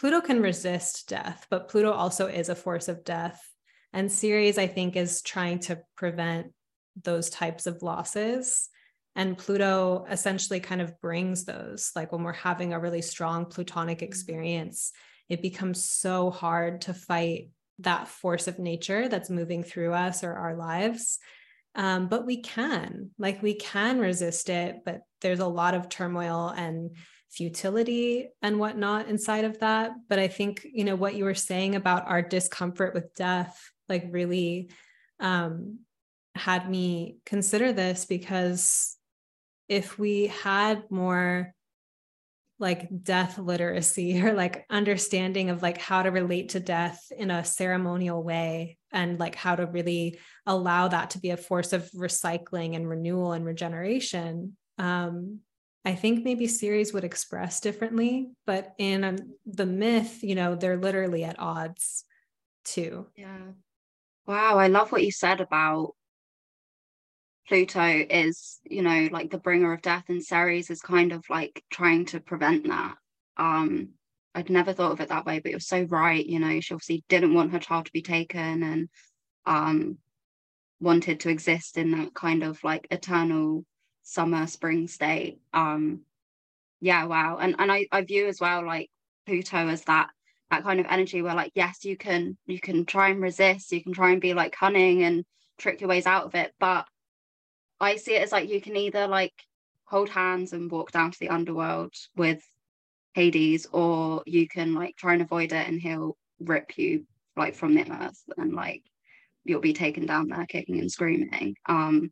Pluto 0.01 0.23
can 0.23 0.41
resist 0.41 1.11
death, 1.11 1.47
but 1.51 1.69
Pluto 1.69 1.93
also 1.93 2.27
is 2.27 2.49
a 2.49 2.55
force 2.55 2.89
of 2.89 3.05
death. 3.05 3.39
And 3.93 4.11
Ceres, 4.11 4.57
I 4.57 4.67
think, 4.67 4.97
is 4.97 5.21
trying 5.21 5.59
to 5.61 5.83
prevent 5.95 6.55
those 7.05 7.29
types 7.29 7.67
of 7.67 7.83
losses. 7.83 8.71
And 9.15 9.37
Pluto 9.37 10.07
essentially 10.11 10.59
kind 10.59 10.81
of 10.81 10.99
brings 11.03 11.45
those. 11.45 11.93
Like 11.95 12.13
when 12.13 12.23
we're 12.23 12.33
having 12.33 12.73
a 12.73 12.81
really 12.81 13.03
strong 13.03 13.45
Plutonic 13.45 13.99
mm-hmm. 13.99 14.07
experience, 14.07 14.93
it 15.29 15.43
becomes 15.43 15.85
so 15.85 16.31
hard 16.31 16.81
to 16.83 16.95
fight 16.95 17.51
that 17.81 18.09
force 18.09 18.49
of 18.49 18.59
nature 18.59 19.07
that's 19.07 19.29
moving 19.29 19.63
through 19.63 19.93
us 19.93 20.25
or 20.25 20.33
our 20.33 20.57
lives. 20.57 21.19
Um, 21.75 22.09
but 22.09 22.27
we 22.27 22.43
can, 22.43 23.11
like, 23.19 23.43
we 23.43 23.55
can 23.55 23.99
resist 23.99 24.49
it, 24.49 24.79
but 24.85 25.03
there's 25.21 25.39
a 25.39 25.47
lot 25.47 25.75
of 25.75 25.89
turmoil 25.89 26.49
and 26.49 26.97
futility 27.31 28.29
and 28.43 28.59
whatnot 28.59 29.09
inside 29.09 29.45
of 29.45 29.61
that. 29.61 29.93
But 30.09 30.19
I 30.19 30.29
think, 30.29 30.67
you 30.73 30.85
know, 30.85 30.97
what 30.97 31.15
you 31.15 31.25
were 31.25 31.35
saying 31.35 31.77
about 31.77 32.09
our 32.09 32.23
discomfort 32.23 32.93
with 32.93 33.15
death, 33.15 33.71
like 33.89 34.07
really 34.11 34.71
um, 35.21 35.81
had 36.35 36.69
me 36.69 37.19
consider 37.25 37.73
this 37.73 38.05
because 38.05 38.97
if 39.69 39.99
we 39.99 40.27
had 40.27 40.91
more 40.91 41.55
like 42.61 42.89
death 43.03 43.39
literacy 43.39 44.23
or 44.25 44.35
like 44.35 44.65
understanding 44.71 45.51
of 45.51 45.63
like 45.63 45.79
how 45.79 46.03
to 46.03 46.11
relate 46.11 46.51
to 46.51 46.61
death 46.61 47.11
in 47.17 47.31
a 47.31 47.45
ceremonial 47.45 48.23
way 48.23 48.79
and 48.93 49.19
like 49.19 49.35
how 49.35 49.57
to 49.57 49.67
really 49.67 50.19
allow 50.47 50.87
that 50.89 51.11
to 51.11 51.19
be 51.19 51.31
a 51.31 51.37
force 51.37 51.73
of 51.73 51.91
recycling 51.93 52.77
and 52.77 52.89
renewal 52.89 53.33
and 53.33 53.45
regeneration 53.45 54.57
um 54.79 55.41
i 55.85 55.95
think 55.95 56.25
maybe 56.25 56.47
Ceres 56.47 56.93
would 56.93 57.05
express 57.05 57.61
differently 57.61 58.29
but 58.47 58.75
in 58.79 59.03
um, 59.03 59.17
the 59.47 59.67
myth 59.67 60.23
you 60.23 60.35
know 60.35 60.55
they're 60.55 60.77
literally 60.77 61.25
at 61.25 61.39
odds 61.39 62.05
too. 62.65 63.07
Yeah. 63.17 63.53
Wow 64.27 64.59
i 64.59 64.69
love 64.69 64.93
what 64.93 65.03
you 65.03 65.11
said 65.11 65.41
about 65.41 65.95
Pluto 67.51 68.07
is, 68.09 68.61
you 68.63 68.81
know, 68.81 69.09
like 69.11 69.33
the 69.33 69.39
bringer 69.39 69.73
of 69.73 69.83
death, 69.83 70.05
and 70.09 70.25
Ceres 70.25 70.71
is 70.71 70.81
kind 70.81 71.11
of 71.11 71.25
like 71.29 71.65
trying 71.69 72.05
to 72.07 72.21
prevent 72.21 72.69
that. 72.69 72.95
Um, 73.37 73.89
I'd 74.37 74.51
never 74.51 74.73
thought 74.73 74.93
of 74.93 75.01
it 75.01 75.09
that 75.09 75.27
way, 75.27 75.41
but 75.41 75.51
you're 75.51 75.59
so 75.59 75.83
right. 75.83 76.25
You 76.25 76.39
know, 76.39 76.61
she 76.61 76.73
obviously 76.73 77.03
didn't 77.09 77.35
want 77.35 77.51
her 77.51 77.59
child 77.59 77.87
to 77.87 77.93
be 77.93 78.03
taken 78.03 78.63
and 78.63 78.89
um, 79.47 79.99
wanted 80.81 81.19
to 81.21 81.29
exist 81.29 81.77
in 81.77 81.91
that 81.91 82.15
kind 82.15 82.45
of 82.45 82.63
like 82.63 82.87
eternal 82.93 83.65
summer 84.05 84.47
spring 84.47 84.87
state. 84.87 85.41
Um, 85.53 86.03
yeah, 86.81 87.05
wow. 87.07 87.39
And 87.41 87.57
and 87.59 87.73
I, 87.73 87.89
I 87.91 88.03
view 88.03 88.29
as 88.29 88.41
well 88.41 88.65
like 88.65 88.91
Pluto 89.27 89.67
as 89.67 89.83
that 89.87 90.11
that 90.53 90.63
kind 90.63 90.79
of 90.79 90.87
energy 90.89 91.21
where 91.21 91.35
like 91.35 91.51
yes, 91.57 91.85
you 91.85 91.97
can 91.97 92.39
you 92.47 92.61
can 92.61 92.87
try 92.87 93.09
and 93.09 93.21
resist, 93.21 93.73
you 93.73 93.83
can 93.83 93.93
try 93.93 94.13
and 94.13 94.21
be 94.21 94.35
like 94.35 94.53
cunning 94.53 95.03
and 95.03 95.25
trick 95.59 95.81
your 95.81 95.91
ways 95.91 96.07
out 96.07 96.27
of 96.27 96.37
it, 96.37 96.55
but 96.61 96.87
I 97.81 97.97
see 97.97 98.15
it 98.15 98.23
as 98.23 98.33
like 98.33 98.49
you 98.49 98.61
can 98.61 98.77
either 98.77 99.07
like 99.07 99.35
hold 99.85 100.09
hands 100.09 100.53
and 100.53 100.71
walk 100.71 100.93
down 100.93 101.11
to 101.11 101.19
the 101.19 101.31
underworld 101.31 101.95
with 102.17 102.43
Hades, 103.15 103.67
or 103.73 104.23
you 104.27 104.47
can 104.47 104.75
like 104.75 104.97
try 104.97 105.15
and 105.15 105.23
avoid 105.23 105.53
it 105.53 105.67
and 105.67 105.81
he'll 105.81 106.17
rip 106.39 106.79
you 106.79 107.07
like 107.37 107.55
from 107.55 107.75
the 107.75 107.91
earth 107.91 108.23
and 108.37 108.53
like 108.53 108.83
you'll 109.45 109.61
be 109.61 109.73
taken 109.73 110.07
down 110.07 110.29
there 110.29 110.47
kicking 110.47 110.79
and 110.79 110.91
screaming. 110.91 111.57
Um, 111.67 112.11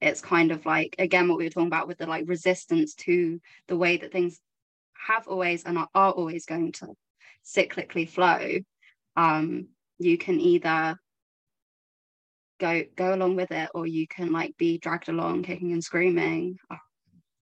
it's 0.00 0.20
kind 0.20 0.50
of 0.50 0.64
like 0.64 0.96
again 0.98 1.28
what 1.28 1.38
we 1.38 1.44
were 1.44 1.50
talking 1.50 1.66
about 1.66 1.86
with 1.86 1.98
the 1.98 2.06
like 2.06 2.24
resistance 2.26 2.94
to 2.94 3.40
the 3.68 3.76
way 3.76 3.98
that 3.98 4.12
things 4.12 4.40
have 5.06 5.28
always 5.28 5.64
and 5.64 5.78
are, 5.78 5.88
always 5.94 6.46
going 6.46 6.72
to 6.72 6.88
cyclically 7.44 8.08
flow. 8.08 8.58
Um, 9.16 9.68
you 9.98 10.16
can 10.18 10.40
either 10.40 10.96
go 12.60 12.84
go 12.94 13.14
along 13.14 13.34
with 13.34 13.50
it 13.50 13.70
or 13.74 13.86
you 13.86 14.06
can 14.06 14.30
like 14.30 14.56
be 14.56 14.78
dragged 14.78 15.08
along 15.08 15.42
kicking 15.42 15.72
and 15.72 15.82
screaming. 15.82 16.58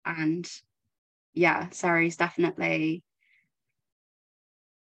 And 0.06 0.48
yeah 1.34 1.68
Ceres 1.70 2.16
definitely 2.16 3.02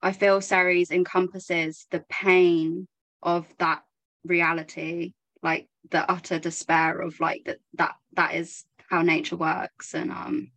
I 0.02 0.12
feel 0.12 0.42
Ceres 0.42 0.92
encompasses 0.92 1.88
the 1.92 2.04
pain 2.10 2.88
of 3.22 3.48
that 3.60 3.84
reality 4.26 5.14
like 5.42 5.68
the 5.92 6.10
utter 6.12 6.40
despair 6.40 7.00
of 7.00 7.20
like 7.20 7.44
that 7.46 7.60
that 7.76 7.96
that 8.14 8.36
is 8.36 8.66
how 8.90 9.02
nature 9.02 9.38
works. 9.38 9.94
And 9.94 10.12
um 10.12 10.52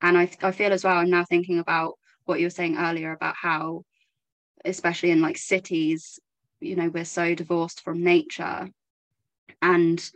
and 0.00 0.16
I, 0.16 0.30
I 0.42 0.52
feel 0.52 0.72
as 0.72 0.84
well 0.84 0.96
I'm 0.96 1.10
now 1.10 1.24
thinking 1.24 1.58
about 1.58 1.98
what 2.24 2.38
you 2.40 2.46
were 2.46 2.50
saying 2.50 2.78
earlier 2.78 3.12
about 3.12 3.34
how 3.36 3.84
especially 4.64 5.10
in 5.10 5.20
like 5.20 5.36
cities 5.36 6.20
you 6.60 6.76
know 6.76 6.88
we're 6.88 7.04
so 7.04 7.34
divorced 7.34 7.80
from 7.82 8.04
nature 8.04 8.68
and, 9.62 10.10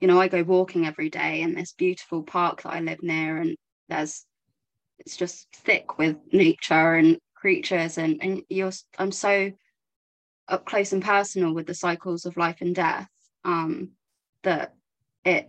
you 0.00 0.08
know, 0.08 0.20
I 0.20 0.28
go 0.28 0.42
walking 0.42 0.86
every 0.86 1.08
day 1.08 1.40
in 1.40 1.54
this 1.54 1.72
beautiful 1.72 2.22
park 2.22 2.62
that 2.62 2.72
I 2.72 2.80
live 2.80 3.02
near, 3.02 3.38
and 3.38 3.56
there's 3.88 4.26
it's 4.98 5.16
just 5.16 5.48
thick 5.54 5.98
with 5.98 6.16
nature 6.32 6.94
and 6.94 7.18
creatures, 7.34 7.96
and 7.96 8.22
and 8.22 8.42
you're 8.48 8.72
I'm 8.98 9.12
so 9.12 9.52
up 10.48 10.66
close 10.66 10.92
and 10.92 11.02
personal 11.02 11.54
with 11.54 11.66
the 11.66 11.74
cycles 11.74 12.26
of 12.26 12.36
life 12.36 12.60
and 12.60 12.74
death 12.74 13.08
um, 13.44 13.90
that 14.42 14.74
it 15.24 15.48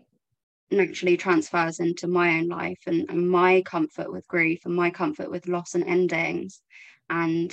naturally 0.69 1.17
transfers 1.17 1.79
into 1.79 2.07
my 2.07 2.37
own 2.37 2.47
life 2.47 2.79
and, 2.85 3.09
and, 3.09 3.29
my 3.29 3.61
comfort 3.65 4.11
with 4.11 4.27
grief 4.27 4.61
and 4.65 4.75
my 4.75 4.89
comfort 4.89 5.29
with 5.29 5.47
loss 5.47 5.75
and 5.75 5.83
endings. 5.83 6.61
And 7.09 7.51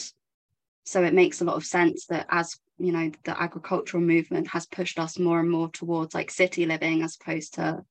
so 0.85 1.03
it 1.03 1.15
makes 1.15 1.41
a 1.41 1.45
lot 1.45 1.57
of 1.57 1.65
sense 1.65 2.07
that 2.07 2.27
as 2.31 2.57
you 2.79 2.93
know 2.93 3.11
the 3.25 3.41
agricultural 3.41 4.03
movement 4.03 4.49
has 4.49 4.67
pushed 4.67 4.99
us 4.99 5.19
more 5.19 5.41
and 5.41 5.51
more 5.51 5.69
towards 5.71 6.15
like 6.15 6.31
city 6.31 6.67
living 6.67 7.03
as 7.03 7.17
opposed 7.21 7.55
to 7.55 7.85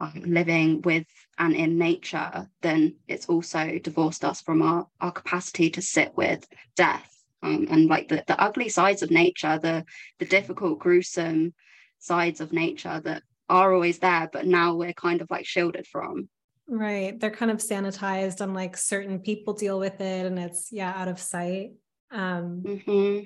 um, 0.00 0.22
living 0.26 0.82
with 0.82 1.06
and 1.38 1.54
in 1.54 1.78
nature 1.78 2.48
then 2.60 2.96
it's 3.08 3.26
also 3.26 3.78
divorced 3.78 4.24
us 4.24 4.40
from 4.40 4.62
our, 4.62 4.86
our 5.00 5.12
capacity 5.12 5.70
to 5.70 5.82
sit 5.82 6.16
with 6.16 6.46
death 6.76 7.08
um, 7.42 7.66
and 7.70 7.88
like 7.88 8.08
the, 8.08 8.24
the 8.26 8.40
ugly 8.40 8.68
sides 8.68 9.02
of 9.02 9.10
nature 9.10 9.58
the 9.58 9.84
the 10.18 10.24
difficult 10.24 10.78
gruesome 10.78 11.54
sides 11.98 12.40
of 12.40 12.52
nature 12.52 13.00
that 13.04 13.22
are 13.48 13.72
always 13.72 13.98
there 13.98 14.28
but 14.32 14.46
now 14.46 14.74
we're 14.74 14.92
kind 14.92 15.20
of 15.20 15.30
like 15.30 15.46
shielded 15.46 15.86
from. 15.86 16.28
Right. 16.68 17.18
They're 17.18 17.30
kind 17.30 17.50
of 17.50 17.58
sanitized 17.58 18.40
and 18.40 18.54
like 18.54 18.76
certain 18.76 19.18
people 19.20 19.54
deal 19.54 19.78
with 19.78 20.00
it 20.00 20.26
and 20.26 20.38
it's 20.38 20.68
yeah 20.72 20.92
out 20.94 21.08
of 21.08 21.20
sight. 21.20 21.72
Um, 22.10 22.62
mm-hmm. 22.64 23.24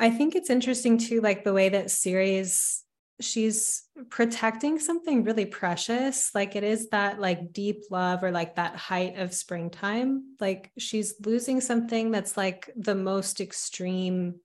I 0.00 0.10
think 0.10 0.36
it's 0.36 0.50
interesting 0.50 0.98
too, 0.98 1.20
like 1.20 1.44
the 1.44 1.52
way 1.52 1.68
that 1.70 1.90
Ceres 1.90 2.84
she's 3.20 3.82
protecting 4.10 4.78
something 4.78 5.24
really 5.24 5.44
precious 5.44 6.32
like 6.34 6.54
it 6.54 6.62
is 6.62 6.88
that 6.90 7.20
like 7.20 7.52
deep 7.52 7.82
love 7.90 8.22
or 8.22 8.30
like 8.30 8.54
that 8.56 8.76
height 8.76 9.18
of 9.18 9.34
springtime 9.34 10.36
like 10.40 10.70
she's 10.78 11.14
losing 11.24 11.60
something 11.60 12.10
that's 12.10 12.36
like 12.36 12.70
the 12.76 12.94
most 12.94 13.40
extreme 13.40 14.36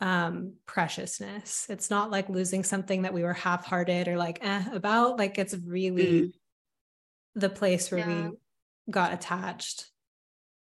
um 0.00 0.54
preciousness 0.66 1.66
it's 1.68 1.90
not 1.90 2.10
like 2.10 2.28
losing 2.28 2.64
something 2.64 3.02
that 3.02 3.12
we 3.12 3.22
were 3.22 3.34
half-hearted 3.34 4.08
or 4.08 4.16
like 4.16 4.38
eh, 4.42 4.64
about 4.72 5.18
like 5.18 5.38
it's 5.38 5.54
really 5.54 6.22
mm. 6.22 6.32
the 7.34 7.50
place 7.50 7.90
where 7.90 8.00
yeah. 8.00 8.28
we 8.28 8.36
got 8.90 9.12
attached 9.12 9.90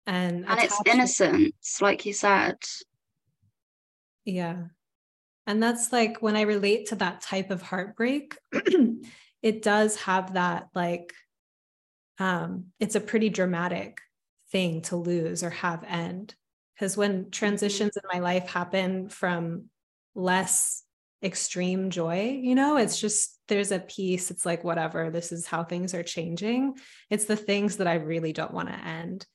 and 0.06 0.46
and 0.48 0.60
it's 0.60 0.80
innocence 0.86 1.80
like 1.82 2.06
you 2.06 2.14
said 2.14 2.56
yeah. 4.24 4.64
And 5.46 5.62
that's 5.62 5.92
like 5.92 6.22
when 6.22 6.36
i 6.36 6.42
relate 6.42 6.86
to 6.88 6.96
that 6.96 7.20
type 7.20 7.50
of 7.50 7.62
heartbreak 7.62 8.36
it 9.42 9.62
does 9.62 9.96
have 9.96 10.34
that 10.34 10.68
like 10.74 11.12
um 12.18 12.66
it's 12.78 12.94
a 12.94 13.00
pretty 13.00 13.30
dramatic 13.30 13.98
thing 14.52 14.82
to 14.82 14.96
lose 14.96 15.42
or 15.42 15.50
have 15.50 15.84
end. 15.84 16.34
Because 16.74 16.96
when 16.96 17.22
mm-hmm. 17.22 17.30
transitions 17.30 17.96
in 17.96 18.02
my 18.12 18.20
life 18.20 18.48
happen 18.48 19.08
from 19.08 19.66
less 20.14 20.82
extreme 21.22 21.90
joy 21.90 22.40
you 22.42 22.54
know 22.54 22.78
it's 22.78 22.98
just 22.98 23.38
there's 23.46 23.72
a 23.72 23.78
piece 23.78 24.30
it's 24.30 24.46
like 24.46 24.64
whatever 24.64 25.10
this 25.10 25.32
is 25.32 25.46
how 25.46 25.64
things 25.64 25.94
are 25.94 26.02
changing. 26.02 26.74
It's 27.08 27.24
the 27.24 27.36
things 27.36 27.78
that 27.78 27.86
i 27.86 27.94
really 27.94 28.32
don't 28.32 28.54
want 28.54 28.68
to 28.68 28.86
end. 28.86 29.26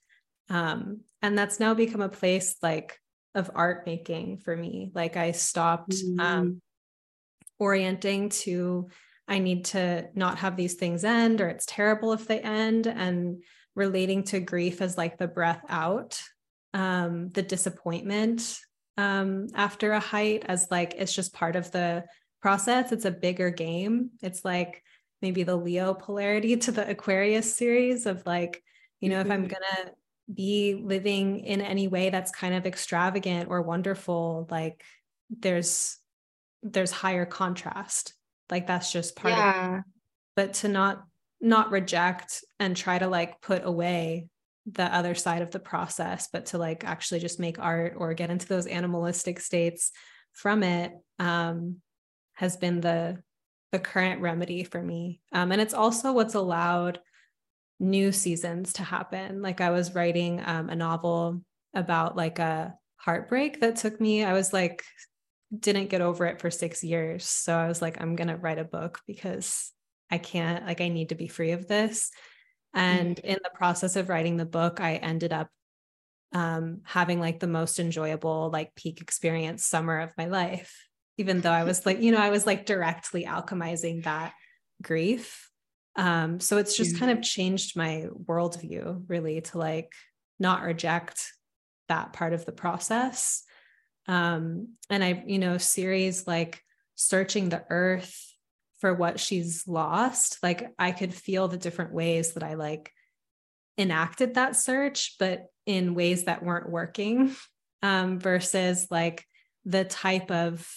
Um, 0.49 1.01
and 1.21 1.37
that's 1.37 1.59
now 1.59 1.73
become 1.73 2.01
a 2.01 2.09
place 2.09 2.55
like 2.61 2.99
of 3.35 3.51
art 3.53 3.85
making 3.85 4.37
for 4.37 4.55
me. 4.55 4.91
Like 4.93 5.17
I 5.17 5.31
stopped 5.31 5.91
mm-hmm. 5.91 6.19
um, 6.19 6.61
orienting 7.59 8.29
to, 8.29 8.89
I 9.27 9.39
need 9.39 9.65
to 9.65 10.07
not 10.15 10.39
have 10.39 10.55
these 10.55 10.75
things 10.75 11.03
end 11.03 11.41
or 11.41 11.49
it's 11.49 11.65
terrible 11.67 12.13
if 12.13 12.27
they 12.27 12.39
end, 12.39 12.87
and 12.87 13.43
relating 13.75 14.23
to 14.23 14.39
grief 14.39 14.81
as 14.81 14.97
like 14.97 15.17
the 15.17 15.27
breath 15.27 15.61
out, 15.67 16.19
um, 16.73 17.29
the 17.29 17.41
disappointment 17.41 18.57
um, 18.97 19.47
after 19.53 19.91
a 19.91 19.99
height 19.99 20.45
as 20.47 20.67
like 20.71 20.93
it's 20.97 21.13
just 21.13 21.33
part 21.33 21.55
of 21.55 21.71
the 21.71 22.05
process. 22.41 22.91
It's 22.91 23.05
a 23.05 23.11
bigger 23.11 23.49
game. 23.49 24.11
It's 24.21 24.45
like 24.45 24.81
maybe 25.21 25.43
the 25.43 25.55
Leo 25.55 25.93
polarity 25.93 26.55
to 26.57 26.71
the 26.71 26.89
Aquarius 26.89 27.55
Ceres 27.55 28.05
of 28.05 28.25
like, 28.25 28.63
you 29.01 29.09
know, 29.09 29.19
mm-hmm. 29.19 29.31
if 29.31 29.33
I'm 29.33 29.43
mm-hmm. 29.43 29.53
gonna 29.53 29.91
be 30.33 30.81
living 30.83 31.39
in 31.41 31.61
any 31.61 31.87
way 31.87 32.09
that's 32.09 32.31
kind 32.31 32.55
of 32.55 32.65
extravagant 32.65 33.49
or 33.49 33.61
wonderful 33.61 34.47
like 34.49 34.83
there's 35.29 35.97
there's 36.63 36.91
higher 36.91 37.25
contrast 37.25 38.13
like 38.49 38.65
that's 38.65 38.91
just 38.91 39.15
part 39.15 39.33
yeah. 39.33 39.67
of 39.67 39.79
it 39.79 39.83
but 40.35 40.53
to 40.53 40.67
not 40.67 41.03
not 41.41 41.71
reject 41.71 42.43
and 42.59 42.75
try 42.75 42.97
to 42.97 43.07
like 43.07 43.39
put 43.41 43.63
away 43.63 44.27
the 44.71 44.83
other 44.83 45.13
side 45.13 45.43
of 45.43 45.51
the 45.51 45.59
process 45.59 46.27
but 46.33 46.47
to 46.47 46.57
like 46.57 46.83
actually 46.83 47.19
just 47.19 47.39
make 47.39 47.59
art 47.59 47.93
or 47.95 48.15
get 48.15 48.31
into 48.31 48.47
those 48.47 48.65
animalistic 48.65 49.39
states 49.39 49.91
from 50.33 50.63
it 50.63 50.91
um 51.19 51.77
has 52.33 52.57
been 52.57 52.81
the 52.81 53.21
the 53.71 53.77
current 53.77 54.21
remedy 54.21 54.63
for 54.63 54.81
me 54.81 55.21
um 55.33 55.51
and 55.51 55.61
it's 55.61 55.73
also 55.73 56.13
what's 56.13 56.33
allowed 56.33 56.99
new 57.79 58.11
seasons 58.11 58.73
to 58.73 58.83
happen. 58.83 59.41
Like 59.41 59.61
I 59.61 59.71
was 59.71 59.95
writing 59.95 60.41
um, 60.45 60.69
a 60.69 60.75
novel 60.75 61.41
about 61.73 62.15
like 62.15 62.39
a 62.39 62.73
heartbreak 62.97 63.61
that 63.61 63.75
took 63.75 63.99
me, 63.99 64.23
I 64.23 64.33
was 64.33 64.53
like, 64.53 64.83
didn't 65.57 65.89
get 65.89 66.01
over 66.01 66.25
it 66.25 66.41
for 66.41 66.49
six 66.49 66.83
years. 66.83 67.25
So 67.25 67.55
I 67.55 67.67
was 67.67 67.81
like, 67.81 68.01
I'm 68.01 68.15
going 68.15 68.29
to 68.29 68.37
write 68.37 68.59
a 68.59 68.63
book 68.63 68.99
because 69.05 69.71
I 70.09 70.17
can't, 70.17 70.65
like, 70.65 70.81
I 70.81 70.89
need 70.89 71.09
to 71.09 71.15
be 71.15 71.27
free 71.27 71.51
of 71.51 71.67
this. 71.67 72.11
And 72.73 73.15
mm-hmm. 73.15 73.27
in 73.27 73.37
the 73.43 73.51
process 73.53 73.95
of 73.95 74.09
writing 74.09 74.37
the 74.37 74.45
book, 74.45 74.81
I 74.81 74.95
ended 74.95 75.31
up 75.31 75.49
um, 76.33 76.81
having 76.83 77.19
like 77.19 77.39
the 77.39 77.47
most 77.47 77.79
enjoyable, 77.79 78.49
like 78.51 78.75
peak 78.75 79.01
experience 79.01 79.65
summer 79.65 79.99
of 79.99 80.11
my 80.17 80.25
life, 80.25 80.75
even 81.17 81.41
though 81.41 81.51
I 81.51 81.63
was 81.63 81.85
like, 81.85 82.01
you 82.01 82.11
know, 82.11 82.19
I 82.19 82.29
was 82.29 82.45
like 82.45 82.65
directly 82.65 83.25
alchemizing 83.25 84.03
that 84.03 84.33
grief. 84.81 85.49
Um, 85.95 86.39
so 86.39 86.57
it's 86.57 86.75
just 86.75 86.99
kind 86.99 87.11
of 87.11 87.23
changed 87.23 87.77
my 87.77 88.07
worldview 88.25 89.03
really 89.07 89.41
to 89.41 89.57
like 89.57 89.93
not 90.39 90.63
reject 90.63 91.31
that 91.87 92.13
part 92.13 92.33
of 92.33 92.45
the 92.45 92.51
process. 92.51 93.43
Um, 94.07 94.73
and 94.89 95.03
I, 95.03 95.23
you 95.25 95.39
know, 95.39 95.57
Ceres 95.57 96.27
like 96.27 96.61
searching 96.95 97.49
the 97.49 97.63
earth 97.69 98.21
for 98.79 98.93
what 98.93 99.19
she's 99.19 99.67
lost, 99.67 100.39
like 100.43 100.73
I 100.77 100.91
could 100.91 101.13
feel 101.13 101.47
the 101.47 101.57
different 101.57 101.93
ways 101.93 102.33
that 102.33 102.43
I 102.43 102.55
like 102.55 102.91
enacted 103.77 104.35
that 104.35 104.55
search, 104.55 105.15
but 105.17 105.45
in 105.65 105.95
ways 105.95 106.25
that 106.25 106.43
weren't 106.43 106.69
working 106.69 107.35
um, 107.81 108.19
versus 108.19 108.87
like 108.91 109.25
the 109.63 109.85
type 109.85 110.29
of 110.29 110.67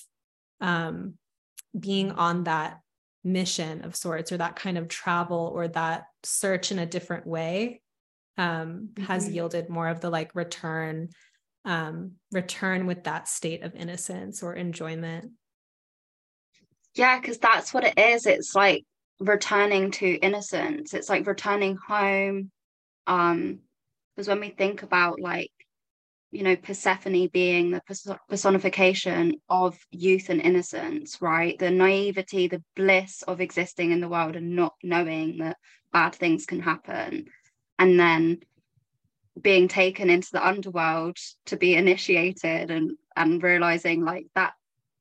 um, 0.60 1.14
being 1.78 2.12
on 2.12 2.44
that 2.44 2.78
mission 3.24 3.84
of 3.84 3.96
sorts 3.96 4.32
or 4.32 4.38
that 4.38 4.56
kind 4.56 4.78
of 4.78 4.88
travel 4.88 5.50
or 5.54 5.68
that 5.68 6.04
search 6.22 6.72
in 6.72 6.78
a 6.78 6.86
different 6.86 7.26
way 7.26 7.80
um, 8.36 8.90
mm-hmm. 8.92 9.04
has 9.04 9.28
yielded 9.28 9.68
more 9.68 9.88
of 9.88 10.00
the 10.00 10.10
like 10.10 10.34
return 10.34 11.08
um, 11.64 12.12
return 12.32 12.86
with 12.86 13.04
that 13.04 13.28
state 13.28 13.62
of 13.62 13.74
innocence 13.74 14.42
or 14.42 14.54
enjoyment. 14.54 15.32
Yeah 16.94 17.20
because 17.20 17.38
that's 17.38 17.74
what 17.74 17.84
it 17.84 17.98
is. 17.98 18.26
It's 18.26 18.54
like 18.54 18.84
returning 19.20 19.90
to 19.92 20.06
innocence. 20.06 20.94
It's 20.94 21.08
like 21.08 21.26
returning 21.26 21.76
home. 21.76 22.50
Um 23.06 23.60
because 24.16 24.28
when 24.28 24.40
we 24.40 24.50
think 24.50 24.82
about 24.82 25.20
like 25.20 25.52
you 26.30 26.42
know 26.42 26.56
persephone 26.56 27.26
being 27.28 27.70
the 27.70 27.82
personification 28.28 29.34
of 29.48 29.78
youth 29.90 30.28
and 30.28 30.40
innocence 30.40 31.20
right? 31.20 31.58
The 31.58 31.70
naivety 31.70 32.48
the 32.48 32.62
bliss 32.76 33.22
of 33.22 33.40
existing 33.40 33.92
in 33.92 34.00
the 34.00 34.08
world 34.08 34.36
and 34.36 34.54
not 34.54 34.74
knowing 34.82 35.38
that 35.38 35.56
bad 35.92 36.14
things 36.14 36.46
can 36.46 36.60
happen. 36.60 37.26
And 37.78 37.98
then 37.98 38.40
being 39.40 39.68
taken 39.68 40.10
into 40.10 40.28
the 40.32 40.46
underworld 40.46 41.16
to 41.46 41.56
be 41.56 41.74
initiated 41.74 42.70
and 42.70 42.92
and 43.16 43.42
realizing 43.42 44.04
like 44.04 44.26
that 44.34 44.52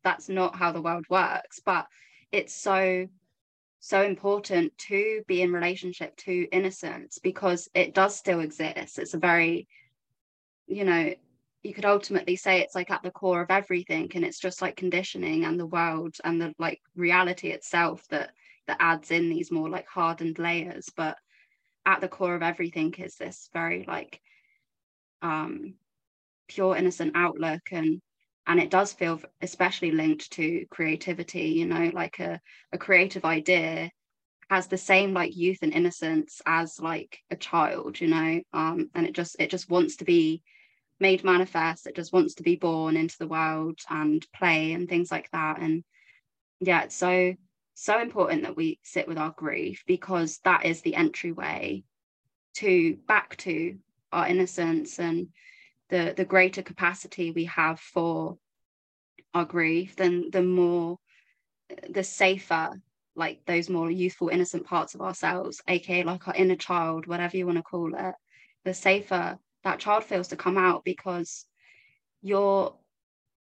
that's 0.03 0.30
not 0.30 0.55
how 0.55 0.71
the 0.71 0.82
world 0.82 1.05
works. 1.09 1.59
But 1.65 1.88
it's 2.32 2.55
so 2.55 3.07
so 3.80 4.01
important 4.01 4.78
to 4.78 5.23
be 5.28 5.41
in 5.41 5.51
relationship 5.51 6.15
to 6.17 6.47
innocence 6.51 7.19
because 7.19 7.69
it 7.73 7.93
does 7.93 8.15
still 8.15 8.39
exist. 8.39 8.99
It's 8.99 9.13
a 9.13 9.19
very 9.19 9.67
you 10.68 10.84
know 10.84 11.13
you 11.63 11.74
could 11.74 11.86
ultimately 11.86 12.36
say 12.36 12.61
it's 12.61 12.76
like 12.76 12.91
at 12.91 13.03
the 13.03 13.11
core 13.11 13.41
of 13.41 13.51
everything 13.51 14.09
and 14.15 14.24
it's 14.24 14.39
just 14.39 14.61
like 14.61 14.78
conditioning 14.78 15.43
and 15.43 15.59
the 15.59 15.65
world 15.65 16.15
and 16.24 16.39
the 16.39 16.53
like 16.59 16.80
reality 16.95 17.49
itself 17.49 18.07
that 18.09 18.32
that 18.68 18.78
adds 18.80 19.11
in 19.11 19.30
these 19.30 19.51
more 19.51 19.70
like 19.70 19.88
hardened 19.88 20.39
layers. 20.39 20.89
But 20.95 21.18
at 21.86 22.01
the 22.01 22.07
core 22.09 22.36
of 22.36 22.43
everything 22.43 22.93
is 22.97 23.15
this 23.15 23.49
very 23.53 23.86
like 23.88 24.22
um 25.22 25.74
pure 26.47 26.76
innocent 26.76 27.13
outlook 27.15 27.61
and 27.72 28.01
and 28.45 28.59
it 28.59 28.70
does 28.70 28.93
feel 28.93 29.20
especially 29.41 29.91
linked 29.91 30.32
to 30.32 30.65
creativity 30.70 31.49
you 31.49 31.65
know 31.65 31.91
like 31.93 32.20
a, 32.20 32.39
a 32.72 32.78
creative 32.78 33.26
idea 33.26 33.89
has 34.49 34.68
the 34.68 34.78
same 34.78 35.13
like 35.13 35.36
youth 35.36 35.59
and 35.61 35.74
innocence 35.74 36.41
as 36.45 36.80
like 36.80 37.20
a 37.32 37.36
child 37.36 37.99
you 37.99 38.07
know 38.07 38.39
um 38.53 38.89
and 38.95 39.05
it 39.05 39.13
just 39.13 39.36
it 39.39 39.49
just 39.49 39.70
wants 39.70 39.97
to 39.97 40.05
be 40.05 40.41
made 41.00 41.24
manifest 41.24 41.88
it 41.88 41.95
just 41.95 42.14
wants 42.14 42.36
to 42.36 42.43
be 42.43 42.56
born 42.56 42.98
into 42.98 43.18
the 43.20 43.28
world 43.28 43.80
and 43.89 44.26
play 44.34 44.74
and 44.74 44.89
things 44.89 45.12
like 45.12 45.30
that. 45.32 45.60
And 45.60 45.84
yeah 46.60 46.84
it's 46.84 46.95
so 46.95 47.34
so 47.74 48.00
important 48.00 48.43
that 48.43 48.56
we 48.56 48.80
sit 48.84 49.08
with 49.08 49.18
our 49.18 49.34
grief 49.38 49.84
because 49.86 50.39
that 50.43 50.66
is 50.66 50.82
the 50.82 50.95
entryway 50.95 51.84
to 52.56 52.98
back 53.08 53.38
to 53.38 53.78
our 54.12 54.28
innocence 54.28 55.00
and 55.00 55.28
the 55.89 56.14
the 56.18 56.26
greater 56.26 56.62
capacity 56.64 57.32
we 57.32 57.45
have 57.45 57.80
for 57.80 58.38
our 59.34 59.45
grief 59.45 59.95
then 59.95 60.30
the 60.32 60.41
more 60.41 60.98
the 61.89 62.04
safer 62.04 62.72
like 63.16 63.41
those 63.45 63.70
more 63.70 63.91
youthful 63.91 64.30
innocent 64.30 64.66
parts 64.66 64.95
of 64.95 65.02
ourselves 65.02 65.62
aka 65.68 66.04
like 66.04 66.28
our 66.28 66.36
inner 66.36 66.56
child 66.56 67.06
whatever 67.06 67.38
you 67.38 67.45
want 67.45 67.58
to 67.58 67.64
call 67.64 67.93
it 67.93 68.16
the 68.66 68.74
safer 68.74 69.38
that 69.68 69.80
child 69.80 70.05
feels 70.05 70.30
to 70.30 70.38
come 70.38 70.57
out 70.57 70.86
because 70.86 71.45
you're 72.22 72.74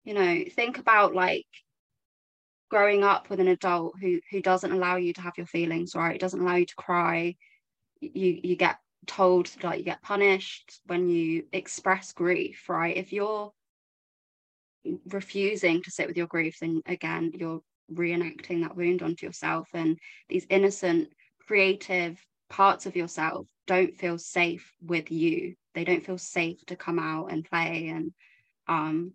you 0.05 0.13
know 0.13 0.43
think 0.55 0.77
about 0.77 1.13
like 1.13 1.45
growing 2.69 3.03
up 3.03 3.29
with 3.29 3.41
an 3.41 3.49
adult 3.49 3.93
who 3.99 4.19
who 4.31 4.41
doesn't 4.41 4.71
allow 4.71 4.95
you 4.95 5.11
to 5.13 5.21
have 5.21 5.33
your 5.37 5.45
feelings 5.45 5.95
right 5.95 6.15
It 6.15 6.21
doesn't 6.21 6.39
allow 6.39 6.55
you 6.55 6.65
to 6.65 6.75
cry. 6.75 7.35
You 7.99 8.39
you 8.41 8.55
get 8.55 8.77
told 9.05 9.49
like 9.63 9.79
you 9.79 9.85
get 9.85 10.01
punished 10.01 10.79
when 10.85 11.09
you 11.09 11.43
express 11.51 12.13
grief 12.13 12.69
right? 12.69 12.95
If 12.95 13.11
you're 13.11 13.51
refusing 15.09 15.81
to 15.83 15.91
sit 15.91 16.07
with 16.07 16.17
your 16.17 16.27
grief 16.27 16.57
then 16.61 16.81
again 16.85 17.31
you're 17.35 17.61
reenacting 17.93 18.61
that 18.61 18.77
wound 18.77 19.03
onto 19.03 19.25
yourself. 19.25 19.67
And 19.73 19.99
these 20.29 20.47
innocent 20.49 21.09
creative 21.45 22.17
parts 22.49 22.85
of 22.85 22.95
yourself 22.95 23.45
don't 23.67 23.97
feel 23.97 24.17
safe 24.17 24.73
with 24.81 25.11
you 25.11 25.55
they 25.73 25.83
don't 25.83 26.05
feel 26.05 26.17
safe 26.17 26.63
to 26.67 26.75
come 26.75 26.99
out 26.99 27.31
and 27.31 27.45
play. 27.45 27.89
And 27.89 28.13
um 28.67 29.13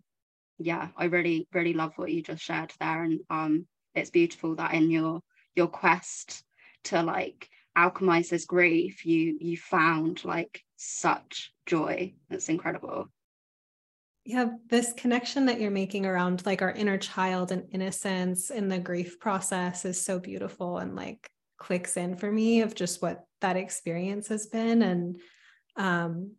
yeah 0.58 0.88
i 0.96 1.04
really 1.04 1.46
really 1.52 1.72
love 1.72 1.92
what 1.96 2.10
you 2.10 2.22
just 2.22 2.42
shared 2.42 2.72
there. 2.80 3.02
And 3.02 3.20
um 3.30 3.66
it's 3.94 4.10
beautiful 4.10 4.56
that 4.56 4.74
in 4.74 4.90
your 4.90 5.20
your 5.54 5.68
quest 5.68 6.42
to 6.84 7.02
like 7.02 7.48
alchemize 7.76 8.28
this 8.28 8.44
grief 8.44 9.06
you 9.06 9.38
you 9.40 9.56
found 9.56 10.24
like 10.24 10.62
such 10.76 11.52
joy. 11.66 12.14
That's 12.28 12.48
incredible. 12.48 13.08
Yeah 14.24 14.46
this 14.68 14.92
connection 14.92 15.46
that 15.46 15.60
you're 15.60 15.70
making 15.70 16.04
around 16.04 16.44
like 16.44 16.60
our 16.60 16.72
inner 16.72 16.98
child 16.98 17.52
and 17.52 17.64
innocence 17.70 18.50
in 18.50 18.68
the 18.68 18.78
grief 18.78 19.18
process 19.20 19.84
is 19.84 20.04
so 20.04 20.18
beautiful 20.18 20.78
and 20.78 20.96
like 20.96 21.30
clicks 21.56 21.96
in 21.96 22.16
for 22.16 22.30
me 22.30 22.60
of 22.60 22.74
just 22.74 23.00
what 23.00 23.24
that 23.40 23.56
experience 23.56 24.28
has 24.28 24.46
been. 24.46 24.82
And 24.82 25.20
um 25.76 26.32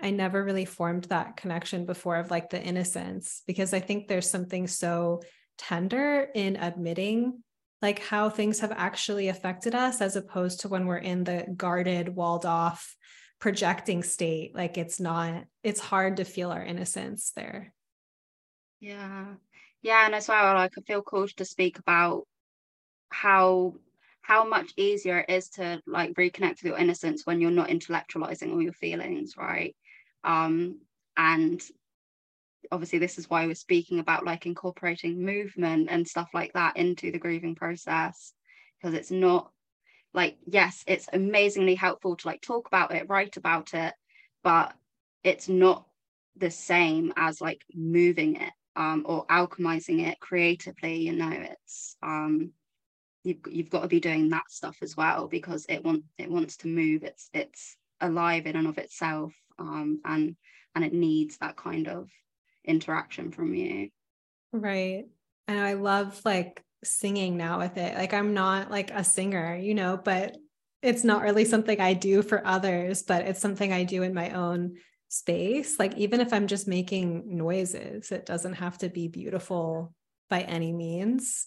I 0.00 0.10
never 0.10 0.44
really 0.44 0.64
formed 0.64 1.04
that 1.04 1.36
connection 1.36 1.86
before 1.86 2.16
of 2.16 2.30
like 2.30 2.50
the 2.50 2.62
innocence 2.62 3.42
because 3.46 3.72
I 3.72 3.80
think 3.80 4.08
there's 4.08 4.30
something 4.30 4.66
so 4.66 5.22
tender 5.58 6.28
in 6.34 6.56
admitting 6.56 7.42
like 7.82 8.00
how 8.00 8.28
things 8.28 8.60
have 8.60 8.72
actually 8.72 9.28
affected 9.28 9.74
us 9.74 10.00
as 10.00 10.16
opposed 10.16 10.60
to 10.60 10.68
when 10.68 10.86
we're 10.86 10.96
in 10.98 11.24
the 11.24 11.46
guarded 11.56 12.14
walled 12.14 12.46
off 12.46 12.94
projecting 13.38 14.02
state. 14.02 14.54
Like 14.54 14.78
it's 14.78 15.00
not 15.00 15.44
it's 15.62 15.80
hard 15.80 16.18
to 16.18 16.24
feel 16.24 16.50
our 16.50 16.64
innocence 16.64 17.32
there. 17.34 17.72
Yeah. 18.80 19.26
Yeah 19.82 20.04
and 20.04 20.14
as 20.14 20.28
well 20.28 20.54
like 20.54 20.72
i 20.76 20.80
feel 20.80 21.02
called 21.02 21.30
to 21.36 21.44
speak 21.44 21.78
about 21.78 22.26
how 23.08 23.74
how 24.20 24.44
much 24.44 24.72
easier 24.76 25.18
it 25.18 25.30
is 25.32 25.48
to 25.50 25.80
like 25.86 26.12
reconnect 26.14 26.62
with 26.62 26.64
your 26.64 26.78
innocence 26.78 27.24
when 27.24 27.40
you're 27.40 27.52
not 27.52 27.68
intellectualizing 27.68 28.52
all 28.52 28.60
your 28.60 28.72
feelings 28.72 29.36
right 29.36 29.76
um 30.24 30.80
and 31.16 31.62
obviously 32.72 32.98
this 32.98 33.18
is 33.18 33.30
why 33.30 33.46
we're 33.46 33.54
speaking 33.54 33.98
about 33.98 34.24
like 34.24 34.46
incorporating 34.46 35.24
movement 35.24 35.88
and 35.90 36.06
stuff 36.06 36.28
like 36.34 36.52
that 36.52 36.76
into 36.76 37.10
the 37.10 37.18
grieving 37.18 37.54
process 37.54 38.32
because 38.80 38.94
it's 38.94 39.10
not 39.10 39.50
like 40.14 40.36
yes 40.46 40.82
it's 40.86 41.08
amazingly 41.12 41.74
helpful 41.74 42.16
to 42.16 42.26
like 42.26 42.40
talk 42.40 42.66
about 42.66 42.94
it 42.94 43.08
write 43.08 43.36
about 43.36 43.74
it 43.74 43.94
but 44.42 44.74
it's 45.22 45.48
not 45.48 45.86
the 46.36 46.50
same 46.50 47.12
as 47.16 47.40
like 47.40 47.62
moving 47.74 48.36
it 48.36 48.52
um, 48.76 49.04
or 49.06 49.26
alchemizing 49.26 50.06
it 50.06 50.20
creatively 50.20 50.98
you 50.98 51.12
know 51.12 51.30
it's 51.32 51.96
um 52.02 52.50
you've, 53.24 53.38
you've 53.50 53.70
got 53.70 53.82
to 53.82 53.88
be 53.88 54.00
doing 54.00 54.28
that 54.30 54.48
stuff 54.50 54.76
as 54.82 54.96
well 54.96 55.28
because 55.28 55.66
it 55.68 55.84
want 55.84 56.04
it 56.18 56.30
wants 56.30 56.58
to 56.58 56.68
move 56.68 57.02
it's 57.02 57.28
it's 57.32 57.76
alive 58.00 58.46
in 58.46 58.56
and 58.56 58.68
of 58.68 58.78
itself 58.78 59.32
um, 59.58 60.00
and 60.04 60.36
and 60.74 60.84
it 60.84 60.92
needs 60.92 61.38
that 61.38 61.56
kind 61.56 61.88
of 61.88 62.08
interaction 62.64 63.30
from 63.30 63.54
you 63.54 63.88
right 64.52 65.04
and 65.48 65.58
i 65.58 65.74
love 65.74 66.20
like 66.24 66.62
singing 66.84 67.36
now 67.36 67.58
with 67.58 67.76
it 67.76 67.96
like 67.96 68.12
i'm 68.12 68.34
not 68.34 68.70
like 68.70 68.90
a 68.90 69.04
singer 69.04 69.56
you 69.56 69.74
know 69.74 69.96
but 69.96 70.36
it's 70.82 71.04
not 71.04 71.22
really 71.22 71.44
something 71.44 71.80
I 71.80 71.94
do 71.94 72.22
for 72.22 72.46
others, 72.46 73.02
but 73.02 73.26
it's 73.26 73.40
something 73.40 73.72
I 73.72 73.82
do 73.82 74.02
in 74.02 74.14
my 74.14 74.30
own 74.30 74.76
space. 75.08 75.78
Like, 75.78 75.96
even 75.96 76.20
if 76.20 76.32
I'm 76.32 76.46
just 76.46 76.68
making 76.68 77.36
noises, 77.36 78.12
it 78.12 78.24
doesn't 78.24 78.54
have 78.54 78.78
to 78.78 78.88
be 78.88 79.08
beautiful 79.08 79.92
by 80.28 80.42
any 80.42 80.72
means. 80.72 81.46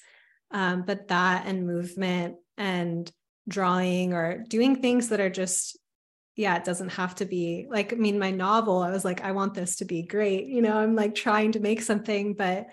Um, 0.51 0.84
but 0.86 1.07
that 1.07 1.45
and 1.45 1.66
movement 1.66 2.36
and 2.57 3.10
drawing 3.47 4.14
or 4.14 4.43
doing 4.47 4.82
things 4.82 5.10
that 5.10 5.22
are 5.22 5.30
just 5.30 5.78
yeah, 6.39 6.55
it 6.55 6.63
doesn't 6.63 6.93
have 6.93 7.15
to 7.15 7.25
be 7.25 7.67
like, 7.69 7.91
I 7.91 7.97
mean, 7.97 8.17
my 8.17 8.31
novel, 8.31 8.79
I 8.79 8.91
was 8.91 9.03
like, 9.03 9.19
I 9.25 9.33
want 9.33 9.53
this 9.53 9.75
to 9.77 9.85
be 9.85 10.03
great. 10.03 10.45
You 10.45 10.61
know, 10.61 10.77
I'm 10.77 10.95
like 10.95 11.13
trying 11.13 11.51
to 11.51 11.59
make 11.59 11.81
something, 11.81 12.33
but 12.33 12.67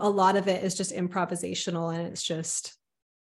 a 0.00 0.08
lot 0.08 0.38
of 0.38 0.48
it 0.48 0.64
is 0.64 0.74
just 0.74 0.94
improvisational 0.94 1.94
and 1.94 2.06
it's 2.06 2.22
just 2.22 2.78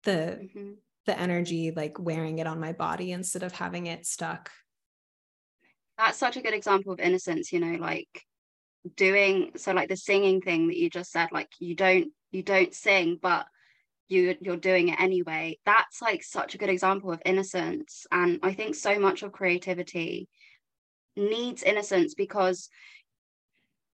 the 0.02 0.40
mm-hmm. 0.42 0.70
the 1.06 1.16
energy 1.16 1.70
like 1.70 1.96
wearing 2.00 2.40
it 2.40 2.48
on 2.48 2.58
my 2.58 2.72
body 2.72 3.12
instead 3.12 3.44
of 3.44 3.52
having 3.52 3.86
it 3.86 4.04
stuck. 4.04 4.50
That's 5.96 6.18
such 6.18 6.36
a 6.36 6.42
good 6.42 6.54
example 6.54 6.92
of 6.92 6.98
innocence, 6.98 7.52
you 7.52 7.60
know, 7.60 7.78
like 7.78 8.08
doing 8.96 9.52
so 9.54 9.70
like 9.70 9.88
the 9.88 9.96
singing 9.96 10.40
thing 10.40 10.66
that 10.66 10.76
you 10.76 10.90
just 10.90 11.12
said, 11.12 11.28
like 11.30 11.50
you 11.60 11.76
don't 11.76 12.08
you 12.32 12.42
don't 12.42 12.74
sing, 12.74 13.16
but 13.22 13.46
you 14.12 14.36
you're 14.40 14.56
doing 14.56 14.88
it 14.88 15.00
anyway. 15.00 15.58
That's 15.64 16.00
like 16.02 16.22
such 16.22 16.54
a 16.54 16.58
good 16.58 16.68
example 16.68 17.10
of 17.12 17.22
innocence 17.24 18.06
and 18.10 18.38
i 18.42 18.52
think 18.52 18.74
so 18.74 18.98
much 18.98 19.22
of 19.22 19.32
creativity 19.32 20.28
needs 21.16 21.62
innocence 21.62 22.14
because 22.14 22.68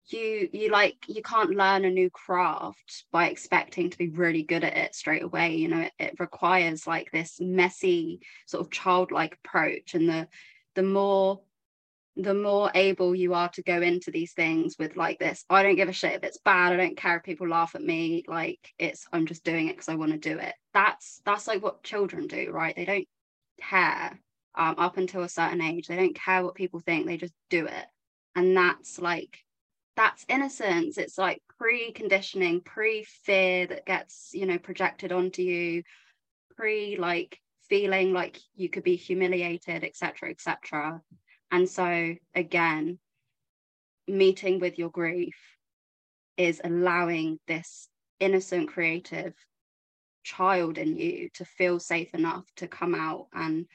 you 0.07 0.49
you 0.51 0.69
like 0.69 0.97
you 1.07 1.21
can't 1.21 1.51
learn 1.51 1.85
a 1.85 1.89
new 1.89 2.09
craft 2.09 3.05
by 3.11 3.29
expecting 3.29 3.89
to 3.89 3.97
be 3.97 4.09
really 4.09 4.43
good 4.43 4.63
at 4.63 4.75
it 4.75 4.95
straight 4.95 5.23
away 5.23 5.55
you 5.55 5.67
know? 5.67 5.81
It, 5.81 5.93
it 5.99 6.19
requires 6.19 6.85
like 6.85 7.09
this 7.11 7.37
messy 7.39 8.19
sort 8.45 8.65
of 8.65 8.71
childlike 8.71 9.37
approach 9.43 9.93
and 9.93 10.09
the 10.09 10.27
the 10.75 10.83
more 10.83 11.41
the 12.15 12.33
more 12.33 12.71
able 12.75 13.15
you 13.15 13.33
are 13.33 13.49
to 13.49 13.63
go 13.63 13.81
into 13.81 14.11
these 14.11 14.33
things 14.33 14.75
with 14.77 14.95
like 14.95 15.17
this. 15.19 15.43
I 15.49 15.63
don't 15.63 15.75
give 15.75 15.89
a 15.89 15.93
shit 15.93 16.13
if 16.13 16.23
it's 16.23 16.37
bad 16.37 16.73
i 16.73 16.77
don't 16.77 16.97
care 16.97 17.17
if 17.17 17.23
people 17.23 17.47
laugh 17.47 17.73
at 17.75 17.81
me 17.81 18.23
like 18.27 18.59
it's 18.77 19.07
i'm 19.11 19.25
just 19.25 19.43
doing 19.43 19.67
it 19.67 19.73
because 19.73 19.89
i 19.89 19.95
want 19.95 20.11
to 20.11 20.17
do 20.17 20.37
it. 20.37 20.53
That's 20.73 21.21
that's 21.25 21.47
like 21.47 21.63
what 21.63 21.83
children 21.83 22.27
do 22.27 22.51
right? 22.51 22.75
They 22.75 22.85
don't 22.85 23.07
care 23.61 24.19
um, 24.55 24.75
up 24.77 24.97
until 24.97 25.23
a 25.23 25.29
certain 25.29 25.61
age. 25.61 25.87
They 25.87 25.95
don't 25.95 26.15
care 26.15 26.43
what 26.43 26.55
people 26.55 26.79
think 26.79 27.05
they 27.05 27.17
just 27.17 27.33
do 27.49 27.65
it. 27.65 27.85
And 28.35 28.55
that's 28.55 28.99
like 28.99 29.39
that's 29.95 30.25
innocence. 30.27 30.97
It's 30.97 31.17
like 31.17 31.41
pre-conditioning 31.57 32.61
pre-fear 32.61 33.67
that 33.67 33.85
gets 33.85 34.31
you 34.33 34.45
know 34.45 34.57
projected 34.57 35.11
onto 35.11 35.41
you 35.41 35.83
pre 36.55 36.97
like 36.97 37.39
feeling 37.69 38.13
like 38.13 38.37
you 38.55 38.69
could 38.69 38.83
be 38.83 38.95
humiliated 38.95 39.83
etc 39.83 40.29
etc 40.29 41.01
and 41.53 41.69
so, 41.69 42.15
again, 42.33 42.97
meeting 44.07 44.59
with 44.59 44.79
your 44.79 44.89
grief 44.89 45.37
is 46.35 46.59
allowing 46.63 47.39
this 47.47 47.87
innocent, 48.19 48.69
creative 48.69 49.35
child 50.23 50.79
in 50.79 50.97
you 50.97 51.29
to 51.35 51.45
feel 51.45 51.79
safe 51.79 52.11
enough 52.15 52.43
to 52.55 52.67
come 52.67 52.95
out 52.95 53.27
and 53.33 53.67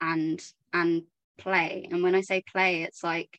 and 0.00 0.42
and 0.72 1.04
play. 1.38 1.86
And 1.90 2.02
when 2.02 2.16
i 2.16 2.20
say 2.20 2.42
play 2.50 2.82
it's 2.82 3.04
like 3.04 3.38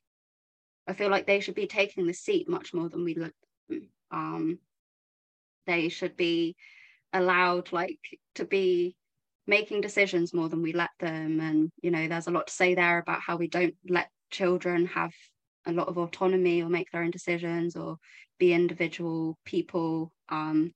i 0.88 0.94
feel 0.94 1.10
like 1.10 1.28
they 1.28 1.42
should 1.42 1.56
be 1.56 1.68
taking 1.68 2.08
the 2.08 2.14
seat 2.14 2.48
much 2.48 2.74
more 2.74 2.88
than 2.88 3.04
we 3.04 3.16
look 3.16 3.34
um 4.12 4.58
they 5.68 5.89
should 5.89 6.16
be 6.16 6.56
allowed 7.12 7.74
like 7.74 8.00
to 8.36 8.46
be 8.46 8.96
making 9.52 9.82
decisions 9.82 10.34
more 10.34 10.47
than 10.47 10.62
we 10.64 10.72
let 10.72 10.91
them. 10.99 11.41
And 11.41 11.72
you 11.84 11.91
know 11.91 12.08
there's 12.08 12.28
a 12.28 12.32
lot 12.32 12.47
to 12.47 12.54
say 12.54 12.74
there 12.74 12.99
about 12.99 13.22
how 13.22 13.36
we 13.36 13.47
don't 13.47 13.76
let 13.88 14.10
children 14.32 14.86
have 14.88 15.12
a 15.68 15.74
lot 15.74 15.89
of 15.89 15.97
autonomy 15.97 16.64
or 16.64 16.70
make 16.70 16.89
their 16.89 17.04
own 17.04 17.12
decisions 17.12 17.76
or 17.76 17.97
be 18.39 18.54
individual 18.54 19.38
people. 19.45 20.12
Um 20.30 20.72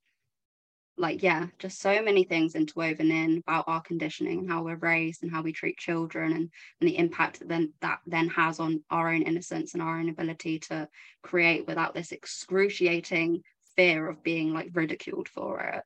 like 0.98 1.22
yeah 1.22 1.48
just 1.60 1.82
so 1.82 2.02
many 2.02 2.24
things 2.24 2.56
interwoven 2.56 3.12
in 3.12 3.38
about 3.40 3.66
our 3.68 3.82
conditioning 3.82 4.40
and 4.40 4.50
how 4.50 4.64
we're 4.64 4.78
raised 4.78 5.24
and 5.24 5.32
how 5.32 5.42
we 5.42 5.52
treat 5.52 5.78
children 5.78 6.32
and, 6.32 6.50
and 6.80 6.90
the 6.90 6.98
impact 6.98 7.40
that 7.40 7.50
then 7.50 7.74
that 7.82 8.00
then 8.06 8.30
has 8.30 8.62
on 8.62 8.82
our 8.90 9.10
own 9.14 9.22
innocence 9.22 9.74
and 9.74 9.84
our 9.84 10.00
own 10.00 10.08
ability 10.08 10.58
to 10.58 10.88
create 11.22 11.68
without 11.68 11.94
this 11.94 12.14
excruciating 12.14 13.42
fear 13.76 14.10
of 14.10 14.24
being 14.24 14.54
like 14.54 14.70
ridiculed 14.74 15.28
for 15.28 15.60
it 15.60 15.84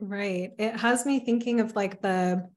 Right. 0.00 0.52
It 0.58 0.76
has 0.76 1.04
me 1.04 1.20
thinking 1.20 1.60
of 1.60 1.76
like 1.76 2.00
the 2.00 2.48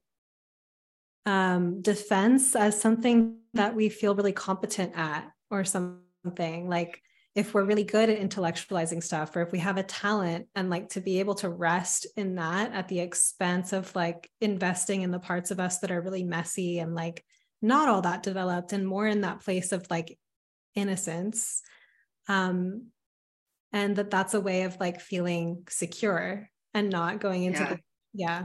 um, 1.26 1.82
defense 1.82 2.56
as 2.56 2.80
something 2.80 3.38
that 3.52 3.74
we 3.74 3.88
feel 3.88 4.14
really 4.14 4.32
competent 4.32 4.92
at 4.96 5.30
or 5.50 5.64
something 5.64 6.68
like 6.68 7.00
if 7.34 7.52
we're 7.52 7.64
really 7.64 7.84
good 7.84 8.08
at 8.08 8.20
intellectualizing 8.20 9.02
stuff 9.02 9.34
or 9.34 9.42
if 9.42 9.50
we 9.50 9.58
have 9.58 9.76
a 9.76 9.82
talent 9.82 10.46
and 10.54 10.70
like 10.70 10.88
to 10.90 11.00
be 11.00 11.20
able 11.20 11.34
to 11.34 11.48
rest 11.48 12.06
in 12.16 12.36
that 12.36 12.72
at 12.72 12.88
the 12.88 13.00
expense 13.00 13.72
of 13.72 13.94
like 13.94 14.30
investing 14.40 15.02
in 15.02 15.10
the 15.10 15.18
parts 15.18 15.50
of 15.50 15.58
us 15.60 15.78
that 15.78 15.90
are 15.90 16.00
really 16.00 16.24
messy 16.24 16.78
and 16.78 16.94
like 16.94 17.24
not 17.60 17.88
all 17.88 18.02
that 18.02 18.22
developed 18.22 18.72
and 18.72 18.86
more 18.86 19.06
in 19.06 19.22
that 19.22 19.40
place 19.40 19.72
of 19.72 19.86
like 19.90 20.18
innocence 20.74 21.62
um 22.28 22.86
and 23.72 23.96
that 23.96 24.10
that's 24.10 24.34
a 24.34 24.40
way 24.40 24.62
of 24.62 24.78
like 24.78 25.00
feeling 25.00 25.64
secure 25.68 26.48
and 26.74 26.90
not 26.90 27.20
going 27.20 27.44
into 27.44 27.60
yeah. 27.60 27.68
the 27.68 27.78
yeah. 28.12 28.44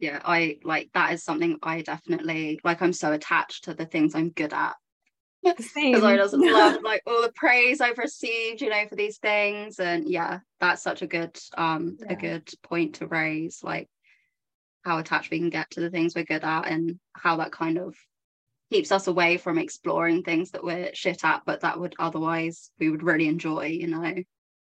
Yeah 0.00 0.20
i 0.24 0.58
like 0.64 0.90
that 0.94 1.12
is 1.12 1.22
something 1.24 1.58
i 1.62 1.82
definitely 1.82 2.58
like 2.64 2.82
i'm 2.82 2.92
so 2.92 3.12
attached 3.12 3.64
to 3.64 3.74
the 3.74 3.86
things 3.86 4.14
i'm 4.14 4.30
good 4.30 4.52
at. 4.52 4.74
Because 5.44 6.02
i 6.02 6.16
just 6.16 6.34
love 6.34 6.82
like 6.82 7.02
all 7.06 7.22
the 7.22 7.32
praise 7.34 7.80
i've 7.80 7.98
received 7.98 8.60
you 8.62 8.70
know 8.70 8.86
for 8.88 8.96
these 8.96 9.18
things. 9.18 9.78
And 9.78 10.08
yeah 10.08 10.40
that's 10.60 10.82
such 10.82 11.02
a 11.02 11.06
good 11.06 11.38
um 11.56 11.98
yeah. 12.00 12.12
a 12.12 12.16
good 12.16 12.50
point 12.62 12.96
to 12.96 13.06
raise 13.06 13.60
like 13.62 13.88
how 14.84 14.98
attached 14.98 15.30
we 15.30 15.38
can 15.38 15.50
get 15.50 15.70
to 15.70 15.80
the 15.80 15.90
things 15.90 16.14
we're 16.14 16.24
good 16.24 16.44
at 16.44 16.66
and 16.66 16.98
how 17.12 17.36
that 17.36 17.52
kind 17.52 17.78
of 17.78 17.94
keeps 18.70 18.90
us 18.90 19.06
away 19.06 19.36
from 19.36 19.58
exploring 19.58 20.22
things 20.22 20.50
that 20.50 20.64
we're 20.64 20.90
shit 20.92 21.24
at 21.24 21.42
but 21.46 21.60
that 21.60 21.78
would 21.78 21.94
otherwise 21.98 22.70
we 22.78 22.90
would 22.90 23.02
really 23.02 23.28
enjoy 23.28 23.66
you 23.66 23.86
know? 23.86 24.14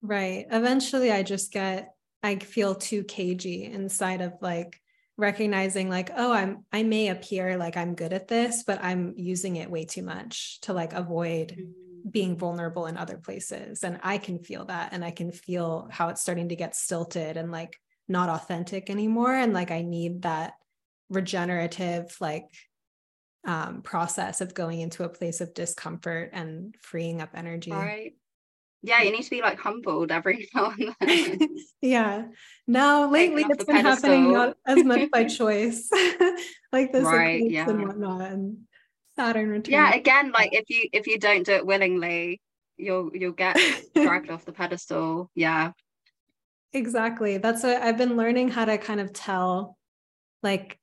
Right. 0.02 0.46
Eventually 0.50 1.10
i 1.10 1.22
just 1.22 1.52
get 1.52 1.93
I 2.24 2.36
feel 2.36 2.74
too 2.74 3.04
cagey 3.04 3.64
inside 3.64 4.22
of 4.22 4.32
like 4.40 4.80
recognizing 5.16 5.88
like 5.88 6.10
oh 6.16 6.32
i'm 6.32 6.64
i 6.72 6.82
may 6.82 7.08
appear 7.08 7.56
like 7.56 7.76
i'm 7.76 7.94
good 7.94 8.12
at 8.12 8.26
this 8.26 8.64
but 8.64 8.82
i'm 8.82 9.14
using 9.16 9.56
it 9.56 9.70
way 9.70 9.84
too 9.84 10.02
much 10.02 10.60
to 10.60 10.72
like 10.72 10.92
avoid 10.92 11.52
mm-hmm. 11.52 12.10
being 12.10 12.36
vulnerable 12.36 12.86
in 12.86 12.96
other 12.96 13.16
places. 13.18 13.84
And 13.84 14.00
i 14.02 14.18
can 14.18 14.40
feel 14.40 14.64
that 14.64 14.92
and 14.92 15.04
i 15.04 15.12
can 15.12 15.30
feel 15.30 15.86
how 15.90 16.08
it's 16.08 16.20
starting 16.20 16.48
to 16.48 16.56
get 16.56 16.74
stilted 16.74 17.36
and 17.36 17.52
like 17.52 17.78
not 18.08 18.28
authentic 18.28 18.90
anymore. 18.90 19.32
And 19.34 19.52
like 19.52 19.70
i 19.70 19.82
need 19.82 20.22
that 20.22 20.54
regenerative 21.10 22.16
like 22.20 22.46
um, 23.46 23.82
process 23.82 24.40
of 24.40 24.54
going 24.54 24.80
into 24.80 25.04
a 25.04 25.08
place 25.10 25.42
of 25.42 25.52
discomfort 25.52 26.30
and 26.32 26.74
freeing 26.80 27.20
up 27.20 27.30
energy. 27.34 27.70
Right 27.70 28.14
yeah, 28.84 29.02
you 29.02 29.12
need 29.12 29.22
to 29.22 29.30
be 29.30 29.40
like 29.40 29.58
humbled 29.58 30.12
every 30.12 30.48
now 30.54 30.74
and 30.78 30.94
then. 31.00 31.56
yeah. 31.80 32.24
now 32.66 33.10
lately 33.10 33.44
it's 33.48 33.64
been 33.64 33.76
pedestal. 33.76 34.10
happening 34.10 34.32
not 34.32 34.56
as 34.66 34.84
much 34.84 35.10
by 35.10 35.24
choice, 35.40 35.88
like 36.70 36.92
this 36.92 37.04
right, 37.04 37.50
yeah. 37.50 37.68
and 37.68 37.86
whatnot, 37.86 38.20
and 38.20 38.58
Saturn 39.16 39.48
return. 39.48 39.72
Yeah, 39.72 39.94
again, 39.94 40.32
like 40.32 40.52
if 40.52 40.68
you 40.68 40.88
if 40.92 41.06
you 41.06 41.18
don't 41.18 41.46
do 41.46 41.52
it 41.52 41.66
willingly, 41.66 42.42
you'll 42.76 43.10
you'll 43.14 43.32
get 43.32 43.58
dragged 43.94 44.30
off 44.30 44.44
the 44.44 44.52
pedestal. 44.52 45.30
Yeah. 45.34 45.72
Exactly. 46.74 47.38
That's 47.38 47.62
what 47.62 47.80
I've 47.80 47.96
been 47.96 48.16
learning 48.16 48.48
how 48.48 48.64
to 48.64 48.76
kind 48.78 49.00
of 49.00 49.12
tell, 49.12 49.78
like 50.42 50.76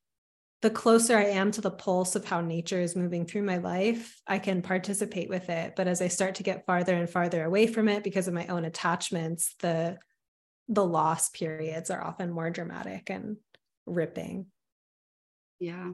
the 0.62 0.70
closer 0.70 1.18
I 1.18 1.24
am 1.24 1.50
to 1.52 1.60
the 1.60 1.72
pulse 1.72 2.14
of 2.14 2.24
how 2.24 2.40
nature 2.40 2.80
is 2.80 2.94
moving 2.94 3.26
through 3.26 3.42
my 3.42 3.58
life, 3.58 4.20
I 4.28 4.38
can 4.38 4.62
participate 4.62 5.28
with 5.28 5.50
it. 5.50 5.74
But 5.76 5.88
as 5.88 6.00
I 6.00 6.06
start 6.06 6.36
to 6.36 6.44
get 6.44 6.66
farther 6.66 6.94
and 6.94 7.10
farther 7.10 7.44
away 7.44 7.66
from 7.66 7.88
it 7.88 8.04
because 8.04 8.28
of 8.28 8.34
my 8.34 8.46
own 8.46 8.64
attachments, 8.64 9.56
the 9.60 9.98
the 10.68 10.86
loss 10.86 11.28
periods 11.28 11.90
are 11.90 12.02
often 12.02 12.30
more 12.30 12.48
dramatic 12.48 13.10
and 13.10 13.36
ripping. 13.86 14.46
Yeah. 15.58 15.90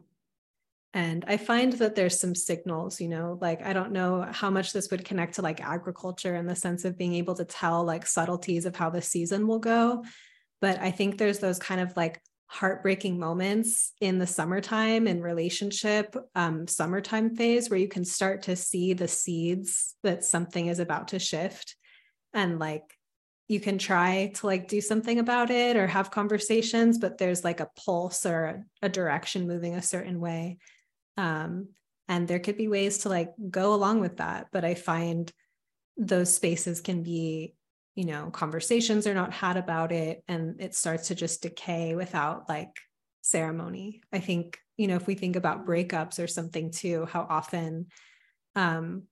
And 0.92 1.24
I 1.26 1.38
find 1.38 1.72
that 1.74 1.94
there's 1.94 2.20
some 2.20 2.34
signals, 2.34 3.00
you 3.00 3.08
know, 3.08 3.38
like 3.40 3.64
I 3.64 3.72
don't 3.72 3.92
know 3.92 4.26
how 4.30 4.50
much 4.50 4.72
this 4.72 4.90
would 4.90 5.04
connect 5.04 5.34
to 5.34 5.42
like 5.42 5.62
agriculture 5.62 6.34
in 6.36 6.46
the 6.46 6.54
sense 6.54 6.84
of 6.84 6.98
being 6.98 7.14
able 7.14 7.34
to 7.36 7.44
tell 7.46 7.84
like 7.84 8.06
subtleties 8.06 8.66
of 8.66 8.76
how 8.76 8.90
the 8.90 9.00
season 9.02 9.46
will 9.46 9.58
go. 9.58 10.04
But 10.60 10.78
I 10.78 10.90
think 10.90 11.16
there's 11.16 11.38
those 11.38 11.58
kind 11.58 11.80
of 11.80 11.96
like 11.96 12.20
heartbreaking 12.48 13.18
moments 13.18 13.92
in 14.00 14.18
the 14.18 14.26
summertime 14.26 15.06
and 15.06 15.22
relationship 15.22 16.16
um, 16.34 16.66
summertime 16.66 17.36
phase 17.36 17.68
where 17.68 17.78
you 17.78 17.88
can 17.88 18.04
start 18.04 18.42
to 18.42 18.56
see 18.56 18.94
the 18.94 19.08
seeds 19.08 19.94
that 20.02 20.24
something 20.24 20.66
is 20.66 20.78
about 20.78 21.08
to 21.08 21.18
shift. 21.18 21.76
And 22.34 22.58
like 22.58 22.82
you 23.48 23.60
can 23.60 23.78
try 23.78 24.32
to 24.34 24.46
like 24.46 24.68
do 24.68 24.80
something 24.80 25.18
about 25.18 25.50
it 25.50 25.76
or 25.76 25.86
have 25.86 26.10
conversations 26.10 26.98
but 26.98 27.18
there's 27.18 27.44
like 27.44 27.60
a 27.60 27.70
pulse 27.84 28.26
or 28.26 28.64
a 28.82 28.88
direction 28.88 29.46
moving 29.46 29.74
a 29.74 29.82
certain 29.82 30.20
way. 30.20 30.58
Um, 31.16 31.68
and 32.08 32.26
there 32.26 32.38
could 32.38 32.56
be 32.56 32.68
ways 32.68 32.98
to 32.98 33.08
like 33.08 33.32
go 33.50 33.74
along 33.74 34.00
with 34.00 34.16
that 34.16 34.46
but 34.50 34.64
i 34.64 34.74
find 34.74 35.32
those 35.96 36.34
spaces 36.34 36.80
can 36.80 37.02
be 37.02 37.54
you 37.98 38.04
know 38.04 38.30
conversations 38.30 39.08
are 39.08 39.14
not 39.14 39.32
had 39.32 39.56
about 39.56 39.90
it 39.90 40.22
and 40.28 40.60
it 40.60 40.72
starts 40.72 41.08
to 41.08 41.16
just 41.16 41.42
decay 41.42 41.96
without 41.96 42.48
like 42.48 42.70
ceremony. 43.22 44.02
I 44.12 44.20
think 44.20 44.56
you 44.76 44.86
know 44.86 44.94
if 44.94 45.08
we 45.08 45.16
think 45.16 45.34
about 45.34 45.66
breakups 45.66 46.22
or 46.22 46.28
something 46.28 46.70
too 46.70 47.06
how 47.06 47.26
often 47.28 47.86
um 48.54 49.02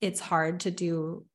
it's 0.00 0.18
hard 0.18 0.60
to 0.60 0.72
do 0.72 1.26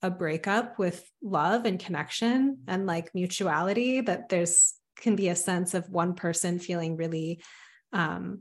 a 0.00 0.10
breakup 0.10 0.78
with 0.78 1.06
love 1.22 1.66
and 1.66 1.78
connection 1.78 2.60
and 2.66 2.86
like 2.86 3.14
mutuality 3.14 4.00
that 4.00 4.30
there's 4.30 4.72
can 4.96 5.16
be 5.16 5.28
a 5.28 5.36
sense 5.36 5.74
of 5.74 5.90
one 5.90 6.14
person 6.14 6.58
feeling 6.58 6.96
really 6.96 7.42
um 7.92 8.40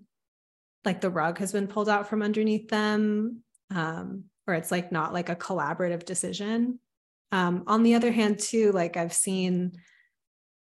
like 0.86 1.02
the 1.02 1.10
rug 1.10 1.40
has 1.40 1.52
been 1.52 1.68
pulled 1.68 1.90
out 1.90 2.08
from 2.08 2.24
underneath 2.24 2.70
them 2.70 3.44
um 3.70 4.24
or 4.48 4.54
it's 4.54 4.72
like 4.72 4.94
not 4.94 5.12
like 5.12 5.28
a 5.28 5.36
collaborative 5.36 6.06
decision 6.06 6.80
um 7.32 7.64
on 7.68 7.84
the 7.84 7.96
other 7.96 8.12
hand 8.12 8.40
too 8.40 8.72
like 8.72 8.98
i've 8.98 9.14
seen 9.14 9.72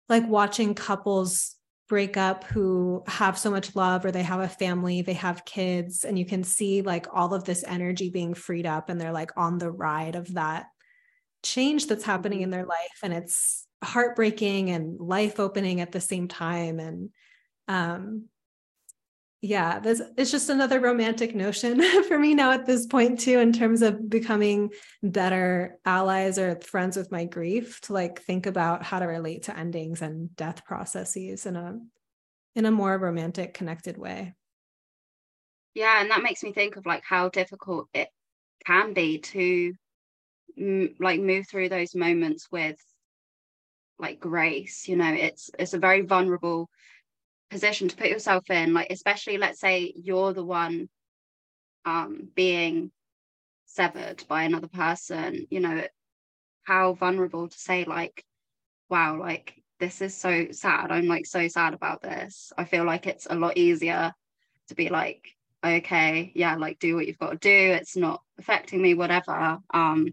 like 0.08 0.28
watching 0.28 0.74
couples 0.74 1.56
break 1.88 2.16
up 2.16 2.44
who 2.44 3.02
have 3.06 3.38
so 3.38 3.50
much 3.50 3.76
love 3.76 4.04
or 4.04 4.10
they 4.10 4.22
have 4.22 4.40
a 4.40 4.48
family, 4.48 5.02
they 5.02 5.12
have 5.12 5.44
kids, 5.44 6.04
and 6.04 6.18
you 6.18 6.24
can 6.24 6.42
see 6.42 6.82
like 6.82 7.06
all 7.12 7.34
of 7.34 7.44
this 7.44 7.64
energy 7.66 8.10
being 8.10 8.34
freed 8.34 8.66
up 8.66 8.88
and 8.88 9.00
they're 9.00 9.12
like 9.12 9.30
on 9.36 9.58
the 9.58 9.70
ride 9.70 10.16
of 10.16 10.32
that 10.34 10.66
change 11.42 11.86
that's 11.86 12.04
happening 12.04 12.40
in 12.40 12.50
mm-hmm. 12.50 12.58
their 12.58 12.66
life. 12.66 12.98
And 13.02 13.12
it's 13.12 13.66
heartbreaking 13.82 14.70
and 14.70 14.98
life 14.98 15.38
opening 15.38 15.80
at 15.80 15.92
the 15.92 16.00
same 16.00 16.26
time. 16.26 16.80
And 16.80 17.10
um, 17.68 18.28
yeah, 19.44 19.78
this 19.78 20.00
it's 20.16 20.30
just 20.30 20.48
another 20.48 20.80
romantic 20.80 21.34
notion 21.34 21.82
for 22.08 22.18
me 22.18 22.32
now 22.32 22.50
at 22.52 22.64
this 22.64 22.86
point 22.86 23.20
too, 23.20 23.40
in 23.40 23.52
terms 23.52 23.82
of 23.82 24.08
becoming 24.08 24.70
better 25.02 25.78
allies 25.84 26.38
or 26.38 26.58
friends 26.62 26.96
with 26.96 27.12
my 27.12 27.26
grief 27.26 27.78
to 27.82 27.92
like 27.92 28.22
think 28.22 28.46
about 28.46 28.82
how 28.82 29.00
to 29.00 29.04
relate 29.04 29.42
to 29.42 29.56
endings 29.56 30.00
and 30.00 30.34
death 30.34 30.64
processes 30.64 31.44
in 31.44 31.56
a 31.56 31.78
in 32.56 32.64
a 32.64 32.70
more 32.70 32.96
romantic, 32.96 33.52
connected 33.52 33.98
way. 33.98 34.34
Yeah, 35.74 36.00
and 36.00 36.10
that 36.10 36.22
makes 36.22 36.42
me 36.42 36.54
think 36.54 36.76
of 36.76 36.86
like 36.86 37.02
how 37.06 37.28
difficult 37.28 37.88
it 37.92 38.08
can 38.64 38.94
be 38.94 39.18
to 39.18 39.74
m- 40.58 40.94
like 40.98 41.20
move 41.20 41.46
through 41.46 41.68
those 41.68 41.94
moments 41.94 42.48
with 42.50 42.82
like 43.98 44.20
grace. 44.20 44.88
You 44.88 44.96
know, 44.96 45.12
it's 45.12 45.50
it's 45.58 45.74
a 45.74 45.78
very 45.78 46.00
vulnerable 46.00 46.70
position 47.54 47.86
to 47.86 47.96
put 47.96 48.08
yourself 48.08 48.50
in 48.50 48.74
like 48.74 48.90
especially 48.90 49.38
let's 49.38 49.60
say 49.60 49.92
you're 49.94 50.32
the 50.32 50.44
one 50.44 50.88
um 51.84 52.28
being 52.34 52.90
severed 53.66 54.24
by 54.28 54.42
another 54.42 54.66
person 54.66 55.46
you 55.50 55.60
know 55.60 55.80
how 56.64 56.94
vulnerable 56.94 57.48
to 57.48 57.58
say 57.58 57.84
like 57.84 58.24
wow 58.90 59.16
like 59.18 59.54
this 59.80 60.00
is 60.00 60.16
so 60.16 60.46
sad. 60.50 60.90
I'm 60.90 61.06
like 61.06 61.26
so 61.26 61.48
sad 61.48 61.74
about 61.74 62.00
this. 62.00 62.52
I 62.56 62.64
feel 62.64 62.84
like 62.84 63.06
it's 63.06 63.26
a 63.28 63.34
lot 63.34 63.56
easier 63.56 64.12
to 64.68 64.74
be 64.74 64.88
like 64.88 65.22
okay 65.64 66.32
yeah 66.34 66.56
like 66.56 66.78
do 66.78 66.94
what 66.94 67.06
you've 67.06 67.18
got 67.18 67.32
to 67.32 67.38
do. 67.38 67.72
It's 67.72 67.96
not 67.96 68.22
affecting 68.38 68.80
me 68.82 68.94
whatever. 68.94 69.58
Um 69.72 70.08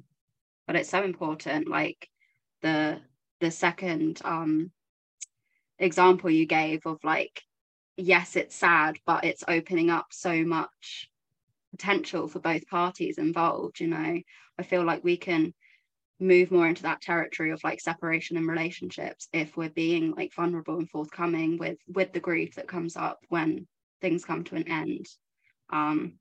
but 0.68 0.76
it's 0.76 0.90
so 0.90 1.04
important 1.04 1.68
like 1.68 2.08
the 2.62 3.00
the 3.40 3.52
second 3.52 4.22
um 4.26 4.72
example 5.82 6.30
you 6.30 6.46
gave 6.46 6.86
of 6.86 7.04
like 7.04 7.42
yes 7.98 8.36
it's 8.36 8.56
sad 8.56 8.98
but 9.06 9.26
it's 9.26 9.44
opening 9.48 9.90
up 9.90 10.08
so 10.12 10.44
much 10.44 11.10
potential 11.72 12.28
for 12.28 12.40
both 12.40 12.68
parties 12.68 13.18
involved 13.18 13.80
you 13.80 13.88
know? 13.88 14.20
I 14.60 14.64
feel 14.64 14.84
like 14.84 15.04
we 15.04 15.18
can 15.18 15.54
move 16.20 16.52
more 16.52 16.68
into 16.68 16.84
that 16.84 17.02
territory 17.02 17.52
of 17.52 17.64
like 17.64 17.82
separation 17.82 18.38
in 18.38 18.46
relationships 18.46 19.28
if 19.34 19.58
we're 19.58 19.70
being 19.70 20.12
like 20.12 20.34
vulnerable 20.36 20.78
and 20.78 20.90
forthcoming 20.90 21.58
with 21.58 21.80
with 21.88 22.14
the 22.14 22.20
grief 22.20 22.56
that 22.56 22.68
comes 22.68 22.96
up 22.96 23.20
when 23.30 23.68
things 24.02 24.24
come 24.24 24.44
to 24.44 24.56
an 24.56 24.68
end. 24.68 25.08
Um 25.72 26.14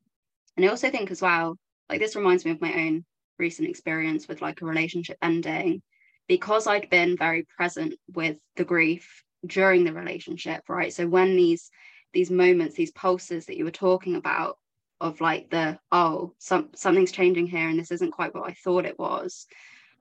and 0.57 0.65
i 0.65 0.69
also 0.69 0.91
think 0.91 1.11
as 1.11 1.21
well 1.21 1.57
like 1.89 2.01
this 2.01 2.17
reminds 2.17 2.45
me 2.45 2.51
of 2.53 2.61
my 2.61 2.73
own 2.73 3.05
recent 3.39 3.69
experience 3.69 4.27
with 4.29 4.41
like 4.43 4.63
a 4.63 4.67
relationship 4.67 5.19
ending. 5.21 5.83
Because 6.29 6.67
i'd 6.67 6.89
been 6.89 7.17
very 7.17 7.47
present 7.57 7.95
with 8.15 8.39
the 8.57 8.65
grief 8.65 9.23
during 9.47 9.84
the 9.84 9.93
relationship 9.93 10.62
right? 10.68 10.93
So 10.93 11.07
when 11.07 11.36
these 11.36 11.70
these 12.12 12.30
moments 12.30 12.74
these 12.74 12.93
pulses 12.93 13.47
that 13.47 13.57
you 13.57 13.64
were 13.64 13.70
talking 13.70 14.16
about 14.16 14.57
of 15.01 15.20
like 15.20 15.51
the 15.51 15.78
oh 15.93 16.34
some 16.38 16.68
something's 16.74 17.12
changing 17.12 17.47
here 17.47 17.68
and 17.68 17.78
this 17.78 17.91
isn't 17.91 18.11
quite 18.11 18.34
what 18.34 18.49
i 18.49 18.53
thought 18.53 18.84
it 18.84 18.99
was 18.99 19.47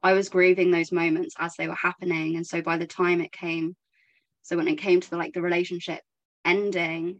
i 0.04 0.14
was 0.14 0.30
grieving 0.30 0.72
those 0.72 0.92
moments 0.92 1.36
as 1.38 1.56
they 1.56 1.68
were 1.68 1.76
happening. 1.76 2.36
And 2.36 2.46
so 2.46 2.62
by 2.62 2.78
the 2.78 2.88
time 2.88 3.22
it 3.22 3.32
came 3.32 3.76
so 4.42 4.58
when 4.58 4.68
it 4.68 4.78
came 4.78 5.00
to 5.00 5.10
the 5.10 5.18
like 5.18 5.34
the 5.34 5.42
relationship 5.42 6.02
ending 6.46 7.20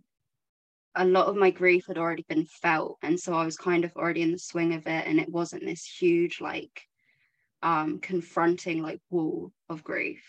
a 0.96 1.06
lot 1.06 1.28
of 1.28 1.36
my 1.36 1.52
grief 1.52 1.86
had 1.88 2.00
already 2.00 2.26
been 2.28 2.46
felt. 2.46 2.98
And 3.04 3.20
so 3.20 3.34
i 3.34 3.46
was 3.46 3.58
kind 3.58 3.86
of 3.86 3.96
already 3.96 4.22
in 4.22 4.32
the 4.32 4.40
swing 4.40 4.74
of 4.74 4.88
it 4.88 5.08
and 5.08 5.20
it 5.20 5.30
wasn't 5.30 5.64
this 5.64 5.86
huge 5.86 6.42
like 6.42 6.82
um 7.62 8.00
confronting 8.00 8.82
like 8.82 9.00
wall 9.10 9.52
of 9.70 9.84
grief 9.84 10.24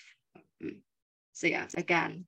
so 1.41 1.47
yeah, 1.47 1.66
again, 1.74 2.26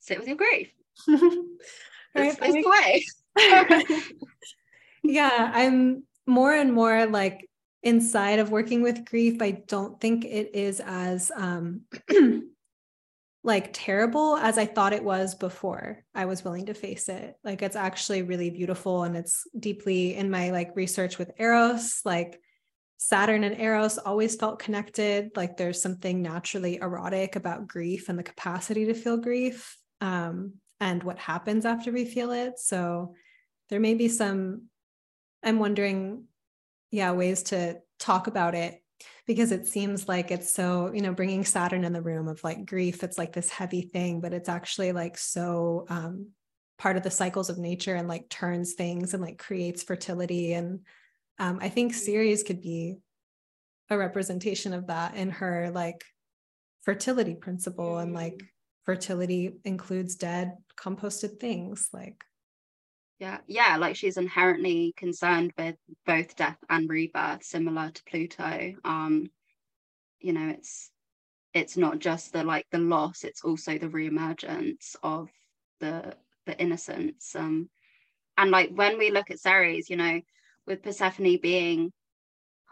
sit 0.00 0.18
with 0.18 0.28
your 0.28 0.36
grief. 0.36 0.70
right, 1.08 2.38
the 2.38 2.64
way. 2.66 3.04
yeah, 5.02 5.50
I'm 5.54 6.02
more 6.26 6.52
and 6.52 6.74
more 6.74 7.06
like 7.06 7.48
inside 7.82 8.38
of 8.38 8.50
working 8.50 8.82
with 8.82 9.06
grief. 9.06 9.40
I 9.40 9.62
don't 9.66 9.98
think 9.98 10.26
it 10.26 10.54
is 10.54 10.80
as 10.84 11.32
um 11.34 11.86
like 13.42 13.70
terrible 13.72 14.36
as 14.36 14.58
I 14.58 14.66
thought 14.66 14.92
it 14.92 15.02
was 15.02 15.34
before 15.34 16.04
I 16.14 16.26
was 16.26 16.44
willing 16.44 16.66
to 16.66 16.74
face 16.74 17.08
it. 17.08 17.34
Like 17.42 17.62
it's 17.62 17.76
actually 17.76 18.20
really 18.20 18.50
beautiful 18.50 19.04
and 19.04 19.16
it's 19.16 19.44
deeply 19.58 20.16
in 20.16 20.30
my 20.30 20.50
like 20.50 20.76
research 20.76 21.16
with 21.16 21.30
Eros, 21.38 22.02
like 22.04 22.38
Saturn 23.08 23.42
and 23.42 23.60
Eros 23.60 23.98
always 23.98 24.36
felt 24.36 24.60
connected. 24.60 25.32
Like 25.34 25.56
there's 25.56 25.82
something 25.82 26.22
naturally 26.22 26.76
erotic 26.76 27.34
about 27.34 27.66
grief 27.66 28.08
and 28.08 28.16
the 28.16 28.22
capacity 28.22 28.86
to 28.86 28.94
feel 28.94 29.16
grief 29.16 29.76
um, 30.00 30.54
and 30.80 31.02
what 31.02 31.18
happens 31.18 31.66
after 31.66 31.90
we 31.90 32.04
feel 32.04 32.30
it. 32.30 32.60
So 32.60 33.14
there 33.70 33.80
may 33.80 33.94
be 33.94 34.08
some, 34.08 34.66
I'm 35.42 35.58
wondering, 35.58 36.24
yeah, 36.92 37.10
ways 37.10 37.42
to 37.44 37.80
talk 37.98 38.28
about 38.28 38.54
it 38.54 38.80
because 39.26 39.50
it 39.50 39.66
seems 39.66 40.06
like 40.06 40.30
it's 40.30 40.52
so, 40.52 40.92
you 40.94 41.00
know, 41.00 41.12
bringing 41.12 41.44
Saturn 41.44 41.82
in 41.82 41.92
the 41.92 42.02
room 42.02 42.28
of 42.28 42.44
like 42.44 42.66
grief, 42.66 43.02
it's 43.02 43.18
like 43.18 43.32
this 43.32 43.50
heavy 43.50 43.82
thing, 43.82 44.20
but 44.20 44.32
it's 44.32 44.48
actually 44.48 44.92
like 44.92 45.18
so 45.18 45.86
um, 45.88 46.28
part 46.78 46.96
of 46.96 47.02
the 47.02 47.10
cycles 47.10 47.50
of 47.50 47.58
nature 47.58 47.96
and 47.96 48.06
like 48.06 48.28
turns 48.28 48.74
things 48.74 49.12
and 49.12 49.22
like 49.22 49.38
creates 49.38 49.82
fertility 49.82 50.52
and 50.52 50.80
um, 51.38 51.58
I 51.60 51.68
think 51.68 51.94
Ceres 51.94 52.42
could 52.42 52.60
be 52.60 52.98
a 53.90 53.98
representation 53.98 54.72
of 54.72 54.86
that 54.88 55.14
in 55.14 55.30
her 55.30 55.70
like 55.70 56.04
fertility 56.82 57.34
principle 57.34 57.98
and 57.98 58.12
like 58.12 58.34
mm. 58.34 58.46
fertility 58.84 59.52
includes 59.64 60.16
dead 60.16 60.52
composted 60.76 61.38
things 61.38 61.88
like 61.92 62.24
yeah 63.18 63.38
yeah 63.46 63.76
like 63.76 63.94
she's 63.94 64.16
inherently 64.16 64.92
concerned 64.96 65.52
with 65.56 65.76
both 66.06 66.34
death 66.36 66.58
and 66.68 66.88
rebirth 66.88 67.44
similar 67.44 67.90
to 67.90 68.02
pluto. 68.04 68.72
Um 68.84 69.30
you 70.20 70.32
know 70.32 70.48
it's 70.48 70.90
it's 71.54 71.76
not 71.76 71.98
just 71.98 72.32
the 72.32 72.42
like 72.42 72.66
the 72.72 72.78
loss 72.78 73.24
it's 73.24 73.44
also 73.44 73.78
the 73.78 73.88
reemergence 73.88 74.96
of 75.02 75.28
the 75.80 76.16
the 76.46 76.58
innocence. 76.58 77.36
Um 77.36 77.68
and 78.36 78.50
like 78.50 78.70
when 78.70 78.98
we 78.98 79.10
look 79.10 79.30
at 79.30 79.38
Ceres 79.38 79.88
you 79.88 79.96
know 79.96 80.20
with 80.66 80.82
Persephone 80.82 81.38
being 81.40 81.92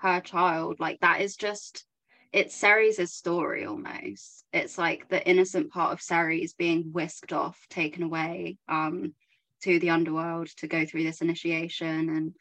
her 0.00 0.20
child, 0.20 0.80
like 0.80 1.00
that 1.00 1.20
is 1.20 1.36
just 1.36 1.84
it's 2.32 2.54
Ceres' 2.54 3.12
story 3.12 3.66
almost. 3.66 4.44
It's 4.52 4.78
like 4.78 5.08
the 5.08 5.26
innocent 5.28 5.72
part 5.72 5.92
of 5.92 6.00
Ceres 6.00 6.54
being 6.54 6.92
whisked 6.92 7.32
off, 7.32 7.58
taken 7.68 8.04
away 8.04 8.56
um, 8.68 9.14
to 9.62 9.78
the 9.80 9.90
underworld 9.90 10.48
to 10.58 10.68
go 10.68 10.86
through 10.86 11.04
this 11.04 11.20
initiation, 11.20 12.08
and 12.08 12.36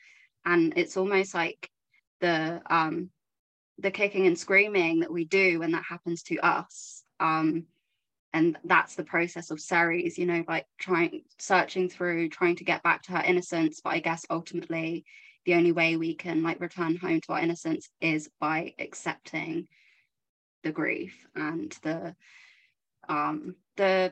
and 0.45 0.73
it's 0.77 0.97
almost 0.97 1.33
like 1.33 1.69
the 2.21 2.61
um, 2.69 3.09
the 3.79 3.91
kicking 3.91 4.27
and 4.27 4.37
screaming 4.37 4.99
that 4.99 5.11
we 5.11 5.25
do 5.25 5.59
when 5.59 5.71
that 5.71 5.83
happens 5.87 6.23
to 6.23 6.37
us. 6.39 7.03
Um, 7.19 7.65
and 8.31 8.57
that's 8.63 8.95
the 8.95 9.03
process 9.03 9.49
of 9.49 9.59
Ceres, 9.59 10.19
you 10.19 10.27
know, 10.27 10.43
like 10.47 10.67
trying 10.79 11.23
searching 11.39 11.89
through, 11.89 12.29
trying 12.29 12.57
to 12.57 12.63
get 12.63 12.83
back 12.83 13.01
to 13.03 13.13
her 13.13 13.23
innocence. 13.23 13.81
But 13.83 13.93
I 13.93 13.99
guess 13.99 14.25
ultimately 14.29 15.03
the 15.45 15.55
only 15.55 15.71
way 15.71 15.95
we 15.95 16.15
can 16.15 16.43
like 16.43 16.59
return 16.59 16.95
home 16.97 17.21
to 17.21 17.33
our 17.33 17.39
innocence 17.39 17.89
is 18.01 18.29
by 18.39 18.73
accepting 18.79 19.67
the 20.63 20.71
grief 20.71 21.25
and 21.35 21.75
the 21.83 22.15
um 23.07 23.55
the 23.77 24.11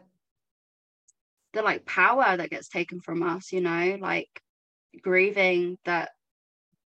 the 1.54 1.62
like 1.62 1.86
power 1.86 2.38
that 2.38 2.50
gets 2.50 2.70
taken 2.70 3.02
from 3.02 3.22
us 3.24 3.52
you 3.52 3.62
know 3.62 3.98
like 4.00 4.42
grieving 5.02 5.78
that 5.86 6.12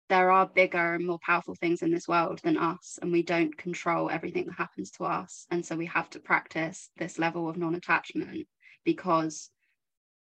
there 0.09 0.31
are 0.31 0.47
bigger 0.47 0.95
and 0.95 1.05
more 1.05 1.19
powerful 1.23 1.55
things 1.55 1.83
in 1.83 1.91
this 1.91 2.07
world 2.07 2.39
than 2.43 2.57
us 2.57 2.97
and 3.01 3.11
we 3.11 3.21
don't 3.21 3.55
control 3.55 4.09
everything 4.09 4.45
that 4.47 4.57
happens 4.57 4.89
to 4.89 5.03
us. 5.05 5.45
And 5.51 5.63
so 5.63 5.75
we 5.75 5.85
have 5.85 6.09
to 6.11 6.19
practice 6.19 6.89
this 6.97 7.19
level 7.19 7.47
of 7.47 7.57
non-attachment 7.57 8.47
because 8.83 9.51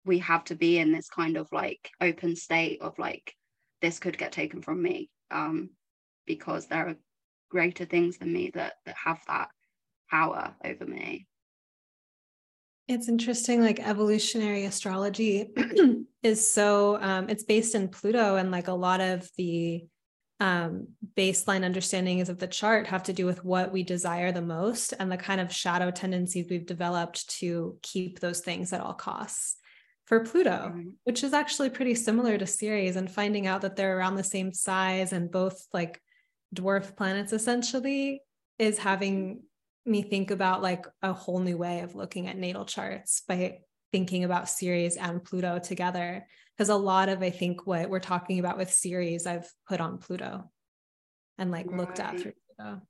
we 0.05 0.19
have 0.19 0.45
to 0.45 0.55
be 0.55 0.79
in 0.79 0.93
this 0.93 1.09
kind 1.09 1.39
of 1.39 1.49
like 1.53 1.91
open 2.03 2.37
state 2.37 2.83
of 2.83 2.99
like 2.99 3.35
this 3.81 3.99
could 3.99 4.19
get 4.19 4.33
taken 4.33 4.63
from 4.63 4.83
me 4.83 5.11
um 5.31 5.71
because 6.27 6.67
there 6.67 6.89
are 6.89 6.97
greater 7.51 7.85
things 7.85 8.19
than 8.19 8.33
me 8.33 8.51
that 8.55 8.75
that 8.85 8.97
have 9.03 9.21
that 9.27 9.49
power 10.11 10.55
over 10.65 10.87
me. 10.87 11.27
It's 12.87 13.09
interesting 13.09 13.61
like 13.61 13.81
evolutionary 13.81 14.65
astrology 14.65 15.51
is 16.23 16.51
so 16.51 16.99
um, 17.03 17.29
it's 17.29 17.45
based 17.45 17.75
in 17.75 17.89
pluto 17.89 18.37
and 18.37 18.51
like 18.51 18.69
a 18.69 18.73
lot 18.73 19.01
of 19.01 19.29
the 19.37 19.85
um, 20.41 20.89
baseline 21.17 21.65
understandings 21.65 22.29
of 22.29 22.39
the 22.39 22.47
chart 22.47 22.87
have 22.87 23.03
to 23.03 23.13
do 23.13 23.27
with 23.27 23.45
what 23.45 23.73
we 23.73 23.83
desire 23.83 24.33
the 24.33 24.41
most 24.41 24.95
and 24.99 25.13
the 25.13 25.17
kind 25.17 25.41
of 25.41 25.53
shadow 25.53 25.91
tendencies 25.91 26.47
we've 26.49 26.65
developed 26.65 27.29
to 27.41 27.77
keep 27.83 28.21
those 28.21 28.41
things 28.41 28.73
at 28.73 28.81
all 28.81 28.95
costs 28.95 29.58
for 30.09 30.21
pluto 30.21 30.75
which 31.05 31.23
is 31.23 31.33
actually 31.33 31.71
pretty 31.71 31.95
similar 31.95 32.39
to 32.39 32.47
ceres 32.47 32.97
and 32.97 33.11
finding 33.11 33.47
out 33.47 33.61
that 33.61 33.77
they're 33.77 33.99
around 33.99 34.17
the 34.17 34.25
same 34.25 34.53
size 34.53 35.13
and 35.13 35.31
both 35.31 35.67
like 35.73 36.01
dwarf 36.55 36.97
planets 36.97 37.33
essentially 37.33 38.23
is 38.59 38.79
having 38.79 39.43
me 39.89 40.03
think 40.03 40.31
about 40.31 40.63
like 40.63 40.87
a 41.03 41.13
whole 41.13 41.41
new 41.41 41.57
way 41.57 41.81
of 41.81 41.95
looking 41.95 42.27
at 42.27 42.37
natal 42.37 42.65
charts 42.65 43.23
by 43.27 43.59
thinking 43.93 44.25
about 44.25 44.49
Ceres 44.49 44.97
and 44.97 45.25
Pluto 45.25 45.59
together. 45.59 46.27
Because 46.57 46.69
a 46.69 46.77
lot 46.77 47.09
of, 47.09 47.23
I 47.23 47.31
think, 47.31 47.67
what 47.67 47.89
we're 47.89 48.01
talking 48.01 48.39
about 48.39 48.59
with 48.59 48.73
Ceres, 48.73 49.27
I've 49.27 49.51
put 49.69 49.81
on 49.81 49.99
Pluto 49.99 50.51
and 51.39 51.51
like 51.51 51.67
right. 51.67 51.77
looked 51.77 52.01
at 52.01 52.21
through 52.21 52.33
Pluto. 52.57 52.81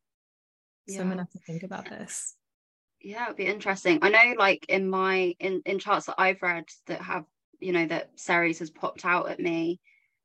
So 0.89 0.95
yeah. 0.95 1.01
I'm 1.01 1.09
gonna 1.09 1.23
have 1.23 1.31
to 1.31 1.39
think 1.47 1.63
about 1.63 1.89
this. 1.89 2.35
Yeah, 3.01 3.25
it'd 3.27 3.37
be 3.37 3.47
interesting. 3.47 4.01
I 4.03 4.09
know, 4.11 4.35
like 4.39 4.67
in 4.69 4.89
my 4.91 5.35
in 5.39 5.63
in 5.65 5.79
charts 5.79 6.07
that 6.07 6.17
I've 6.19 6.43
read 6.43 6.65
that 6.87 7.01
have 7.03 7.25
you 7.61 7.73
know 7.73 7.87
that 7.87 8.11
Ceres 8.19 8.59
has 8.59 8.71
popped 8.71 9.05
out 9.05 9.29
at 9.29 9.41
me. 9.41 9.81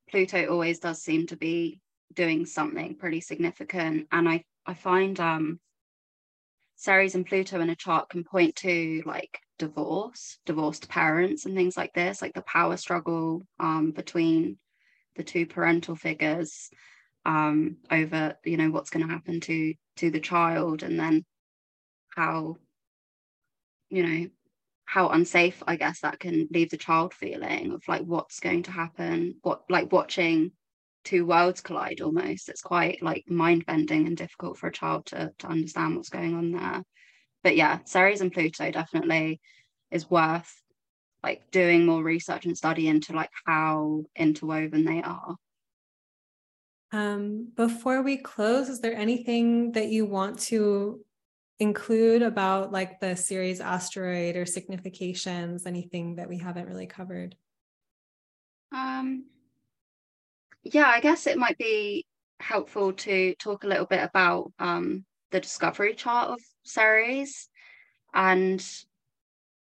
Pluto 0.10 0.48
always 0.52 0.80
does 0.80 1.02
seem 1.04 1.28
to 1.28 1.36
be 1.38 1.82
doing 2.14 2.46
something 2.46 2.96
pretty 2.98 3.22
significant, 3.22 4.08
and 4.12 4.28
I 4.28 4.44
I 4.66 4.74
find 4.74 5.20
um 5.20 5.60
Ceres 6.76 7.16
and 7.16 7.26
Pluto 7.26 7.62
in 7.62 7.70
a 7.70 7.76
chart 7.76 8.10
can 8.10 8.24
point 8.24 8.56
to 8.58 9.02
like 9.06 9.40
divorce, 9.58 10.38
divorced 10.46 10.88
parents, 10.90 11.46
and 11.46 11.56
things 11.56 11.78
like 11.78 11.94
this, 11.94 12.22
like 12.22 12.34
the 12.34 12.42
power 12.44 12.78
struggle 12.78 13.48
um, 13.60 13.92
between 13.92 14.58
the 15.16 15.24
two 15.24 15.46
parental 15.48 15.96
figures 15.96 16.70
um, 17.26 17.78
over, 17.92 18.38
you 18.46 18.58
know, 18.58 18.70
what's 18.72 18.90
going 18.90 19.06
to 19.08 19.14
happen 19.14 19.40
to 19.42 19.74
to 19.98 20.12
the 20.12 20.20
child, 20.20 20.84
and 20.84 21.00
then 21.00 21.26
how, 22.16 22.58
you 23.90 24.04
know, 24.06 24.28
how 24.86 25.10
unsafe 25.10 25.64
I 25.66 25.76
guess 25.76 26.02
that 26.02 26.20
can 26.20 26.48
leave 26.52 26.70
the 26.70 26.78
child 26.78 27.14
feeling 27.14 27.72
of 27.72 27.84
like 27.88 28.04
what's 28.04 28.40
going 28.40 28.64
to 28.64 28.72
happen, 28.72 29.36
what 29.42 29.64
like 29.70 29.92
watching 29.92 30.52
two 31.04 31.26
worlds 31.26 31.62
collide 31.62 32.02
almost. 32.02 32.50
It's 32.50 32.62
quite 32.62 33.02
like 33.02 33.24
mind 33.28 33.66
bending 33.66 34.08
and 34.08 34.16
difficult 34.16 34.58
for 34.58 34.68
a 34.68 34.72
child 34.72 35.08
to, 35.08 35.32
to 35.40 35.48
understand 35.48 35.96
what's 35.96 36.10
going 36.10 36.36
on 36.36 36.52
there. 36.52 36.84
But 37.44 37.56
yeah 37.56 37.80
ceres 37.86 38.22
and 38.22 38.32
pluto 38.32 38.72
definitely 38.72 39.42
is 39.92 40.10
worth 40.10 40.54
like 41.24 41.50
doing 41.52 41.86
more 41.86 42.04
research 42.04 42.46
and 42.46 42.58
study 42.58 42.88
into 42.88 43.14
like 43.14 43.32
how 43.46 44.04
interwoven 44.16 44.86
they 44.86 45.02
are. 45.02 45.36
Um, 46.92 47.48
before 47.56 48.04
we 48.04 48.18
close 48.18 48.70
is 48.70 48.82
there 48.82 48.94
anything 48.94 49.72
that 49.72 49.88
you 49.88 50.06
want 50.06 50.40
to 50.42 51.04
include 51.64 52.22
about 52.22 52.72
like 52.72 53.00
the 53.00 53.16
Ceres 53.16 53.60
asteroid 53.60 54.36
or 54.36 54.46
significations 54.46 55.66
anything 55.66 56.18
that 56.18 56.30
we 56.30 56.38
haven't 56.38 56.68
really 56.68 56.88
covered 56.88 57.36
um 58.72 59.26
yeah, 60.64 60.88
I 60.88 61.02
guess 61.02 61.28
it 61.28 61.38
might 61.38 61.58
be 61.58 62.06
helpful 62.40 62.94
to 62.94 63.36
talk 63.36 63.64
a 63.64 63.68
little 63.68 63.86
bit 63.86 64.04
about 64.04 64.52
um, 64.60 65.06
the 65.32 65.40
discovery 65.40 65.94
chart 65.94 66.30
of 66.30 66.40
Ceres 66.64 67.50
and 68.14 68.66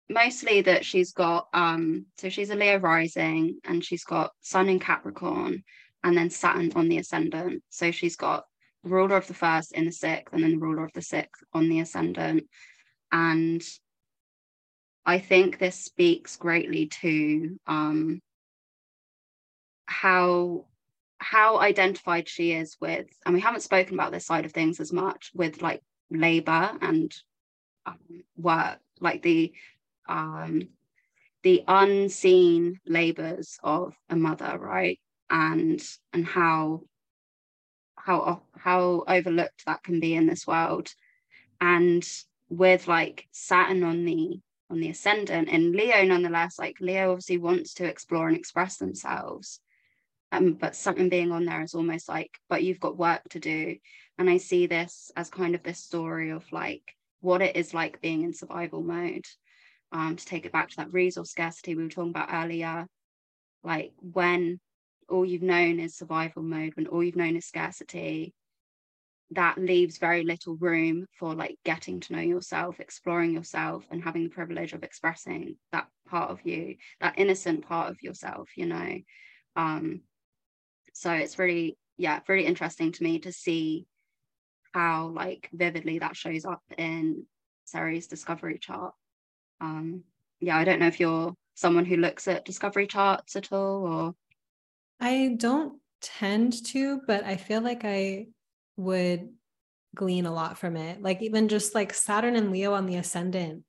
mostly 0.08 0.60
that 0.60 0.84
she's 0.84 1.12
got 1.12 1.48
um 1.54 2.04
so 2.18 2.28
she's 2.28 2.50
a 2.50 2.54
Leo 2.54 2.78
rising 2.78 3.58
and 3.64 3.82
she's 3.82 4.04
got 4.04 4.32
Sun 4.42 4.68
in 4.68 4.78
Capricorn 4.78 5.64
and 6.02 6.16
then 6.16 6.28
Saturn 6.28 6.70
on 6.74 6.88
the 6.88 6.98
ascendant. 6.98 7.62
So 7.70 7.90
she's 7.90 8.16
got 8.16 8.44
ruler 8.88 9.16
of 9.16 9.26
the 9.26 9.34
first 9.34 9.72
in 9.72 9.84
the 9.84 9.92
sixth 9.92 10.32
and 10.32 10.42
then 10.42 10.52
the 10.52 10.58
ruler 10.58 10.84
of 10.84 10.92
the 10.92 11.02
sixth 11.02 11.42
on 11.52 11.68
the 11.68 11.80
ascendant. 11.80 12.48
And 13.12 13.62
I 15.06 15.18
think 15.18 15.58
this 15.58 15.76
speaks 15.76 16.36
greatly 16.36 16.86
to 16.86 17.58
um 17.66 18.20
how 19.86 20.66
how 21.18 21.58
identified 21.58 22.28
she 22.28 22.52
is 22.52 22.76
with, 22.80 23.06
and 23.24 23.34
we 23.34 23.40
haven't 23.40 23.62
spoken 23.62 23.94
about 23.94 24.12
this 24.12 24.26
side 24.26 24.44
of 24.44 24.52
things 24.52 24.78
as 24.78 24.92
much 24.92 25.30
with 25.34 25.62
like 25.62 25.80
labor 26.10 26.72
and 26.82 27.14
um, 27.86 28.24
work, 28.36 28.78
like 29.00 29.22
the 29.22 29.52
um, 30.06 30.68
the 31.42 31.64
unseen 31.66 32.80
labors 32.86 33.58
of 33.62 33.94
a 34.10 34.16
mother, 34.16 34.58
right? 34.58 35.00
And 35.30 35.82
and 36.12 36.26
how 36.26 36.82
how 38.04 38.42
how 38.56 39.04
overlooked 39.08 39.64
that 39.66 39.82
can 39.82 39.98
be 39.98 40.14
in 40.14 40.26
this 40.26 40.46
world, 40.46 40.92
and 41.60 42.06
with 42.50 42.86
like 42.86 43.26
Saturn 43.32 43.82
on 43.82 44.04
the 44.04 44.40
on 44.70 44.80
the 44.80 44.90
ascendant 44.90 45.48
and 45.50 45.72
Leo, 45.74 46.04
nonetheless, 46.04 46.58
like 46.58 46.76
Leo 46.80 47.10
obviously 47.10 47.38
wants 47.38 47.74
to 47.74 47.84
explore 47.84 48.28
and 48.28 48.36
express 48.36 48.76
themselves. 48.76 49.60
Um, 50.32 50.54
but 50.54 50.74
something 50.74 51.08
being 51.08 51.32
on 51.32 51.44
there 51.44 51.62
is 51.62 51.74
almost 51.74 52.08
like 52.08 52.38
but 52.48 52.62
you've 52.62 52.80
got 52.80 52.98
work 52.98 53.22
to 53.30 53.40
do. 53.40 53.76
And 54.18 54.30
i 54.30 54.36
see 54.36 54.66
this 54.66 55.10
as 55.16 55.28
kind 55.30 55.54
of 55.54 55.62
this 55.62 55.78
story 55.78 56.30
of 56.30 56.44
like 56.52 56.94
what 57.20 57.42
it 57.42 57.56
is 57.56 57.74
like 57.74 58.00
being 58.00 58.22
in 58.22 58.34
survival 58.34 58.82
mode. 58.82 59.24
Um, 59.92 60.16
to 60.16 60.26
take 60.26 60.44
it 60.44 60.52
back 60.52 60.70
to 60.70 60.76
that 60.78 60.92
resource 60.92 61.30
scarcity 61.30 61.76
we 61.76 61.84
were 61.84 61.88
talking 61.88 62.10
about 62.10 62.30
earlier 62.32 62.88
like 63.62 63.92
when 64.00 64.58
all 65.08 65.24
you've 65.24 65.42
known 65.42 65.80
is 65.80 65.96
survival 65.96 66.42
mode 66.42 66.74
when 66.76 66.86
all 66.86 67.02
you've 67.02 67.16
known 67.16 67.36
is 67.36 67.46
scarcity 67.46 68.34
that 69.30 69.58
leaves 69.58 69.98
very 69.98 70.22
little 70.22 70.56
room 70.56 71.06
for 71.18 71.34
like 71.34 71.56
getting 71.64 72.00
to 72.00 72.12
know 72.12 72.20
yourself 72.20 72.78
exploring 72.78 73.32
yourself 73.32 73.84
and 73.90 74.02
having 74.02 74.24
the 74.24 74.28
privilege 74.28 74.72
of 74.72 74.82
expressing 74.82 75.56
that 75.72 75.86
part 76.06 76.30
of 76.30 76.44
you 76.44 76.76
that 77.00 77.18
innocent 77.18 77.66
part 77.66 77.90
of 77.90 78.02
yourself 78.02 78.48
you 78.56 78.66
know? 78.66 78.98
Um 79.56 80.02
so 80.92 81.12
it's 81.12 81.38
really 81.38 81.76
yeah 81.96 82.20
very 82.26 82.44
interesting 82.44 82.92
to 82.92 83.02
me 83.02 83.18
to 83.20 83.32
see 83.32 83.86
how 84.72 85.08
like 85.08 85.48
vividly 85.52 86.00
that 86.00 86.16
shows 86.16 86.44
up 86.44 86.62
in 86.76 87.24
Ceres 87.64 88.06
discovery 88.06 88.58
chart. 88.58 88.94
Um 89.60 90.04
yeah 90.40 90.56
I 90.56 90.64
don't 90.64 90.80
know 90.80 90.88
if 90.88 91.00
you're 91.00 91.34
someone 91.54 91.86
who 91.86 91.96
looks 91.96 92.28
at 92.28 92.44
discovery 92.44 92.86
charts 92.86 93.36
at 93.36 93.52
all 93.52 93.86
or 93.86 94.14
I 95.00 95.36
don't 95.36 95.80
tend 96.00 96.64
to 96.66 97.00
but 97.06 97.24
I 97.24 97.36
feel 97.36 97.60
like 97.60 97.84
I 97.84 98.26
would 98.76 99.30
glean 99.94 100.26
a 100.26 100.34
lot 100.34 100.58
from 100.58 100.76
it 100.76 101.00
like 101.00 101.22
even 101.22 101.48
just 101.48 101.74
like 101.74 101.94
Saturn 101.94 102.36
and 102.36 102.50
Leo 102.50 102.74
on 102.74 102.86
the 102.86 102.96
ascendant 102.96 103.62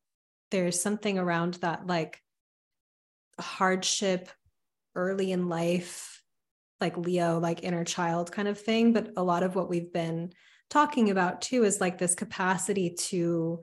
there's 0.51 0.81
something 0.81 1.17
around 1.17 1.55
that 1.55 1.87
like 1.87 2.19
hardship 3.39 4.29
early 4.95 5.31
in 5.31 5.49
life 5.49 6.15
like 6.81 6.97
Leo, 6.97 7.39
like 7.39 7.63
inner 7.63 7.83
child 7.83 8.31
kind 8.31 8.47
of 8.47 8.59
thing. 8.59 8.93
But 8.93 9.11
a 9.17 9.23
lot 9.23 9.43
of 9.43 9.55
what 9.55 9.69
we've 9.69 9.91
been 9.91 10.31
talking 10.69 11.09
about 11.09 11.41
too 11.41 11.63
is 11.63 11.81
like 11.81 11.97
this 11.97 12.15
capacity 12.15 12.91
to 12.91 13.61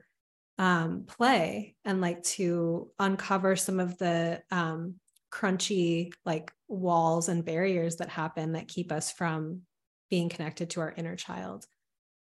um, 0.57 1.05
play 1.07 1.75
and 1.85 2.01
like 2.01 2.23
to 2.23 2.89
uncover 2.99 3.55
some 3.55 3.79
of 3.79 3.97
the 3.97 4.41
um, 4.51 4.95
crunchy 5.33 6.11
like 6.25 6.51
walls 6.67 7.27
and 7.27 7.43
barriers 7.43 7.95
that 7.95 8.09
happen 8.09 8.51
that 8.51 8.67
keep 8.67 8.91
us 8.91 9.11
from 9.11 9.61
being 10.09 10.29
connected 10.29 10.69
to 10.69 10.81
our 10.81 10.93
inner 10.95 11.15
child. 11.15 11.65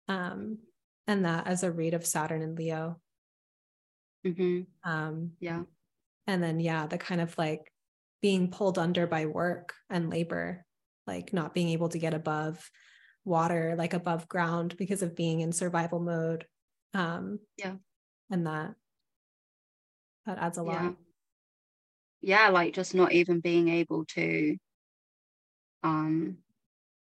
Um, 0.07 0.59
and 1.09 1.25
that 1.25 1.49
as 1.49 1.65
a 1.65 1.73
read 1.73 1.95
of 1.95 2.07
Saturn 2.07 2.41
and 2.41 2.57
Leo. 2.57 3.01
Mm-hmm. 4.25 4.61
Um, 4.89 5.33
yeah. 5.41 5.63
And 6.29 6.41
then, 6.41 6.61
yeah, 6.61 6.87
the 6.87 6.99
kind 6.99 7.21
of 7.21 7.37
like 7.37 7.73
being 8.23 8.49
pulled 8.49 8.79
under 8.79 9.07
by 9.09 9.27
work 9.27 9.75
and 9.89 10.11
labor 10.11 10.65
like 11.07 11.33
not 11.33 11.55
being 11.55 11.71
able 11.71 11.89
to 11.89 11.99
get 11.99 12.15
above 12.15 12.71
water, 13.25 13.75
like 13.77 13.95
above 13.95 14.29
ground 14.29 14.77
because 14.77 15.03
of 15.03 15.17
being 15.17 15.41
in 15.41 15.51
survival 15.51 15.99
mode. 15.99 16.45
Um, 16.95 17.41
yeah. 17.57 17.75
And 18.31 18.47
that, 18.47 18.75
that 20.27 20.39
adds 20.39 20.59
a 20.59 20.63
yeah. 20.65 20.85
lot. 20.85 20.97
Yeah. 22.21 22.49
Like 22.49 22.75
just 22.75 22.95
not 22.95 23.13
even 23.13 23.41
being 23.41 23.69
able 23.69 24.05
to, 24.15 24.57
um, 25.83 26.39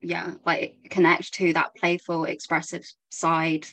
yeah, 0.02 0.34
like 0.46 0.78
connect 0.90 1.34
to 1.36 1.54
that 1.54 1.76
playful, 1.76 2.26
expressive 2.26 2.86
side, 3.10 3.66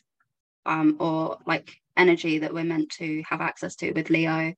um, 0.64 0.96
or 1.00 1.38
like 1.46 1.72
energy 1.96 2.38
that 2.38 2.54
we're 2.54 2.64
meant 2.64 2.90
to 2.90 3.22
have 3.28 3.40
access 3.40 3.76
to 3.76 3.92
with 3.92 4.10
Leo. 4.10 4.54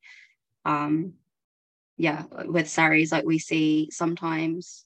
Um, 0.65 1.15
yeah, 1.97 2.25
with 2.45 2.69
Ceres, 2.69 3.13
like 3.13 3.25
we 3.25 3.39
see 3.39 3.89
sometimes 3.91 4.85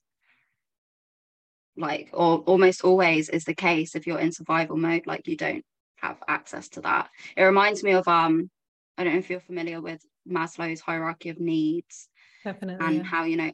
like 1.79 2.11
or 2.13 2.39
almost 2.39 2.83
always 2.83 3.29
is 3.29 3.45
the 3.45 3.55
case 3.55 3.95
if 3.95 4.07
you're 4.07 4.19
in 4.19 4.33
survival 4.33 4.77
mode 4.77 5.07
like 5.07 5.27
you 5.27 5.37
don't 5.37 5.65
have 5.97 6.19
access 6.29 6.69
to 6.69 6.81
that 6.81 7.09
it 7.37 7.43
reminds 7.43 7.83
me 7.83 7.93
of 7.93 8.07
um 8.09 8.51
i 8.97 9.05
don't 9.05 9.13
know 9.13 9.19
if 9.19 9.31
you're 9.31 9.41
familiar 9.41 9.81
with 9.81 10.01
maslow's 10.29 10.81
hierarchy 10.81 11.29
of 11.29 11.41
needs 11.41 12.09
definitely 12.45 12.85
and 12.87 12.97
yeah. 12.97 13.03
how 13.03 13.25
you 13.25 13.37
know 13.37 13.53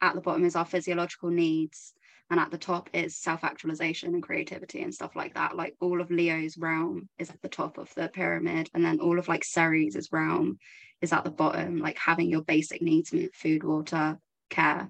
at 0.00 0.14
the 0.14 0.20
bottom 0.20 0.44
is 0.44 0.56
our 0.56 0.64
physiological 0.64 1.30
needs 1.30 1.94
and 2.28 2.40
at 2.40 2.50
the 2.50 2.58
top 2.58 2.90
is 2.92 3.16
self-actualization 3.16 4.12
and 4.12 4.22
creativity 4.22 4.82
and 4.82 4.94
stuff 4.94 5.16
like 5.16 5.34
that 5.34 5.56
like 5.56 5.74
all 5.80 6.00
of 6.00 6.10
leo's 6.10 6.58
realm 6.58 7.08
is 7.18 7.30
at 7.30 7.40
the 7.42 7.48
top 7.48 7.78
of 7.78 7.92
the 7.94 8.08
pyramid 8.08 8.68
and 8.74 8.84
then 8.84 9.00
all 9.00 9.18
of 9.18 9.28
like 9.28 9.44
ceres's 9.44 10.10
realm 10.12 10.58
is 11.00 11.12
at 11.12 11.24
the 11.24 11.30
bottom 11.30 11.78
like 11.78 11.98
having 11.98 12.28
your 12.28 12.42
basic 12.42 12.82
needs 12.82 13.14
food 13.34 13.62
water 13.62 14.18
care 14.50 14.88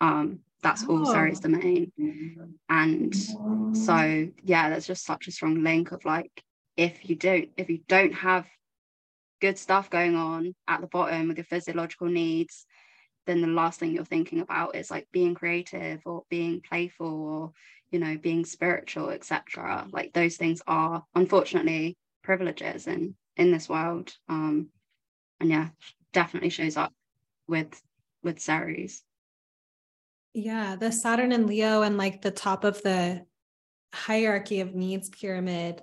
um 0.00 0.40
that's 0.62 0.84
oh. 0.88 0.98
all 0.98 1.06
Ceres 1.06 1.40
domain. 1.40 1.92
And 2.68 3.14
so 3.76 4.28
yeah, 4.42 4.70
there's 4.70 4.86
just 4.86 5.04
such 5.04 5.28
a 5.28 5.32
strong 5.32 5.62
link 5.62 5.92
of 5.92 6.04
like 6.04 6.42
if 6.76 7.08
you 7.08 7.16
don't 7.16 7.50
if 7.56 7.70
you 7.70 7.80
don't 7.88 8.14
have 8.14 8.46
good 9.40 9.58
stuff 9.58 9.90
going 9.90 10.16
on 10.16 10.54
at 10.66 10.80
the 10.80 10.86
bottom 10.86 11.28
with 11.28 11.36
your 11.36 11.44
physiological 11.44 12.08
needs, 12.08 12.66
then 13.26 13.40
the 13.40 13.46
last 13.46 13.80
thing 13.80 13.92
you're 13.92 14.04
thinking 14.04 14.40
about 14.40 14.74
is 14.74 14.90
like 14.90 15.06
being 15.12 15.34
creative 15.34 16.00
or 16.06 16.24
being 16.28 16.60
playful 16.60 17.06
or 17.06 17.52
you 17.90 17.98
know 17.98 18.18
being 18.18 18.44
spiritual 18.44 19.08
etc 19.08 19.86
like 19.92 20.12
those 20.12 20.36
things 20.36 20.60
are 20.66 21.02
unfortunately 21.14 21.96
privileges 22.22 22.86
in 22.86 23.14
in 23.38 23.50
this 23.50 23.66
world 23.66 24.12
um 24.28 24.68
and 25.40 25.48
yeah 25.48 25.68
definitely 26.12 26.50
shows 26.50 26.76
up 26.76 26.92
with 27.46 27.80
with 28.22 28.40
Ceres 28.40 29.02
yeah, 30.34 30.76
the 30.76 30.92
Saturn 30.92 31.32
and 31.32 31.46
Leo 31.46 31.82
and 31.82 31.96
like 31.96 32.22
the 32.22 32.30
top 32.30 32.64
of 32.64 32.82
the 32.82 33.24
hierarchy 33.92 34.60
of 34.60 34.74
needs 34.74 35.08
pyramid. 35.08 35.82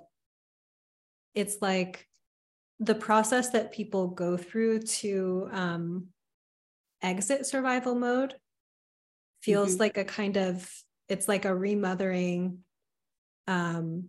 It's 1.34 1.58
like 1.60 2.06
the 2.80 2.94
process 2.94 3.50
that 3.50 3.72
people 3.72 4.08
go 4.08 4.36
through 4.36 4.80
to 4.80 5.48
um, 5.52 6.06
exit 7.02 7.46
survival 7.46 7.94
mode 7.94 8.34
feels 9.42 9.72
mm-hmm. 9.72 9.80
like 9.80 9.96
a 9.96 10.04
kind 10.04 10.36
of 10.36 10.68
it's 11.08 11.28
like 11.28 11.44
a 11.44 11.54
remothering 11.54 12.58
um, 13.46 14.08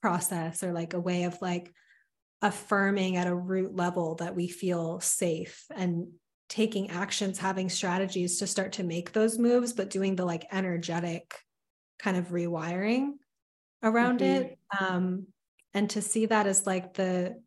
process 0.00 0.62
or 0.62 0.72
like 0.72 0.94
a 0.94 1.00
way 1.00 1.24
of 1.24 1.40
like 1.42 1.72
affirming 2.42 3.16
at 3.16 3.26
a 3.26 3.34
root 3.34 3.74
level 3.74 4.14
that 4.16 4.36
we 4.36 4.48
feel 4.48 5.00
safe 5.00 5.64
and 5.74 6.08
taking 6.48 6.90
actions, 6.90 7.38
having 7.38 7.68
strategies 7.68 8.38
to 8.38 8.46
start 8.46 8.72
to 8.72 8.84
make 8.84 9.12
those 9.12 9.38
moves, 9.38 9.72
but 9.72 9.90
doing 9.90 10.16
the 10.16 10.24
like 10.24 10.46
energetic 10.52 11.34
kind 11.98 12.16
of 12.16 12.28
rewiring 12.28 13.12
around 13.82 14.20
mm-hmm. 14.20 14.42
it. 14.42 14.58
Um, 14.78 15.26
and 15.74 15.90
to 15.90 16.02
see 16.02 16.26
that 16.26 16.46
as 16.46 16.66
like 16.66 16.94
the 16.94 17.40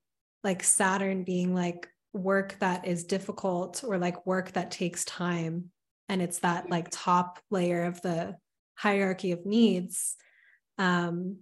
like 0.44 0.64
Saturn 0.64 1.24
being 1.24 1.54
like 1.54 1.88
work 2.14 2.58
that 2.60 2.88
is 2.88 3.04
difficult 3.04 3.84
or 3.86 3.98
like 3.98 4.26
work 4.26 4.52
that 4.54 4.72
takes 4.72 5.06
time. 5.06 5.72
And 6.10 6.22
it's 6.22 6.40
that 6.40 6.70
like 6.70 6.88
top 6.92 7.40
layer 7.50 7.86
of 7.86 8.02
the 8.02 8.36
hierarchy 8.76 9.32
of 9.32 9.46
needs. 9.46 10.16
Um, 10.78 11.40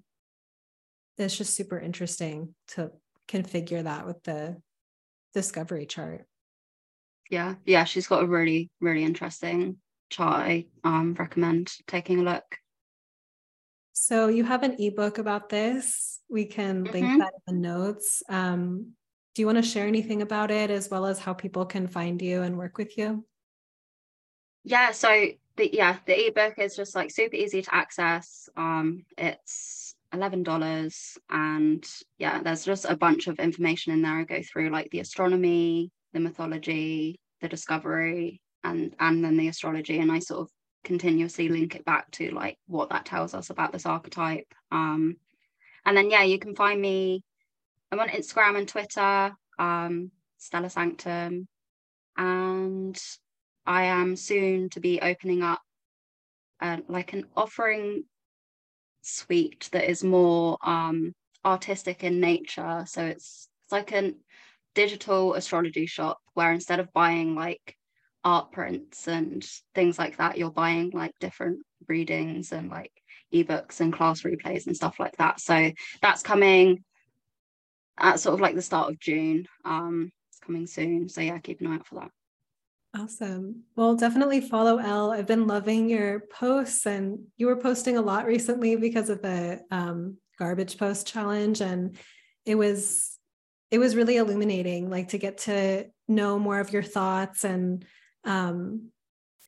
it's 1.17 1.37
just 1.37 1.55
super 1.55 1.79
interesting 1.79 2.55
to 2.69 2.91
configure 3.27 3.83
that 3.83 4.07
with 4.07 4.23
the 4.23 4.57
discovery 5.33 5.85
chart 5.85 6.25
yeah 7.29 7.55
yeah 7.65 7.83
she's 7.83 8.07
got 8.07 8.23
a 8.23 8.27
really 8.27 8.69
really 8.81 9.03
interesting 9.03 9.77
chart 10.09 10.41
i 10.41 10.65
um 10.83 11.13
recommend 11.19 11.71
taking 11.87 12.19
a 12.19 12.23
look 12.23 12.57
so 13.99 14.27
you 14.27 14.43
have 14.43 14.63
an 14.63 14.75
ebook 14.79 15.17
about 15.17 15.49
this. 15.49 16.19
We 16.29 16.45
can 16.45 16.83
mm-hmm. 16.83 16.93
link 16.93 17.19
that 17.19 17.33
in 17.47 17.55
the 17.55 17.67
notes. 17.67 18.23
Um 18.29 18.93
do 19.35 19.41
you 19.43 19.45
want 19.45 19.57
to 19.57 19.69
share 19.69 19.87
anything 19.87 20.21
about 20.21 20.51
it 20.51 20.69
as 20.69 20.89
well 20.89 21.05
as 21.05 21.19
how 21.19 21.33
people 21.33 21.65
can 21.65 21.87
find 21.87 22.21
you 22.21 22.41
and 22.41 22.57
work 22.57 22.77
with 22.77 22.97
you? 22.97 23.25
Yeah 24.63 24.91
so 24.91 25.09
the 25.57 25.69
yeah 25.73 25.97
the 26.05 26.27
ebook 26.27 26.57
is 26.57 26.75
just 26.75 26.95
like 26.95 27.11
super 27.11 27.35
easy 27.35 27.61
to 27.61 27.75
access. 27.75 28.49
Um 28.55 29.05
it's 29.17 29.95
$11 30.13 31.17
and 31.29 31.85
yeah 32.17 32.41
there's 32.41 32.65
just 32.65 32.85
a 32.85 32.97
bunch 32.97 33.27
of 33.27 33.39
information 33.39 33.93
in 33.93 34.01
there. 34.01 34.19
I 34.19 34.23
go 34.23 34.41
through 34.41 34.69
like 34.69 34.89
the 34.91 35.01
astronomy 35.01 35.91
the 36.13 36.19
mythology, 36.19 37.19
the 37.41 37.47
discovery, 37.47 38.41
and 38.63 38.95
and 38.99 39.23
then 39.23 39.37
the 39.37 39.47
astrology, 39.47 39.99
and 39.99 40.11
I 40.11 40.19
sort 40.19 40.41
of 40.41 40.49
continuously 40.83 41.49
link 41.49 41.75
it 41.75 41.85
back 41.85 42.09
to 42.11 42.31
like 42.31 42.57
what 42.67 42.89
that 42.89 43.05
tells 43.05 43.33
us 43.33 43.49
about 43.49 43.71
this 43.71 43.85
archetype. 43.85 44.47
Um, 44.71 45.17
and 45.85 45.95
then 45.95 46.09
yeah, 46.09 46.23
you 46.23 46.39
can 46.39 46.55
find 46.55 46.79
me. 46.81 47.23
I'm 47.91 47.99
on 47.99 48.09
Instagram 48.09 48.57
and 48.57 48.67
Twitter, 48.67 49.35
um, 49.57 50.11
Stellar 50.37 50.69
Sanctum, 50.69 51.47
and 52.15 53.01
I 53.65 53.85
am 53.85 54.15
soon 54.15 54.69
to 54.71 54.79
be 54.79 55.01
opening 55.01 55.41
up 55.41 55.61
uh, 56.61 56.77
like 56.87 57.13
an 57.13 57.25
offering 57.35 58.03
suite 59.01 59.69
that 59.71 59.89
is 59.89 60.03
more 60.03 60.57
um, 60.61 61.13
artistic 61.43 62.03
in 62.03 62.19
nature. 62.19 62.83
So 62.87 63.05
it's 63.05 63.49
it's 63.63 63.71
like 63.71 63.91
an 63.91 64.15
digital 64.75 65.33
astrology 65.33 65.85
shop 65.85 66.19
where 66.33 66.51
instead 66.51 66.79
of 66.79 66.93
buying 66.93 67.35
like 67.35 67.75
art 68.23 68.51
prints 68.51 69.07
and 69.07 69.45
things 69.75 69.97
like 69.97 70.17
that, 70.17 70.37
you're 70.37 70.51
buying 70.51 70.91
like 70.93 71.13
different 71.19 71.59
readings 71.87 72.51
and 72.51 72.69
like 72.69 72.91
ebooks 73.33 73.79
and 73.79 73.93
class 73.93 74.21
replays 74.21 74.67
and 74.67 74.75
stuff 74.75 74.99
like 74.99 75.15
that. 75.17 75.39
So 75.39 75.71
that's 76.01 76.23
coming 76.23 76.83
at 77.97 78.19
sort 78.19 78.33
of 78.33 78.41
like 78.41 78.55
the 78.55 78.61
start 78.61 78.91
of 78.91 78.99
June. 78.99 79.47
Um, 79.65 80.11
it's 80.31 80.39
coming 80.39 80.67
soon. 80.67 81.09
So 81.09 81.21
yeah, 81.21 81.37
keep 81.39 81.61
an 81.61 81.67
eye 81.67 81.75
out 81.75 81.87
for 81.87 81.95
that. 81.95 82.11
Awesome. 82.97 83.63
Well, 83.75 83.95
definitely 83.95 84.41
follow 84.41 84.77
Ell. 84.79 85.11
I've 85.11 85.27
been 85.27 85.45
loving 85.45 85.89
your 85.89 86.21
posts, 86.21 86.87
and 86.87 87.19
you 87.37 87.45
were 87.45 87.55
posting 87.55 87.97
a 87.97 88.01
lot 88.01 88.25
recently 88.25 88.75
because 88.77 89.11
of 89.11 89.21
the 89.21 89.61
um, 89.69 90.17
garbage 90.39 90.75
post 90.77 91.05
challenge, 91.05 91.61
and 91.61 91.97
it 92.45 92.55
was 92.55 93.19
it 93.69 93.77
was 93.77 93.95
really 93.95 94.17
illuminating 94.17 94.89
like 94.89 95.09
to 95.09 95.19
get 95.19 95.37
to 95.37 95.85
know 96.07 96.39
more 96.39 96.59
of 96.59 96.73
your 96.73 96.81
thoughts 96.81 97.43
and 97.43 97.85
um 98.25 98.89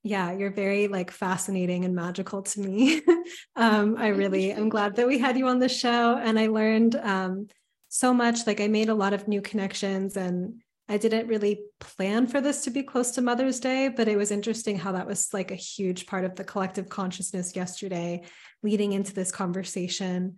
yeah 0.03 0.31
you're 0.31 0.51
very 0.51 0.87
like 0.87 1.11
fascinating 1.11 1.85
and 1.85 1.95
magical 1.95 2.41
to 2.41 2.59
me 2.59 3.01
um 3.55 3.95
i 3.97 4.07
really 4.07 4.51
am 4.51 4.69
glad 4.69 4.95
that 4.95 5.07
we 5.07 5.17
had 5.17 5.37
you 5.37 5.47
on 5.47 5.59
the 5.59 5.69
show 5.69 6.17
and 6.17 6.39
i 6.39 6.47
learned 6.47 6.95
um 6.95 7.47
so 7.89 8.13
much 8.13 8.47
like 8.47 8.59
i 8.59 8.67
made 8.67 8.89
a 8.89 8.95
lot 8.95 9.13
of 9.13 9.27
new 9.27 9.41
connections 9.41 10.17
and 10.17 10.61
i 10.89 10.97
didn't 10.97 11.27
really 11.27 11.61
plan 11.79 12.25
for 12.25 12.41
this 12.41 12.63
to 12.63 12.71
be 12.71 12.81
close 12.81 13.11
to 13.11 13.21
mother's 13.21 13.59
day 13.59 13.89
but 13.89 14.07
it 14.07 14.17
was 14.17 14.31
interesting 14.31 14.77
how 14.77 14.91
that 14.91 15.07
was 15.07 15.33
like 15.33 15.51
a 15.51 15.55
huge 15.55 16.07
part 16.07 16.25
of 16.25 16.35
the 16.35 16.43
collective 16.43 16.89
consciousness 16.89 17.55
yesterday 17.55 18.21
leading 18.63 18.93
into 18.93 19.13
this 19.13 19.31
conversation 19.31 20.35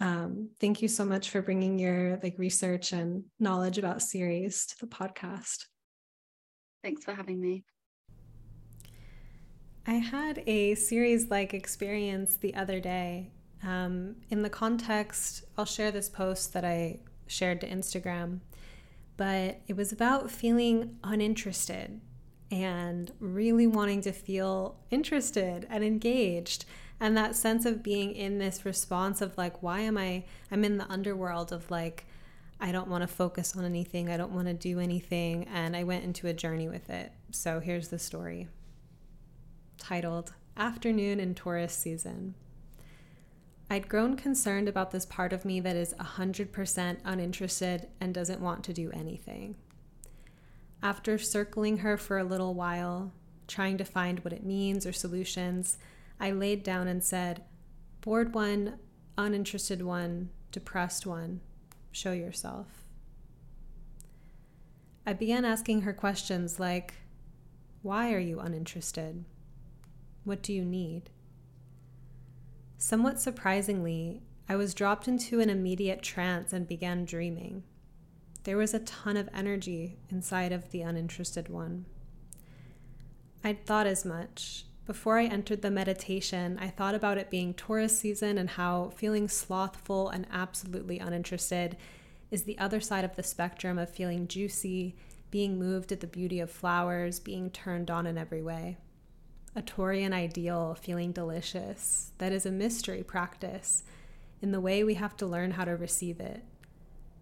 um, 0.00 0.50
thank 0.60 0.82
you 0.82 0.88
so 0.88 1.04
much 1.04 1.30
for 1.30 1.40
bringing 1.40 1.78
your 1.78 2.18
like 2.22 2.34
research 2.38 2.92
and 2.92 3.24
knowledge 3.38 3.78
about 3.78 4.02
Ceres 4.02 4.66
to 4.66 4.80
the 4.80 4.86
podcast. 4.86 5.64
Thanks 6.82 7.04
for 7.04 7.14
having 7.14 7.40
me. 7.40 7.64
I 9.86 9.94
had 9.94 10.42
a 10.46 10.74
Ceres 10.74 11.30
like 11.30 11.52
experience 11.52 12.36
the 12.36 12.54
other 12.54 12.80
day. 12.80 13.30
Um, 13.62 14.16
in 14.30 14.42
the 14.42 14.50
context, 14.50 15.44
I'll 15.56 15.64
share 15.64 15.90
this 15.90 16.08
post 16.08 16.52
that 16.54 16.64
I 16.64 17.00
shared 17.26 17.60
to 17.60 17.68
Instagram, 17.68 18.40
but 19.16 19.60
it 19.66 19.76
was 19.76 19.92
about 19.92 20.30
feeling 20.30 20.96
uninterested 21.02 22.00
and 22.50 23.10
really 23.20 23.66
wanting 23.66 24.00
to 24.02 24.12
feel 24.12 24.76
interested 24.90 25.66
and 25.70 25.82
engaged 25.82 26.64
and 27.00 27.16
that 27.16 27.34
sense 27.34 27.66
of 27.66 27.82
being 27.82 28.12
in 28.12 28.38
this 28.38 28.64
response 28.64 29.20
of 29.20 29.36
like 29.36 29.62
why 29.62 29.80
am 29.80 29.96
i 29.96 30.22
i'm 30.52 30.62
in 30.62 30.76
the 30.76 30.88
underworld 30.90 31.52
of 31.52 31.68
like 31.70 32.06
i 32.60 32.70
don't 32.70 32.86
want 32.86 33.02
to 33.02 33.08
focus 33.08 33.56
on 33.56 33.64
anything 33.64 34.08
i 34.08 34.16
don't 34.16 34.30
want 34.30 34.46
to 34.46 34.54
do 34.54 34.78
anything 34.78 35.44
and 35.52 35.74
i 35.74 35.82
went 35.82 36.04
into 36.04 36.26
a 36.26 36.32
journey 36.32 36.68
with 36.68 36.88
it 36.90 37.12
so 37.30 37.60
here's 37.60 37.88
the 37.88 37.98
story 37.98 38.46
titled 39.78 40.32
afternoon 40.56 41.20
in 41.20 41.34
taurus 41.34 41.74
season 41.74 42.34
I'd 43.70 43.88
grown 43.88 44.16
concerned 44.16 44.68
about 44.68 44.90
this 44.90 45.06
part 45.06 45.32
of 45.32 45.44
me 45.44 45.58
that 45.60 45.76
is 45.76 45.94
100% 45.94 46.98
uninterested 47.04 47.88
and 48.00 48.12
doesn't 48.12 48.40
want 48.40 48.62
to 48.64 48.72
do 48.72 48.90
anything. 48.92 49.56
After 50.82 51.16
circling 51.16 51.78
her 51.78 51.96
for 51.96 52.18
a 52.18 52.24
little 52.24 52.54
while, 52.54 53.12
trying 53.48 53.78
to 53.78 53.84
find 53.84 54.20
what 54.20 54.34
it 54.34 54.44
means 54.44 54.86
or 54.86 54.92
solutions, 54.92 55.78
I 56.20 56.30
laid 56.30 56.62
down 56.62 56.88
and 56.88 57.02
said, 57.02 57.42
Bored 58.02 58.34
one, 58.34 58.78
uninterested 59.16 59.82
one, 59.82 60.28
depressed 60.52 61.06
one, 61.06 61.40
show 61.90 62.12
yourself. 62.12 62.84
I 65.06 65.14
began 65.14 65.44
asking 65.44 65.82
her 65.82 65.94
questions 65.94 66.60
like, 66.60 66.94
Why 67.80 68.12
are 68.12 68.20
you 68.20 68.40
uninterested? 68.40 69.24
What 70.24 70.42
do 70.42 70.54
you 70.54 70.64
need? 70.64 71.10
Somewhat 72.78 73.20
surprisingly, 73.20 74.22
I 74.48 74.56
was 74.56 74.72
dropped 74.72 75.06
into 75.06 75.40
an 75.40 75.50
immediate 75.50 76.02
trance 76.02 76.52
and 76.52 76.66
began 76.66 77.04
dreaming. 77.04 77.62
There 78.44 78.56
was 78.56 78.72
a 78.72 78.78
ton 78.78 79.18
of 79.18 79.28
energy 79.34 79.98
inside 80.10 80.50
of 80.50 80.70
the 80.70 80.80
uninterested 80.80 81.48
one. 81.48 81.84
I'd 83.42 83.66
thought 83.66 83.86
as 83.86 84.06
much. 84.06 84.64
Before 84.86 85.18
I 85.18 85.24
entered 85.24 85.60
the 85.60 85.70
meditation, 85.70 86.58
I 86.58 86.68
thought 86.68 86.94
about 86.94 87.18
it 87.18 87.30
being 87.30 87.52
Taurus 87.52 87.98
season 87.98 88.38
and 88.38 88.50
how 88.50 88.92
feeling 88.96 89.28
slothful 89.28 90.08
and 90.08 90.26
absolutely 90.30 90.98
uninterested 90.98 91.76
is 92.30 92.44
the 92.44 92.58
other 92.58 92.80
side 92.80 93.04
of 93.04 93.16
the 93.16 93.22
spectrum 93.22 93.78
of 93.78 93.90
feeling 93.90 94.26
juicy, 94.26 94.96
being 95.30 95.58
moved 95.58 95.92
at 95.92 96.00
the 96.00 96.06
beauty 96.06 96.40
of 96.40 96.50
flowers, 96.50 97.20
being 97.20 97.50
turned 97.50 97.90
on 97.90 98.06
in 98.06 98.16
every 98.16 98.42
way 98.42 98.78
a 99.56 99.62
Taurian 99.62 100.12
ideal 100.12 100.74
feeling 100.74 101.12
delicious 101.12 102.12
that 102.18 102.32
is 102.32 102.44
a 102.44 102.50
mystery 102.50 103.02
practice 103.02 103.84
in 104.42 104.50
the 104.50 104.60
way 104.60 104.82
we 104.82 104.94
have 104.94 105.16
to 105.16 105.26
learn 105.26 105.52
how 105.52 105.64
to 105.64 105.76
receive 105.76 106.20
it. 106.20 106.42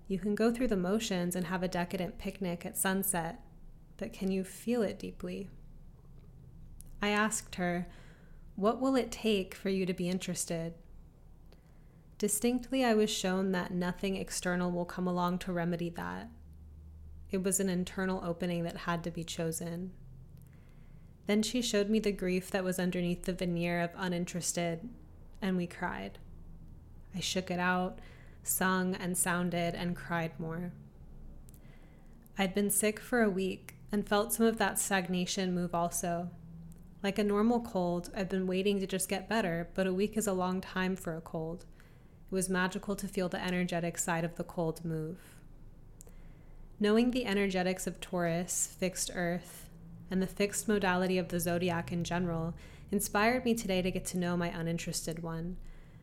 You 0.08 0.18
can 0.18 0.34
go 0.34 0.50
through 0.50 0.68
the 0.68 0.76
motions 0.76 1.36
and 1.36 1.46
have 1.46 1.62
a 1.62 1.68
decadent 1.68 2.18
picnic 2.18 2.64
at 2.64 2.76
sunset, 2.76 3.40
but 3.96 4.12
can 4.12 4.30
you 4.30 4.44
feel 4.44 4.82
it 4.82 4.98
deeply? 4.98 5.50
I 7.00 7.10
asked 7.10 7.56
her, 7.56 7.86
What 8.56 8.80
will 8.80 8.96
it 8.96 9.12
take 9.12 9.54
for 9.54 9.68
you 9.68 9.84
to 9.86 9.94
be 9.94 10.08
interested? 10.08 10.74
Distinctly, 12.18 12.84
I 12.84 12.94
was 12.94 13.10
shown 13.10 13.52
that 13.52 13.72
nothing 13.72 14.16
external 14.16 14.70
will 14.70 14.84
come 14.84 15.06
along 15.06 15.38
to 15.40 15.52
remedy 15.52 15.90
that. 15.90 16.28
It 17.30 17.42
was 17.42 17.60
an 17.60 17.68
internal 17.68 18.22
opening 18.24 18.62
that 18.64 18.76
had 18.78 19.02
to 19.04 19.10
be 19.10 19.24
chosen. 19.24 19.92
Then 21.26 21.42
she 21.42 21.62
showed 21.62 21.88
me 21.88 21.98
the 21.98 22.12
grief 22.12 22.50
that 22.50 22.64
was 22.64 22.78
underneath 22.78 23.24
the 23.24 23.32
veneer 23.32 23.80
of 23.80 23.90
uninterested, 23.96 24.88
and 25.40 25.56
we 25.56 25.66
cried. 25.66 26.18
I 27.14 27.20
shook 27.20 27.50
it 27.50 27.60
out, 27.60 27.98
sung 28.42 28.94
and 28.94 29.16
sounded, 29.16 29.74
and 29.74 29.94
cried 29.94 30.38
more. 30.38 30.72
I'd 32.38 32.54
been 32.54 32.70
sick 32.70 32.98
for 32.98 33.22
a 33.22 33.30
week 33.30 33.74
and 33.92 34.08
felt 34.08 34.32
some 34.32 34.46
of 34.46 34.58
that 34.58 34.78
stagnation 34.78 35.54
move 35.54 35.74
also. 35.74 36.30
Like 37.02 37.18
a 37.18 37.24
normal 37.24 37.60
cold, 37.60 38.10
I've 38.16 38.28
been 38.28 38.46
waiting 38.46 38.80
to 38.80 38.86
just 38.86 39.08
get 39.08 39.28
better, 39.28 39.68
but 39.74 39.86
a 39.86 39.92
week 39.92 40.16
is 40.16 40.26
a 40.26 40.32
long 40.32 40.60
time 40.60 40.96
for 40.96 41.16
a 41.16 41.20
cold. 41.20 41.66
It 42.30 42.34
was 42.34 42.48
magical 42.48 42.96
to 42.96 43.08
feel 43.08 43.28
the 43.28 43.42
energetic 43.42 43.98
side 43.98 44.24
of 44.24 44.36
the 44.36 44.44
cold 44.44 44.84
move. 44.84 45.18
Knowing 46.80 47.10
the 47.10 47.26
energetics 47.26 47.86
of 47.86 48.00
Taurus, 48.00 48.74
fixed 48.78 49.10
earth, 49.14 49.61
and 50.12 50.20
the 50.20 50.26
fixed 50.26 50.68
modality 50.68 51.16
of 51.16 51.28
the 51.28 51.40
zodiac 51.40 51.90
in 51.90 52.04
general 52.04 52.52
inspired 52.90 53.46
me 53.46 53.54
today 53.54 53.80
to 53.80 53.90
get 53.90 54.04
to 54.04 54.18
know 54.18 54.36
my 54.36 54.48
uninterested 54.48 55.22
one, 55.22 55.56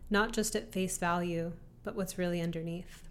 not 0.10 0.34
just 0.34 0.56
at 0.56 0.72
face 0.72 0.98
value, 0.98 1.52
but 1.84 1.95
what's 1.95 2.18
really 2.18 2.41
underneath. 2.41 3.07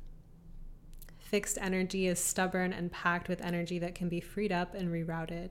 Fixed 1.17 1.57
energy 1.61 2.09
is 2.09 2.19
stubborn 2.19 2.73
and 2.73 2.91
packed 2.91 3.29
with 3.29 3.41
energy 3.41 3.79
that 3.79 3.95
can 3.95 4.09
be 4.09 4.19
freed 4.19 4.51
up 4.51 4.75
and 4.75 4.89
rerouted. 4.89 5.51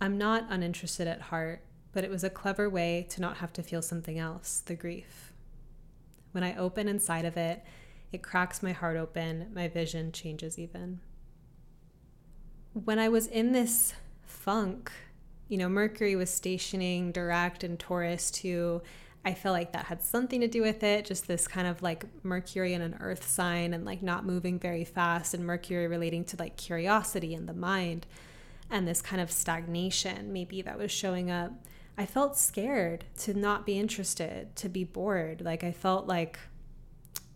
I'm 0.00 0.16
not 0.16 0.46
uninterested 0.48 1.06
at 1.06 1.20
heart, 1.20 1.62
but 1.92 2.02
it 2.02 2.10
was 2.10 2.24
a 2.24 2.30
clever 2.30 2.70
way 2.70 3.06
to 3.10 3.20
not 3.20 3.36
have 3.36 3.52
to 3.52 3.62
feel 3.62 3.82
something 3.82 4.18
else 4.18 4.62
the 4.64 4.74
grief. 4.74 5.34
When 6.32 6.42
I 6.42 6.56
open 6.56 6.88
inside 6.88 7.26
of 7.26 7.36
it, 7.36 7.62
it 8.12 8.22
cracks 8.22 8.62
my 8.62 8.72
heart 8.72 8.96
open, 8.96 9.50
my 9.54 9.68
vision 9.68 10.10
changes 10.10 10.58
even. 10.58 11.00
When 12.72 12.98
I 12.98 13.10
was 13.10 13.26
in 13.26 13.52
this 13.52 13.92
funk. 14.26 14.90
You 15.48 15.58
know, 15.58 15.68
Mercury 15.68 16.16
was 16.16 16.30
stationing 16.30 17.12
direct 17.12 17.64
in 17.64 17.76
Taurus 17.76 18.30
too. 18.30 18.82
I 19.24 19.34
feel 19.34 19.52
like 19.52 19.72
that 19.72 19.86
had 19.86 20.02
something 20.02 20.40
to 20.40 20.48
do 20.48 20.62
with 20.62 20.82
it, 20.82 21.04
just 21.04 21.26
this 21.26 21.48
kind 21.48 21.66
of 21.66 21.82
like 21.82 22.04
Mercury 22.22 22.74
in 22.74 22.82
an 22.82 22.96
earth 23.00 23.28
sign 23.28 23.74
and 23.74 23.84
like 23.84 24.02
not 24.02 24.24
moving 24.24 24.58
very 24.58 24.84
fast, 24.84 25.34
and 25.34 25.44
Mercury 25.44 25.88
relating 25.88 26.24
to 26.26 26.36
like 26.36 26.56
curiosity 26.56 27.34
and 27.34 27.48
the 27.48 27.54
mind 27.54 28.06
and 28.70 28.86
this 28.86 29.02
kind 29.02 29.20
of 29.20 29.30
stagnation 29.30 30.32
maybe 30.32 30.62
that 30.62 30.78
was 30.78 30.90
showing 30.90 31.30
up. 31.30 31.52
I 31.98 32.06
felt 32.06 32.36
scared 32.36 33.04
to 33.20 33.34
not 33.34 33.64
be 33.64 33.78
interested, 33.78 34.54
to 34.56 34.68
be 34.68 34.84
bored. 34.84 35.40
Like 35.40 35.64
I 35.64 35.72
felt 35.72 36.06
like 36.06 36.38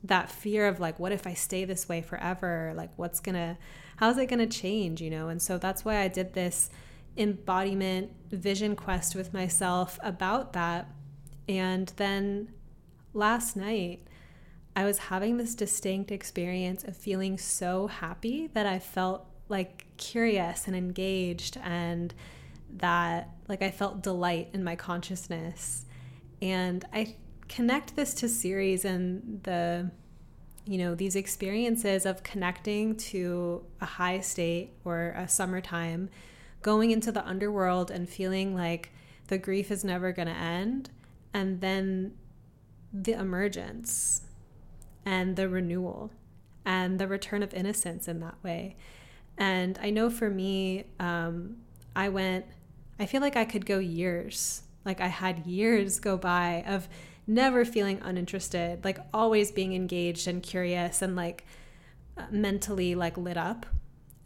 that 0.04 0.30
fear 0.30 0.66
of 0.66 0.80
like, 0.80 0.98
what 0.98 1.12
if 1.12 1.26
I 1.26 1.34
stay 1.34 1.64
this 1.64 1.88
way 1.88 2.02
forever? 2.02 2.72
Like, 2.74 2.90
what's 2.96 3.20
gonna, 3.20 3.58
how's 4.00 4.16
it 4.16 4.26
gonna 4.26 4.46
change, 4.46 5.02
you 5.02 5.10
know? 5.10 5.28
And 5.28 5.42
so 5.42 5.58
that's 5.58 5.84
why 5.84 5.98
I 5.98 6.08
did 6.08 6.32
this 6.32 6.70
embodiment 7.18 8.10
vision 8.30 8.74
quest 8.74 9.14
with 9.14 9.34
myself 9.34 9.98
about 10.02 10.54
that. 10.54 10.88
And 11.46 11.92
then 11.96 12.48
last 13.12 13.56
night, 13.56 14.06
I 14.74 14.86
was 14.86 14.96
having 14.96 15.36
this 15.36 15.54
distinct 15.54 16.10
experience 16.10 16.82
of 16.82 16.96
feeling 16.96 17.36
so 17.36 17.88
happy 17.88 18.46
that 18.54 18.64
I 18.64 18.78
felt 18.78 19.26
like 19.50 19.84
curious 19.98 20.66
and 20.66 20.74
engaged 20.74 21.58
and 21.62 22.14
that 22.76 23.28
like 23.48 23.60
I 23.60 23.70
felt 23.70 24.02
delight 24.02 24.48
in 24.54 24.64
my 24.64 24.76
consciousness. 24.76 25.84
And 26.40 26.86
I 26.94 27.16
connect 27.48 27.96
this 27.96 28.14
to 28.14 28.30
Ceres 28.30 28.86
and 28.86 29.42
the 29.42 29.90
you 30.70 30.78
know 30.78 30.94
these 30.94 31.16
experiences 31.16 32.06
of 32.06 32.22
connecting 32.22 32.94
to 32.94 33.60
a 33.80 33.84
high 33.84 34.20
state 34.20 34.70
or 34.84 35.12
a 35.16 35.26
summertime 35.26 36.08
going 36.62 36.92
into 36.92 37.10
the 37.10 37.26
underworld 37.26 37.90
and 37.90 38.08
feeling 38.08 38.54
like 38.54 38.92
the 39.26 39.36
grief 39.36 39.72
is 39.72 39.82
never 39.82 40.12
going 40.12 40.28
to 40.28 40.34
end 40.34 40.88
and 41.34 41.60
then 41.60 42.12
the 42.92 43.10
emergence 43.10 44.22
and 45.04 45.34
the 45.34 45.48
renewal 45.48 46.12
and 46.64 47.00
the 47.00 47.08
return 47.08 47.42
of 47.42 47.52
innocence 47.52 48.06
in 48.06 48.20
that 48.20 48.36
way. 48.44 48.76
And 49.36 49.76
i 49.82 49.90
know 49.90 50.08
for 50.08 50.30
me 50.30 50.84
um, 51.00 51.56
i 51.96 52.08
went 52.08 52.46
i 53.00 53.06
feel 53.06 53.20
like 53.20 53.34
i 53.34 53.44
could 53.44 53.66
go 53.66 53.80
years 53.80 54.62
like 54.84 55.00
i 55.00 55.08
had 55.08 55.46
years 55.46 55.98
go 55.98 56.16
by 56.16 56.62
of 56.64 56.88
never 57.26 57.64
feeling 57.64 58.00
uninterested 58.02 58.84
like 58.84 58.98
always 59.12 59.52
being 59.52 59.74
engaged 59.74 60.26
and 60.26 60.42
curious 60.42 61.02
and 61.02 61.14
like 61.14 61.44
mentally 62.30 62.94
like 62.94 63.16
lit 63.16 63.36
up 63.36 63.66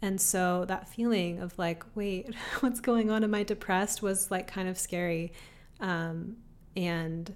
and 0.05 0.21
so 0.21 0.65
that 0.65 0.87
feeling 0.87 1.39
of 1.39 1.57
like, 1.57 1.83
wait, 1.95 2.33
what's 2.59 2.79
going 2.79 3.09
on? 3.09 3.23
Am 3.23 3.33
I 3.33 3.41
depressed? 3.43 4.03
was 4.03 4.29
like 4.29 4.45
kind 4.47 4.69
of 4.69 4.77
scary. 4.77 5.33
Um, 5.79 6.37
and 6.75 7.33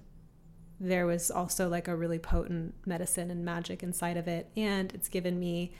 there 0.78 1.04
was 1.04 1.32
also 1.32 1.68
like 1.68 1.88
a 1.88 1.96
really 1.96 2.20
potent 2.20 2.74
medicine 2.86 3.30
and 3.30 3.44
magic 3.44 3.82
inside 3.82 4.16
of 4.16 4.28
it. 4.28 4.50
And 4.56 4.92
it's 4.94 5.08
given 5.08 5.38
me 5.38 5.72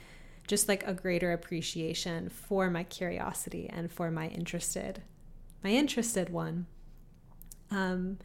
just 0.47 0.67
like 0.67 0.85
a 0.85 0.93
greater 0.93 1.31
appreciation 1.31 2.27
for 2.27 2.69
my 2.69 2.83
curiosity 2.83 3.69
and 3.71 3.89
for 3.89 4.11
my 4.11 4.27
interested, 4.27 5.01
my 5.63 5.69
interested 5.69 6.29
one. 6.29 6.67
Um, 7.69 8.17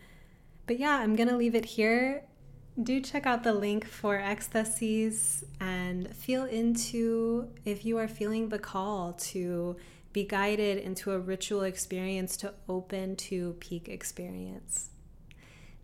but 0.67 0.79
yeah, 0.79 0.99
I'm 0.99 1.17
going 1.17 1.29
to 1.29 1.37
leave 1.37 1.55
it 1.55 1.65
here 1.65 2.23
do 2.83 3.01
check 3.01 3.27
out 3.27 3.43
the 3.43 3.55
link 3.55 3.87
for 3.87 4.19
Ecstasis 4.19 5.45
and 5.61 6.15
feel 6.15 6.45
into 6.45 7.49
if 7.65 7.85
you 7.85 7.97
are 7.97 8.09
feeling 8.09 8.51
the 8.51 8.59
call 8.59 9.15
to 9.15 9.77
be 10.13 10.25
guided 10.25 10.79
into 10.79 11.13
a 11.13 11.19
ritual 11.19 11.63
experience 11.63 12.37
to 12.39 12.53
open 12.69 13.17
to 13.17 13.55
peak 13.61 13.89
experience. 13.89 14.91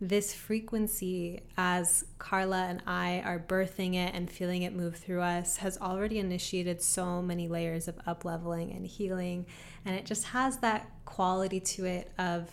This 0.00 0.34
frequency, 0.34 1.42
as 1.56 2.04
Carla 2.18 2.64
and 2.64 2.82
I 2.86 3.22
are 3.24 3.38
birthing 3.38 3.94
it 3.94 4.14
and 4.14 4.30
feeling 4.30 4.62
it 4.62 4.74
move 4.74 4.96
through 4.96 5.20
us, 5.20 5.58
has 5.58 5.78
already 5.78 6.18
initiated 6.18 6.82
so 6.82 7.22
many 7.22 7.46
layers 7.46 7.88
of 7.88 7.98
up 8.06 8.24
leveling 8.24 8.72
and 8.72 8.84
healing. 8.84 9.46
And 9.84 9.94
it 9.94 10.04
just 10.04 10.24
has 10.24 10.58
that 10.58 10.90
quality 11.04 11.60
to 11.60 11.84
it 11.84 12.10
of 12.18 12.50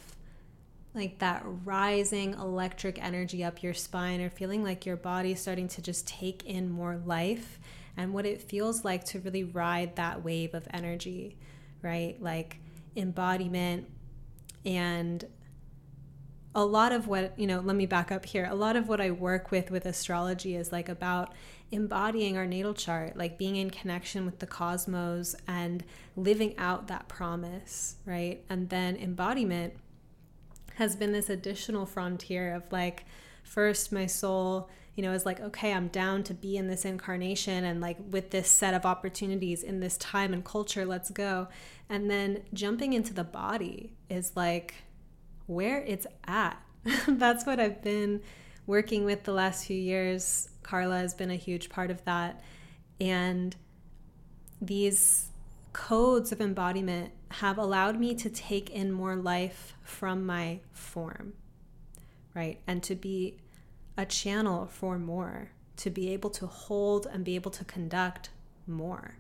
like 0.94 1.20
that 1.20 1.44
rising 1.64 2.34
electric 2.34 3.03
energy 3.03 3.44
up 3.44 3.61
your 3.61 3.74
spine 3.74 4.22
or 4.22 4.30
feeling 4.30 4.64
like 4.64 4.86
your 4.86 4.95
body 4.95 5.36
starting 5.36 5.68
to 5.68 5.82
just 5.82 6.07
take 6.07 6.45
in 6.45 6.70
more 6.70 6.99
life 7.06 7.60
and 7.95 8.14
what 8.14 8.26
it 8.26 8.41
feels 8.41 8.84
like 8.84 9.03
to 9.03 9.20
really 9.20 9.44
ride 9.44 9.95
that 9.98 10.24
wave 10.24 10.53
of 10.53 10.68
energy, 10.72 11.38
right? 11.82 12.22
Like 12.22 12.60
embodiment 12.95 13.88
and 14.66 15.26
a 16.56 16.66
lot 16.66 16.91
of 16.91 17.07
what, 17.07 17.38
you 17.38 17.45
know, 17.45 17.60
let 17.60 17.76
me 17.76 17.86
back 17.86 18.11
up 18.11 18.26
here. 18.26 18.48
A 18.49 18.56
lot 18.56 18.76
of 18.76 18.90
what 18.90 18.99
I 18.99 19.11
work 19.11 19.52
with 19.52 19.70
with 19.70 19.86
astrology 19.86 20.56
is 20.56 20.72
like 20.72 20.90
about 20.90 21.34
embodying 21.72 22.36
our 22.38 22.48
natal 22.48 22.74
chart, 22.74 23.16
like 23.16 23.38
being 23.38 23.56
in 23.56 23.70
connection 23.70 24.26
with 24.26 24.40
the 24.40 24.48
cosmos 24.48 25.36
and 25.48 25.84
living 26.16 26.57
out 26.57 26.88
that 26.88 27.07
promise, 27.07 27.98
right? 28.06 28.44
And 28.49 28.70
then 28.70 28.95
embodiment 28.95 29.76
has 30.80 30.95
been 30.95 31.11
this 31.11 31.30
additional 31.30 31.85
frontier 31.85 32.56
of 32.56 32.64
like, 32.72 33.03
first, 33.43 33.91
my 33.91 34.06
soul, 34.06 34.69
you 34.95 35.03
know, 35.03 35.11
is 35.11 35.26
like, 35.26 35.41
okay, 35.41 35.73
I'm 35.73 35.89
down 35.89 36.23
to 36.23 36.34
be 36.34 36.56
in 36.56 36.68
this 36.68 36.85
incarnation 36.85 37.65
and 37.65 37.81
like 37.81 37.97
with 38.10 38.31
this 38.31 38.49
set 38.49 38.73
of 38.73 38.85
opportunities 38.85 39.61
in 39.61 39.81
this 39.81 39.97
time 39.97 40.34
and 40.34 40.43
culture, 40.43 40.85
let's 40.85 41.10
go. 41.10 41.49
And 41.89 42.10
then 42.10 42.43
jumping 42.53 42.93
into 42.93 43.14
the 43.14 43.26
body 43.26 43.91
is 44.10 44.31
like 44.38 44.76
where 45.47 45.80
it's 45.80 46.07
at. 46.26 46.61
That's 47.10 47.45
what 47.45 47.60
I've 47.60 47.81
been 47.81 48.22
working 48.65 49.03
with 49.03 49.26
the 49.26 49.34
last 49.34 49.65
few 49.65 49.77
years 49.77 50.47
Carla 50.64 50.99
has 50.99 51.14
been 51.14 51.31
a 51.31 51.35
huge 51.35 51.69
part 51.69 51.91
of 51.91 52.06
that. 52.06 52.41
And 53.01 53.53
these 54.61 55.28
codes 55.74 56.32
of 56.32 56.41
embodiment 56.41 57.12
have 57.32 57.58
allowed 57.58 58.00
me 58.00 58.16
to 58.16 58.30
take 58.30 58.70
in 58.70 58.91
more 58.91 59.16
life 59.16 59.74
from 59.82 60.26
my 60.26 60.60
form, 60.72 61.34
right? 62.34 62.60
And 62.68 62.82
to 62.84 62.96
be 62.96 63.38
a 63.98 64.06
channel 64.06 64.68
for 64.68 64.98
more, 64.98 65.52
to 65.78 65.90
be 65.90 66.12
able 66.12 66.30
to 66.32 66.48
hold 66.48 67.06
and 67.06 67.24
be 67.24 67.36
able 67.36 67.52
to 67.52 67.66
conduct 67.66 68.30
more. 68.66 69.18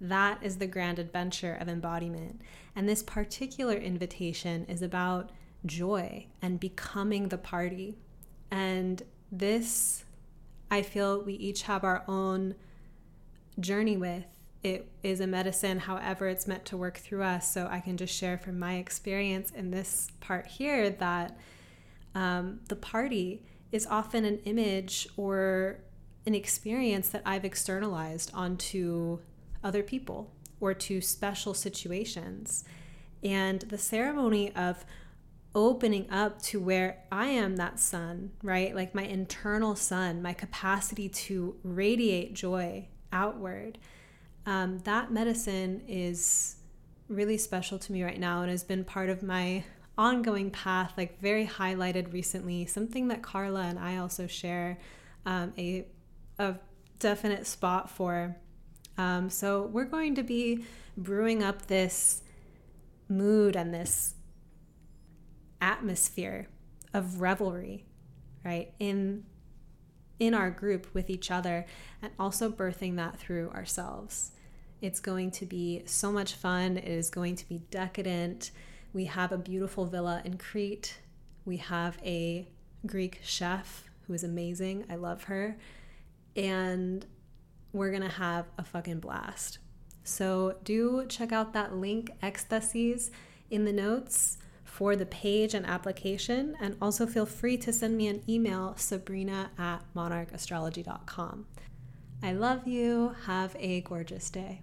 That 0.00 0.42
is 0.42 0.58
the 0.58 0.66
grand 0.66 0.98
adventure 0.98 1.56
of 1.60 1.68
embodiment. 1.68 2.40
And 2.76 2.88
this 2.88 3.02
particular 3.02 3.74
invitation 3.74 4.64
is 4.66 4.82
about 4.82 5.30
joy 5.66 6.26
and 6.40 6.60
becoming 6.60 7.28
the 7.28 7.38
party. 7.38 7.98
And 8.50 9.02
this 9.32 10.04
I 10.70 10.82
feel 10.82 11.22
we 11.22 11.34
each 11.34 11.62
have 11.62 11.82
our 11.82 12.04
own 12.06 12.54
journey 13.58 13.96
with. 13.96 14.26
It 14.62 14.90
is 15.02 15.20
a 15.20 15.26
medicine, 15.26 15.80
however, 15.80 16.28
it's 16.28 16.46
meant 16.46 16.64
to 16.66 16.76
work 16.76 16.96
through 16.98 17.22
us. 17.22 17.52
So 17.52 17.68
I 17.70 17.80
can 17.80 17.96
just 17.96 18.14
share 18.14 18.38
from 18.38 18.58
my 18.58 18.74
experience 18.74 19.50
in 19.50 19.70
this 19.70 20.08
part 20.20 20.46
here 20.46 20.90
that 20.90 21.38
um, 22.14 22.60
the 22.68 22.76
party 22.76 23.44
is 23.70 23.86
often 23.86 24.24
an 24.24 24.38
image 24.44 25.08
or 25.16 25.78
an 26.26 26.34
experience 26.34 27.08
that 27.10 27.22
I've 27.24 27.44
externalized 27.44 28.30
onto 28.34 29.20
other 29.62 29.82
people 29.82 30.32
or 30.60 30.74
to 30.74 31.00
special 31.00 31.54
situations. 31.54 32.64
And 33.22 33.60
the 33.62 33.78
ceremony 33.78 34.54
of 34.54 34.84
opening 35.54 36.08
up 36.10 36.40
to 36.42 36.60
where 36.60 36.98
I 37.10 37.26
am 37.28 37.56
that 37.56 37.80
sun, 37.80 38.32
right? 38.42 38.74
Like 38.74 38.94
my 38.94 39.04
internal 39.04 39.74
sun, 39.74 40.22
my 40.22 40.32
capacity 40.32 41.08
to 41.08 41.56
radiate 41.62 42.34
joy 42.34 42.88
outward. 43.12 43.78
Um, 44.48 44.78
that 44.84 45.12
medicine 45.12 45.82
is 45.86 46.56
really 47.06 47.36
special 47.36 47.78
to 47.80 47.92
me 47.92 48.02
right 48.02 48.18
now 48.18 48.40
and 48.40 48.50
has 48.50 48.64
been 48.64 48.82
part 48.82 49.10
of 49.10 49.22
my 49.22 49.62
ongoing 49.98 50.50
path, 50.50 50.94
like 50.96 51.20
very 51.20 51.46
highlighted 51.46 52.14
recently. 52.14 52.64
Something 52.64 53.08
that 53.08 53.20
Carla 53.20 53.64
and 53.64 53.78
I 53.78 53.98
also 53.98 54.26
share 54.26 54.78
um, 55.26 55.52
a, 55.58 55.84
a 56.38 56.54
definite 56.98 57.46
spot 57.46 57.90
for. 57.90 58.36
Um, 58.96 59.28
so 59.28 59.64
we're 59.64 59.84
going 59.84 60.14
to 60.14 60.22
be 60.22 60.64
brewing 60.96 61.42
up 61.42 61.66
this 61.66 62.22
mood 63.06 63.54
and 63.54 63.74
this 63.74 64.14
atmosphere 65.60 66.48
of 66.94 67.20
revelry, 67.20 67.84
right? 68.46 68.72
In 68.80 69.24
in 70.18 70.34
our 70.34 70.50
group 70.50 70.92
with 70.94 71.10
each 71.10 71.30
other 71.30 71.64
and 72.02 72.10
also 72.18 72.50
birthing 72.50 72.96
that 72.96 73.16
through 73.16 73.50
ourselves. 73.50 74.32
It's 74.80 75.00
going 75.00 75.30
to 75.32 75.46
be 75.46 75.82
so 75.86 76.12
much 76.12 76.34
fun. 76.34 76.76
It 76.76 76.84
is 76.84 77.10
going 77.10 77.36
to 77.36 77.48
be 77.48 77.58
decadent. 77.70 78.52
We 78.92 79.06
have 79.06 79.32
a 79.32 79.38
beautiful 79.38 79.86
villa 79.86 80.22
in 80.24 80.38
Crete. 80.38 80.98
We 81.44 81.56
have 81.58 81.98
a 82.04 82.48
Greek 82.86 83.20
chef 83.22 83.84
who 84.06 84.12
is 84.12 84.24
amazing. 84.24 84.84
I 84.88 84.94
love 84.94 85.24
her. 85.24 85.56
And 86.36 87.04
we're 87.72 87.90
going 87.90 88.02
to 88.02 88.08
have 88.08 88.46
a 88.56 88.64
fucking 88.64 89.00
blast. 89.00 89.58
So 90.04 90.56
do 90.64 91.04
check 91.08 91.32
out 91.32 91.52
that 91.52 91.74
link, 91.74 92.12
Ecstasis, 92.22 93.10
in 93.50 93.64
the 93.64 93.72
notes 93.72 94.38
for 94.64 94.94
the 94.96 95.06
page 95.06 95.54
and 95.54 95.66
application. 95.66 96.56
And 96.60 96.76
also 96.80 97.06
feel 97.06 97.26
free 97.26 97.56
to 97.58 97.72
send 97.72 97.96
me 97.96 98.06
an 98.06 98.22
email, 98.28 98.74
sabrina 98.76 99.50
at 99.58 99.82
monarchastrology.com. 99.94 101.46
I 102.22 102.32
love 102.32 102.66
you. 102.66 103.14
Have 103.26 103.56
a 103.58 103.80
gorgeous 103.82 104.30
day. 104.30 104.62